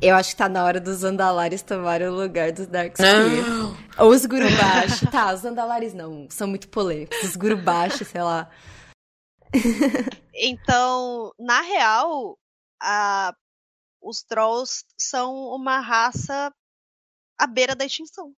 Eu 0.00 0.16
acho 0.16 0.30
que 0.30 0.36
tá 0.36 0.48
na 0.48 0.64
hora 0.64 0.80
dos 0.80 1.04
Andalares 1.04 1.62
tomarem 1.62 2.08
o 2.08 2.14
lugar 2.14 2.52
dos 2.52 2.66
Darkspear. 2.66 3.14
Ou 3.98 4.10
os 4.10 4.24
Gurubashi. 4.24 5.06
tá, 5.10 5.32
os 5.32 5.44
Andalares 5.44 5.92
não, 5.92 6.26
são 6.30 6.48
muito 6.48 6.68
polêmicos. 6.68 7.22
Os 7.22 7.36
Gurubashi, 7.36 8.04
sei 8.04 8.22
lá. 8.22 8.50
Então, 10.34 11.32
na 11.38 11.60
real, 11.60 12.38
a... 12.80 13.34
os 14.00 14.22
Trolls 14.22 14.84
são 14.98 15.34
uma 15.54 15.80
raça 15.80 16.52
à 17.38 17.46
beira 17.46 17.74
da 17.74 17.84
extinção. 17.84 18.32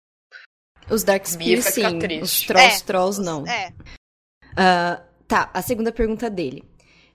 Os 0.91 1.03
Darkspear, 1.03 1.63
sim. 1.63 1.83
Os 2.21 2.43
Trolls, 2.43 2.77
é, 2.77 2.85
Trolls, 2.85 3.21
não. 3.21 3.47
É. 3.47 3.73
Uh, 4.53 5.03
tá, 5.27 5.51
a 5.53 5.63
segunda 5.63 5.91
pergunta 5.91 6.29
dele. 6.29 6.63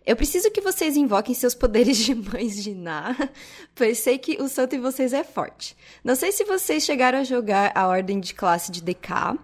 Eu 0.05 0.15
preciso 0.15 0.49
que 0.49 0.61
vocês 0.61 0.97
invoquem 0.97 1.35
seus 1.35 1.53
poderes 1.53 1.97
de 1.97 2.15
mães 2.15 2.63
de 2.63 2.73
Ná, 2.73 3.15
pois 3.75 3.99
sei 3.99 4.17
que 4.17 4.41
o 4.41 4.47
santo 4.47 4.75
em 4.75 4.81
vocês 4.81 5.13
é 5.13 5.23
forte. 5.23 5.77
Não 6.03 6.15
sei 6.15 6.31
se 6.31 6.43
vocês 6.45 6.83
chegaram 6.83 7.19
a 7.19 7.23
jogar 7.23 7.71
a 7.75 7.87
ordem 7.87 8.19
de 8.19 8.33
classe 8.33 8.71
de 8.71 8.81
DK, 8.81 9.37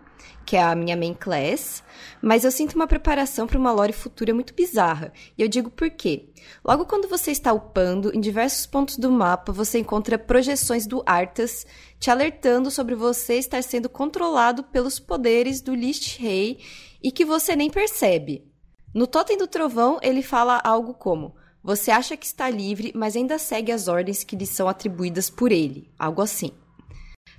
que 0.45 0.55
é 0.55 0.61
a 0.63 0.75
minha 0.75 0.95
main 0.95 1.13
class, 1.13 1.83
mas 2.21 2.43
eu 2.43 2.51
sinto 2.51 2.75
uma 2.75 2.87
preparação 2.87 3.47
para 3.47 3.57
uma 3.57 3.71
lore 3.71 3.93
futura 3.93 4.33
muito 4.33 4.53
bizarra. 4.53 5.11
E 5.37 5.41
eu 5.41 5.47
digo 5.47 5.69
por 5.69 5.89
quê. 5.89 6.29
Logo 6.63 6.85
quando 6.85 7.07
você 7.07 7.31
está 7.31 7.51
upando, 7.51 8.15
em 8.15 8.19
diversos 8.19 8.65
pontos 8.65 8.97
do 8.97 9.11
mapa, 9.11 9.51
você 9.51 9.79
encontra 9.79 10.17
projeções 10.17 10.85
do 10.85 11.01
Arthas 11.05 11.65
te 11.99 12.11
alertando 12.11 12.69
sobre 12.69 12.93
você 12.93 13.35
estar 13.35 13.63
sendo 13.63 13.89
controlado 13.89 14.63
pelos 14.63 14.99
poderes 14.99 15.61
do 15.61 15.73
Lich 15.73 16.21
Rei 16.21 16.59
e 17.01 17.11
que 17.11 17.25
você 17.25 17.55
nem 17.55 17.69
percebe. 17.69 18.45
No 18.93 19.07
Totem 19.07 19.37
do 19.37 19.47
Trovão, 19.47 19.99
ele 20.01 20.21
fala 20.21 20.61
algo 20.63 20.93
como: 20.93 21.35
Você 21.63 21.91
acha 21.91 22.15
que 22.15 22.25
está 22.25 22.49
livre, 22.49 22.91
mas 22.95 23.15
ainda 23.15 23.37
segue 23.37 23.71
as 23.71 23.87
ordens 23.87 24.23
que 24.23 24.35
lhe 24.35 24.45
são 24.45 24.67
atribuídas 24.69 25.29
por 25.29 25.51
ele. 25.51 25.91
Algo 25.99 26.21
assim. 26.21 26.51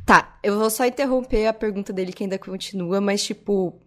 Tá, 0.06 0.38
eu 0.40 0.56
vou 0.56 0.70
só 0.70 0.86
interromper 0.86 1.48
a 1.48 1.52
pergunta 1.52 1.92
dele 1.92 2.12
que 2.12 2.22
ainda 2.22 2.38
continua, 2.38 3.00
mas 3.00 3.24
tipo. 3.24 3.82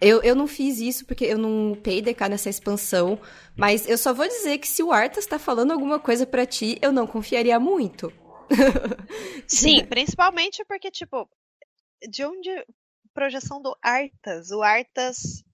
Eu, 0.00 0.22
eu 0.22 0.34
não 0.34 0.46
fiz 0.46 0.78
isso 0.78 1.04
porque 1.04 1.26
eu 1.26 1.36
não 1.36 1.72
upei 1.72 2.00
DK 2.00 2.28
nessa 2.30 2.48
expansão, 2.48 3.20
mas 3.54 3.86
eu 3.86 3.98
só 3.98 4.14
vou 4.14 4.26
dizer 4.26 4.56
que 4.56 4.66
se 4.66 4.82
o 4.82 4.90
Arthas 4.92 5.26
tá 5.26 5.38
falando 5.38 5.72
alguma 5.72 5.98
coisa 5.98 6.24
para 6.24 6.46
ti, 6.46 6.78
eu 6.80 6.90
não 6.90 7.06
confiaria 7.06 7.60
muito. 7.60 8.10
Sim, 9.46 9.84
principalmente 9.84 10.64
porque, 10.64 10.90
tipo, 10.90 11.28
de 12.08 12.24
onde 12.24 12.48
projeção 13.12 13.60
do 13.60 13.76
Arthas? 13.82 14.50
O 14.52 14.62
Arthas 14.62 15.44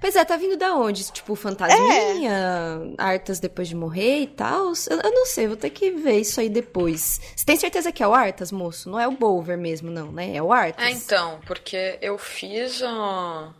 Pois 0.00 0.16
é, 0.16 0.24
tá 0.24 0.36
vindo 0.36 0.56
da 0.56 0.74
onde? 0.74 1.10
Tipo, 1.10 1.34
fantasminha, 1.34 2.30
é. 2.30 3.02
Artas 3.02 3.40
depois 3.40 3.68
de 3.68 3.74
morrer 3.74 4.20
e 4.20 4.26
tal? 4.26 4.72
Eu, 4.90 5.00
eu, 5.02 5.10
não 5.10 5.24
sei, 5.24 5.46
vou 5.46 5.56
ter 5.56 5.70
que 5.70 5.90
ver 5.92 6.18
isso 6.18 6.40
aí 6.40 6.48
depois. 6.48 7.20
Você 7.34 7.44
tem 7.44 7.56
certeza 7.56 7.90
que 7.90 8.02
é 8.02 8.06
o 8.06 8.12
Artas, 8.12 8.52
moço? 8.52 8.90
Não 8.90 9.00
é 9.00 9.08
o 9.08 9.12
Bolver 9.12 9.56
mesmo, 9.56 9.90
não, 9.90 10.12
né? 10.12 10.36
É 10.36 10.42
o 10.42 10.52
Artas. 10.52 10.84
É, 10.84 10.90
então, 10.90 11.40
porque 11.46 11.98
eu 12.02 12.18
fiz 12.18 12.82
a... 12.82 13.52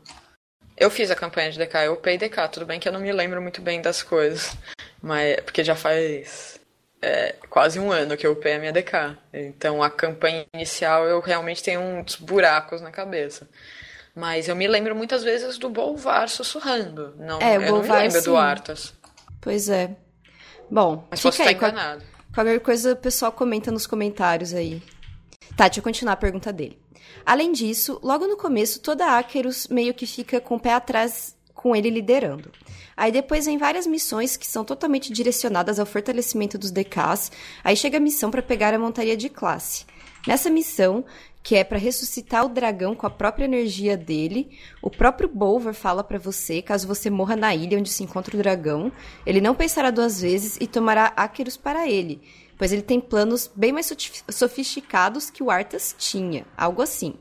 Eu 0.76 0.90
fiz 0.90 1.10
a 1.10 1.14
campanha 1.14 1.50
de 1.50 1.58
DK, 1.58 1.76
eu 1.86 1.94
upei 1.94 2.18
DK, 2.18 2.48
tudo 2.50 2.66
bem 2.66 2.80
que 2.80 2.88
eu 2.88 2.92
não 2.92 3.00
me 3.00 3.12
lembro 3.12 3.40
muito 3.40 3.62
bem 3.62 3.80
das 3.80 4.02
coisas. 4.02 4.56
Mas, 5.00 5.36
porque 5.40 5.62
já 5.62 5.76
faz 5.76 6.60
é, 7.04 7.34
quase 7.50 7.78
um 7.78 7.92
ano 7.92 8.16
que 8.16 8.26
eu 8.26 8.32
upei 8.32 8.54
a 8.54 8.58
minha 8.58 8.72
DK. 8.72 9.16
Então 9.32 9.82
a 9.82 9.90
campanha 9.90 10.46
inicial 10.54 11.06
eu 11.06 11.20
realmente 11.20 11.62
tenho 11.62 11.80
uns 11.80 12.16
buracos 12.16 12.80
na 12.80 12.90
cabeça. 12.90 13.48
Mas 14.14 14.48
eu 14.48 14.54
me 14.54 14.68
lembro 14.68 14.94
muitas 14.94 15.24
vezes 15.24 15.58
do 15.58 15.68
Bolvar 15.68 16.28
sussurrando. 16.28 17.14
Não, 17.18 17.40
é, 17.40 17.56
eu 17.56 17.60
Bolvar, 17.62 17.88
não 17.88 17.96
me 17.96 18.02
lembro 18.02 18.20
sim. 18.20 18.30
do 18.30 18.36
Arthas. 18.36 18.94
Pois 19.40 19.68
é. 19.68 19.96
Bom, 20.70 21.06
Mas 21.10 21.20
posso 21.20 21.42
estar 21.42 21.52
enganado. 21.52 22.04
Qualquer 22.32 22.60
coisa 22.60 22.92
o 22.92 22.96
pessoal 22.96 23.32
comenta 23.32 23.70
nos 23.70 23.86
comentários 23.86 24.54
aí. 24.54 24.82
Tá, 25.56 25.68
deixa 25.68 25.80
eu 25.80 25.84
continuar 25.84 26.14
a 26.14 26.16
pergunta 26.16 26.52
dele. 26.52 26.78
Além 27.24 27.52
disso, 27.52 27.98
logo 28.02 28.26
no 28.26 28.36
começo, 28.36 28.80
toda 28.80 29.06
a 29.06 29.18
Akerus 29.18 29.68
meio 29.68 29.94
que 29.94 30.06
fica 30.06 30.40
com 30.40 30.56
o 30.56 30.60
pé 30.60 30.74
atrás 30.74 31.36
com 31.54 31.74
ele 31.74 31.90
liderando. 31.90 32.50
Aí 32.96 33.10
depois 33.10 33.46
vem 33.46 33.58
várias 33.58 33.86
missões 33.86 34.36
que 34.36 34.46
são 34.46 34.64
totalmente 34.64 35.12
direcionadas 35.12 35.78
ao 35.78 35.86
fortalecimento 35.86 36.58
dos 36.58 36.70
DKs. 36.70 37.32
Aí 37.62 37.76
chega 37.76 37.96
a 37.96 38.00
missão 38.00 38.30
para 38.30 38.42
pegar 38.42 38.74
a 38.74 38.78
montaria 38.78 39.16
de 39.16 39.28
classe. 39.28 39.86
Nessa 40.26 40.50
missão, 40.50 41.04
que 41.44 41.56
é 41.56 41.62
para 41.62 41.76
ressuscitar 41.76 42.46
o 42.46 42.48
dragão 42.48 42.94
com 42.94 43.06
a 43.06 43.10
própria 43.10 43.44
energia 43.44 43.98
dele. 43.98 44.58
O 44.80 44.90
próprio 44.90 45.28
Bolvar 45.28 45.74
fala 45.74 46.02
para 46.02 46.18
você, 46.18 46.62
caso 46.62 46.88
você 46.88 47.10
morra 47.10 47.36
na 47.36 47.54
ilha 47.54 47.78
onde 47.78 47.90
se 47.90 48.02
encontra 48.02 48.34
o 48.34 48.38
dragão, 48.38 48.90
ele 49.26 49.42
não 49.42 49.54
pensará 49.54 49.90
duas 49.90 50.22
vezes 50.22 50.56
e 50.58 50.66
tomará 50.66 51.12
Acheros 51.14 51.58
para 51.58 51.86
ele, 51.86 52.22
pois 52.56 52.72
ele 52.72 52.80
tem 52.80 52.98
planos 52.98 53.50
bem 53.54 53.72
mais 53.72 53.92
sofisticados 54.30 55.28
que 55.28 55.42
o 55.42 55.50
Arthas 55.50 55.94
tinha, 55.98 56.46
algo 56.56 56.80
assim. 56.80 57.14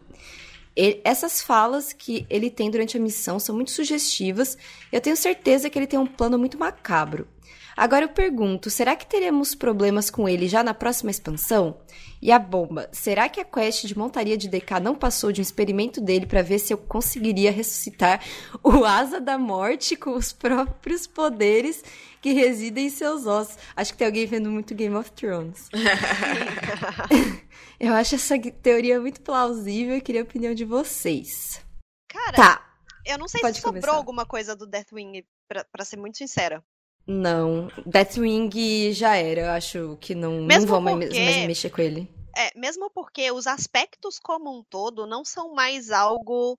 Essas 1.04 1.42
falas 1.42 1.92
que 1.92 2.26
ele 2.30 2.50
tem 2.50 2.72
durante 2.72 2.96
a 2.96 3.02
missão 3.02 3.38
são 3.40 3.54
muito 3.54 3.72
sugestivas 3.72 4.58
e 4.90 4.96
eu 4.96 5.02
tenho 5.02 5.18
certeza 5.18 5.70
que 5.70 5.78
ele 5.78 5.86
tem 5.86 6.00
um 6.00 6.08
plano 6.08 6.40
muito 6.40 6.58
macabro. 6.58 7.28
Agora 7.76 8.06
eu 8.06 8.10
pergunto, 8.10 8.70
será 8.70 8.96
que 8.96 9.06
teremos 9.06 9.56
problemas 9.56 10.10
com 10.10 10.30
ele 10.30 10.48
já 10.48 10.64
na 10.64 10.74
próxima 10.74 11.10
expansão? 11.10 11.80
E 12.22 12.32
a 12.32 12.40
bomba, 12.40 12.88
será 12.94 13.28
que 13.28 13.42
a 13.42 13.44
quest 13.44 13.86
de 13.86 13.98
montaria 13.98 14.38
de 14.38 14.48
DK 14.48 14.80
não 14.82 14.96
passou 14.96 15.32
de 15.32 15.42
um 15.42 15.44
experimento 15.44 16.00
dele 16.00 16.26
para 16.26 16.42
ver 16.42 16.60
se 16.60 16.74
eu 16.74 16.78
conseguiria 16.78 17.52
ressuscitar 17.52 18.24
o 18.64 18.86
Asa 18.86 19.20
da 19.20 19.38
Morte 19.38 19.96
com 19.96 20.16
os 20.16 20.32
próprios 20.32 21.06
poderes 21.06 21.84
que 22.22 22.32
residem 22.32 22.88
em 22.88 22.90
seus 22.90 23.26
ossos? 23.26 23.58
Acho 23.76 23.92
que 23.92 23.98
tem 23.98 24.08
alguém 24.08 24.26
vendo 24.26 24.50
muito 24.50 24.74
Game 24.74 24.96
of 24.96 25.12
Thrones. 25.12 25.70
eu 27.80 27.94
acho 27.94 28.16
essa 28.16 28.40
teoria 28.40 29.02
muito 29.02 29.20
plausível 29.20 29.98
e 29.98 30.02
queria 30.02 30.22
a 30.22 30.24
opinião 30.24 30.54
de 30.54 30.64
vocês. 30.64 31.60
Cara, 32.08 32.38
tá. 32.38 32.76
eu 33.06 33.18
não 33.18 33.28
sei 33.28 33.42
Pode 33.42 33.58
se 33.58 33.62
sobrou 33.62 33.82
começar. 33.82 33.98
alguma 33.98 34.26
coisa 34.26 34.56
do 34.56 34.66
Deathwing, 34.66 35.26
pra, 35.48 35.66
pra 35.66 35.84
ser 35.84 35.98
muito 35.98 36.18
sincera. 36.18 36.64
Não. 37.06 37.68
Deathwing 37.86 38.94
já 38.94 39.16
era, 39.16 39.42
eu 39.42 39.52
acho 39.52 39.98
que 40.00 40.16
não, 40.16 40.42
mesmo 40.42 40.66
não 40.66 40.82
vão 40.82 40.98
porque, 40.98 41.08
mais, 41.08 41.36
mais 41.36 41.48
mexer 41.48 41.70
com 41.70 41.82
ele. 41.82 42.10
É, 42.36 42.58
mesmo 42.58 42.90
porque 42.90 43.30
os 43.32 43.46
aspectos 43.46 44.18
como 44.18 44.58
um 44.58 44.64
todo 44.64 45.06
não 45.06 45.24
são 45.24 45.54
mais 45.54 45.92
algo 45.92 46.58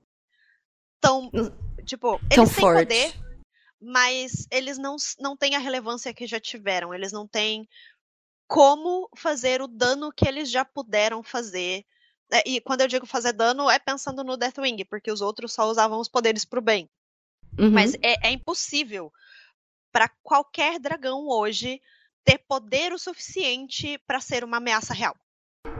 tão. 1.00 1.30
Tipo, 1.84 2.18
tão 2.28 2.44
eles 2.44 2.54
têm 2.54 2.62
forte. 2.62 2.80
poder, 2.80 3.14
mas 3.80 4.46
eles 4.50 4.78
não, 4.78 4.96
não 5.18 5.36
têm 5.36 5.56
a 5.56 5.58
relevância 5.58 6.14
que 6.14 6.26
já 6.26 6.38
tiveram. 6.38 6.94
Eles 6.94 7.10
não 7.10 7.26
têm 7.26 7.68
como 8.46 9.08
fazer 9.16 9.60
o 9.62 9.66
dano 9.66 10.12
que 10.12 10.28
eles 10.28 10.50
já 10.50 10.64
puderam 10.64 11.22
fazer. 11.22 11.84
É, 12.30 12.42
e 12.48 12.60
quando 12.60 12.82
eu 12.82 12.88
digo 12.88 13.06
fazer 13.06 13.32
dano, 13.32 13.68
é 13.68 13.78
pensando 13.78 14.22
no 14.22 14.36
Deathwing, 14.36 14.84
porque 14.84 15.10
os 15.10 15.20
outros 15.20 15.52
só 15.52 15.68
usavam 15.68 15.98
os 15.98 16.08
poderes 16.08 16.44
pro 16.44 16.60
bem. 16.60 16.88
Uhum. 17.58 17.70
Mas 17.70 17.94
é, 17.94 18.28
é 18.28 18.30
impossível 18.30 19.12
para 19.94 20.10
qualquer 20.24 20.80
dragão 20.80 21.28
hoje 21.28 21.80
ter 22.24 22.38
poder 22.48 22.92
o 22.92 22.98
suficiente 22.98 23.96
para 24.08 24.18
ser 24.18 24.42
uma 24.42 24.56
ameaça 24.56 24.92
real. 24.92 25.14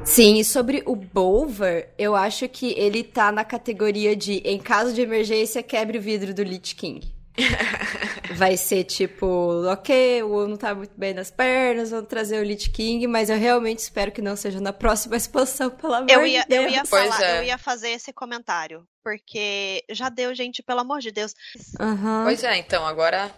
Sim, 0.05 0.39
e 0.39 0.45
sobre 0.45 0.85
o 0.87 0.95
Bolver, 0.95 1.93
eu 1.99 2.15
acho 2.15 2.49
que 2.49 2.79
ele 2.79 3.03
tá 3.03 3.33
na 3.33 3.45
categoria 3.45 4.15
de 4.15 4.35
em 4.45 4.61
caso 4.61 4.95
de 4.95 5.01
emergência, 5.01 5.65
quebre 5.65 5.99
o 5.99 6.01
vidro 6.01 6.33
do 6.33 6.45
Lich 6.45 6.77
King. 6.77 7.13
Vai 8.37 8.57
ser 8.57 8.85
tipo, 8.85 9.67
ok, 9.67 10.23
o 10.23 10.47
não 10.47 10.57
tá 10.57 10.73
muito 10.75 10.95
bem 10.97 11.13
nas 11.13 11.33
pernas, 11.33 11.91
vamos 11.91 12.09
trazer 12.09 12.39
o 12.41 12.45
Lich 12.45 12.71
King, 12.71 13.09
mas 13.09 13.31
eu 13.31 13.37
realmente 13.37 13.81
espero 13.81 14.13
que 14.13 14.23
não 14.23 14.37
seja 14.37 14.61
na 14.61 14.73
próxima 14.73 15.17
expansão, 15.19 15.71
pelo 15.71 15.95
amor 15.95 16.11
eu 16.11 16.25
ia, 16.25 16.43
de 16.43 16.49
Deus. 16.49 16.65
Eu 16.67 16.71
ia 16.71 16.85
falar, 16.85 17.21
é. 17.21 17.39
eu 17.41 17.45
ia 17.45 17.59
fazer 17.59 17.91
esse 17.91 18.13
comentário, 18.13 18.87
porque 19.03 19.85
já 19.91 20.09
deu, 20.09 20.33
gente, 20.35 20.63
pelo 20.63 20.81
amor 20.81 21.01
de 21.01 21.11
Deus. 21.11 21.35
Uhum. 21.81 22.23
Pois 22.25 22.45
é, 22.45 22.57
então, 22.57 22.87
agora 22.87 23.35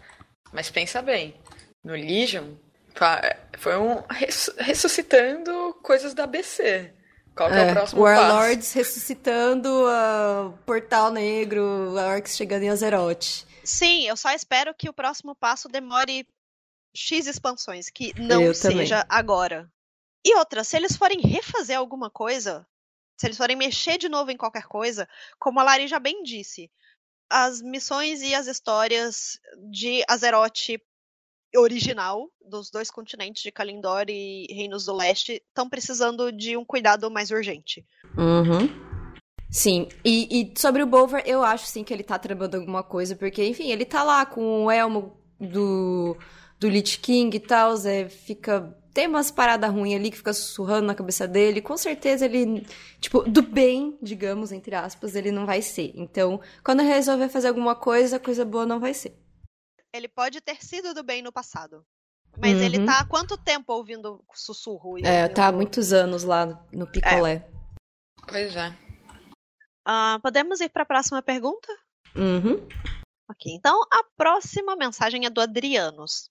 mas 0.56 0.70
pensa 0.70 1.02
bem, 1.02 1.38
no 1.84 1.92
Legion 1.92 2.54
foi 3.58 3.76
um 3.76 4.02
ressuscitando 4.56 5.74
coisas 5.82 6.14
da 6.14 6.24
ABC. 6.24 6.94
Qual 7.36 7.52
é, 7.52 7.68
é, 7.68 7.70
o 7.70 7.74
próximo 7.74 8.00
Warlords 8.00 8.68
passo? 8.68 8.78
ressuscitando 8.78 9.68
o 9.68 9.86
uh, 9.86 10.52
Portal 10.64 11.12
Negro, 11.12 11.94
Orcs 11.94 12.34
chegando 12.34 12.62
em 12.62 12.70
Azeroth. 12.70 13.44
Sim, 13.62 14.08
eu 14.08 14.16
só 14.16 14.30
espero 14.30 14.74
que 14.74 14.88
o 14.88 14.94
próximo 14.94 15.34
passo 15.34 15.68
demore 15.68 16.26
X 16.94 17.26
expansões, 17.26 17.90
que 17.90 18.18
não 18.18 18.40
eu 18.40 18.54
seja 18.54 19.02
também. 19.02 19.18
agora. 19.18 19.70
E 20.24 20.34
outra, 20.36 20.64
se 20.64 20.74
eles 20.74 20.96
forem 20.96 21.20
refazer 21.20 21.76
alguma 21.76 22.08
coisa, 22.08 22.66
se 23.18 23.26
eles 23.26 23.36
forem 23.36 23.56
mexer 23.56 23.98
de 23.98 24.08
novo 24.08 24.30
em 24.30 24.38
qualquer 24.38 24.64
coisa, 24.64 25.06
como 25.38 25.60
a 25.60 25.62
Lari 25.62 25.86
já 25.86 25.98
bem 25.98 26.22
disse, 26.22 26.70
as 27.30 27.60
missões 27.60 28.22
e 28.22 28.34
as 28.34 28.46
histórias 28.46 29.38
de 29.70 30.02
Azeroth 30.08 30.78
original 31.56 32.30
dos 32.44 32.70
dois 32.70 32.90
continentes 32.90 33.42
de 33.42 33.50
Kalindor 33.50 34.04
e 34.08 34.46
Reinos 34.50 34.84
do 34.84 34.94
Leste 34.94 35.42
estão 35.48 35.68
precisando 35.68 36.30
de 36.30 36.56
um 36.56 36.64
cuidado 36.64 37.10
mais 37.10 37.30
urgente. 37.30 37.84
Uhum. 38.16 38.68
Sim, 39.50 39.88
e, 40.04 40.40
e, 40.40 40.58
sobre 40.58 40.82
o 40.82 40.86
Bolvar, 40.86 41.22
eu 41.24 41.42
acho 41.42 41.66
sim 41.66 41.84
que 41.84 41.94
ele 41.94 42.02
tá 42.02 42.18
trabalhando 42.18 42.56
alguma 42.56 42.82
coisa, 42.82 43.14
porque, 43.14 43.44
enfim, 43.44 43.70
ele 43.70 43.84
tá 43.84 44.02
lá 44.02 44.26
com 44.26 44.64
o 44.64 44.70
elmo 44.70 45.16
do, 45.40 46.16
do 46.58 46.68
Lich 46.68 46.98
King 46.98 47.36
e 47.36 47.40
tal, 47.40 47.76
Zé 47.76 48.08
fica 48.08 48.76
tem 48.97 49.06
umas 49.06 49.31
paradas 49.31 49.70
ruins 49.70 49.94
ali 49.94 50.10
que 50.10 50.16
fica 50.16 50.32
sussurrando 50.32 50.86
na 50.86 50.94
cabeça 50.94 51.28
dele, 51.28 51.60
com 51.60 51.77
certeza 51.77 52.24
ele, 52.24 52.66
tipo, 52.98 53.24
do 53.24 53.43
bem, 53.43 53.98
digamos, 54.01 54.52
entre 54.52 54.74
aspas, 54.74 55.14
ele 55.14 55.31
não 55.31 55.44
vai 55.44 55.60
ser. 55.60 55.93
Então, 55.94 56.40
quando 56.64 56.81
resolver 56.82 57.28
fazer 57.28 57.48
alguma 57.48 57.77
coisa, 57.77 58.18
coisa 58.18 58.43
boa 58.43 58.64
não 58.64 58.81
vai 58.81 58.94
ser. 58.94 59.14
Ele 59.93 60.09
pode 60.09 60.40
ter 60.40 60.64
sido 60.64 60.94
do 60.94 61.05
bem 61.05 61.20
no 61.20 61.31
passado. 61.31 61.85
Mas 62.39 62.55
uhum. 62.55 62.62
ele 62.62 62.86
tá 62.86 63.01
há 63.01 63.06
quanto 63.06 63.36
tempo 63.36 63.70
ouvindo 63.74 64.24
sussurro? 64.32 64.97
é, 65.05 65.24
ouvindo... 65.24 65.35
tá 65.35 65.48
há 65.48 65.52
muitos 65.52 65.93
anos 65.93 66.24
lá 66.24 66.47
no 66.73 66.90
picolé. 66.90 67.35
É. 67.35 67.51
Pois 68.27 68.56
é. 68.56 68.70
Uh, 69.86 70.18
podemos 70.23 70.62
ir 70.62 70.70
para 70.70 70.85
a 70.85 70.86
próxima 70.86 71.20
pergunta? 71.20 71.68
Uhum. 72.16 72.66
Ok, 73.31 73.52
então 73.52 73.78
a 73.93 74.02
próxima 74.16 74.74
mensagem 74.74 75.27
é 75.27 75.31
do 75.31 75.43
Adrianos. 75.43 76.31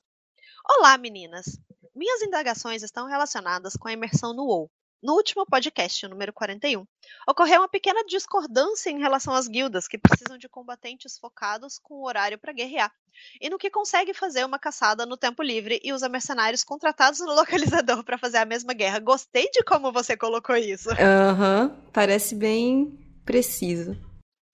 Olá, 0.67 0.97
meninas. 0.97 1.59
Minhas 1.95 2.21
indagações 2.21 2.83
estão 2.83 3.07
relacionadas 3.07 3.77
com 3.77 3.87
a 3.87 3.93
imersão 3.93 4.33
no 4.33 4.43
WoW. 4.43 4.69
No 5.01 5.13
último 5.13 5.45
podcast, 5.45 6.05
número 6.09 6.33
41, 6.33 6.85
ocorreu 7.25 7.61
uma 7.61 7.69
pequena 7.69 8.03
discordância 8.03 8.89
em 8.89 8.99
relação 8.99 9.33
às 9.33 9.47
guildas 9.47 9.87
que 9.87 9.97
precisam 9.97 10.37
de 10.37 10.49
combatentes 10.49 11.17
focados 11.17 11.79
com 11.79 11.95
o 11.95 12.05
horário 12.05 12.37
para 12.37 12.51
guerrear, 12.51 12.91
e 13.39 13.49
no 13.49 13.57
que 13.57 13.69
consegue 13.69 14.13
fazer 14.13 14.43
uma 14.43 14.59
caçada 14.59 15.05
no 15.05 15.15
tempo 15.15 15.41
livre 15.41 15.79
e 15.83 15.93
usa 15.93 16.09
mercenários 16.09 16.65
contratados 16.65 17.21
no 17.21 17.31
localizador 17.79 18.03
para 18.03 18.17
fazer 18.17 18.39
a 18.39 18.45
mesma 18.45 18.73
guerra. 18.73 18.99
Gostei 18.99 19.49
de 19.51 19.63
como 19.63 19.89
você 19.89 20.17
colocou 20.17 20.57
isso. 20.57 20.89
Aham, 20.91 21.67
uhum, 21.67 21.91
parece 21.93 22.35
bem 22.35 23.21
preciso. 23.23 23.95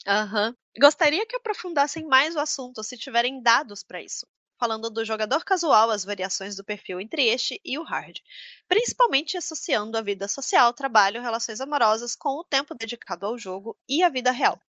Aham. 0.05 0.49
Uhum. 0.49 0.55
Gostaria 0.79 1.25
que 1.25 1.37
aprofundassem 1.37 2.05
mais 2.05 2.35
o 2.35 2.39
assunto 2.39 2.83
se 2.83 2.97
tiverem 2.97 3.41
dados 3.41 3.83
para 3.83 4.01
isso 4.01 4.27
falando 4.61 4.91
do 4.91 5.03
jogador 5.03 5.43
casual, 5.43 5.89
as 5.89 6.05
variações 6.05 6.55
do 6.55 6.63
perfil 6.63 7.01
entre 7.01 7.25
este 7.25 7.59
e 7.65 7.79
o 7.79 7.83
hard, 7.83 8.19
principalmente 8.67 9.35
associando 9.35 9.97
a 9.97 10.03
vida 10.03 10.27
social, 10.27 10.71
trabalho, 10.71 11.19
relações 11.19 11.59
amorosas 11.59 12.15
com 12.15 12.37
o 12.37 12.43
tempo 12.43 12.75
dedicado 12.75 13.25
ao 13.25 13.39
jogo 13.39 13.75
e 13.89 14.03
a 14.03 14.09
vida 14.09 14.29
real. 14.29 14.61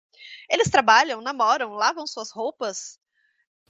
Eles 0.49 0.71
trabalham, 0.71 1.21
namoram, 1.21 1.75
lavam 1.75 2.07
suas 2.07 2.31
roupas. 2.31 2.99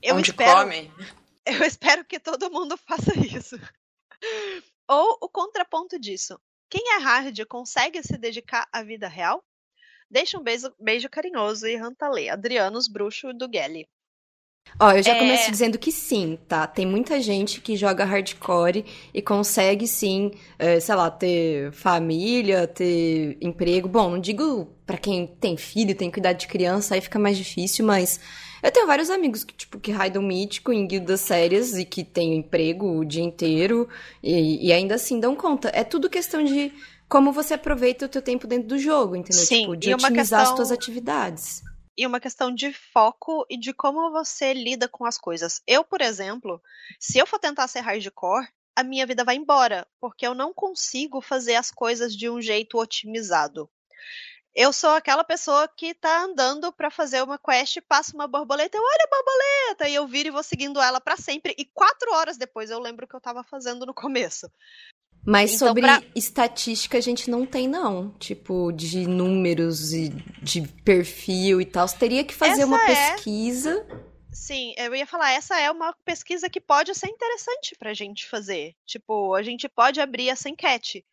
Eu 0.00 0.14
Onde 0.14 0.30
espero, 0.30 0.60
comem. 0.60 0.92
Eu 1.44 1.64
espero 1.64 2.04
que 2.04 2.20
todo 2.20 2.52
mundo 2.52 2.76
faça 2.76 3.12
isso. 3.18 3.56
Ou 4.86 5.18
o 5.22 5.28
contraponto 5.28 5.98
disso. 5.98 6.40
Quem 6.70 6.94
é 6.94 6.98
hard 6.98 7.44
consegue 7.46 8.00
se 8.00 8.16
dedicar 8.16 8.68
à 8.72 8.84
vida 8.84 9.08
real? 9.08 9.44
Deixa 10.08 10.38
um 10.38 10.42
beijo, 10.44 10.72
beijo 10.78 11.10
carinhoso 11.10 11.66
e 11.66 11.74
rantalê. 11.74 12.28
Adrianos 12.28 12.86
Bruxo 12.86 13.32
do 13.32 13.50
Gelli. 13.52 13.88
Ó, 14.82 14.90
eu 14.90 15.02
já 15.02 15.14
é... 15.14 15.18
começo 15.20 15.48
dizendo 15.48 15.78
que 15.78 15.92
sim, 15.92 16.36
tá? 16.48 16.66
Tem 16.66 16.84
muita 16.84 17.20
gente 17.20 17.60
que 17.60 17.76
joga 17.76 18.04
hardcore 18.04 18.84
e 19.14 19.22
consegue 19.22 19.86
sim, 19.86 20.32
é, 20.58 20.80
sei 20.80 20.94
lá, 20.96 21.08
ter 21.08 21.70
família, 21.70 22.66
ter 22.66 23.38
emprego. 23.40 23.88
Bom, 23.88 24.10
não 24.10 24.18
digo 24.18 24.68
para 24.84 24.98
quem 24.98 25.24
tem 25.24 25.56
filho, 25.56 25.94
tem 25.94 26.08
que 26.10 26.14
cuidar 26.14 26.32
de 26.32 26.48
criança, 26.48 26.96
aí 26.96 27.00
fica 27.00 27.16
mais 27.16 27.36
difícil, 27.36 27.86
mas 27.86 28.18
eu 28.60 28.72
tenho 28.72 28.86
vários 28.86 29.08
amigos 29.08 29.44
que, 29.44 29.54
tipo, 29.54 29.78
que 29.78 29.92
raidam 29.92 30.22
mítico 30.22 30.72
em 30.72 30.84
guildas 30.84 31.20
sérias 31.20 31.78
e 31.78 31.84
que 31.84 32.02
têm 32.02 32.36
emprego 32.36 32.98
o 32.98 33.04
dia 33.04 33.22
inteiro 33.22 33.88
e, 34.20 34.66
e 34.66 34.72
ainda 34.72 34.96
assim 34.96 35.20
dão 35.20 35.36
conta. 35.36 35.70
É 35.72 35.84
tudo 35.84 36.10
questão 36.10 36.42
de 36.42 36.72
como 37.08 37.30
você 37.30 37.54
aproveita 37.54 38.06
o 38.06 38.08
teu 38.08 38.22
tempo 38.22 38.48
dentro 38.48 38.68
do 38.68 38.78
jogo, 38.78 39.14
entendeu? 39.14 39.44
Sim, 39.44 39.60
tipo, 39.60 39.76
de 39.76 39.94
otimizar 39.94 40.40
questão... 40.40 40.40
as 40.40 40.54
tuas 40.54 40.72
atividades 40.72 41.62
e 41.96 42.06
uma 42.06 42.20
questão 42.20 42.54
de 42.54 42.72
foco 42.72 43.46
e 43.48 43.56
de 43.56 43.72
como 43.72 44.10
você 44.10 44.52
lida 44.52 44.88
com 44.88 45.04
as 45.04 45.18
coisas. 45.18 45.62
Eu, 45.66 45.84
por 45.84 46.00
exemplo, 46.00 46.62
se 46.98 47.18
eu 47.18 47.26
for 47.26 47.38
tentar 47.38 47.68
ser 47.68 47.80
hardcore, 47.80 48.48
a 48.74 48.82
minha 48.82 49.06
vida 49.06 49.24
vai 49.24 49.36
embora, 49.36 49.86
porque 50.00 50.26
eu 50.26 50.34
não 50.34 50.52
consigo 50.52 51.20
fazer 51.20 51.56
as 51.56 51.70
coisas 51.70 52.16
de 52.16 52.28
um 52.30 52.40
jeito 52.40 52.78
otimizado. 52.78 53.68
Eu 54.54 54.70
sou 54.70 54.90
aquela 54.90 55.24
pessoa 55.24 55.66
que 55.66 55.94
tá 55.94 56.24
andando 56.24 56.70
para 56.72 56.90
fazer 56.90 57.22
uma 57.22 57.38
quest, 57.38 57.80
passa 57.88 58.14
uma 58.14 58.26
borboleta, 58.26 58.76
eu 58.76 58.82
olho 58.82 59.06
a 59.06 59.16
borboleta 59.16 59.88
e 59.88 59.94
eu 59.94 60.06
viro 60.06 60.28
e 60.28 60.30
vou 60.32 60.42
seguindo 60.42 60.80
ela 60.80 61.00
para 61.00 61.16
sempre. 61.16 61.54
E 61.56 61.64
quatro 61.64 62.12
horas 62.12 62.36
depois 62.36 62.70
eu 62.70 62.78
lembro 62.78 63.06
o 63.06 63.08
que 63.08 63.16
eu 63.16 63.20
tava 63.20 63.42
fazendo 63.42 63.86
no 63.86 63.94
começo. 63.94 64.50
Mas 65.24 65.54
então, 65.54 65.68
sobre 65.68 65.82
pra... 65.82 66.02
estatística 66.14 66.98
a 66.98 67.00
gente 67.00 67.30
não 67.30 67.46
tem, 67.46 67.68
não. 67.68 68.10
Tipo, 68.18 68.72
de 68.72 69.06
números 69.06 69.92
e 69.92 70.08
de 70.42 70.62
perfil 70.84 71.60
e 71.60 71.64
tal. 71.64 71.86
Você 71.86 71.96
teria 71.96 72.24
que 72.24 72.34
fazer 72.34 72.62
essa 72.62 72.66
uma 72.66 72.82
é... 72.82 72.86
pesquisa. 73.12 73.86
Sim, 74.32 74.74
eu 74.76 74.94
ia 74.94 75.06
falar, 75.06 75.32
essa 75.32 75.60
é 75.60 75.70
uma 75.70 75.94
pesquisa 76.04 76.48
que 76.48 76.60
pode 76.60 76.94
ser 76.94 77.08
interessante 77.08 77.76
pra 77.78 77.94
gente 77.94 78.26
fazer. 78.26 78.74
Tipo, 78.84 79.34
a 79.34 79.42
gente 79.42 79.68
pode 79.68 80.00
abrir 80.00 80.30
essa 80.30 80.48
enquete. 80.48 81.04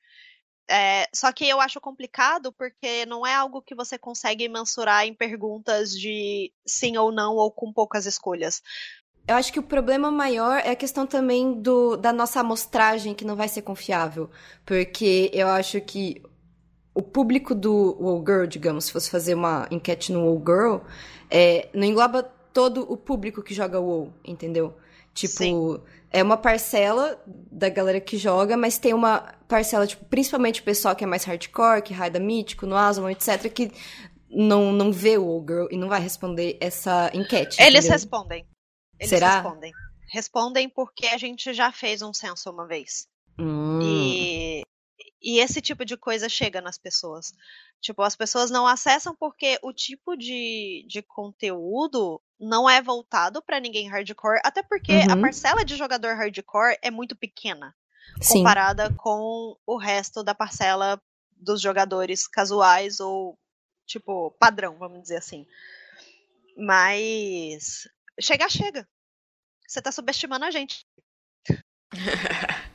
É, 0.71 1.07
só 1.13 1.31
que 1.31 1.47
eu 1.47 1.59
acho 1.59 1.81
complicado 1.81 2.53
porque 2.53 3.03
não 3.07 3.25
é 3.25 3.33
algo 3.33 3.61
que 3.61 3.73
você 3.73 3.97
consegue 3.97 4.47
mensurar 4.47 5.05
em 5.05 5.15
perguntas 5.15 5.91
de 5.91 6.53
sim 6.65 6.95
ou 6.95 7.11
não 7.11 7.35
ou 7.35 7.51
com 7.51 7.73
poucas 7.73 8.05
escolhas. 8.05 8.61
Eu 9.27 9.35
acho 9.35 9.53
que 9.53 9.59
o 9.59 9.63
problema 9.63 10.09
maior 10.09 10.59
é 10.65 10.71
a 10.71 10.75
questão 10.75 11.05
também 11.05 11.53
do, 11.53 11.95
da 11.95 12.11
nossa 12.11 12.39
amostragem, 12.39 13.13
que 13.13 13.23
não 13.23 13.35
vai 13.35 13.47
ser 13.47 13.61
confiável. 13.61 14.29
Porque 14.65 15.29
eu 15.33 15.47
acho 15.47 15.79
que 15.81 16.21
o 16.93 17.01
público 17.01 17.53
do 17.53 17.95
WoW 17.99 18.23
Girl, 18.25 18.45
digamos, 18.45 18.85
se 18.85 18.91
fosse 18.91 19.09
fazer 19.09 19.35
uma 19.35 19.67
enquete 19.69 20.11
no 20.11 20.21
WoW 20.25 20.43
Girl, 20.45 20.77
é, 21.29 21.69
não 21.73 21.83
engloba 21.85 22.23
todo 22.53 22.91
o 22.91 22.97
público 22.97 23.43
que 23.43 23.53
joga 23.53 23.79
WoW, 23.79 24.13
entendeu? 24.25 24.73
Tipo, 25.13 25.37
Sim. 25.37 25.79
é 26.11 26.23
uma 26.23 26.37
parcela 26.37 27.21
da 27.25 27.69
galera 27.69 27.99
que 27.99 28.17
joga, 28.17 28.57
mas 28.57 28.77
tem 28.77 28.93
uma 28.93 29.33
parcela, 29.47 29.85
tipo, 29.85 30.05
principalmente 30.05 30.61
o 30.61 30.63
pessoal 30.63 30.95
que 30.95 31.03
é 31.03 31.07
mais 31.07 31.23
hardcore, 31.23 31.81
que 31.81 31.93
raida 31.93 32.19
mítico, 32.19 32.65
no 32.65 32.75
Asmon, 32.75 33.09
etc., 33.09 33.51
que 33.51 33.71
não, 34.29 34.71
não 34.71 34.91
vê 34.91 35.17
o 35.17 35.43
Girl 35.47 35.67
e 35.71 35.77
não 35.77 35.87
vai 35.87 36.01
responder 36.01 36.57
essa 36.59 37.09
enquete. 37.13 37.61
Eles 37.61 37.79
entendeu? 37.79 37.91
respondem. 37.91 38.45
Eles 38.99 39.09
Será? 39.09 39.41
respondem. 39.41 39.71
Respondem 40.11 40.69
porque 40.69 41.07
a 41.07 41.17
gente 41.17 41.53
já 41.53 41.71
fez 41.71 42.01
um 42.01 42.13
censo 42.13 42.49
uma 42.49 42.67
vez. 42.67 43.07
Hum. 43.37 43.79
E, 43.81 44.63
e 45.21 45.39
esse 45.39 45.61
tipo 45.61 45.85
de 45.85 45.95
coisa 45.95 46.27
chega 46.27 46.59
nas 46.61 46.77
pessoas. 46.77 47.31
Tipo, 47.81 48.01
as 48.01 48.15
pessoas 48.15 48.51
não 48.51 48.67
acessam 48.67 49.15
porque 49.15 49.57
o 49.61 49.71
tipo 49.71 50.17
de, 50.17 50.85
de 50.87 51.01
conteúdo 51.01 52.21
não 52.39 52.69
é 52.69 52.81
voltado 52.81 53.41
para 53.41 53.59
ninguém 53.59 53.87
hardcore, 53.87 54.41
até 54.43 54.61
porque 54.63 54.93
uhum. 54.93 55.11
a 55.11 55.17
parcela 55.17 55.63
de 55.63 55.75
jogador 55.75 56.15
hardcore 56.15 56.77
é 56.81 56.91
muito 56.91 57.15
pequena 57.15 57.75
Sim. 58.21 58.39
comparada 58.39 58.93
com 58.95 59.57
o 59.65 59.77
resto 59.77 60.23
da 60.23 60.35
parcela 60.35 61.01
dos 61.37 61.61
jogadores 61.61 62.27
casuais 62.27 62.99
ou 62.99 63.37
tipo 63.85 64.31
padrão, 64.39 64.77
vamos 64.77 65.01
dizer 65.01 65.17
assim. 65.17 65.45
Mas 66.57 67.87
chegar, 68.21 68.49
chega. 68.49 68.87
Você 69.67 69.81
tá 69.81 69.91
subestimando 69.91 70.45
a 70.45 70.51
gente. 70.51 70.85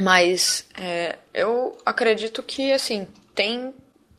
mas 0.00 0.66
é, 0.76 1.18
eu 1.32 1.76
acredito 1.84 2.42
que, 2.42 2.72
assim, 2.72 3.06
tem, 3.34 3.74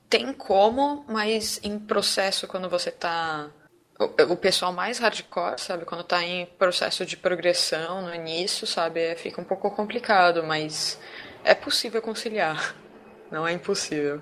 tem 0.10 0.34
como, 0.34 1.04
mas 1.08 1.60
em 1.64 1.80
processo, 1.80 2.48
quando 2.48 2.70
você 2.70 2.92
tá. 2.92 3.50
O, 3.98 4.34
o 4.34 4.38
pessoal 4.38 4.74
mais 4.74 5.00
hardcore, 5.00 5.60
sabe? 5.60 5.86
Quando 5.86 6.04
tá 6.04 6.22
em 6.22 6.46
processo 6.46 7.06
de 7.06 7.16
progressão 7.16 8.02
no 8.02 8.14
início, 8.14 8.68
sabe? 8.68 9.00
É, 9.00 9.16
fica 9.16 9.40
um 9.40 9.46
pouco 9.46 9.72
complicado, 9.72 10.44
mas 10.44 11.00
é 11.44 11.56
possível 11.56 12.02
conciliar. 12.02 12.76
Não 13.32 13.48
é 13.48 13.54
impossível. 13.54 14.22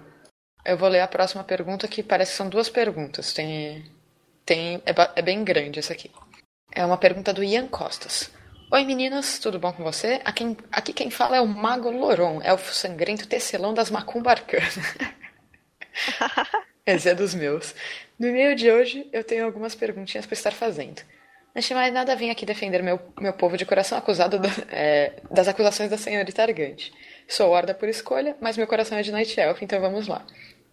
Eu 0.64 0.78
vou 0.78 0.88
ler 0.88 1.02
a 1.02 1.08
próxima 1.08 1.44
pergunta, 1.44 1.88
que 1.88 2.02
parece 2.02 2.32
que 2.32 2.38
são 2.38 2.48
duas 2.48 2.70
perguntas. 2.70 3.34
Tem 3.34 3.92
tem, 4.46 4.82
é, 4.86 4.94
é 5.16 5.22
bem 5.22 5.44
grande 5.44 5.80
essa 5.80 5.94
aqui. 5.94 6.12
É 6.72 6.86
uma 6.86 6.98
pergunta 6.98 7.34
do 7.34 7.44
Ian 7.44 7.68
Costas. 7.68 8.32
Oi 8.72 8.84
meninas, 8.86 9.38
tudo 9.38 9.60
bom 9.60 9.72
com 9.72 9.84
você? 9.84 10.20
Aqui, 10.26 10.58
aqui 10.72 10.94
quem 10.94 11.12
fala 11.12 11.38
é 11.38 11.42
o 11.42 11.48
Mago 11.48 11.92
Loron, 11.92 12.42
elfo 12.42 12.74
sangrento 12.74 13.28
tecelão 13.28 13.74
das 13.74 13.92
macumbarcanas. 13.92 14.78
Esse 16.86 17.10
é 17.10 17.16
dos 17.16 17.36
meus. 17.36 17.76
No 18.18 18.28
e-mail 18.28 18.56
de 18.56 18.72
hoje 18.72 19.08
eu 19.14 19.24
tenho 19.24 19.46
algumas 19.46 19.76
perguntinhas 19.76 20.26
para 20.26 20.34
estar 20.34 20.52
fazendo. 20.52 21.02
Antes 21.56 21.68
de 21.68 21.76
mais 21.76 21.94
nada, 21.94 22.16
vim 22.16 22.32
aqui 22.32 22.48
defender 22.48 22.82
meu, 22.82 23.00
meu 23.20 23.34
povo 23.34 23.56
de 23.56 23.66
coração 23.66 23.96
acusado 23.96 24.40
da, 24.40 24.50
é, 24.72 25.22
das 25.30 25.48
acusações 25.48 25.92
da 25.92 25.98
senhorita 25.98 26.42
Argante. 26.42 26.92
Sou 27.28 27.52
horda 27.52 27.76
por 27.76 27.88
escolha, 27.88 28.36
mas 28.42 28.58
meu 28.58 28.66
coração 28.66 28.98
é 28.98 29.04
de 29.04 29.12
Night 29.12 29.40
Elf, 29.40 29.62
então 29.62 29.80
vamos 29.80 30.08
lá. 30.08 30.26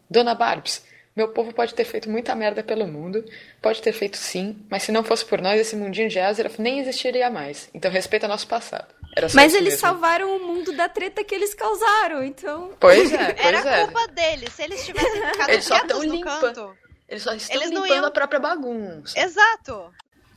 Dona 0.09 0.35
Barbs, 0.35 0.83
meu 1.17 1.29
povo 1.29 1.53
pode 1.53 1.75
ter 1.75 1.85
feito 1.85 2.09
muita 2.09 2.35
merda 2.35 2.63
pelo 2.63 2.87
mundo, 2.87 3.25
pode 3.61 3.83
ter 3.83 3.93
feito 3.93 4.17
sim, 4.17 4.65
mas 4.71 4.85
se 4.85 4.93
não 4.93 5.03
fosse 5.03 5.25
por 5.25 5.41
nós, 5.41 5.61
esse 5.61 5.75
mundinho 5.75 6.09
de 6.09 6.19
Azeroth 6.19 6.59
nem 6.59 6.79
existiria 6.79 7.29
mais. 7.29 7.69
Então 7.75 7.91
respeita 7.91 8.29
nosso 8.29 8.47
passado. 8.47 8.95
mas 9.35 9.53
eles 9.53 9.75
mesmo. 9.75 9.81
salvaram 9.81 10.37
o 10.37 10.41
mundo 10.41 10.73
da 10.73 10.89
treta 10.89 11.25
que 11.25 11.35
eles 11.35 11.53
causaram, 11.53 12.23
então. 12.23 12.73
Pois 12.79 13.13
é, 13.13 13.33
pois 13.35 13.47
Era 13.47 13.77
é. 13.77 13.85
culpa 13.85 14.09
deles. 14.09 14.53
Se 14.53 14.63
eles 14.63 14.85
tivessem 14.85 15.23
ficado 15.33 15.51
eles 15.51 15.65
só 15.65 15.85
no 15.85 16.03
limpa... 16.03 16.41
canto. 16.41 16.77
Eles 17.09 17.23
só 17.25 17.35
estão 17.35 17.57
eles 17.57 17.71
limpando 17.71 17.89
iam... 17.89 18.05
a 18.05 18.11
própria 18.11 18.39
bagunça. 18.39 19.19
Exato. 19.19 19.93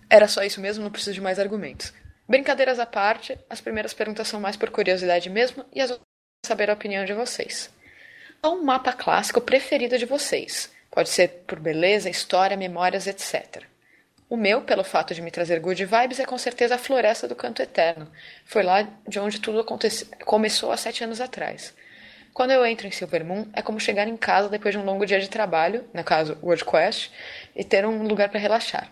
Era 0.09 0.27
só 0.27 0.43
isso 0.43 0.59
mesmo, 0.59 0.83
não 0.83 0.91
preciso 0.91 1.13
de 1.13 1.21
mais 1.21 1.37
argumentos. 1.37 1.93
Brincadeiras 2.27 2.79
à 2.79 2.85
parte, 2.85 3.37
as 3.49 3.61
primeiras 3.61 3.93
perguntas 3.93 4.27
são 4.27 4.39
mais 4.39 4.57
por 4.57 4.71
curiosidade 4.71 5.29
mesmo 5.29 5.65
e 5.71 5.81
as 5.81 5.99
saber 6.45 6.69
a 6.69 6.73
opinião 6.73 7.05
de 7.05 7.13
vocês. 7.13 7.69
Qual 8.43 8.57
o 8.57 8.61
mapa 8.65 8.91
clássico 8.91 9.39
preferido 9.39 9.97
de 9.97 10.05
vocês? 10.05 10.69
Pode 10.91 11.07
ser 11.07 11.29
por 11.47 11.61
beleza, 11.61 12.09
história, 12.09 12.57
memórias, 12.57 13.07
etc. 13.07 13.63
O 14.29 14.35
meu, 14.35 14.63
pelo 14.63 14.83
fato 14.83 15.13
de 15.13 15.21
me 15.21 15.31
trazer 15.31 15.61
good 15.61 15.85
vibes, 15.85 16.19
é 16.19 16.25
com 16.25 16.37
certeza 16.37 16.75
a 16.75 16.77
Floresta 16.77 17.25
do 17.25 17.37
Canto 17.37 17.61
Eterno. 17.61 18.11
Foi 18.45 18.61
lá 18.61 18.85
de 19.07 19.17
onde 19.17 19.39
tudo 19.39 19.65
começou 20.25 20.73
há 20.73 20.75
sete 20.75 21.05
anos 21.05 21.21
atrás. 21.21 21.73
Quando 22.33 22.51
eu 22.51 22.65
entro 22.65 22.85
em 22.85 22.91
Silvermoon, 22.91 23.45
é 23.53 23.61
como 23.61 23.79
chegar 23.79 24.09
em 24.09 24.17
casa 24.17 24.49
depois 24.49 24.73
de 24.73 24.77
um 24.77 24.83
longo 24.83 25.05
dia 25.05 25.21
de 25.21 25.29
trabalho, 25.29 25.85
no 25.93 26.03
caso, 26.03 26.37
World 26.43 26.65
Quest, 26.65 27.11
e 27.55 27.63
ter 27.63 27.85
um 27.85 28.05
lugar 28.05 28.27
para 28.27 28.41
relaxar. 28.41 28.91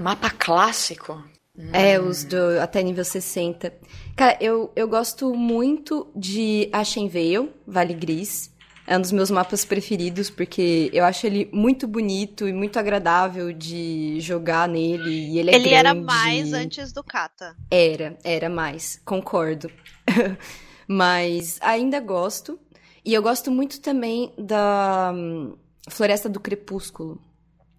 Mapa 0.00 0.30
clássico? 0.30 1.24
É, 1.72 2.00
os 2.00 2.24
do 2.24 2.58
até 2.60 2.82
nível 2.82 3.04
60. 3.04 3.72
Cara, 4.16 4.36
eu, 4.40 4.72
eu 4.74 4.88
gosto 4.88 5.32
muito 5.32 6.10
de 6.16 6.68
Ashenvale, 6.72 7.52
Vale 7.64 7.94
Gris. 7.94 8.50
É 8.90 8.98
um 8.98 9.00
dos 9.00 9.12
meus 9.12 9.30
mapas 9.30 9.64
preferidos, 9.64 10.30
porque 10.30 10.90
eu 10.92 11.04
acho 11.04 11.24
ele 11.24 11.48
muito 11.52 11.86
bonito 11.86 12.48
e 12.48 12.52
muito 12.52 12.76
agradável 12.76 13.52
de 13.52 14.18
jogar 14.18 14.68
nele. 14.68 15.28
E 15.28 15.38
ele 15.38 15.52
é 15.52 15.54
ele 15.54 15.68
grande. 15.68 15.74
era 15.76 15.94
mais 15.94 16.52
antes 16.52 16.92
do 16.92 17.04
Kata. 17.04 17.54
Era, 17.70 18.18
era 18.24 18.50
mais, 18.50 19.00
concordo. 19.04 19.70
Mas 20.88 21.56
ainda 21.60 22.00
gosto. 22.00 22.58
E 23.04 23.14
eu 23.14 23.22
gosto 23.22 23.48
muito 23.48 23.80
também 23.80 24.32
da 24.36 25.12
hum, 25.14 25.54
Floresta 25.88 26.28
do 26.28 26.40
Crepúsculo 26.40 27.20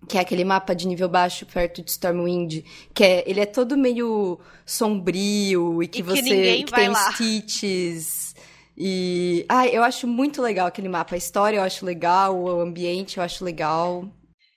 que 0.07 0.17
é 0.17 0.21
aquele 0.21 0.43
mapa 0.43 0.73
de 0.73 0.87
nível 0.87 1.07
baixo 1.07 1.45
perto 1.45 1.81
de 1.83 1.91
Stormwind, 1.91 2.63
que 2.93 3.03
é, 3.03 3.23
ele 3.29 3.39
é 3.39 3.45
todo 3.45 3.77
meio 3.77 4.39
sombrio 4.65 5.83
e 5.83 5.87
que 5.87 5.99
e 5.99 6.01
você 6.01 6.23
que, 6.23 6.63
que 6.63 6.73
tem 6.73 6.89
lá. 6.89 7.11
stitches. 7.13 8.30
E 8.77 9.45
ah, 9.49 9.67
eu 9.67 9.83
acho 9.83 10.07
muito 10.07 10.41
legal 10.41 10.67
aquele 10.67 10.89
mapa, 10.89 11.15
a 11.15 11.17
história 11.17 11.57
eu 11.57 11.63
acho 11.63 11.85
legal, 11.85 12.35
o 12.35 12.61
ambiente 12.61 13.17
eu 13.17 13.23
acho 13.23 13.43
legal. 13.43 14.05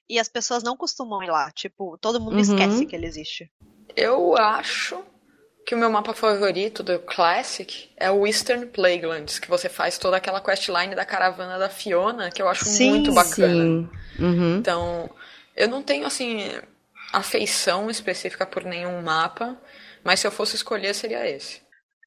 E 0.08 0.18
as 0.18 0.28
pessoas 0.28 0.62
não 0.62 0.76
costumam 0.76 1.22
ir 1.22 1.30
lá, 1.30 1.50
tipo, 1.50 1.98
todo 1.98 2.20
mundo 2.20 2.34
uhum. 2.34 2.40
esquece 2.40 2.86
que 2.86 2.94
ele 2.94 3.06
existe. 3.06 3.50
Eu 3.96 4.36
acho 4.36 5.02
que 5.66 5.74
o 5.74 5.78
meu 5.78 5.90
mapa 5.90 6.12
favorito 6.12 6.82
do 6.82 6.98
Classic 6.98 7.90
é 7.96 8.10
o 8.10 8.26
Eastern 8.26 8.66
Plaguelands, 8.66 9.38
que 9.38 9.48
você 9.48 9.68
faz 9.68 9.96
toda 9.96 10.16
aquela 10.16 10.40
questline 10.40 10.94
da 10.94 11.04
caravana 11.04 11.58
da 11.58 11.70
Fiona, 11.70 12.30
que 12.30 12.42
eu 12.42 12.48
acho 12.48 12.64
sim, 12.66 12.90
muito 12.90 13.14
bacana. 13.14 13.64
Sim. 13.64 13.88
Uhum. 14.18 14.56
Então, 14.58 15.10
eu 15.56 15.66
não 15.66 15.82
tenho, 15.82 16.06
assim, 16.06 16.50
afeição 17.12 17.88
específica 17.88 18.44
por 18.44 18.64
nenhum 18.64 19.00
mapa, 19.00 19.58
mas 20.02 20.20
se 20.20 20.26
eu 20.26 20.30
fosse 20.30 20.54
escolher, 20.54 20.94
seria 20.94 21.26
esse. 21.26 21.62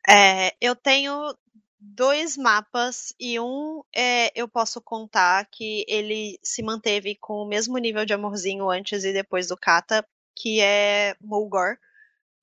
É, 0.07 0.53
eu 0.61 0.75
tenho 0.75 1.35
dois 1.79 2.35
mapas 2.35 3.13
e 3.19 3.39
um 3.39 3.83
é, 3.95 4.31
eu 4.35 4.47
posso 4.47 4.81
contar 4.81 5.45
que 5.51 5.85
ele 5.87 6.39
se 6.43 6.63
manteve 6.63 7.15
com 7.15 7.35
o 7.35 7.47
mesmo 7.47 7.77
nível 7.77 8.05
de 8.05 8.13
amorzinho 8.13 8.69
antes 8.69 9.03
e 9.03 9.13
depois 9.13 9.47
do 9.47 9.57
Kata, 9.57 10.05
que 10.35 10.59
é 10.61 11.15
Mulgore, 11.21 11.77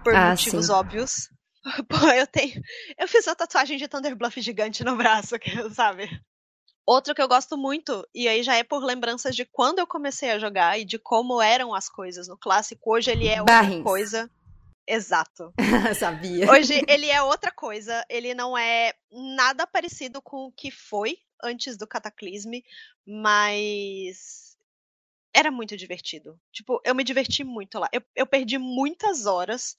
por 0.03 0.15
ah, 0.15 0.31
motivos 0.31 0.67
sim. 0.67 0.73
óbvios. 0.73 1.29
Pô, 1.89 1.97
eu 2.11 2.27
tenho. 2.27 2.61
Eu 2.99 3.09
fiz 3.09 3.27
a 3.27 3.35
tatuagem 3.35 3.79
de 3.79 3.89
Thunder 3.89 4.15
Bluff 4.15 4.41
gigante 4.41 4.85
no 4.85 4.97
braço, 4.97 5.37
sabe? 5.75 6.09
Outro 6.87 7.15
que 7.15 7.23
eu 7.23 7.29
gosto 7.29 7.57
muito, 7.57 8.07
e 8.15 8.29
aí 8.29 8.43
já 8.43 8.57
é 8.57 8.63
por 8.63 8.85
lembranças 8.85 9.35
de 9.35 9.47
quando 9.47 9.79
eu 9.79 9.87
comecei 9.87 10.31
a 10.31 10.39
jogar 10.39 10.79
e 10.79 10.85
de 10.85 10.99
como 10.99 11.41
eram 11.41 11.75
as 11.75 11.89
coisas 11.89 12.29
no 12.29 12.37
clássico. 12.37 12.93
Hoje 12.93 13.11
ele 13.11 13.27
é 13.27 13.41
outra 13.41 13.63
Barrins. 13.63 13.83
coisa. 13.83 14.31
Exato. 14.87 15.53
Sabia. 15.99 16.51
Hoje 16.51 16.83
ele 16.89 17.09
é 17.11 17.23
outra 17.23 17.51
coisa. 17.51 18.05
Ele 18.09 18.35
não 18.35 18.57
é 18.57 18.93
nada 19.11 19.67
parecido 19.67 20.21
com 20.21 20.47
o 20.47 20.53
que 20.53 20.71
foi 20.71 21.19
antes 21.43 21.77
do 21.77 21.87
Cataclisme, 21.87 22.65
mas 23.07 24.57
era 25.35 25.51
muito 25.51 25.77
divertido. 25.77 26.39
Tipo, 26.53 26.81
eu 26.85 26.95
me 26.95 27.05
diverti 27.05 27.43
muito 27.43 27.79
lá. 27.79 27.89
Eu, 27.93 28.03
eu 28.15 28.27
perdi 28.27 28.59
muitas 28.59 29.27
horas 29.27 29.77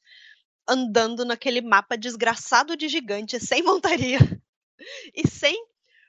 andando 0.68 1.24
naquele 1.24 1.62
mapa 1.62 1.96
desgraçado 1.96 2.76
de 2.76 2.88
gigante, 2.88 3.40
sem 3.40 3.64
montaria 3.64 4.20
e 5.14 5.28
sem 5.28 5.56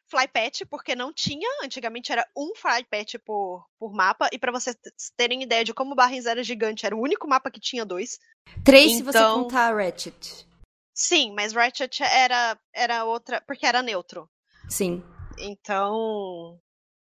flypatch, 0.09 0.63
porque 0.71 0.95
não 0.95 1.13
tinha, 1.13 1.49
antigamente 1.63 2.13
era 2.13 2.27
um 2.37 2.55
flypatch 2.55 3.17
por, 3.25 3.67
por 3.79 3.93
mapa, 3.93 4.29
e 4.33 4.39
para 4.39 4.53
vocês 4.53 4.77
terem 5.17 5.43
ideia 5.43 5.65
de 5.65 5.75
como 5.75 5.95
Barrens 5.95 6.27
era 6.27 6.43
gigante, 6.43 6.87
era 6.87 6.97
o 6.97 7.01
único 7.01 7.29
mapa 7.29 7.51
que 7.51 7.61
tinha 7.61 7.85
dois. 7.85 8.19
Três 8.65 8.93
então... 8.93 8.99
se 8.99 9.03
você 9.03 9.19
então 9.19 9.43
contar 9.43 9.75
Ratchet. 9.75 10.47
Sim, 10.95 11.35
mas 11.35 11.53
Ratchet 11.53 12.03
era, 12.03 12.59
era 12.75 13.05
outra, 13.05 13.43
porque 13.47 13.67
era 13.67 13.83
neutro. 13.83 14.29
Sim. 14.69 15.03
Então, 15.39 16.59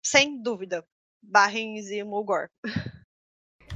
sem 0.03 0.41
dúvida, 0.41 0.83
Barrens 1.21 1.89
e 1.89 2.03
Mulgore. 2.03 2.49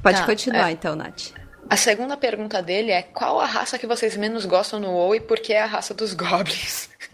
Pode 0.02 0.18
tá, 0.18 0.26
continuar 0.26 0.70
é... 0.70 0.72
então, 0.72 0.96
Nath. 0.96 1.34
A 1.70 1.78
segunda 1.78 2.18
pergunta 2.18 2.62
dele 2.62 2.92
é 2.92 3.04
qual 3.04 3.40
a 3.40 3.46
raça 3.46 3.78
que 3.78 3.88
vocês 3.88 4.18
menos 4.18 4.46
gostam 4.46 4.80
no 4.80 4.92
WoW 4.92 5.16
e 5.16 5.22
por 5.22 5.40
que 5.40 5.54
é 5.54 5.62
a 5.62 5.66
raça 5.66 5.94
dos 5.94 6.14
goblins? 6.14 6.90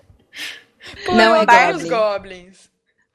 Pô, 1.06 1.14
não 1.14 1.36
é 1.36 1.46
Goblin. 1.46 1.84
os 1.84 1.90
Goblins. 1.90 2.70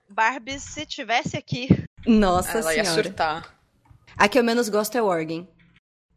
Barbie, 0.08 0.60
se 0.60 0.84
tivesse 0.84 1.36
aqui. 1.36 1.68
Nossa 2.06 2.58
ela 2.58 2.70
senhora. 2.70 2.76
ia 2.76 2.84
surtar. 2.84 3.58
A 4.16 4.28
que 4.28 4.38
eu 4.38 4.44
menos 4.44 4.68
gosto 4.68 4.96
é 4.96 5.02
o 5.02 5.06
Organ. 5.06 5.46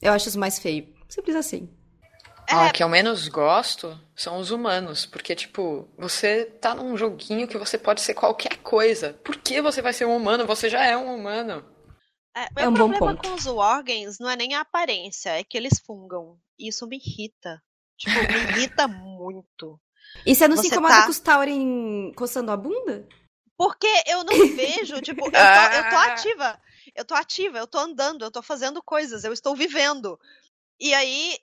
Eu 0.02 0.12
acho 0.14 0.28
os 0.28 0.36
mais 0.36 0.60
feios. 0.60 0.88
Simples 1.08 1.36
assim. 1.36 1.70
É... 2.48 2.54
a 2.54 2.72
que 2.72 2.84
eu 2.84 2.90
menos 2.90 3.28
gosto 3.28 4.00
são 4.16 4.38
os 4.38 4.52
humanos. 4.52 5.06
Porque, 5.06 5.36
tipo, 5.36 5.88
você 5.98 6.46
tá 6.46 6.76
num 6.76 6.98
joguinho 6.98 7.48
que 7.48 7.58
você 7.58 7.78
pode 7.78 8.02
ser 8.02 8.14
qualquer 8.14 8.58
coisa. 8.58 9.14
Por 9.24 9.38
que 9.38 9.62
você 9.62 9.82
vai 9.82 9.94
ser 9.94 10.06
um 10.06 10.16
humano? 10.16 10.46
Você 10.46 10.70
já 10.70 10.86
é 10.86 10.96
um 10.98 11.16
humano. 11.16 11.64
É, 12.36 12.64
é 12.64 12.68
um 12.68 12.74
bom 12.74 12.92
ponto. 12.92 13.28
com 13.28 13.34
os 13.34 13.46
Organs 13.46 14.20
não 14.20 14.30
é 14.30 14.36
nem 14.36 14.56
a 14.56 14.62
aparência, 14.62 15.30
é 15.30 15.44
que 15.44 15.58
eles 15.58 15.80
fungam. 15.80 16.38
E 16.60 16.68
isso 16.68 16.86
me 16.86 16.98
irrita. 16.98 17.62
Tipo, 17.98 18.20
me 18.20 18.38
irrita 18.60 18.88
muito. 18.88 19.80
E 20.26 20.34
você 20.36 20.48
não 20.48 20.56
você 20.56 20.64
se 20.64 20.68
incomoda 20.70 20.94
tá... 20.94 21.04
com 21.06 21.12
os 21.12 21.20
Tauren 21.20 22.12
coçando 22.16 22.52
a 22.52 22.58
bunda? 22.58 23.08
Porque 23.58 23.88
eu 24.08 24.24
não 24.24 24.56
vejo, 24.56 25.02
tipo, 25.02 25.26
eu 25.26 25.32
tô, 25.32 25.38
eu 25.38 25.90
tô 25.90 25.96
ativa. 25.96 26.62
Eu 26.94 27.06
tô 27.06 27.14
ativa, 27.14 27.58
eu 27.58 27.68
tô 27.68 27.78
andando, 27.78 28.24
eu 28.24 28.32
tô 28.32 28.42
fazendo 28.42 28.82
coisas, 28.82 29.24
eu 29.24 29.34
estou 29.34 29.56
vivendo. 29.56 30.20
E 30.80 30.94
aí, 30.94 31.38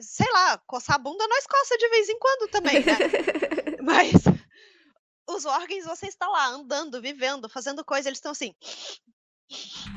sei 0.00 0.30
lá, 0.32 0.58
coçar 0.66 0.96
a 0.96 0.98
bunda 0.98 1.26
nós 1.26 1.46
coça 1.46 1.76
de 1.76 1.88
vez 1.88 2.08
em 2.08 2.18
quando 2.18 2.50
também, 2.50 2.84
né? 2.84 2.92
Mas 3.82 4.12
os 5.28 5.44
órgãos, 5.44 5.84
você 5.84 6.06
está 6.06 6.28
lá, 6.28 6.46
andando, 6.48 7.00
vivendo, 7.00 7.48
fazendo 7.48 7.84
coisa, 7.84 8.08
eles 8.08 8.18
estão 8.18 8.32
assim. 8.32 8.54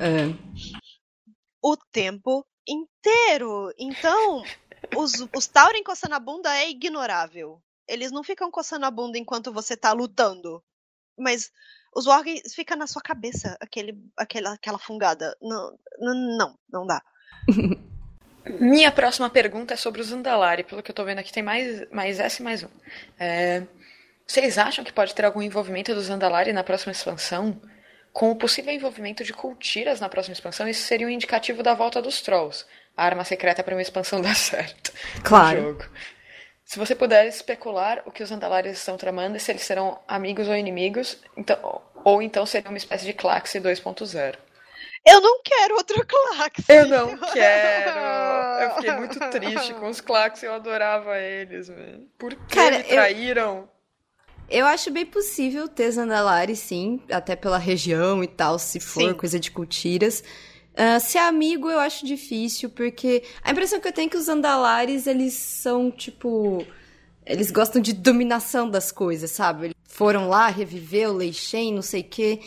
É. 0.00 0.34
O 1.62 1.76
tempo 1.92 2.46
inteiro. 2.66 3.72
Então, 3.78 4.42
os, 4.96 5.12
os 5.36 5.46
Tauren 5.46 5.82
coçando 5.82 6.14
a 6.14 6.20
bunda 6.20 6.54
é 6.56 6.70
ignorável 6.70 7.62
eles 7.88 8.12
não 8.12 8.22
ficam 8.22 8.50
coçando 8.50 8.86
a 8.86 8.90
bunda 8.90 9.18
enquanto 9.18 9.52
você 9.52 9.76
tá 9.76 9.92
lutando. 9.92 10.62
Mas 11.18 11.50
os 11.94 12.06
wargs 12.06 12.54
fica 12.54 12.76
na 12.76 12.86
sua 12.86 13.02
cabeça 13.02 13.56
aquele, 13.60 13.98
aquela, 14.16 14.52
aquela 14.52 14.78
fungada. 14.78 15.36
Não, 15.40 15.78
não, 15.98 16.58
não 16.70 16.86
dá. 16.86 17.02
Minha 18.60 18.90
próxima 18.90 19.28
pergunta 19.28 19.74
é 19.74 19.76
sobre 19.76 20.00
os 20.00 20.12
Andalari. 20.12 20.64
Pelo 20.64 20.82
que 20.82 20.90
eu 20.90 20.94
tô 20.94 21.04
vendo 21.04 21.18
aqui, 21.18 21.32
tem 21.32 21.42
mais, 21.42 21.90
mais 21.90 22.18
essa 22.20 22.40
e 22.40 22.44
mais 22.44 22.62
um. 22.62 22.68
É, 23.18 23.62
vocês 24.26 24.58
acham 24.58 24.84
que 24.84 24.92
pode 24.92 25.14
ter 25.14 25.24
algum 25.24 25.42
envolvimento 25.42 25.94
dos 25.94 26.08
Andalari 26.08 26.52
na 26.52 26.64
próxima 26.64 26.92
expansão? 26.92 27.60
Com 28.12 28.30
o 28.30 28.36
possível 28.36 28.72
envolvimento 28.72 29.22
de 29.22 29.32
cultiras 29.32 30.00
na 30.00 30.08
próxima 30.08 30.32
expansão, 30.32 30.68
isso 30.68 30.82
seria 30.82 31.06
um 31.06 31.10
indicativo 31.10 31.62
da 31.62 31.74
volta 31.74 32.00
dos 32.00 32.22
Trolls. 32.22 32.64
A 32.96 33.04
arma 33.04 33.24
secreta 33.24 33.62
para 33.62 33.74
uma 33.74 33.82
expansão 33.82 34.20
dar 34.22 34.34
certo. 34.34 34.92
Claro. 35.22 35.78
Se 36.68 36.78
você 36.78 36.94
puder 36.94 37.26
especular 37.26 38.02
o 38.04 38.10
que 38.12 38.22
os 38.22 38.30
Andalares 38.30 38.76
estão 38.76 38.98
tramando 38.98 39.38
e 39.38 39.40
se 39.40 39.50
eles 39.50 39.62
serão 39.62 39.98
amigos 40.06 40.48
ou 40.48 40.54
inimigos, 40.54 41.16
então, 41.34 41.80
ou 42.04 42.20
então 42.20 42.44
seria 42.44 42.68
uma 42.68 42.76
espécie 42.76 43.06
de 43.06 43.14
Claxe 43.14 43.58
2.0. 43.58 44.36
Eu 45.02 45.18
não 45.18 45.40
quero 45.42 45.76
outro 45.76 46.06
Claxe. 46.06 46.64
Eu 46.68 46.86
não 46.86 47.16
quero. 47.32 47.90
Eu 48.60 48.70
fiquei 48.74 48.92
muito 48.96 49.18
triste 49.30 49.72
com 49.72 49.88
os 49.88 50.02
Claxe, 50.02 50.44
eu 50.44 50.52
adorava 50.52 51.18
eles, 51.18 51.68
velho. 51.68 52.06
Por 52.18 52.34
que 52.34 52.56
Cara, 52.56 52.78
me 52.78 52.84
traíram? 52.84 53.66
Eu... 54.50 54.58
eu 54.58 54.66
acho 54.66 54.90
bem 54.90 55.06
possível 55.06 55.68
ter 55.68 55.90
Zandalari, 55.90 56.54
sim, 56.54 57.00
até 57.10 57.34
pela 57.34 57.56
região 57.56 58.22
e 58.22 58.26
tal, 58.26 58.58
se 58.58 58.78
for 58.78 59.08
sim. 59.08 59.14
coisa 59.14 59.40
de 59.40 59.50
cultiras. 59.50 60.22
Uh, 60.78 61.00
ser 61.00 61.18
amigo 61.18 61.68
eu 61.68 61.80
acho 61.80 62.06
difícil, 62.06 62.70
porque 62.70 63.24
a 63.42 63.50
impressão 63.50 63.80
que 63.80 63.88
eu 63.88 63.92
tenho 63.92 64.06
é 64.06 64.10
que 64.10 64.16
os 64.16 64.28
Andalares, 64.28 65.08
eles 65.08 65.34
são, 65.34 65.90
tipo... 65.90 66.64
Eles 67.26 67.50
gostam 67.50 67.82
de 67.82 67.92
dominação 67.92 68.70
das 68.70 68.92
coisas, 68.92 69.32
sabe? 69.32 69.66
Eles 69.66 69.76
foram 69.84 70.28
lá, 70.28 70.46
reviveu, 70.46 71.12
Leixen, 71.12 71.74
não 71.74 71.82
sei 71.82 72.02
o 72.02 72.08
quê. 72.08 72.40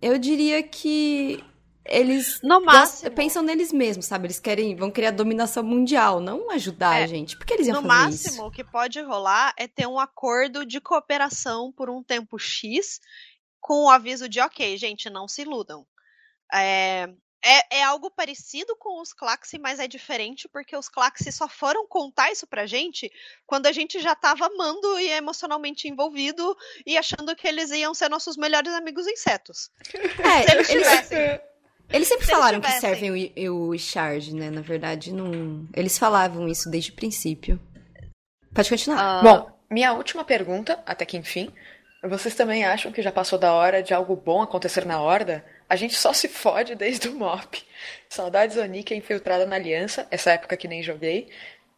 Eu 0.00 0.18
diria 0.18 0.62
que 0.62 1.42
eles 1.86 2.40
no 2.42 2.60
máximo, 2.60 3.10
pensam 3.10 3.42
neles 3.42 3.72
mesmos, 3.72 4.06
sabe? 4.06 4.26
Eles 4.26 4.40
querem, 4.40 4.74
vão 4.74 4.90
querer 4.90 5.08
a 5.08 5.10
dominação 5.10 5.62
mundial, 5.62 6.18
não 6.18 6.50
ajudar 6.50 7.00
é, 7.00 7.04
a 7.04 7.06
gente. 7.06 7.36
Por 7.36 7.46
que 7.46 7.54
eles 7.54 7.66
iam 7.66 7.76
fazer 7.76 7.88
máximo, 7.88 8.14
isso? 8.14 8.24
No 8.24 8.30
máximo, 8.30 8.46
o 8.46 8.50
que 8.50 8.64
pode 8.64 9.00
rolar 9.02 9.52
é 9.56 9.66
ter 9.66 9.86
um 9.86 9.98
acordo 9.98 10.64
de 10.64 10.80
cooperação 10.80 11.72
por 11.72 11.90
um 11.90 12.02
tempo 12.02 12.38
X, 12.38 13.00
com 13.60 13.84
o 13.84 13.90
aviso 13.90 14.28
de, 14.28 14.40
ok, 14.40 14.76
gente, 14.76 15.10
não 15.10 15.26
se 15.26 15.42
iludam. 15.42 15.86
É, 16.52 17.10
é, 17.44 17.78
é, 17.78 17.82
algo 17.82 18.10
parecido 18.10 18.74
com 18.76 19.00
os 19.00 19.12
Claxi, 19.12 19.58
mas 19.58 19.78
é 19.78 19.86
diferente 19.86 20.48
porque 20.48 20.74
os 20.74 20.88
Claxi 20.88 21.30
só 21.30 21.46
foram 21.46 21.86
contar 21.86 22.32
isso 22.32 22.46
pra 22.46 22.64
gente 22.64 23.12
quando 23.46 23.66
a 23.66 23.72
gente 23.72 24.00
já 24.00 24.14
tava 24.14 24.46
amando 24.46 24.98
e 24.98 25.10
emocionalmente 25.10 25.86
envolvido 25.86 26.56
e 26.86 26.96
achando 26.96 27.36
que 27.36 27.46
eles 27.46 27.70
iam 27.70 27.92
ser 27.92 28.08
nossos 28.08 28.36
melhores 28.36 28.72
amigos 28.72 29.06
insetos. 29.06 29.70
É, 30.24 30.42
Se 30.42 30.54
eles 30.54 30.68
tivessem. 30.68 31.18
Eles, 31.18 31.40
eles 31.90 32.08
sempre 32.08 32.24
Se 32.24 32.32
falaram 32.32 32.58
eles 32.58 32.72
que 32.72 32.80
servem 32.80 33.34
o, 33.48 33.68
o 33.68 33.78
Charge, 33.78 34.34
né? 34.34 34.50
Na 34.50 34.62
verdade, 34.62 35.12
não. 35.12 35.68
Eles 35.74 35.98
falavam 35.98 36.48
isso 36.48 36.70
desde 36.70 36.90
o 36.90 36.94
princípio. 36.94 37.60
Pode 38.54 38.70
continuar. 38.70 39.20
Uh... 39.20 39.22
Bom, 39.22 39.58
minha 39.70 39.92
última 39.92 40.24
pergunta, 40.24 40.82
até 40.86 41.04
que 41.04 41.16
enfim. 41.16 41.52
Vocês 42.02 42.34
também 42.34 42.64
acham 42.64 42.92
que 42.92 43.02
já 43.02 43.10
passou 43.10 43.38
da 43.38 43.52
hora 43.52 43.82
de 43.82 43.92
algo 43.92 44.14
bom 44.14 44.42
acontecer 44.42 44.84
na 44.84 45.00
Horda? 45.00 45.44
A 45.68 45.76
gente 45.76 45.94
só 45.94 46.12
se 46.12 46.28
fode 46.28 46.74
desde 46.74 47.08
o 47.08 47.14
MOP. 47.14 47.66
Saudades 48.08 48.56
Onika 48.56 48.94
infiltrada 48.94 49.46
na 49.46 49.56
Aliança, 49.56 50.06
essa 50.10 50.32
época 50.32 50.56
que 50.56 50.68
nem 50.68 50.82
joguei. 50.82 51.30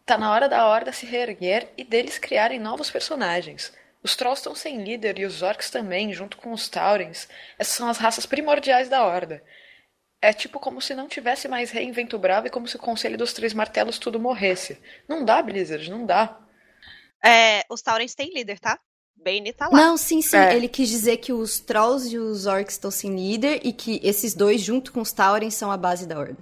Tá 0.04 0.18
na 0.18 0.32
hora 0.32 0.48
da 0.48 0.66
Horda 0.66 0.92
se 0.92 1.06
reerguer 1.06 1.68
e 1.76 1.84
deles 1.84 2.18
criarem 2.18 2.60
novos 2.60 2.90
personagens. 2.90 3.72
Os 4.02 4.14
Trolls 4.14 4.40
estão 4.40 4.54
sem 4.54 4.82
líder 4.82 5.18
e 5.18 5.24
os 5.24 5.42
Orcs 5.42 5.70
também, 5.70 6.12
junto 6.12 6.36
com 6.36 6.52
os 6.52 6.68
Taurens. 6.68 7.28
Essas 7.58 7.74
são 7.74 7.88
as 7.88 7.98
raças 7.98 8.24
primordiais 8.24 8.88
da 8.88 9.04
Horda. 9.04 9.42
É 10.22 10.32
tipo 10.32 10.60
como 10.60 10.80
se 10.80 10.94
não 10.94 11.08
tivesse 11.08 11.48
mais 11.48 11.70
Rei 11.70 11.84
Invento 11.84 12.18
Bravo 12.18 12.46
e 12.46 12.50
como 12.50 12.68
se 12.68 12.76
o 12.76 12.80
Conselho 12.80 13.18
dos 13.18 13.32
Três 13.32 13.52
Martelos 13.52 13.98
tudo 13.98 14.20
morresse. 14.20 14.80
Não 15.08 15.24
dá, 15.24 15.42
Blizzard, 15.42 15.90
não 15.90 16.06
dá. 16.06 16.40
É, 17.24 17.62
os 17.68 17.82
Taurens 17.82 18.14
têm 18.14 18.32
líder, 18.32 18.60
tá? 18.60 18.78
Bane 19.26 19.52
tá 19.52 19.66
lá. 19.66 19.76
Não, 19.76 19.96
sim, 19.96 20.22
sim. 20.22 20.36
É. 20.36 20.54
Ele 20.54 20.68
quis 20.68 20.88
dizer 20.88 21.16
que 21.16 21.32
os 21.32 21.58
Trolls 21.58 22.14
e 22.14 22.18
os 22.18 22.46
Orcs 22.46 22.74
estão 22.74 22.92
sem 22.92 23.16
líder 23.16 23.60
e 23.64 23.72
que 23.72 23.98
esses 24.04 24.34
dois, 24.34 24.60
junto 24.60 24.92
com 24.92 25.00
os 25.00 25.12
Tauren, 25.12 25.50
são 25.50 25.72
a 25.72 25.76
base 25.76 26.06
da 26.06 26.16
Horda. 26.16 26.38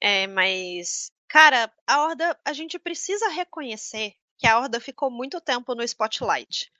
É, 0.00 0.26
mas. 0.26 1.12
Cara, 1.28 1.70
a 1.86 2.02
Horda. 2.02 2.38
A 2.46 2.54
gente 2.54 2.78
precisa 2.78 3.28
reconhecer 3.28 4.14
que 4.38 4.46
a 4.46 4.58
Horda 4.58 4.80
ficou 4.80 5.10
muito 5.10 5.38
tempo 5.38 5.74
no 5.74 5.82
spotlight. 5.82 6.72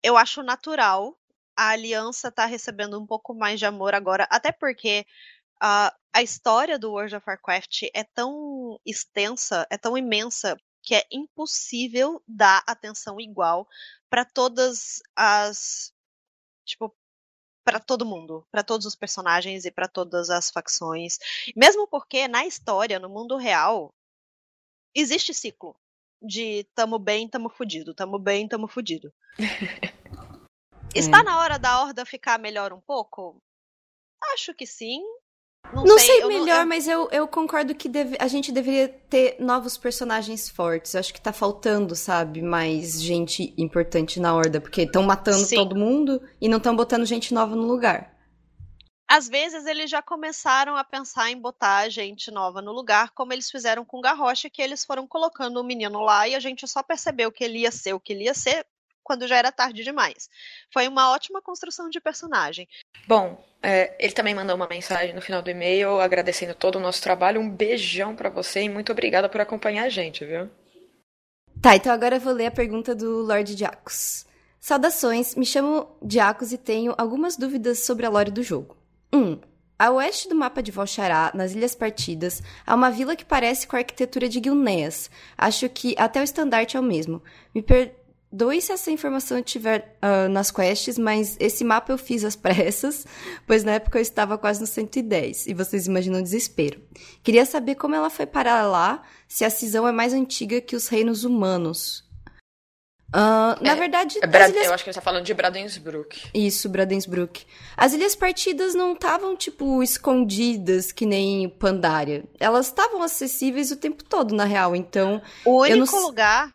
Eu 0.00 0.16
acho 0.16 0.44
natural 0.44 1.18
a 1.56 1.70
aliança 1.70 2.30
tá 2.30 2.46
recebendo 2.46 2.98
um 3.00 3.06
pouco 3.06 3.34
mais 3.34 3.58
de 3.58 3.66
amor 3.66 3.94
agora, 3.94 4.26
até 4.30 4.50
porque 4.52 5.04
a, 5.60 5.94
a 6.12 6.22
história 6.22 6.78
do 6.78 6.92
World 6.92 7.14
of 7.14 7.24
Warcraft 7.28 7.82
é 7.94 8.04
tão 8.04 8.80
extensa, 8.86 9.66
é 9.70 9.76
tão 9.76 9.96
imensa, 9.96 10.56
que 10.82 10.94
é 10.94 11.06
impossível 11.10 12.22
dar 12.26 12.62
atenção 12.66 13.20
igual 13.20 13.68
para 14.10 14.24
todas 14.24 15.00
as 15.16 15.92
tipo 16.64 16.94
para 17.64 17.78
todo 17.78 18.04
mundo, 18.04 18.44
para 18.50 18.64
todos 18.64 18.86
os 18.86 18.96
personagens 18.96 19.64
e 19.64 19.70
para 19.70 19.86
todas 19.86 20.30
as 20.30 20.50
facções. 20.50 21.18
Mesmo 21.54 21.86
porque 21.86 22.26
na 22.26 22.44
história, 22.44 22.98
no 22.98 23.08
mundo 23.08 23.36
real, 23.36 23.94
existe 24.92 25.32
ciclo 25.32 25.76
de 26.20 26.64
tamo 26.74 26.98
bem, 26.98 27.28
tamo 27.28 27.48
fudido, 27.48 27.94
tamo 27.94 28.18
bem, 28.18 28.48
tamo 28.48 28.66
fudido. 28.66 29.12
Está 30.94 31.20
é. 31.20 31.22
na 31.22 31.38
hora 31.38 31.58
da 31.58 31.82
horda 31.82 32.04
ficar 32.04 32.38
melhor 32.38 32.72
um 32.72 32.80
pouco? 32.80 33.40
Acho 34.34 34.54
que 34.54 34.66
sim. 34.66 35.02
Não, 35.72 35.84
não 35.84 35.98
sei, 35.98 36.20
sei 36.20 36.26
melhor, 36.26 36.46
não, 36.46 36.60
eu... 36.60 36.66
mas 36.66 36.86
eu, 36.86 37.08
eu 37.10 37.26
concordo 37.26 37.74
que 37.74 37.88
deve, 37.88 38.16
a 38.18 38.28
gente 38.28 38.52
deveria 38.52 38.88
ter 38.88 39.36
novos 39.40 39.76
personagens 39.78 40.48
fortes. 40.48 40.94
Acho 40.94 41.14
que 41.14 41.20
tá 41.20 41.32
faltando, 41.32 41.94
sabe, 41.94 42.42
mais 42.42 43.02
gente 43.02 43.54
importante 43.56 44.20
na 44.20 44.34
horda, 44.34 44.60
porque 44.60 44.82
estão 44.82 45.02
matando 45.02 45.44
Sim. 45.44 45.56
todo 45.56 45.76
mundo 45.76 46.20
e 46.40 46.48
não 46.48 46.58
estão 46.58 46.76
botando 46.76 47.06
gente 47.06 47.32
nova 47.32 47.56
no 47.56 47.66
lugar. 47.66 48.12
Às 49.08 49.28
vezes 49.28 49.66
eles 49.66 49.90
já 49.90 50.00
começaram 50.00 50.74
a 50.74 50.82
pensar 50.82 51.30
em 51.30 51.38
botar 51.38 51.88
gente 51.90 52.30
nova 52.30 52.62
no 52.62 52.72
lugar, 52.72 53.10
como 53.10 53.32
eles 53.32 53.50
fizeram 53.50 53.84
com 53.84 53.98
o 53.98 54.00
Garrocha, 54.00 54.48
que 54.48 54.62
eles 54.62 54.86
foram 54.86 55.06
colocando 55.06 55.60
o 55.60 55.64
menino 55.64 56.00
lá 56.00 56.26
e 56.26 56.34
a 56.34 56.40
gente 56.40 56.66
só 56.66 56.82
percebeu 56.82 57.30
que 57.30 57.44
ele 57.44 57.58
ia 57.58 57.70
ser 57.70 57.92
o 57.92 58.00
que 58.00 58.14
ele 58.14 58.24
ia 58.24 58.32
ser 58.32 58.66
quando 59.02 59.26
já 59.26 59.36
era 59.36 59.52
tarde 59.52 59.82
demais. 59.82 60.28
Foi 60.72 60.88
uma 60.88 61.10
ótima 61.10 61.42
construção 61.42 61.88
de 61.88 62.00
personagem. 62.00 62.68
Bom, 63.06 63.42
é, 63.62 63.94
ele 63.98 64.12
também 64.12 64.34
mandou 64.34 64.56
uma 64.56 64.68
mensagem 64.68 65.14
no 65.14 65.22
final 65.22 65.42
do 65.42 65.50
e-mail 65.50 66.00
agradecendo 66.00 66.54
todo 66.54 66.76
o 66.76 66.80
nosso 66.80 67.02
trabalho. 67.02 67.40
Um 67.40 67.50
beijão 67.50 68.14
para 68.14 68.30
você 68.30 68.62
e 68.62 68.68
muito 68.68 68.92
obrigada 68.92 69.28
por 69.28 69.40
acompanhar 69.40 69.84
a 69.84 69.88
gente, 69.88 70.24
viu? 70.24 70.50
Tá, 71.60 71.76
então 71.76 71.92
agora 71.92 72.16
eu 72.16 72.20
vou 72.20 72.32
ler 72.32 72.46
a 72.46 72.50
pergunta 72.50 72.94
do 72.94 73.22
Lord 73.22 73.54
Diacos. 73.54 74.26
Saudações, 74.58 75.34
me 75.34 75.44
chamo 75.44 75.96
Diacos 76.02 76.52
e 76.52 76.58
tenho 76.58 76.94
algumas 76.96 77.36
dúvidas 77.36 77.80
sobre 77.80 78.06
a 78.06 78.10
lore 78.10 78.30
do 78.30 78.42
jogo. 78.42 78.76
1. 79.12 79.18
Um, 79.18 79.40
a 79.78 79.90
oeste 79.90 80.28
do 80.28 80.34
mapa 80.36 80.62
de 80.62 80.70
Volchará, 80.70 81.32
nas 81.34 81.56
Ilhas 81.56 81.74
Partidas, 81.74 82.40
há 82.64 82.72
uma 82.72 82.88
vila 82.88 83.16
que 83.16 83.24
parece 83.24 83.66
com 83.66 83.74
a 83.74 83.80
arquitetura 83.80 84.28
de 84.28 84.40
Gilneas. 84.40 85.10
Acho 85.36 85.68
que 85.68 85.96
até 85.98 86.20
o 86.20 86.22
estandarte 86.22 86.76
é 86.76 86.80
o 86.80 86.82
mesmo. 86.84 87.20
Me, 87.52 87.62
per 87.62 87.92
Doe 88.32 88.62
se 88.62 88.72
essa 88.72 88.90
informação 88.90 89.38
estiver 89.38 89.94
uh, 90.02 90.26
nas 90.30 90.50
quests, 90.50 90.96
mas 90.96 91.36
esse 91.38 91.62
mapa 91.62 91.92
eu 91.92 91.98
fiz 91.98 92.24
às 92.24 92.34
pressas, 92.36 93.06
pois 93.46 93.62
na 93.62 93.72
época 93.72 93.98
eu 93.98 94.02
estava 94.02 94.38
quase 94.38 94.60
no 94.60 94.66
110, 94.66 95.48
e 95.48 95.54
vocês 95.54 95.86
imaginam 95.86 96.20
o 96.20 96.22
desespero. 96.22 96.80
Queria 97.22 97.44
saber 97.44 97.74
como 97.74 97.94
ela 97.94 98.08
foi 98.08 98.24
parar 98.24 98.62
lá, 98.66 99.02
se 99.28 99.44
a 99.44 99.50
cisão 99.50 99.86
é 99.86 99.92
mais 99.92 100.14
antiga 100.14 100.62
que 100.62 100.74
os 100.74 100.88
reinos 100.88 101.24
humanos. 101.24 102.10
Uh, 103.14 103.60
é, 103.60 103.64
na 103.64 103.74
verdade. 103.74 104.18
É 104.22 104.26
Brad, 104.26 104.50
ilhas... 104.50 104.64
Eu 104.64 104.72
acho 104.72 104.82
que 104.82 104.88
ele 104.88 104.92
está 104.92 105.02
falando 105.02 105.26
de 105.26 105.34
Bradensbrook. 105.34 106.30
Isso, 106.32 106.70
Bradensbrook. 106.70 107.44
As 107.76 107.92
ilhas 107.92 108.16
partidas 108.16 108.74
não 108.74 108.94
estavam, 108.94 109.36
tipo, 109.36 109.82
escondidas 109.82 110.90
que 110.90 111.04
nem 111.04 111.50
Pandaria. 111.50 112.24
Elas 112.40 112.68
estavam 112.68 113.02
acessíveis 113.02 113.70
o 113.70 113.76
tempo 113.76 114.02
todo, 114.02 114.34
na 114.34 114.44
real. 114.44 114.74
Então. 114.74 115.20
O 115.44 115.60
único 115.60 115.94
não... 115.94 116.06
lugar 116.06 116.48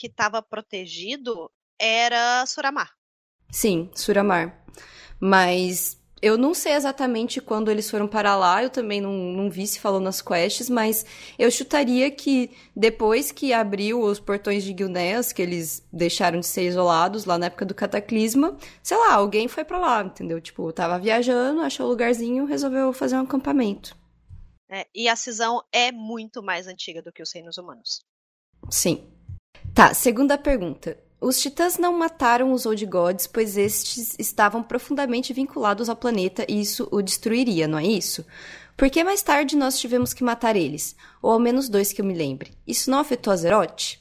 que 0.00 0.06
estava 0.06 0.40
protegido 0.40 1.50
era 1.78 2.46
Suramar. 2.46 2.90
Sim, 3.50 3.90
Suramar. 3.94 4.64
Mas 5.20 6.00
eu 6.22 6.38
não 6.38 6.54
sei 6.54 6.72
exatamente 6.72 7.38
quando 7.38 7.70
eles 7.70 7.90
foram 7.90 8.08
para 8.08 8.34
lá, 8.34 8.62
eu 8.62 8.70
também 8.70 8.98
não, 8.98 9.12
não 9.12 9.50
vi 9.50 9.66
se 9.66 9.78
falou 9.78 10.00
nas 10.00 10.22
quests, 10.22 10.70
mas 10.70 11.04
eu 11.38 11.50
chutaria 11.50 12.10
que 12.10 12.50
depois 12.74 13.30
que 13.30 13.52
abriu 13.52 14.00
os 14.00 14.18
portões 14.18 14.64
de 14.64 14.74
Gilneas, 14.74 15.34
que 15.34 15.42
eles 15.42 15.86
deixaram 15.92 16.40
de 16.40 16.46
ser 16.46 16.66
isolados 16.66 17.26
lá 17.26 17.36
na 17.36 17.46
época 17.46 17.66
do 17.66 17.74
Cataclisma, 17.74 18.56
sei 18.82 18.96
lá, 18.96 19.12
alguém 19.12 19.48
foi 19.48 19.64
para 19.64 19.78
lá, 19.78 20.02
entendeu? 20.02 20.40
Tipo, 20.40 20.72
tava 20.72 20.98
viajando, 20.98 21.60
achou 21.60 21.84
um 21.84 21.90
lugarzinho, 21.90 22.46
resolveu 22.46 22.90
fazer 22.94 23.16
um 23.16 23.24
acampamento. 23.24 23.94
É, 24.70 24.86
e 24.94 25.10
a 25.10 25.16
cisão 25.16 25.62
é 25.70 25.92
muito 25.92 26.42
mais 26.42 26.66
antiga 26.66 27.02
do 27.02 27.12
que 27.12 27.22
os 27.22 27.32
reinos 27.34 27.58
humanos. 27.58 28.02
Sim. 28.70 29.19
Tá, 29.74 29.94
segunda 29.94 30.36
pergunta. 30.36 30.98
Os 31.20 31.38
titãs 31.38 31.76
não 31.76 31.92
mataram 31.92 32.52
os 32.52 32.64
Old 32.64 32.84
Gods, 32.86 33.26
pois 33.26 33.56
estes 33.58 34.16
estavam 34.18 34.62
profundamente 34.62 35.32
vinculados 35.32 35.88
ao 35.88 35.96
planeta 35.96 36.46
e 36.48 36.60
isso 36.60 36.88
o 36.90 37.02
destruiria, 37.02 37.68
não 37.68 37.78
é 37.78 37.84
isso? 37.84 38.24
Por 38.74 38.88
que 38.88 39.04
mais 39.04 39.20
tarde 39.20 39.56
nós 39.56 39.78
tivemos 39.78 40.14
que 40.14 40.24
matar 40.24 40.56
eles? 40.56 40.96
Ou 41.20 41.32
ao 41.32 41.38
menos 41.38 41.68
dois 41.68 41.92
que 41.92 42.00
eu 42.00 42.04
me 42.04 42.14
lembre. 42.14 42.52
Isso 42.66 42.90
não 42.90 42.98
afetou 42.98 43.30
Azeroth? 43.30 43.98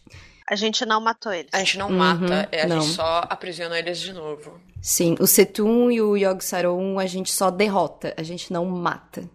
A 0.49 0.55
gente 0.55 0.85
não 0.85 1.01
matou 1.01 1.33
eles. 1.33 1.49
A 1.53 1.59
gente 1.59 1.77
não 1.77 1.89
uhum, 1.89 1.97
mata, 1.97 2.47
é, 2.51 2.61
a 2.61 2.67
não. 2.67 2.79
gente 2.79 2.95
só 2.95 3.19
aprisiona 3.29 3.77
eles 3.77 3.99
de 3.99 4.13
novo. 4.13 4.59
Sim, 4.81 5.17
o 5.19 5.27
Setun 5.27 5.91
e 5.91 6.01
o 6.01 6.15
Yogg 6.15 6.41
Saron 6.41 6.97
a 6.97 7.05
gente 7.05 7.31
só 7.31 7.51
derrota, 7.51 8.13
a 8.15 8.23
gente 8.23 8.51
não 8.53 8.65
mata. 8.65 9.29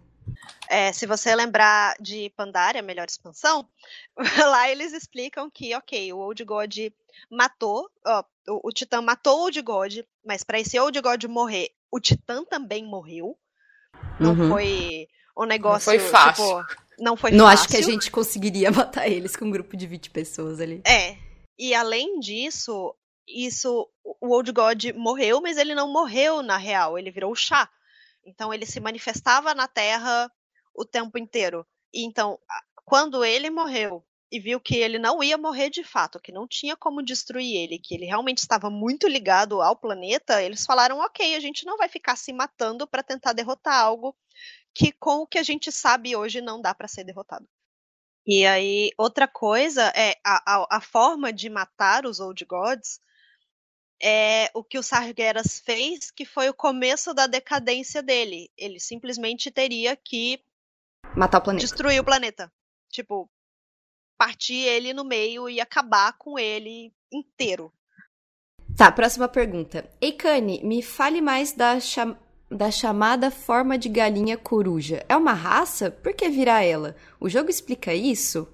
É, 0.67 0.91
se 0.91 1.05
você 1.05 1.35
lembrar 1.35 1.95
de 1.99 2.31
Pandaria, 2.35 2.81
melhor 2.81 3.05
expansão, 3.07 3.67
lá 4.49 4.69
eles 4.69 4.93
explicam 4.93 5.49
que, 5.49 5.75
ok, 5.75 6.13
o 6.13 6.19
Old 6.19 6.43
God 6.43 6.77
matou, 7.29 7.89
ó, 8.05 8.23
o, 8.47 8.69
o 8.69 8.71
Titã 8.71 9.01
matou 9.01 9.39
o 9.39 9.41
Old 9.43 9.61
God, 9.61 9.99
mas 10.25 10.43
para 10.43 10.59
esse 10.59 10.79
Old 10.79 10.99
God 11.01 11.23
morrer, 11.25 11.71
o 11.91 11.99
Titã 11.99 12.43
também 12.43 12.85
morreu. 12.85 13.37
Não 14.19 14.31
uhum. 14.31 14.49
foi 14.49 15.07
um 15.37 15.45
negócio. 15.45 15.91
Não 15.91 15.99
foi 15.99 16.09
fácil. 16.09 16.63
Tipo, 16.63 16.85
não 16.99 17.17
foi 17.17 17.31
não 17.31 17.45
fácil. 17.45 17.59
acho 17.59 17.67
que 17.69 17.77
a 17.77 17.81
gente 17.81 18.11
conseguiria 18.11 18.71
matar 18.71 19.07
eles 19.07 19.35
com 19.35 19.45
um 19.45 19.51
grupo 19.51 19.75
de 19.75 19.85
20 19.87 20.09
pessoas 20.11 20.59
ali. 20.59 20.81
É. 20.85 21.17
E 21.57 21.73
além 21.73 22.19
disso, 22.19 22.95
isso, 23.27 23.89
o 24.03 24.33
Old 24.33 24.51
God 24.51 24.85
morreu, 24.95 25.41
mas 25.41 25.57
ele 25.57 25.73
não 25.73 25.91
morreu 25.91 26.41
na 26.41 26.57
real, 26.57 26.97
ele 26.97 27.11
virou 27.11 27.33
chá. 27.35 27.69
Então 28.25 28.53
ele 28.53 28.65
se 28.65 28.79
manifestava 28.79 29.53
na 29.53 29.67
Terra 29.67 30.31
o 30.73 30.83
tempo 30.83 31.17
inteiro. 31.17 31.65
E 31.93 32.03
então, 32.03 32.37
quando 32.85 33.25
ele 33.25 33.49
morreu 33.49 34.05
e 34.31 34.39
viu 34.39 34.59
que 34.59 34.75
ele 34.75 34.99
não 34.99 35.23
ia 35.23 35.37
morrer 35.37 35.69
de 35.69 35.83
fato, 35.83 36.19
que 36.19 36.31
não 36.31 36.47
tinha 36.47 36.75
como 36.75 37.03
destruir 37.03 37.55
ele, 37.55 37.79
que 37.79 37.95
ele 37.95 38.05
realmente 38.05 38.39
estava 38.39 38.69
muito 38.69 39.07
ligado 39.07 39.61
ao 39.61 39.75
planeta, 39.75 40.41
eles 40.41 40.65
falaram: 40.65 40.99
ok, 40.99 41.35
a 41.35 41.39
gente 41.39 41.65
não 41.65 41.77
vai 41.77 41.89
ficar 41.89 42.15
se 42.15 42.31
matando 42.31 42.87
para 42.87 43.03
tentar 43.03 43.33
derrotar 43.33 43.79
algo 43.79 44.15
que, 44.73 44.91
com 44.91 45.21
o 45.21 45.27
que 45.27 45.39
a 45.39 45.43
gente 45.43 45.71
sabe 45.71 46.15
hoje, 46.15 46.41
não 46.41 46.61
dá 46.61 46.73
para 46.73 46.87
ser 46.87 47.03
derrotado. 47.03 47.47
E 48.27 48.45
aí, 48.45 48.91
outra 48.97 49.27
coisa 49.27 49.93
é 49.95 50.15
a, 50.25 50.55
a, 50.55 50.77
a 50.77 50.81
forma 50.81 51.31
de 51.31 51.49
matar 51.49 52.05
os 52.05 52.19
Old 52.19 52.43
Gods 52.45 52.99
é 54.01 54.49
o 54.53 54.63
que 54.63 54.77
o 54.77 54.83
Sargeras 54.83 55.59
fez, 55.59 56.11
que 56.11 56.25
foi 56.25 56.49
o 56.49 56.53
começo 56.53 57.13
da 57.13 57.27
decadência 57.27 58.03
dele. 58.03 58.51
Ele 58.57 58.79
simplesmente 58.79 59.51
teria 59.51 59.95
que 59.95 60.43
matar 61.15 61.37
o 61.37 61.41
planeta. 61.41 61.65
Destruir 61.65 61.99
o 61.99 62.03
planeta. 62.03 62.51
Tipo, 62.95 63.29
partir 64.17 64.55
ele 64.55 64.93
no 64.93 65.03
meio 65.03 65.49
e 65.49 65.59
acabar 65.59 66.13
com 66.17 66.39
ele 66.39 66.93
inteiro. 67.11 67.73
Tá, 68.77 68.89
próxima 68.89 69.27
pergunta. 69.27 69.89
Eikane, 69.99 70.63
me 70.63 70.81
fale 70.81 71.19
mais 71.21 71.51
da, 71.51 71.77
cham 71.79 72.17
da 72.49 72.71
chamada 72.71 73.29
forma 73.29 73.77
de 73.77 73.89
galinha 73.89 74.37
coruja. 74.37 75.05
É 75.09 75.15
uma 75.17 75.33
raça? 75.33 75.91
Por 75.91 76.13
que 76.13 76.29
virar 76.29 76.63
ela? 76.63 76.95
O 77.19 77.27
jogo 77.27 77.49
explica 77.49 77.93
isso? 77.93 78.47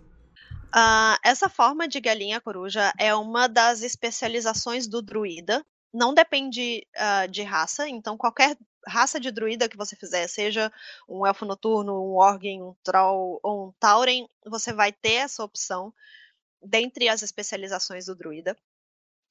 Uh, 0.74 1.20
essa 1.24 1.50
forma 1.50 1.88
de 1.88 2.00
galinha 2.00 2.42
coruja 2.42 2.92
é 2.98 3.14
uma 3.14 3.48
das 3.48 3.84
especializações 3.84 4.88
do 4.88 5.02
druida. 5.02 5.64
Não 5.94 6.14
depende 6.14 6.88
uh, 6.96 7.28
de 7.30 7.44
raça, 7.44 7.88
então 7.88 8.18
qualquer 8.18 8.58
raça 8.88 9.20
de 9.20 9.32
druida 9.32 9.70
que 9.70 9.78
você 9.78 9.96
fizer, 9.96 10.28
seja 10.28 10.72
um 11.08 11.26
elfo 11.26 11.46
noturno, 11.46 11.94
um 11.94 12.16
orgem, 12.16 12.62
um 12.64 12.76
troll 12.84 13.40
ou 13.44 13.68
um 13.68 13.72
tauren, 13.74 14.28
você 14.46 14.74
vai 14.74 14.92
ter 14.92 15.14
essa 15.14 15.44
opção 15.44 15.94
dentre 16.62 17.10
as 17.10 17.22
especializações 17.22 18.06
do 18.06 18.16
druida. 18.16 18.56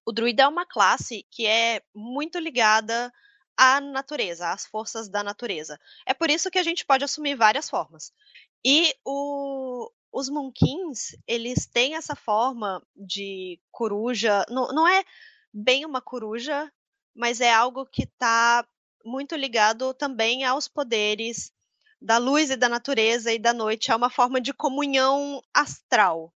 O 0.05 0.12
druida 0.12 0.43
é 0.43 0.49
uma 0.49 0.66
classe 0.66 1.27
que 1.31 1.47
é 1.47 1.82
muito 1.95 2.39
ligada 2.39 3.12
à 3.57 3.81
natureza, 3.81 4.51
às 4.51 4.66
forças 4.66 5.09
da 5.09 5.23
natureza. 5.23 5.78
É 6.07 6.15
por 6.15 6.31
isso 6.31 6.51
que 6.51 6.59
a 6.59 6.62
gente 6.62 6.85
pode 6.85 7.05
assumir 7.05 7.35
várias 7.35 7.69
formas. 7.69 8.12
E 8.65 8.95
o, 9.05 9.91
os 10.12 10.28
Monkins, 10.28 11.16
eles 11.27 11.66
têm 11.66 11.95
essa 11.95 12.16
forma 12.16 12.82
de 12.97 13.61
coruja, 13.70 14.45
não, 14.49 14.69
não 14.69 14.89
é 14.89 15.05
bem 15.53 15.85
uma 15.85 16.01
coruja, 16.01 16.71
mas 17.15 17.41
é 17.41 17.53
algo 17.53 17.87
que 17.87 18.05
está 18.05 18.67
muito 19.05 19.35
ligado 19.35 19.93
também 19.95 20.45
aos 20.45 20.69
poderes 20.69 21.53
da 22.01 22.17
luz 22.19 22.51
e 22.51 22.57
da 22.57 22.69
natureza 22.69 23.33
e 23.33 23.39
da 23.39 23.53
noite. 23.53 23.91
É 23.91 23.97
uma 23.97 24.11
forma 24.11 24.41
de 24.41 24.53
comunhão 24.53 25.43
astral. 25.53 26.33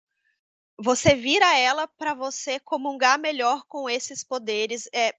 Você 0.77 1.15
vira 1.15 1.57
ela 1.57 1.87
para 1.87 2.13
você 2.13 2.59
comungar 2.59 3.19
melhor 3.19 3.63
com 3.67 3.89
esses 3.89 4.23
poderes. 4.23 4.89
É, 4.93 5.13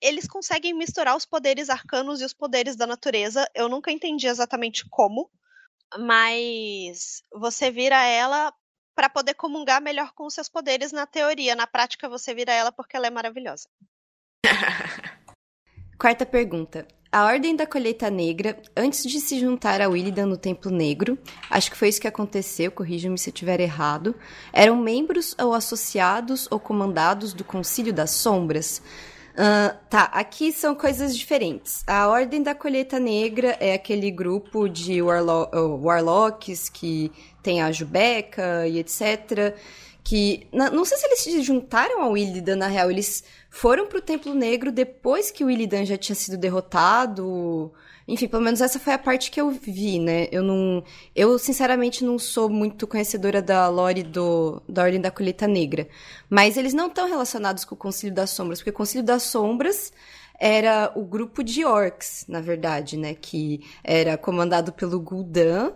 eles 0.00 0.26
conseguem 0.26 0.72
misturar 0.72 1.16
os 1.16 1.26
poderes 1.26 1.68
arcanos 1.68 2.20
e 2.20 2.24
os 2.24 2.32
poderes 2.32 2.76
da 2.76 2.86
natureza. 2.86 3.48
Eu 3.54 3.68
nunca 3.68 3.92
entendi 3.92 4.26
exatamente 4.26 4.88
como, 4.88 5.30
mas 5.98 7.22
você 7.32 7.70
vira 7.70 8.02
ela 8.04 8.52
para 8.96 9.10
poder 9.10 9.34
comungar 9.34 9.80
melhor 9.80 10.12
com 10.14 10.26
os 10.26 10.32
seus 10.32 10.48
poderes 10.48 10.90
na 10.90 11.06
teoria. 11.06 11.54
Na 11.54 11.66
prática, 11.66 12.08
você 12.08 12.34
vira 12.34 12.52
ela 12.52 12.72
porque 12.72 12.96
ela 12.96 13.06
é 13.06 13.10
maravilhosa. 13.10 13.68
Quarta 16.00 16.24
pergunta. 16.24 16.88
A 17.12 17.24
Ordem 17.24 17.54
da 17.54 17.66
Colheita 17.66 18.10
Negra, 18.10 18.60
antes 18.76 19.04
de 19.04 19.20
se 19.20 19.38
juntar 19.38 19.80
a 19.80 19.88
Willidan 19.88 20.26
no 20.26 20.36
Templo 20.36 20.70
Negro, 20.70 21.18
acho 21.48 21.70
que 21.70 21.76
foi 21.76 21.88
isso 21.88 22.00
que 22.00 22.08
aconteceu, 22.08 22.70
corrija-me 22.70 23.16
se 23.16 23.30
eu 23.30 23.32
estiver 23.32 23.60
errado, 23.60 24.14
eram 24.52 24.76
membros 24.76 25.34
ou 25.40 25.54
associados 25.54 26.48
ou 26.50 26.58
comandados 26.58 27.32
do 27.32 27.44
Concílio 27.44 27.92
das 27.92 28.10
Sombras. 28.10 28.82
Uh, 29.36 29.76
tá, 29.90 30.04
aqui 30.04 30.50
são 30.50 30.74
coisas 30.74 31.14
diferentes. 31.14 31.84
A 31.86 32.08
Ordem 32.08 32.42
da 32.42 32.54
Colheita 32.54 32.98
Negra 32.98 33.54
é 33.60 33.74
aquele 33.74 34.10
grupo 34.10 34.66
de 34.66 35.02
warlo 35.02 35.50
warlocks 35.82 36.70
que 36.70 37.12
tem 37.42 37.60
a 37.60 37.70
Jubeca 37.70 38.66
e 38.66 38.78
etc. 38.78 39.54
Que. 40.02 40.46
Não 40.50 40.86
sei 40.86 40.96
se 40.96 41.06
eles 41.06 41.20
se 41.20 41.42
juntaram 41.42 42.00
ao 42.00 42.16
Illidan, 42.16 42.56
na 42.56 42.66
real. 42.66 42.90
Eles 42.90 43.24
foram 43.50 43.86
pro 43.86 44.00
Templo 44.00 44.32
Negro 44.32 44.72
depois 44.72 45.30
que 45.30 45.44
o 45.44 45.50
Illidan 45.50 45.84
já 45.84 45.98
tinha 45.98 46.16
sido 46.16 46.38
derrotado. 46.38 47.74
Enfim, 48.08 48.28
pelo 48.28 48.42
menos 48.42 48.60
essa 48.60 48.78
foi 48.78 48.92
a 48.92 48.98
parte 48.98 49.30
que 49.30 49.40
eu 49.40 49.50
vi, 49.50 49.98
né? 49.98 50.28
Eu 50.30 50.42
não. 50.42 50.84
Eu, 51.14 51.38
sinceramente, 51.38 52.04
não 52.04 52.18
sou 52.18 52.48
muito 52.48 52.86
conhecedora 52.86 53.42
da 53.42 53.68
lore 53.68 54.04
do, 54.04 54.62
da 54.68 54.84
Ordem 54.84 55.00
da 55.00 55.10
Colheita 55.10 55.48
Negra. 55.48 55.88
Mas 56.30 56.56
eles 56.56 56.72
não 56.72 56.86
estão 56.86 57.08
relacionados 57.08 57.64
com 57.64 57.74
o 57.74 57.78
Concílio 57.78 58.14
das 58.14 58.30
Sombras, 58.30 58.60
porque 58.60 58.70
o 58.70 58.72
Concílio 58.72 59.04
das 59.04 59.24
Sombras 59.24 59.92
era 60.38 60.92
o 60.94 61.04
grupo 61.04 61.42
de 61.42 61.64
orcs, 61.64 62.24
na 62.28 62.40
verdade, 62.40 62.96
né? 62.96 63.14
Que 63.14 63.60
era 63.82 64.16
comandado 64.16 64.72
pelo 64.72 65.00
Gul'dan, 65.00 65.72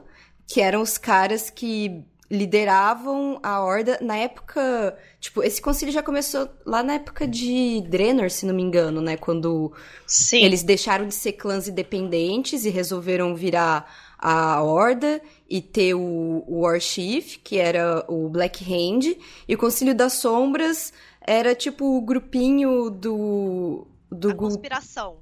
que 0.46 0.60
eram 0.60 0.82
os 0.82 0.98
caras 0.98 1.50
que 1.50 2.04
lideravam 2.30 3.40
a 3.42 3.60
horda 3.60 3.98
na 4.00 4.16
época. 4.16 4.96
Tipo, 5.18 5.42
esse 5.42 5.60
concílio 5.60 5.92
já 5.92 6.02
começou 6.02 6.48
lá 6.64 6.82
na 6.82 6.94
época 6.94 7.26
de 7.26 7.82
Draenor, 7.88 8.30
se 8.30 8.46
não 8.46 8.54
me 8.54 8.62
engano, 8.62 9.00
né? 9.00 9.16
Quando 9.16 9.72
Sim. 10.06 10.44
eles 10.44 10.62
deixaram 10.62 11.08
de 11.08 11.14
ser 11.14 11.32
clãs 11.32 11.66
independentes 11.66 12.64
e 12.64 12.70
resolveram 12.70 13.34
virar 13.34 13.92
a 14.16 14.62
Horda 14.62 15.20
e 15.48 15.60
ter 15.60 15.94
o, 15.94 16.44
o 16.46 16.60
Warchief, 16.60 17.38
que 17.38 17.58
era 17.58 18.04
o 18.06 18.28
Black 18.28 18.62
Hand, 18.64 19.16
e 19.48 19.54
o 19.54 19.58
Concílio 19.58 19.94
das 19.94 20.12
Sombras 20.12 20.92
era 21.20 21.54
tipo 21.54 21.96
o 21.96 22.00
grupinho 22.00 22.90
do. 22.90 23.88
do 24.10 24.30
a 24.30 24.34
conspiração. 24.34 25.18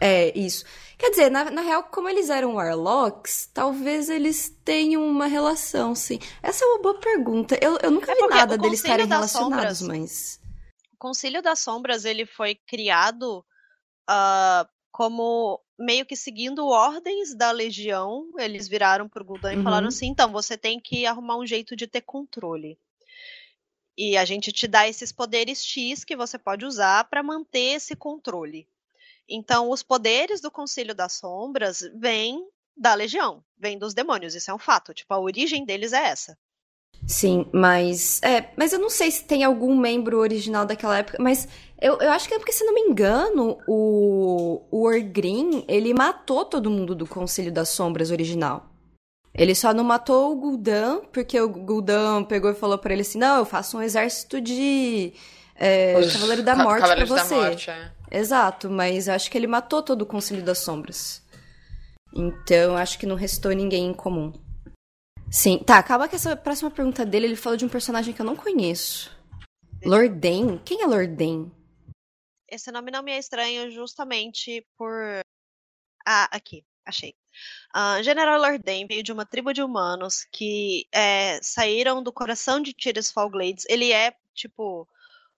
É, 0.00 0.36
isso. 0.38 0.64
Quer 0.98 1.10
dizer, 1.10 1.30
na, 1.30 1.50
na 1.50 1.60
real, 1.60 1.84
como 1.84 2.08
eles 2.08 2.30
eram 2.30 2.54
Warlocks, 2.54 3.50
talvez 3.52 4.08
eles 4.08 4.48
tenham 4.64 5.06
uma 5.06 5.26
relação, 5.26 5.94
sim. 5.94 6.18
Essa 6.42 6.64
é 6.64 6.68
uma 6.68 6.82
boa 6.82 6.98
pergunta. 6.98 7.58
Eu, 7.60 7.78
eu 7.82 7.90
nunca 7.90 8.12
é 8.12 8.14
vi 8.14 8.26
nada 8.28 8.56
deles 8.56 8.80
estarem 8.80 9.06
relacionados, 9.06 9.78
Sombras, 9.78 9.82
mas. 9.82 10.40
O 10.92 10.96
Conselho 10.98 11.42
das 11.42 11.60
Sombras, 11.60 12.04
ele 12.04 12.24
foi 12.24 12.54
criado 12.54 13.44
uh, 14.08 14.68
como 14.90 15.60
meio 15.78 16.06
que 16.06 16.16
seguindo 16.16 16.66
ordens 16.66 17.34
da 17.34 17.50
Legião. 17.50 18.30
Eles 18.38 18.66
viraram 18.66 19.08
pro 19.08 19.24
Gul'dan 19.24 19.54
uhum. 19.54 19.60
e 19.60 19.64
falaram 19.64 19.88
assim, 19.88 20.08
então, 20.08 20.32
você 20.32 20.56
tem 20.56 20.80
que 20.80 21.04
arrumar 21.04 21.36
um 21.36 21.46
jeito 21.46 21.76
de 21.76 21.86
ter 21.86 22.00
controle. 22.00 22.78
E 23.98 24.16
a 24.16 24.24
gente 24.24 24.52
te 24.52 24.66
dá 24.66 24.88
esses 24.88 25.10
poderes 25.10 25.64
X 25.64 26.04
que 26.04 26.16
você 26.16 26.38
pode 26.38 26.64
usar 26.66 27.04
para 27.04 27.22
manter 27.22 27.76
esse 27.76 27.96
controle. 27.96 28.68
Então, 29.28 29.70
os 29.70 29.82
poderes 29.82 30.40
do 30.40 30.50
Concílio 30.50 30.94
das 30.94 31.14
Sombras 31.14 31.80
vêm 31.94 32.46
da 32.76 32.94
Legião, 32.94 33.42
vêm 33.58 33.78
dos 33.78 33.94
demônios, 33.94 34.34
isso 34.34 34.50
é 34.50 34.54
um 34.54 34.58
fato. 34.58 34.92
Tipo, 34.92 35.14
a 35.14 35.20
origem 35.20 35.64
deles 35.64 35.92
é 35.92 36.04
essa. 36.08 36.36
Sim, 37.06 37.46
mas. 37.52 38.20
É, 38.22 38.50
mas 38.56 38.72
eu 38.72 38.78
não 38.78 38.90
sei 38.90 39.10
se 39.10 39.24
tem 39.24 39.44
algum 39.44 39.76
membro 39.76 40.18
original 40.18 40.64
daquela 40.64 40.98
época, 40.98 41.18
mas 41.20 41.46
eu, 41.80 41.98
eu 41.98 42.10
acho 42.10 42.26
que 42.26 42.34
é 42.34 42.38
porque, 42.38 42.52
se 42.52 42.64
não 42.64 42.74
me 42.74 42.80
engano, 42.80 43.58
o, 43.66 44.62
o 44.70 44.82
Orgrim, 44.84 45.64
ele 45.68 45.92
matou 45.92 46.44
todo 46.44 46.70
mundo 46.70 46.94
do 46.94 47.06
Concílio 47.06 47.52
das 47.52 47.68
Sombras 47.68 48.10
original. 48.10 48.70
Ele 49.34 49.54
só 49.54 49.74
não 49.74 49.84
matou 49.84 50.32
o 50.32 50.36
Gul'dan, 50.36 51.02
porque 51.12 51.38
o 51.38 51.48
Gul'dan 51.48 52.24
pegou 52.24 52.50
e 52.50 52.54
falou 52.54 52.78
para 52.78 52.94
ele 52.94 53.02
assim, 53.02 53.18
não, 53.18 53.36
eu 53.36 53.44
faço 53.44 53.76
um 53.76 53.82
exército 53.82 54.40
de 54.40 55.12
é, 55.54 55.92
Cavaleiro 56.10 56.42
da 56.42 56.56
Morte 56.56 56.88
para 56.88 57.04
você. 57.04 57.34
Da 57.34 57.42
morte, 57.42 57.70
é. 57.70 57.92
Exato, 58.10 58.70
mas 58.70 59.08
acho 59.08 59.30
que 59.30 59.36
ele 59.36 59.46
matou 59.46 59.82
todo 59.82 60.02
o 60.02 60.06
Conselho 60.06 60.44
das 60.44 60.58
Sombras. 60.58 61.22
Então, 62.14 62.76
acho 62.76 62.98
que 62.98 63.06
não 63.06 63.16
restou 63.16 63.52
ninguém 63.52 63.86
em 63.86 63.94
comum. 63.94 64.32
Sim, 65.30 65.58
tá, 65.58 65.78
acaba 65.78 66.08
que 66.08 66.16
essa 66.16 66.36
próxima 66.36 66.70
pergunta 66.70 67.04
dele, 67.04 67.26
ele 67.26 67.36
falou 67.36 67.56
de 67.56 67.64
um 67.64 67.68
personagem 67.68 68.14
que 68.14 68.20
eu 68.20 68.26
não 68.26 68.36
conheço. 68.36 69.14
Lorden? 69.84 70.58
Quem 70.64 70.82
é 70.82 70.86
Lorden? 70.86 71.50
Esse 72.48 72.70
nome 72.70 72.90
não 72.90 73.02
me 73.02 73.12
é 73.12 73.18
estranho 73.18 73.70
justamente 73.70 74.64
por. 74.78 75.20
Ah, 76.06 76.28
aqui, 76.30 76.64
achei. 76.84 77.14
Uh, 77.74 78.02
General 78.02 78.40
Lorden 78.40 78.86
veio 78.86 79.02
de 79.02 79.12
uma 79.12 79.26
tribo 79.26 79.52
de 79.52 79.62
humanos 79.62 80.24
que 80.32 80.86
é, 80.92 81.38
saíram 81.42 82.02
do 82.02 82.12
coração 82.12 82.60
de 82.60 82.72
Tirisfal 82.72 83.28
Glades. 83.28 83.66
Ele 83.68 83.92
é, 83.92 84.14
tipo, 84.32 84.88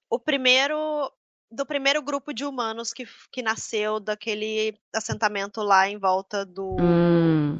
o 0.09 0.19
primeiro 0.19 1.11
do 1.51 1.65
primeiro 1.65 2.03
grupo 2.03 2.33
de 2.33 2.45
humanos 2.45 2.93
que, 2.93 3.07
que 3.33 3.43
nasceu 3.43 3.99
daquele 3.99 4.79
assentamento 4.95 5.63
lá 5.63 5.89
em 5.89 5.99
volta 5.99 6.45
do 6.45 6.77
hum. 6.81 7.59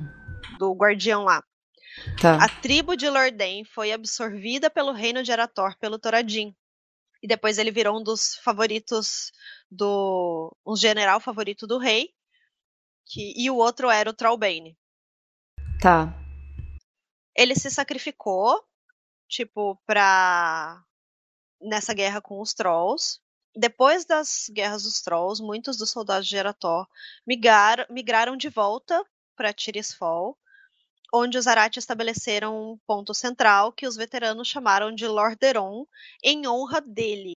do 0.59 0.73
guardião 0.75 1.25
lá. 1.25 1.43
Tá. 2.21 2.37
A 2.45 2.49
tribo 2.49 2.97
de 2.97 3.09
Lordain 3.09 3.65
foi 3.65 3.93
absorvida 3.93 4.71
pelo 4.71 4.93
reino 4.93 5.23
de 5.23 5.33
Arator 5.33 5.77
pelo 5.79 5.99
Toradin. 5.99 6.55
E 7.23 7.27
depois 7.27 7.59
ele 7.59 7.73
virou 7.73 7.99
um 7.99 8.03
dos 8.03 8.37
favoritos 8.37 9.33
do 9.71 10.55
um 10.65 10.77
general 10.77 11.19
favorito 11.19 11.67
do 11.67 11.79
rei, 11.79 12.11
que 13.07 13.35
e 13.37 13.51
o 13.51 13.57
outro 13.57 13.91
era 13.91 14.09
o 14.09 14.15
Trollbane. 14.15 14.79
Tá. 15.81 16.15
Ele 17.35 17.57
se 17.57 17.71
sacrificou 17.71 18.65
tipo, 19.29 19.81
pra. 19.87 20.83
nessa 21.61 21.93
guerra 21.93 22.21
com 22.21 22.41
os 22.41 22.55
Trolls. 22.55 23.21
Depois 23.59 24.05
das 24.05 24.49
guerras 24.55 24.85
dos 24.85 25.01
Trolls, 25.01 25.43
muitos 25.43 25.77
dos 25.77 25.91
soldados 25.91 26.29
de 26.29 26.37
Erator 26.37 26.87
migraram, 27.27 27.85
migraram 27.91 28.37
de 28.37 28.49
volta 28.49 29.05
para 29.37 29.53
Tirisfal, 29.53 30.39
onde 31.13 31.37
os 31.37 31.49
Arati 31.49 31.77
estabeleceram 31.77 32.57
um 32.57 32.79
ponto 32.87 33.13
central 33.13 33.73
que 33.73 33.85
os 33.85 33.97
veteranos 33.97 34.47
chamaram 34.47 34.95
de 34.95 35.09
Lordaeron, 35.09 35.87
em 36.23 36.47
honra 36.47 36.81
dele. 36.81 37.33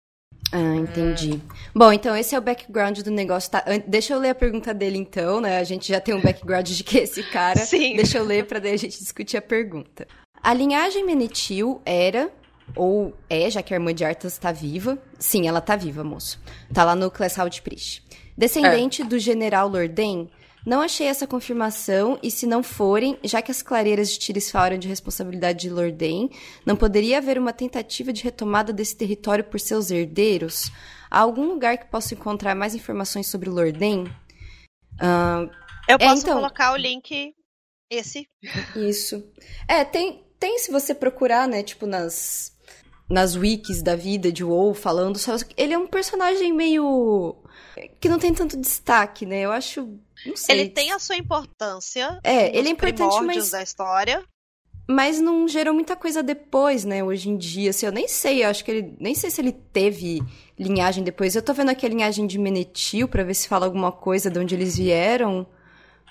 Ah, 0.52 0.76
entendi. 0.76 1.40
Bom, 1.74 1.92
então 1.92 2.14
esse 2.14 2.36
é 2.36 2.38
o 2.38 2.42
background 2.42 3.00
do 3.00 3.10
negócio. 3.10 3.50
Tá? 3.50 3.64
Deixa 3.88 4.14
eu 4.14 4.20
ler 4.20 4.30
a 4.30 4.34
pergunta 4.34 4.72
dele 4.72 4.98
então, 4.98 5.40
né? 5.40 5.58
A 5.58 5.64
gente 5.64 5.88
já 5.88 6.00
tem 6.00 6.14
um 6.14 6.22
background 6.22 6.68
de 6.68 6.84
que 6.84 6.98
esse 6.98 7.24
cara. 7.24 7.58
Sim. 7.58 7.96
Deixa 7.96 8.18
eu 8.18 8.24
ler 8.24 8.46
para 8.46 8.60
daí 8.60 8.74
a 8.74 8.78
gente 8.78 8.96
discutir 8.96 9.38
a 9.38 9.42
pergunta. 9.42 10.06
A 10.40 10.54
linhagem 10.54 11.04
Menetil 11.04 11.82
era 11.84 12.30
ou 12.76 13.16
é, 13.28 13.50
já 13.50 13.62
que 13.62 13.72
a 13.72 13.76
irmã 13.76 13.94
de 13.94 14.04
Arthas 14.04 14.32
está 14.34 14.52
viva. 14.52 14.98
Sim, 15.18 15.46
ela 15.46 15.58
está 15.58 15.76
viva, 15.76 16.02
moço. 16.02 16.40
Tá 16.72 16.84
lá 16.84 16.94
no 16.94 17.10
Classhout 17.10 17.60
Priest. 17.62 18.04
Descendente 18.36 19.02
é. 19.02 19.04
do 19.04 19.18
general 19.18 19.68
Lorden, 19.68 20.30
não 20.64 20.80
achei 20.80 21.08
essa 21.08 21.26
confirmação, 21.26 22.18
e 22.22 22.30
se 22.30 22.46
não 22.46 22.62
forem, 22.62 23.18
já 23.24 23.42
que 23.42 23.50
as 23.50 23.62
clareiras 23.62 24.10
de 24.10 24.18
Tirisfal 24.18 24.66
eram 24.66 24.78
de 24.78 24.86
responsabilidade 24.86 25.60
de 25.60 25.70
Lordain, 25.70 26.30
não 26.64 26.76
poderia 26.76 27.18
haver 27.18 27.36
uma 27.36 27.52
tentativa 27.52 28.12
de 28.12 28.22
retomada 28.22 28.72
desse 28.72 28.96
território 28.96 29.42
por 29.42 29.58
seus 29.58 29.90
herdeiros? 29.90 30.70
Há 31.10 31.18
algum 31.18 31.46
lugar 31.48 31.78
que 31.78 31.86
possa 31.86 32.14
encontrar 32.14 32.54
mais 32.54 32.76
informações 32.76 33.26
sobre 33.26 33.50
Lordain? 33.50 34.04
Uh, 34.94 35.50
Eu 35.88 35.98
posso 35.98 36.14
é, 36.14 36.18
então... 36.18 36.36
colocar 36.36 36.72
o 36.72 36.76
link 36.76 37.34
esse. 37.90 38.26
Isso. 38.76 39.22
É, 39.66 39.84
tem, 39.84 40.24
tem 40.38 40.58
se 40.58 40.70
você 40.70 40.94
procurar, 40.94 41.48
né, 41.48 41.62
tipo 41.64 41.86
nas 41.86 42.51
nas 43.12 43.36
wikis 43.36 43.82
da 43.82 43.94
vida 43.94 44.32
de 44.32 44.42
WoW 44.42 44.72
falando 44.72 45.18
só 45.18 45.36
ele 45.56 45.74
é 45.74 45.78
um 45.78 45.86
personagem 45.86 46.52
meio 46.52 47.36
que 48.00 48.08
não 48.08 48.18
tem 48.18 48.32
tanto 48.32 48.56
destaque, 48.56 49.26
né? 49.26 49.42
Eu 49.42 49.52
acho 49.52 49.98
não 50.26 50.36
sei. 50.36 50.60
Ele 50.60 50.70
tem 50.70 50.92
a 50.92 50.98
sua 50.98 51.16
importância. 51.16 52.18
É, 52.24 52.56
ele 52.56 52.68
é 52.68 52.72
importante, 52.72 53.20
mas. 53.22 53.50
da 53.50 53.62
história. 53.62 54.24
Mas 54.88 55.20
não 55.20 55.46
gerou 55.46 55.72
muita 55.72 55.94
coisa 55.94 56.22
depois, 56.22 56.84
né? 56.84 57.04
Hoje 57.04 57.28
em 57.28 57.36
dia, 57.36 57.70
assim, 57.70 57.86
eu 57.86 57.92
nem 57.92 58.08
sei, 58.08 58.44
eu 58.44 58.48
acho 58.48 58.64
que 58.64 58.70
ele. 58.70 58.96
Nem 58.98 59.14
sei 59.14 59.30
se 59.30 59.40
ele 59.40 59.52
teve 59.52 60.22
linhagem 60.58 61.04
depois. 61.04 61.36
Eu 61.36 61.42
tô 61.42 61.52
vendo 61.52 61.70
aqui 61.70 61.86
a 61.86 61.88
linhagem 61.88 62.26
de 62.26 62.38
Menetil 62.38 63.08
para 63.08 63.22
ver 63.22 63.34
se 63.34 63.48
fala 63.48 63.66
alguma 63.66 63.92
coisa 63.92 64.30
de 64.30 64.38
onde 64.38 64.54
eles 64.54 64.76
vieram. 64.76 65.46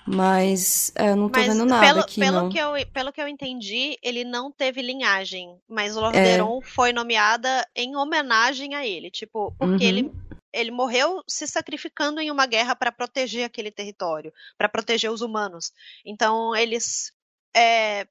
Mas 0.06 0.92
é, 0.96 1.10
eu 1.10 1.16
não 1.16 1.28
tô 1.28 1.38
mas 1.38 1.48
vendo 1.48 1.64
nada 1.64 1.86
pelo, 1.86 2.00
aqui, 2.00 2.20
pelo 2.20 2.42
não. 2.42 2.48
Que 2.48 2.58
eu, 2.58 2.72
pelo 2.92 3.12
que 3.12 3.20
eu 3.20 3.28
entendi, 3.28 3.96
ele 4.02 4.24
não 4.24 4.50
teve 4.50 4.82
linhagem. 4.82 5.56
Mas 5.68 5.94
Lordaeron 5.94 6.60
é. 6.62 6.66
foi 6.66 6.92
nomeada 6.92 7.66
em 7.74 7.96
homenagem 7.96 8.74
a 8.74 8.86
ele. 8.86 9.10
Tipo, 9.10 9.54
porque 9.58 9.84
uhum. 9.84 9.88
ele 9.88 10.12
ele 10.52 10.70
morreu 10.70 11.22
se 11.26 11.46
sacrificando 11.46 12.20
em 12.20 12.30
uma 12.30 12.44
guerra 12.44 12.76
para 12.76 12.92
proteger 12.92 13.44
aquele 13.44 13.70
território, 13.70 14.32
para 14.58 14.68
proteger 14.68 15.10
os 15.10 15.22
humanos. 15.22 15.72
Então 16.04 16.54
eles 16.54 17.10
é, 17.56 18.06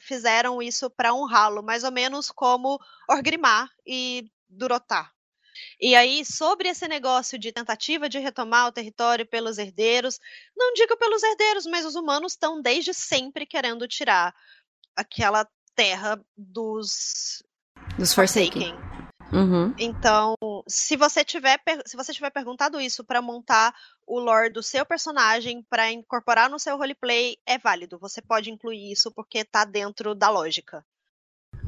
fizeram 0.00 0.60
isso 0.60 0.90
para 0.90 1.14
honrá-lo, 1.14 1.62
mais 1.62 1.84
ou 1.84 1.92
menos 1.92 2.30
como 2.30 2.78
Orgrimmar 3.08 3.70
e 3.86 4.28
Durotar. 4.48 5.12
E 5.80 5.94
aí, 5.94 6.24
sobre 6.24 6.68
esse 6.68 6.86
negócio 6.86 7.38
de 7.38 7.52
tentativa 7.52 8.08
de 8.08 8.18
retomar 8.18 8.68
o 8.68 8.72
território 8.72 9.26
pelos 9.26 9.58
herdeiros, 9.58 10.18
não 10.56 10.72
digo 10.74 10.96
pelos 10.96 11.22
herdeiros, 11.22 11.66
mas 11.66 11.84
os 11.84 11.94
humanos 11.94 12.32
estão 12.32 12.60
desde 12.60 12.92
sempre 12.94 13.46
querendo 13.46 13.88
tirar 13.88 14.34
aquela 14.96 15.46
terra 15.74 16.22
dos 16.36 17.42
dos 17.96 18.12
Forsaken. 18.12 18.74
Uhum. 19.32 19.72
Então, 19.78 20.34
se 20.66 20.96
você 20.96 21.24
tiver 21.24 21.60
se 21.86 21.96
você 21.96 22.12
tiver 22.12 22.30
perguntado 22.30 22.80
isso 22.80 23.04
para 23.04 23.22
montar 23.22 23.74
o 24.06 24.18
lore 24.18 24.50
do 24.50 24.62
seu 24.62 24.84
personagem 24.84 25.62
para 25.62 25.90
incorporar 25.90 26.50
no 26.50 26.58
seu 26.58 26.76
roleplay, 26.76 27.36
é 27.46 27.56
válido. 27.56 27.98
Você 27.98 28.20
pode 28.20 28.50
incluir 28.50 28.90
isso 28.90 29.12
porque 29.12 29.44
tá 29.44 29.64
dentro 29.64 30.14
da 30.14 30.28
lógica. 30.28 30.84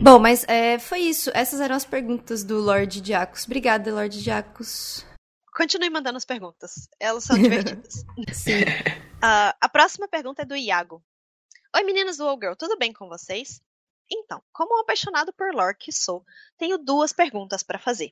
Bom, 0.02 0.18
mas 0.18 0.42
é, 0.48 0.80
foi 0.80 0.98
isso. 0.98 1.30
Essas 1.32 1.60
eram 1.60 1.76
as 1.76 1.84
perguntas 1.84 2.42
do 2.42 2.58
Lorde 2.58 3.00
Diacos. 3.00 3.44
Obrigada, 3.44 3.94
Lorde 3.94 4.20
Diacos. 4.20 5.06
Continue 5.54 5.90
mandando 5.90 6.16
as 6.16 6.24
perguntas. 6.24 6.88
Elas 6.98 7.22
são 7.22 7.38
divertidas. 7.38 8.04
Sim. 8.34 8.62
Uh, 8.62 9.54
a 9.62 9.68
próxima 9.68 10.08
pergunta 10.08 10.42
é 10.42 10.44
do 10.44 10.56
Iago. 10.56 11.00
Oi, 11.76 11.84
meninas 11.84 12.16
do 12.16 12.26
All 12.26 12.36
Girl, 12.36 12.54
tudo 12.58 12.76
bem 12.76 12.92
com 12.92 13.08
vocês? 13.08 13.62
Então, 14.10 14.42
como 14.52 14.76
um 14.76 14.80
apaixonado 14.80 15.32
por 15.32 15.54
lore 15.54 15.76
que 15.78 15.92
sou, 15.92 16.24
tenho 16.58 16.78
duas 16.78 17.12
perguntas 17.12 17.62
para 17.62 17.78
fazer. 17.78 18.10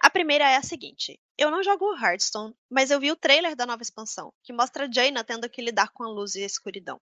A 0.00 0.10
primeira 0.10 0.50
é 0.50 0.56
a 0.56 0.62
seguinte: 0.62 1.20
eu 1.38 1.52
não 1.52 1.62
jogo 1.62 1.94
Hearthstone, 1.94 2.52
mas 2.68 2.90
eu 2.90 2.98
vi 2.98 3.12
o 3.12 3.16
trailer 3.16 3.54
da 3.54 3.64
nova 3.64 3.82
expansão, 3.82 4.34
que 4.42 4.52
mostra 4.52 4.90
Jaina 4.92 5.22
tendo 5.22 5.48
que 5.48 5.62
lidar 5.62 5.90
com 5.90 6.02
a 6.02 6.08
luz 6.08 6.34
e 6.34 6.42
a 6.42 6.46
escuridão. 6.46 7.00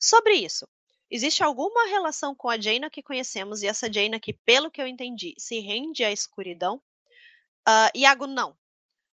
Sobre 0.00 0.34
isso, 0.34 0.66
existe 1.10 1.42
alguma 1.42 1.86
relação 1.88 2.34
com 2.34 2.48
a 2.48 2.60
Jaina 2.60 2.88
que 2.88 3.02
conhecemos 3.02 3.62
e 3.62 3.66
essa 3.66 3.92
Jaina 3.92 4.20
que, 4.20 4.32
pelo 4.32 4.70
que 4.70 4.80
eu 4.80 4.86
entendi, 4.86 5.34
se 5.38 5.58
rende 5.60 6.04
à 6.04 6.12
escuridão? 6.12 6.80
Uh, 7.68 7.90
Iago, 7.94 8.26
não. 8.26 8.56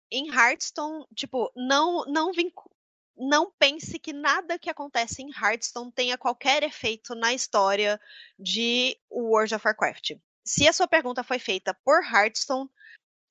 Em 0.09 0.27
Hearthstone, 0.27 1.05
tipo, 1.15 1.51
não, 1.55 2.05
não, 2.05 2.31
não 3.15 3.51
pense 3.59 3.99
que 3.99 4.13
nada 4.13 4.57
que 4.57 4.69
acontece 4.69 5.21
em 5.21 5.29
Hearthstone 5.29 5.91
tenha 5.91 6.17
qualquer 6.17 6.63
efeito 6.63 7.15
na 7.15 7.33
história 7.33 7.99
de 8.37 8.97
World 9.09 9.55
of 9.55 9.65
Warcraft. 9.65 10.13
Se 10.43 10.67
a 10.67 10.73
sua 10.73 10.87
pergunta 10.87 11.23
foi 11.23 11.39
feita 11.39 11.73
por 11.85 12.03
Hearthstone, 12.03 12.69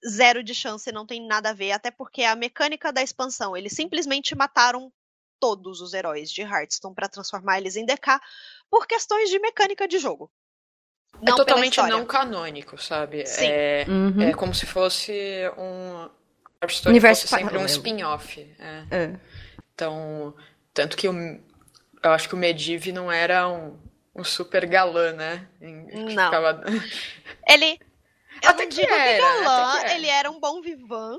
zero 0.09 0.43
de 0.43 0.55
chance, 0.55 0.91
não 0.93 1.07
tem 1.07 1.27
nada 1.27 1.51
a 1.51 1.53
ver, 1.55 1.73
até 1.73 1.91
porque 1.91 2.23
a 2.23 2.37
mecânica 2.37 2.93
da 2.93 3.03
expansão, 3.03 3.57
eles 3.57 3.73
simplesmente 3.73 4.35
mataram 4.35 4.93
todos 5.41 5.81
os 5.81 5.95
heróis 5.95 6.31
de 6.31 6.43
Hearthstone 6.43 6.95
para 6.95 7.09
transformar 7.09 7.59
eles 7.59 7.75
em 7.75 7.85
DK 7.87 8.21
por 8.71 8.87
questões 8.87 9.31
de 9.31 9.39
mecânica 9.39 9.89
de 9.89 9.99
jogo. 9.99 10.31
É 11.15 11.25
não 11.25 11.35
é 11.35 11.37
totalmente 11.37 11.83
não 11.83 12.05
canônico, 12.05 12.81
sabe? 12.81 13.27
Sim. 13.27 13.47
É, 13.47 13.85
uhum. 13.89 14.23
é 14.23 14.33
como 14.33 14.55
se 14.55 14.67
fosse 14.67 15.13
um 15.59 16.09
Hearthstone 16.63 16.93
Universo 16.93 17.27
fosse 17.27 17.43
sempre 17.43 17.59
um 17.59 17.67
spin-off. 17.67 18.41
É. 18.59 18.85
é. 18.91 19.21
Então, 19.75 20.35
tanto 20.75 20.97
que 20.97 21.09
eu, 21.09 21.15
eu 21.15 22.11
acho 22.13 22.29
que 22.29 22.35
o 22.35 22.39
Medivh 22.39 22.93
não 22.93 23.11
era 23.11 23.49
um, 23.49 23.79
um 24.15 24.23
super 24.23 24.67
galã, 24.67 25.13
né? 25.13 25.49
Não. 25.61 26.27
Ficava... 26.27 26.63
Ele. 27.49 27.81
Eu 28.43 28.51
até 28.51 28.63
não 28.63 28.71
digo 28.71 28.93
era, 28.93 29.15
que 29.15 29.21
galã, 29.21 29.85
que 29.85 29.93
ele 29.95 30.07
era 30.07 30.31
um 30.31 30.39
bom 30.39 30.63
vivan. 30.63 31.19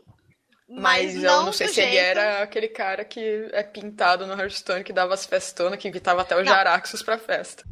Mas, 0.73 1.15
mas 1.15 1.23
eu 1.23 1.43
não 1.43 1.51
sei 1.51 1.67
se 1.67 1.75
jeito... 1.75 1.89
ele 1.89 1.97
era 1.97 2.43
aquele 2.43 2.69
cara 2.69 3.03
que 3.03 3.49
é 3.51 3.61
pintado 3.61 4.25
no 4.25 4.33
Hearthstone, 4.33 4.85
que 4.85 4.93
dava 4.93 5.13
as 5.13 5.25
festonas, 5.25 5.77
que 5.77 5.87
invitava 5.87 6.21
até 6.21 6.39
os 6.39 6.47
Jaraxos 6.47 7.03
pra 7.03 7.17
festa. 7.17 7.63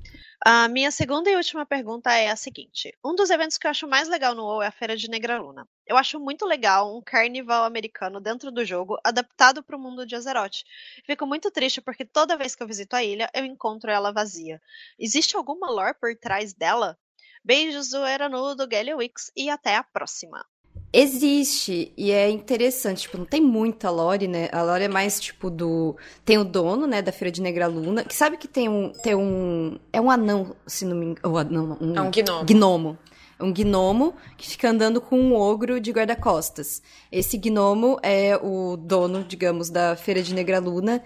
A 0.45 0.69
minha 0.69 0.89
segunda 0.89 1.29
e 1.29 1.35
última 1.35 1.65
pergunta 1.65 2.13
é 2.13 2.29
a 2.29 2.35
seguinte: 2.35 2.93
um 3.03 3.15
dos 3.15 3.29
eventos 3.29 3.57
que 3.57 3.67
eu 3.67 3.71
acho 3.71 3.87
mais 3.87 4.07
legal 4.07 4.33
no 4.33 4.43
WoW 4.43 4.61
é 4.61 4.67
a 4.67 4.71
Feira 4.71 4.97
de 4.97 5.09
Negraluna. 5.09 5.67
Eu 5.85 5.97
acho 5.97 6.19
muito 6.19 6.45
legal 6.45 6.97
um 6.97 7.01
carnival 7.01 7.63
americano 7.63 8.21
dentro 8.21 8.51
do 8.51 8.65
jogo, 8.65 8.97
adaptado 9.03 9.63
para 9.63 9.75
o 9.75 9.79
mundo 9.79 10.05
de 10.05 10.15
Azeroth. 10.15 10.63
Fico 11.05 11.25
muito 11.25 11.51
triste 11.51 11.81
porque 11.81 12.05
toda 12.05 12.37
vez 12.37 12.55
que 12.55 12.63
eu 12.63 12.67
visito 12.67 12.95
a 12.95 13.03
ilha, 13.03 13.29
eu 13.33 13.45
encontro 13.45 13.91
ela 13.91 14.13
vazia. 14.13 14.61
Existe 14.97 15.35
alguma 15.35 15.69
lore 15.69 15.95
por 15.99 16.13
trás 16.15 16.53
dela? 16.53 16.97
Beijos 17.43 17.89
do 17.89 18.05
Eranu, 18.05 18.55
do 18.55 18.67
Wix 18.97 19.31
e 19.35 19.49
até 19.49 19.75
a 19.75 19.83
próxima. 19.83 20.45
Existe, 20.91 21.93
e 21.95 22.11
é 22.11 22.29
interessante, 22.31 23.03
tipo, 23.03 23.17
não 23.17 23.25
tem 23.25 23.39
muita 23.39 23.91
lore, 23.91 24.27
né? 24.27 24.49
A 24.51 24.63
lore 24.63 24.85
é 24.85 24.87
mais, 24.87 25.19
tipo, 25.19 25.47
do... 25.49 25.95
Tem 26.25 26.39
o 26.39 26.43
dono, 26.43 26.87
né, 26.87 26.99
da 26.99 27.11
Feira 27.11 27.31
de 27.31 27.43
Negra 27.43 27.67
Luna, 27.67 28.03
que 28.03 28.15
sabe 28.15 28.37
que 28.37 28.47
tem 28.47 28.67
um... 28.67 28.91
Tem 28.91 29.13
um... 29.13 29.77
É 29.93 30.01
um 30.01 30.09
anão, 30.09 30.55
se 30.65 30.85
não 30.85 30.97
me 30.97 31.05
engano... 31.05 31.43
Não, 31.51 31.77
um, 31.79 31.95
é 31.95 32.01
um 32.01 32.09
gnomo. 32.09 32.45
Gnomo. 32.45 32.97
Um 33.39 33.53
gnomo 33.53 34.15
que 34.35 34.49
fica 34.49 34.69
andando 34.69 34.99
com 34.99 35.19
um 35.19 35.35
ogro 35.35 35.79
de 35.79 35.91
guarda-costas. 35.91 36.81
Esse 37.11 37.37
gnomo 37.37 37.99
é 38.01 38.35
o 38.35 38.75
dono, 38.75 39.23
digamos, 39.23 39.69
da 39.69 39.95
Feira 39.95 40.23
de 40.23 40.33
Negra 40.33 40.59
Luna, 40.59 41.03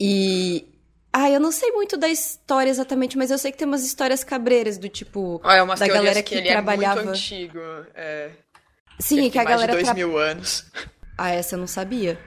e... 0.00 0.66
Ah, 1.12 1.30
eu 1.30 1.40
não 1.40 1.50
sei 1.50 1.70
muito 1.72 1.96
da 1.96 2.08
história 2.08 2.68
exatamente, 2.68 3.16
mas 3.16 3.30
eu 3.30 3.38
sei 3.38 3.50
que 3.50 3.56
tem 3.56 3.66
umas 3.66 3.84
histórias 3.84 4.22
cabreiras 4.22 4.76
do 4.76 4.86
tipo... 4.86 5.40
Ah, 5.42 5.56
é 5.56 5.62
umas 5.62 5.80
da 5.80 5.88
galera 5.88 6.22
que, 6.22 6.30
que 6.30 6.34
ele 6.36 6.48
trabalhava... 6.48 7.00
é 7.00 7.04
muito 7.04 7.16
antigo, 7.16 7.58
é... 7.94 8.30
Sim, 8.98 9.30
que 9.30 9.38
a 9.38 9.44
galera. 9.44 9.72
Mais 9.72 9.84
de 9.84 9.84
dois 9.84 9.84
tra... 9.84 9.94
mil 9.94 10.18
anos. 10.18 10.64
Ah, 11.18 11.30
essa 11.30 11.54
eu 11.54 11.58
não 11.58 11.66
sabia. 11.66 12.20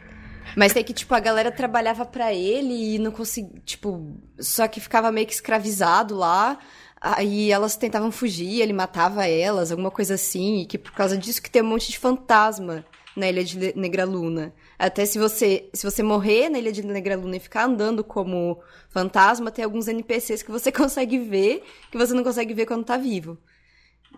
Mas 0.55 0.75
é 0.75 0.81
que, 0.81 0.93
tipo, 0.93 1.13
a 1.13 1.19
galera 1.19 1.51
trabalhava 1.51 2.05
para 2.05 2.33
ele 2.33 2.95
e 2.95 2.97
não 2.97 3.11
conseguia. 3.11 3.61
Tipo, 3.63 4.17
só 4.39 4.67
que 4.67 4.79
ficava 4.79 5.11
meio 5.11 5.27
que 5.27 5.33
escravizado 5.33 6.15
lá. 6.15 6.57
Aí 6.99 7.51
elas 7.51 7.77
tentavam 7.77 8.11
fugir, 8.11 8.61
ele 8.61 8.73
matava 8.73 9.27
elas, 9.27 9.71
alguma 9.71 9.91
coisa 9.91 10.15
assim. 10.15 10.61
E 10.61 10.65
que 10.65 10.77
por 10.77 10.91
causa 10.91 11.15
disso 11.15 11.39
que 11.39 11.51
tem 11.51 11.61
um 11.61 11.67
monte 11.67 11.91
de 11.91 11.99
fantasma 11.99 12.83
na 13.15 13.29
Ilha 13.29 13.43
de 13.43 13.77
Negra 13.77 14.05
Luna. 14.05 14.53
Até 14.77 15.05
se 15.05 15.19
você, 15.19 15.69
se 15.73 15.83
você 15.83 16.01
morrer 16.01 16.49
na 16.49 16.57
Ilha 16.57 16.71
de 16.71 16.85
Negra 16.85 17.15
Luna 17.15 17.37
e 17.37 17.39
ficar 17.39 17.65
andando 17.65 18.03
como 18.03 18.59
fantasma, 18.89 19.51
tem 19.51 19.63
alguns 19.63 19.87
NPCs 19.87 20.41
que 20.41 20.51
você 20.51 20.71
consegue 20.73 21.19
ver, 21.19 21.63
que 21.91 21.97
você 21.97 22.13
não 22.13 22.23
consegue 22.23 22.53
ver 22.53 22.65
quando 22.65 22.85
tá 22.85 22.97
vivo. 22.97 23.37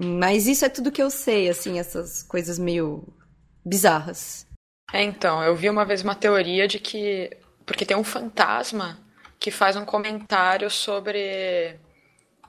Mas 0.04 0.48
isso 0.48 0.66
é 0.66 0.70
tudo 0.70 0.92
que 0.92 1.02
eu 1.02 1.12
sei, 1.12 1.48
assim, 1.48 1.78
essas 1.78 2.24
coisas 2.24 2.58
meio 2.58 3.08
bizarras. 3.64 4.48
É, 4.92 5.04
então, 5.04 5.44
eu 5.44 5.56
vi 5.56 5.70
uma 5.70 5.86
vez 5.86 6.02
uma 6.02 6.16
teoria 6.16 6.68
de 6.68 6.80
que. 6.80 7.30
Porque 7.66 7.86
tem 7.86 7.96
um 7.96 8.04
fantasma 8.04 8.98
que 9.40 9.52
faz 9.52 9.76
um 9.76 9.86
comentário 9.86 10.72
sobre 10.72 11.80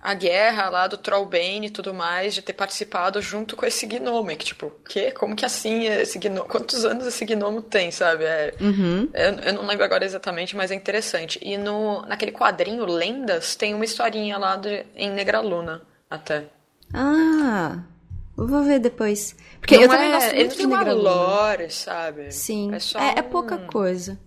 a 0.02 0.14
guerra 0.14 0.70
lá 0.70 0.86
do 0.88 0.96
Trollbane 0.96 1.66
e 1.66 1.70
tudo 1.70 1.92
mais, 1.92 2.34
de 2.34 2.40
ter 2.40 2.54
participado 2.54 3.20
junto 3.20 3.54
com 3.54 3.66
esse 3.66 3.86
gnomo. 3.86 4.30
Que, 4.30 4.46
tipo, 4.46 4.70
que? 4.88 5.10
Como 5.12 5.36
que 5.36 5.44
assim 5.44 5.84
esse 5.84 6.18
gnomo? 6.18 6.48
Quantos 6.48 6.86
anos 6.86 7.06
esse 7.06 7.26
gnomo 7.26 7.60
tem, 7.60 7.90
sabe? 7.90 8.24
É, 8.24 8.54
uhum. 8.58 9.10
eu, 9.12 9.32
eu, 9.44 9.52
não 9.52 9.66
lembro 9.66 9.84
agora 9.84 10.06
exatamente, 10.06 10.56
mas 10.56 10.70
é 10.70 10.74
interessante. 10.74 11.38
E 11.42 11.58
no, 11.58 12.00
naquele 12.06 12.32
quadrinho 12.32 12.86
Lendas 12.86 13.54
tem 13.54 13.74
uma 13.74 13.84
historinha 13.84 14.38
lá 14.38 14.56
de, 14.56 14.86
em 14.96 15.10
Negraluna, 15.10 15.82
até. 16.08 16.46
Ah, 16.92 17.82
vou 18.36 18.64
ver 18.64 18.78
depois. 18.78 19.36
Porque 19.58 19.76
não 19.76 19.82
eu 19.84 19.88
também 19.88 20.08
é, 20.08 20.12
gosto 20.12 20.34
muito 20.34 20.56
de 20.56 20.66
uma 20.66 20.92
lore, 20.92 21.70
sabe? 21.70 22.30
Sim, 22.32 22.70
é, 22.72 22.76
é, 22.76 23.18
é 23.18 23.22
pouca 23.22 23.58
coisa. 23.58 24.18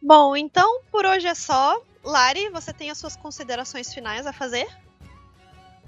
Bom, 0.00 0.36
então 0.36 0.80
por 0.90 1.04
hoje 1.04 1.26
é 1.26 1.34
só. 1.34 1.80
Lari, 2.04 2.48
você 2.50 2.72
tem 2.72 2.90
as 2.90 2.98
suas 2.98 3.14
considerações 3.14 3.94
finais 3.94 4.26
a 4.26 4.32
fazer? 4.32 4.66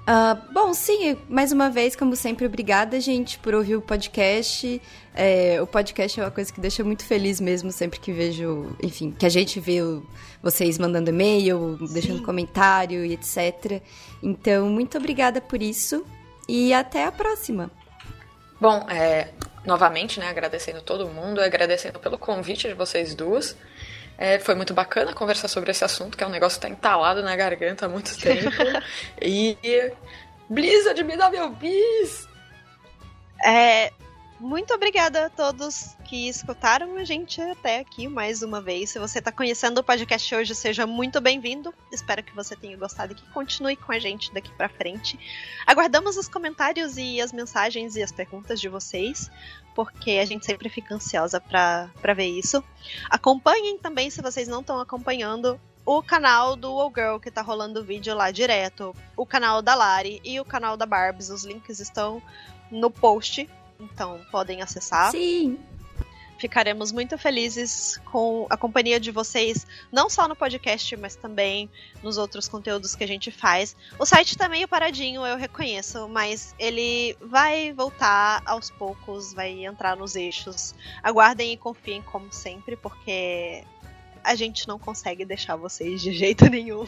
Uh, 0.05 0.53
bom, 0.53 0.75
sim, 0.75 1.17
mais 1.31 1.51
uma 1.51 1.71
vez, 1.71 1.97
como 1.97 2.15
sempre, 2.15 2.45
obrigada, 2.45 3.01
gente, 3.01 3.39
por 3.39 3.55
ouvir 3.55 3.75
o 3.77 3.81
podcast. 3.81 4.81
É, 5.15 5.61
o 5.63 5.67
podcast 5.67 6.21
é 6.21 6.25
uma 6.25 6.31
coisa 6.31 6.53
que 6.53 6.61
deixa 6.61 6.85
muito 6.85 7.05
feliz 7.05 7.41
mesmo, 7.41 7.73
sempre 7.73 7.99
que 7.99 8.13
vejo, 8.13 8.77
enfim, 8.83 9.11
que 9.13 9.25
a 9.25 9.31
gente 9.31 9.59
vê 9.59 9.81
o, 9.81 10.07
vocês 10.45 10.79
mandando 10.79 11.09
e-mail, 11.09 11.79
sim. 11.79 11.95
deixando 11.95 12.23
comentário 12.23 13.05
e 13.05 13.15
etc. 13.15 13.83
Então, 14.23 14.67
muito 14.67 14.99
obrigada 14.99 15.41
por 15.41 15.63
isso 15.63 16.05
e 16.47 16.75
até 16.75 17.07
a 17.07 17.11
próxima. 17.11 17.71
Bom, 18.61 18.87
é, 18.91 19.31
novamente, 19.65 20.21
né, 20.21 20.29
agradecendo 20.29 20.83
todo 20.83 21.09
mundo, 21.09 21.41
agradecendo 21.41 21.99
pelo 21.99 22.19
convite 22.19 22.69
de 22.69 22.75
vocês 22.75 23.15
duas. 23.15 23.57
É, 24.19 24.39
foi 24.39 24.55
muito 24.55 24.75
bacana 24.75 25.13
conversar 25.15 25.49
sobre 25.49 25.71
esse 25.71 25.85
assunto, 25.85 26.17
que 26.17 26.23
é 26.23 26.27
um 26.27 26.31
negócio 26.31 26.61
que 26.61 26.67
tá 26.67 26.73
entalado 26.73 27.23
na 27.23 27.35
garganta 27.35 27.87
há 27.87 27.89
muito 27.89 28.17
tempo. 28.21 28.51
e. 29.21 29.57
Blizzard, 30.49 31.03
me 31.03 31.17
dá 31.17 31.31
meu 31.31 31.49
bis! 31.49 32.29
É, 33.43 33.91
muito 34.41 34.75
obrigada 34.75 35.27
a 35.27 35.31
todos 35.31 35.97
que 36.05 36.29
escutaram 36.29 36.97
a 36.97 37.05
gente 37.05 37.41
até 37.41 37.79
aqui 37.79 38.09
mais 38.09 38.43
uma 38.43 38.61
vez. 38.61 38.91
Se 38.91 38.99
você 38.99 39.19
está 39.19 39.31
conhecendo 39.31 39.79
o 39.79 39.85
podcast 39.85 40.35
hoje, 40.35 40.55
seja 40.55 40.87
muito 40.87 41.21
bem-vindo. 41.21 41.73
Espero 41.91 42.23
que 42.23 42.35
você 42.35 42.57
tenha 42.57 42.77
gostado 42.77 43.13
e 43.13 43.15
que 43.15 43.27
continue 43.33 43.77
com 43.77 43.93
a 43.93 43.99
gente 43.99 44.33
daqui 44.35 44.51
para 44.53 44.69
frente. 44.69 45.19
Aguardamos 45.67 46.17
os 46.17 46.29
comentários 46.29 46.97
e 46.97 47.21
as 47.21 47.33
mensagens 47.33 47.97
e 47.97 48.03
as 48.03 48.13
perguntas 48.13 48.61
de 48.61 48.69
vocês, 48.69 49.31
porque 49.75 50.13
a 50.13 50.25
gente 50.25 50.45
sempre 50.45 50.69
fica 50.69 50.95
ansiosa 50.95 51.41
para 51.41 52.15
ver 52.15 52.29
isso. 52.29 52.63
Acompanhem 53.09 53.79
também, 53.79 54.11
se 54.11 54.21
vocês 54.21 54.49
não 54.49 54.61
estão 54.61 54.81
acompanhando, 54.81 55.61
o 55.87 56.03
canal 56.03 56.57
do 56.57 56.69
All 56.69 56.93
Girl, 56.95 57.19
que 57.19 57.31
tá 57.31 57.43
rolando 57.43 57.85
vídeo 57.85 58.15
lá 58.15 58.31
direto, 58.31 58.95
o 59.17 59.25
canal 59.25 59.63
da 59.63 59.75
Lari 59.75 60.21
e 60.25 60.41
o 60.41 60.45
canal 60.45 60.77
da 60.77 60.87
Barbs. 60.87 61.31
Os 61.31 61.45
links 61.45 61.79
estão 61.79 62.23
no 62.71 62.91
post 62.91 63.49
então 63.85 64.21
podem 64.31 64.63
acessar. 64.63 65.11
Sim. 65.11 65.59
Ficaremos 66.39 66.91
muito 66.91 67.17
felizes 67.17 67.99
com 68.07 68.47
a 68.51 68.57
companhia 68.57 68.99
de 68.99 69.11
vocês, 69.11 69.67
não 69.91 70.11
só 70.11 70.27
no 70.27 70.35
podcast, 70.35 70.97
mas 70.97 71.15
também 71.15 71.71
nos 72.03 72.19
outros 72.19 72.49
conteúdos 72.49 72.95
que 72.95 73.05
a 73.05 73.07
gente 73.07 73.31
faz. 73.31 73.77
O 73.99 74.05
site 74.05 74.37
tá 74.37 74.49
meio 74.49 74.67
paradinho, 74.67 75.25
eu 75.25 75.37
reconheço, 75.37 76.09
mas 76.09 76.55
ele 76.59 77.17
vai 77.21 77.73
voltar 77.73 78.43
aos 78.45 78.69
poucos, 78.69 79.33
vai 79.33 79.65
entrar 79.65 79.97
nos 79.97 80.17
eixos. 80.17 80.75
Aguardem 81.03 81.53
e 81.53 81.57
confiem 81.57 82.03
como 82.03 82.33
sempre, 82.33 82.77
porque 82.77 83.65
a 84.23 84.35
gente 84.35 84.67
não 84.67 84.79
consegue 84.79 85.25
deixar 85.25 85.57
vocês 85.57 86.03
de 86.03 86.13
jeito 86.13 86.47
nenhum. 86.51 86.85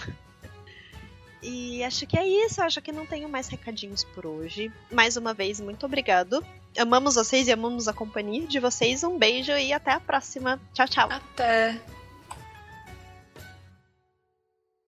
E 1.42 1.84
acho 1.84 2.06
que 2.06 2.18
é 2.18 2.26
isso, 2.26 2.60
acho 2.60 2.82
que 2.82 2.90
não 2.90 3.06
tenho 3.06 3.28
mais 3.28 3.46
recadinhos 3.46 4.02
por 4.02 4.26
hoje. 4.26 4.72
Mais 4.90 5.16
uma 5.16 5.32
vez, 5.32 5.60
muito 5.60 5.86
obrigado. 5.86 6.44
Amamos 6.78 7.14
vocês 7.14 7.48
e 7.48 7.52
amamos 7.52 7.88
a 7.88 7.92
companhia 7.92 8.46
de 8.46 8.58
vocês. 8.60 9.02
Um 9.02 9.18
beijo 9.18 9.52
e 9.52 9.72
até 9.72 9.92
a 9.92 10.00
próxima. 10.00 10.60
Tchau, 10.74 10.88
tchau. 10.88 11.08
Até. 11.10 11.80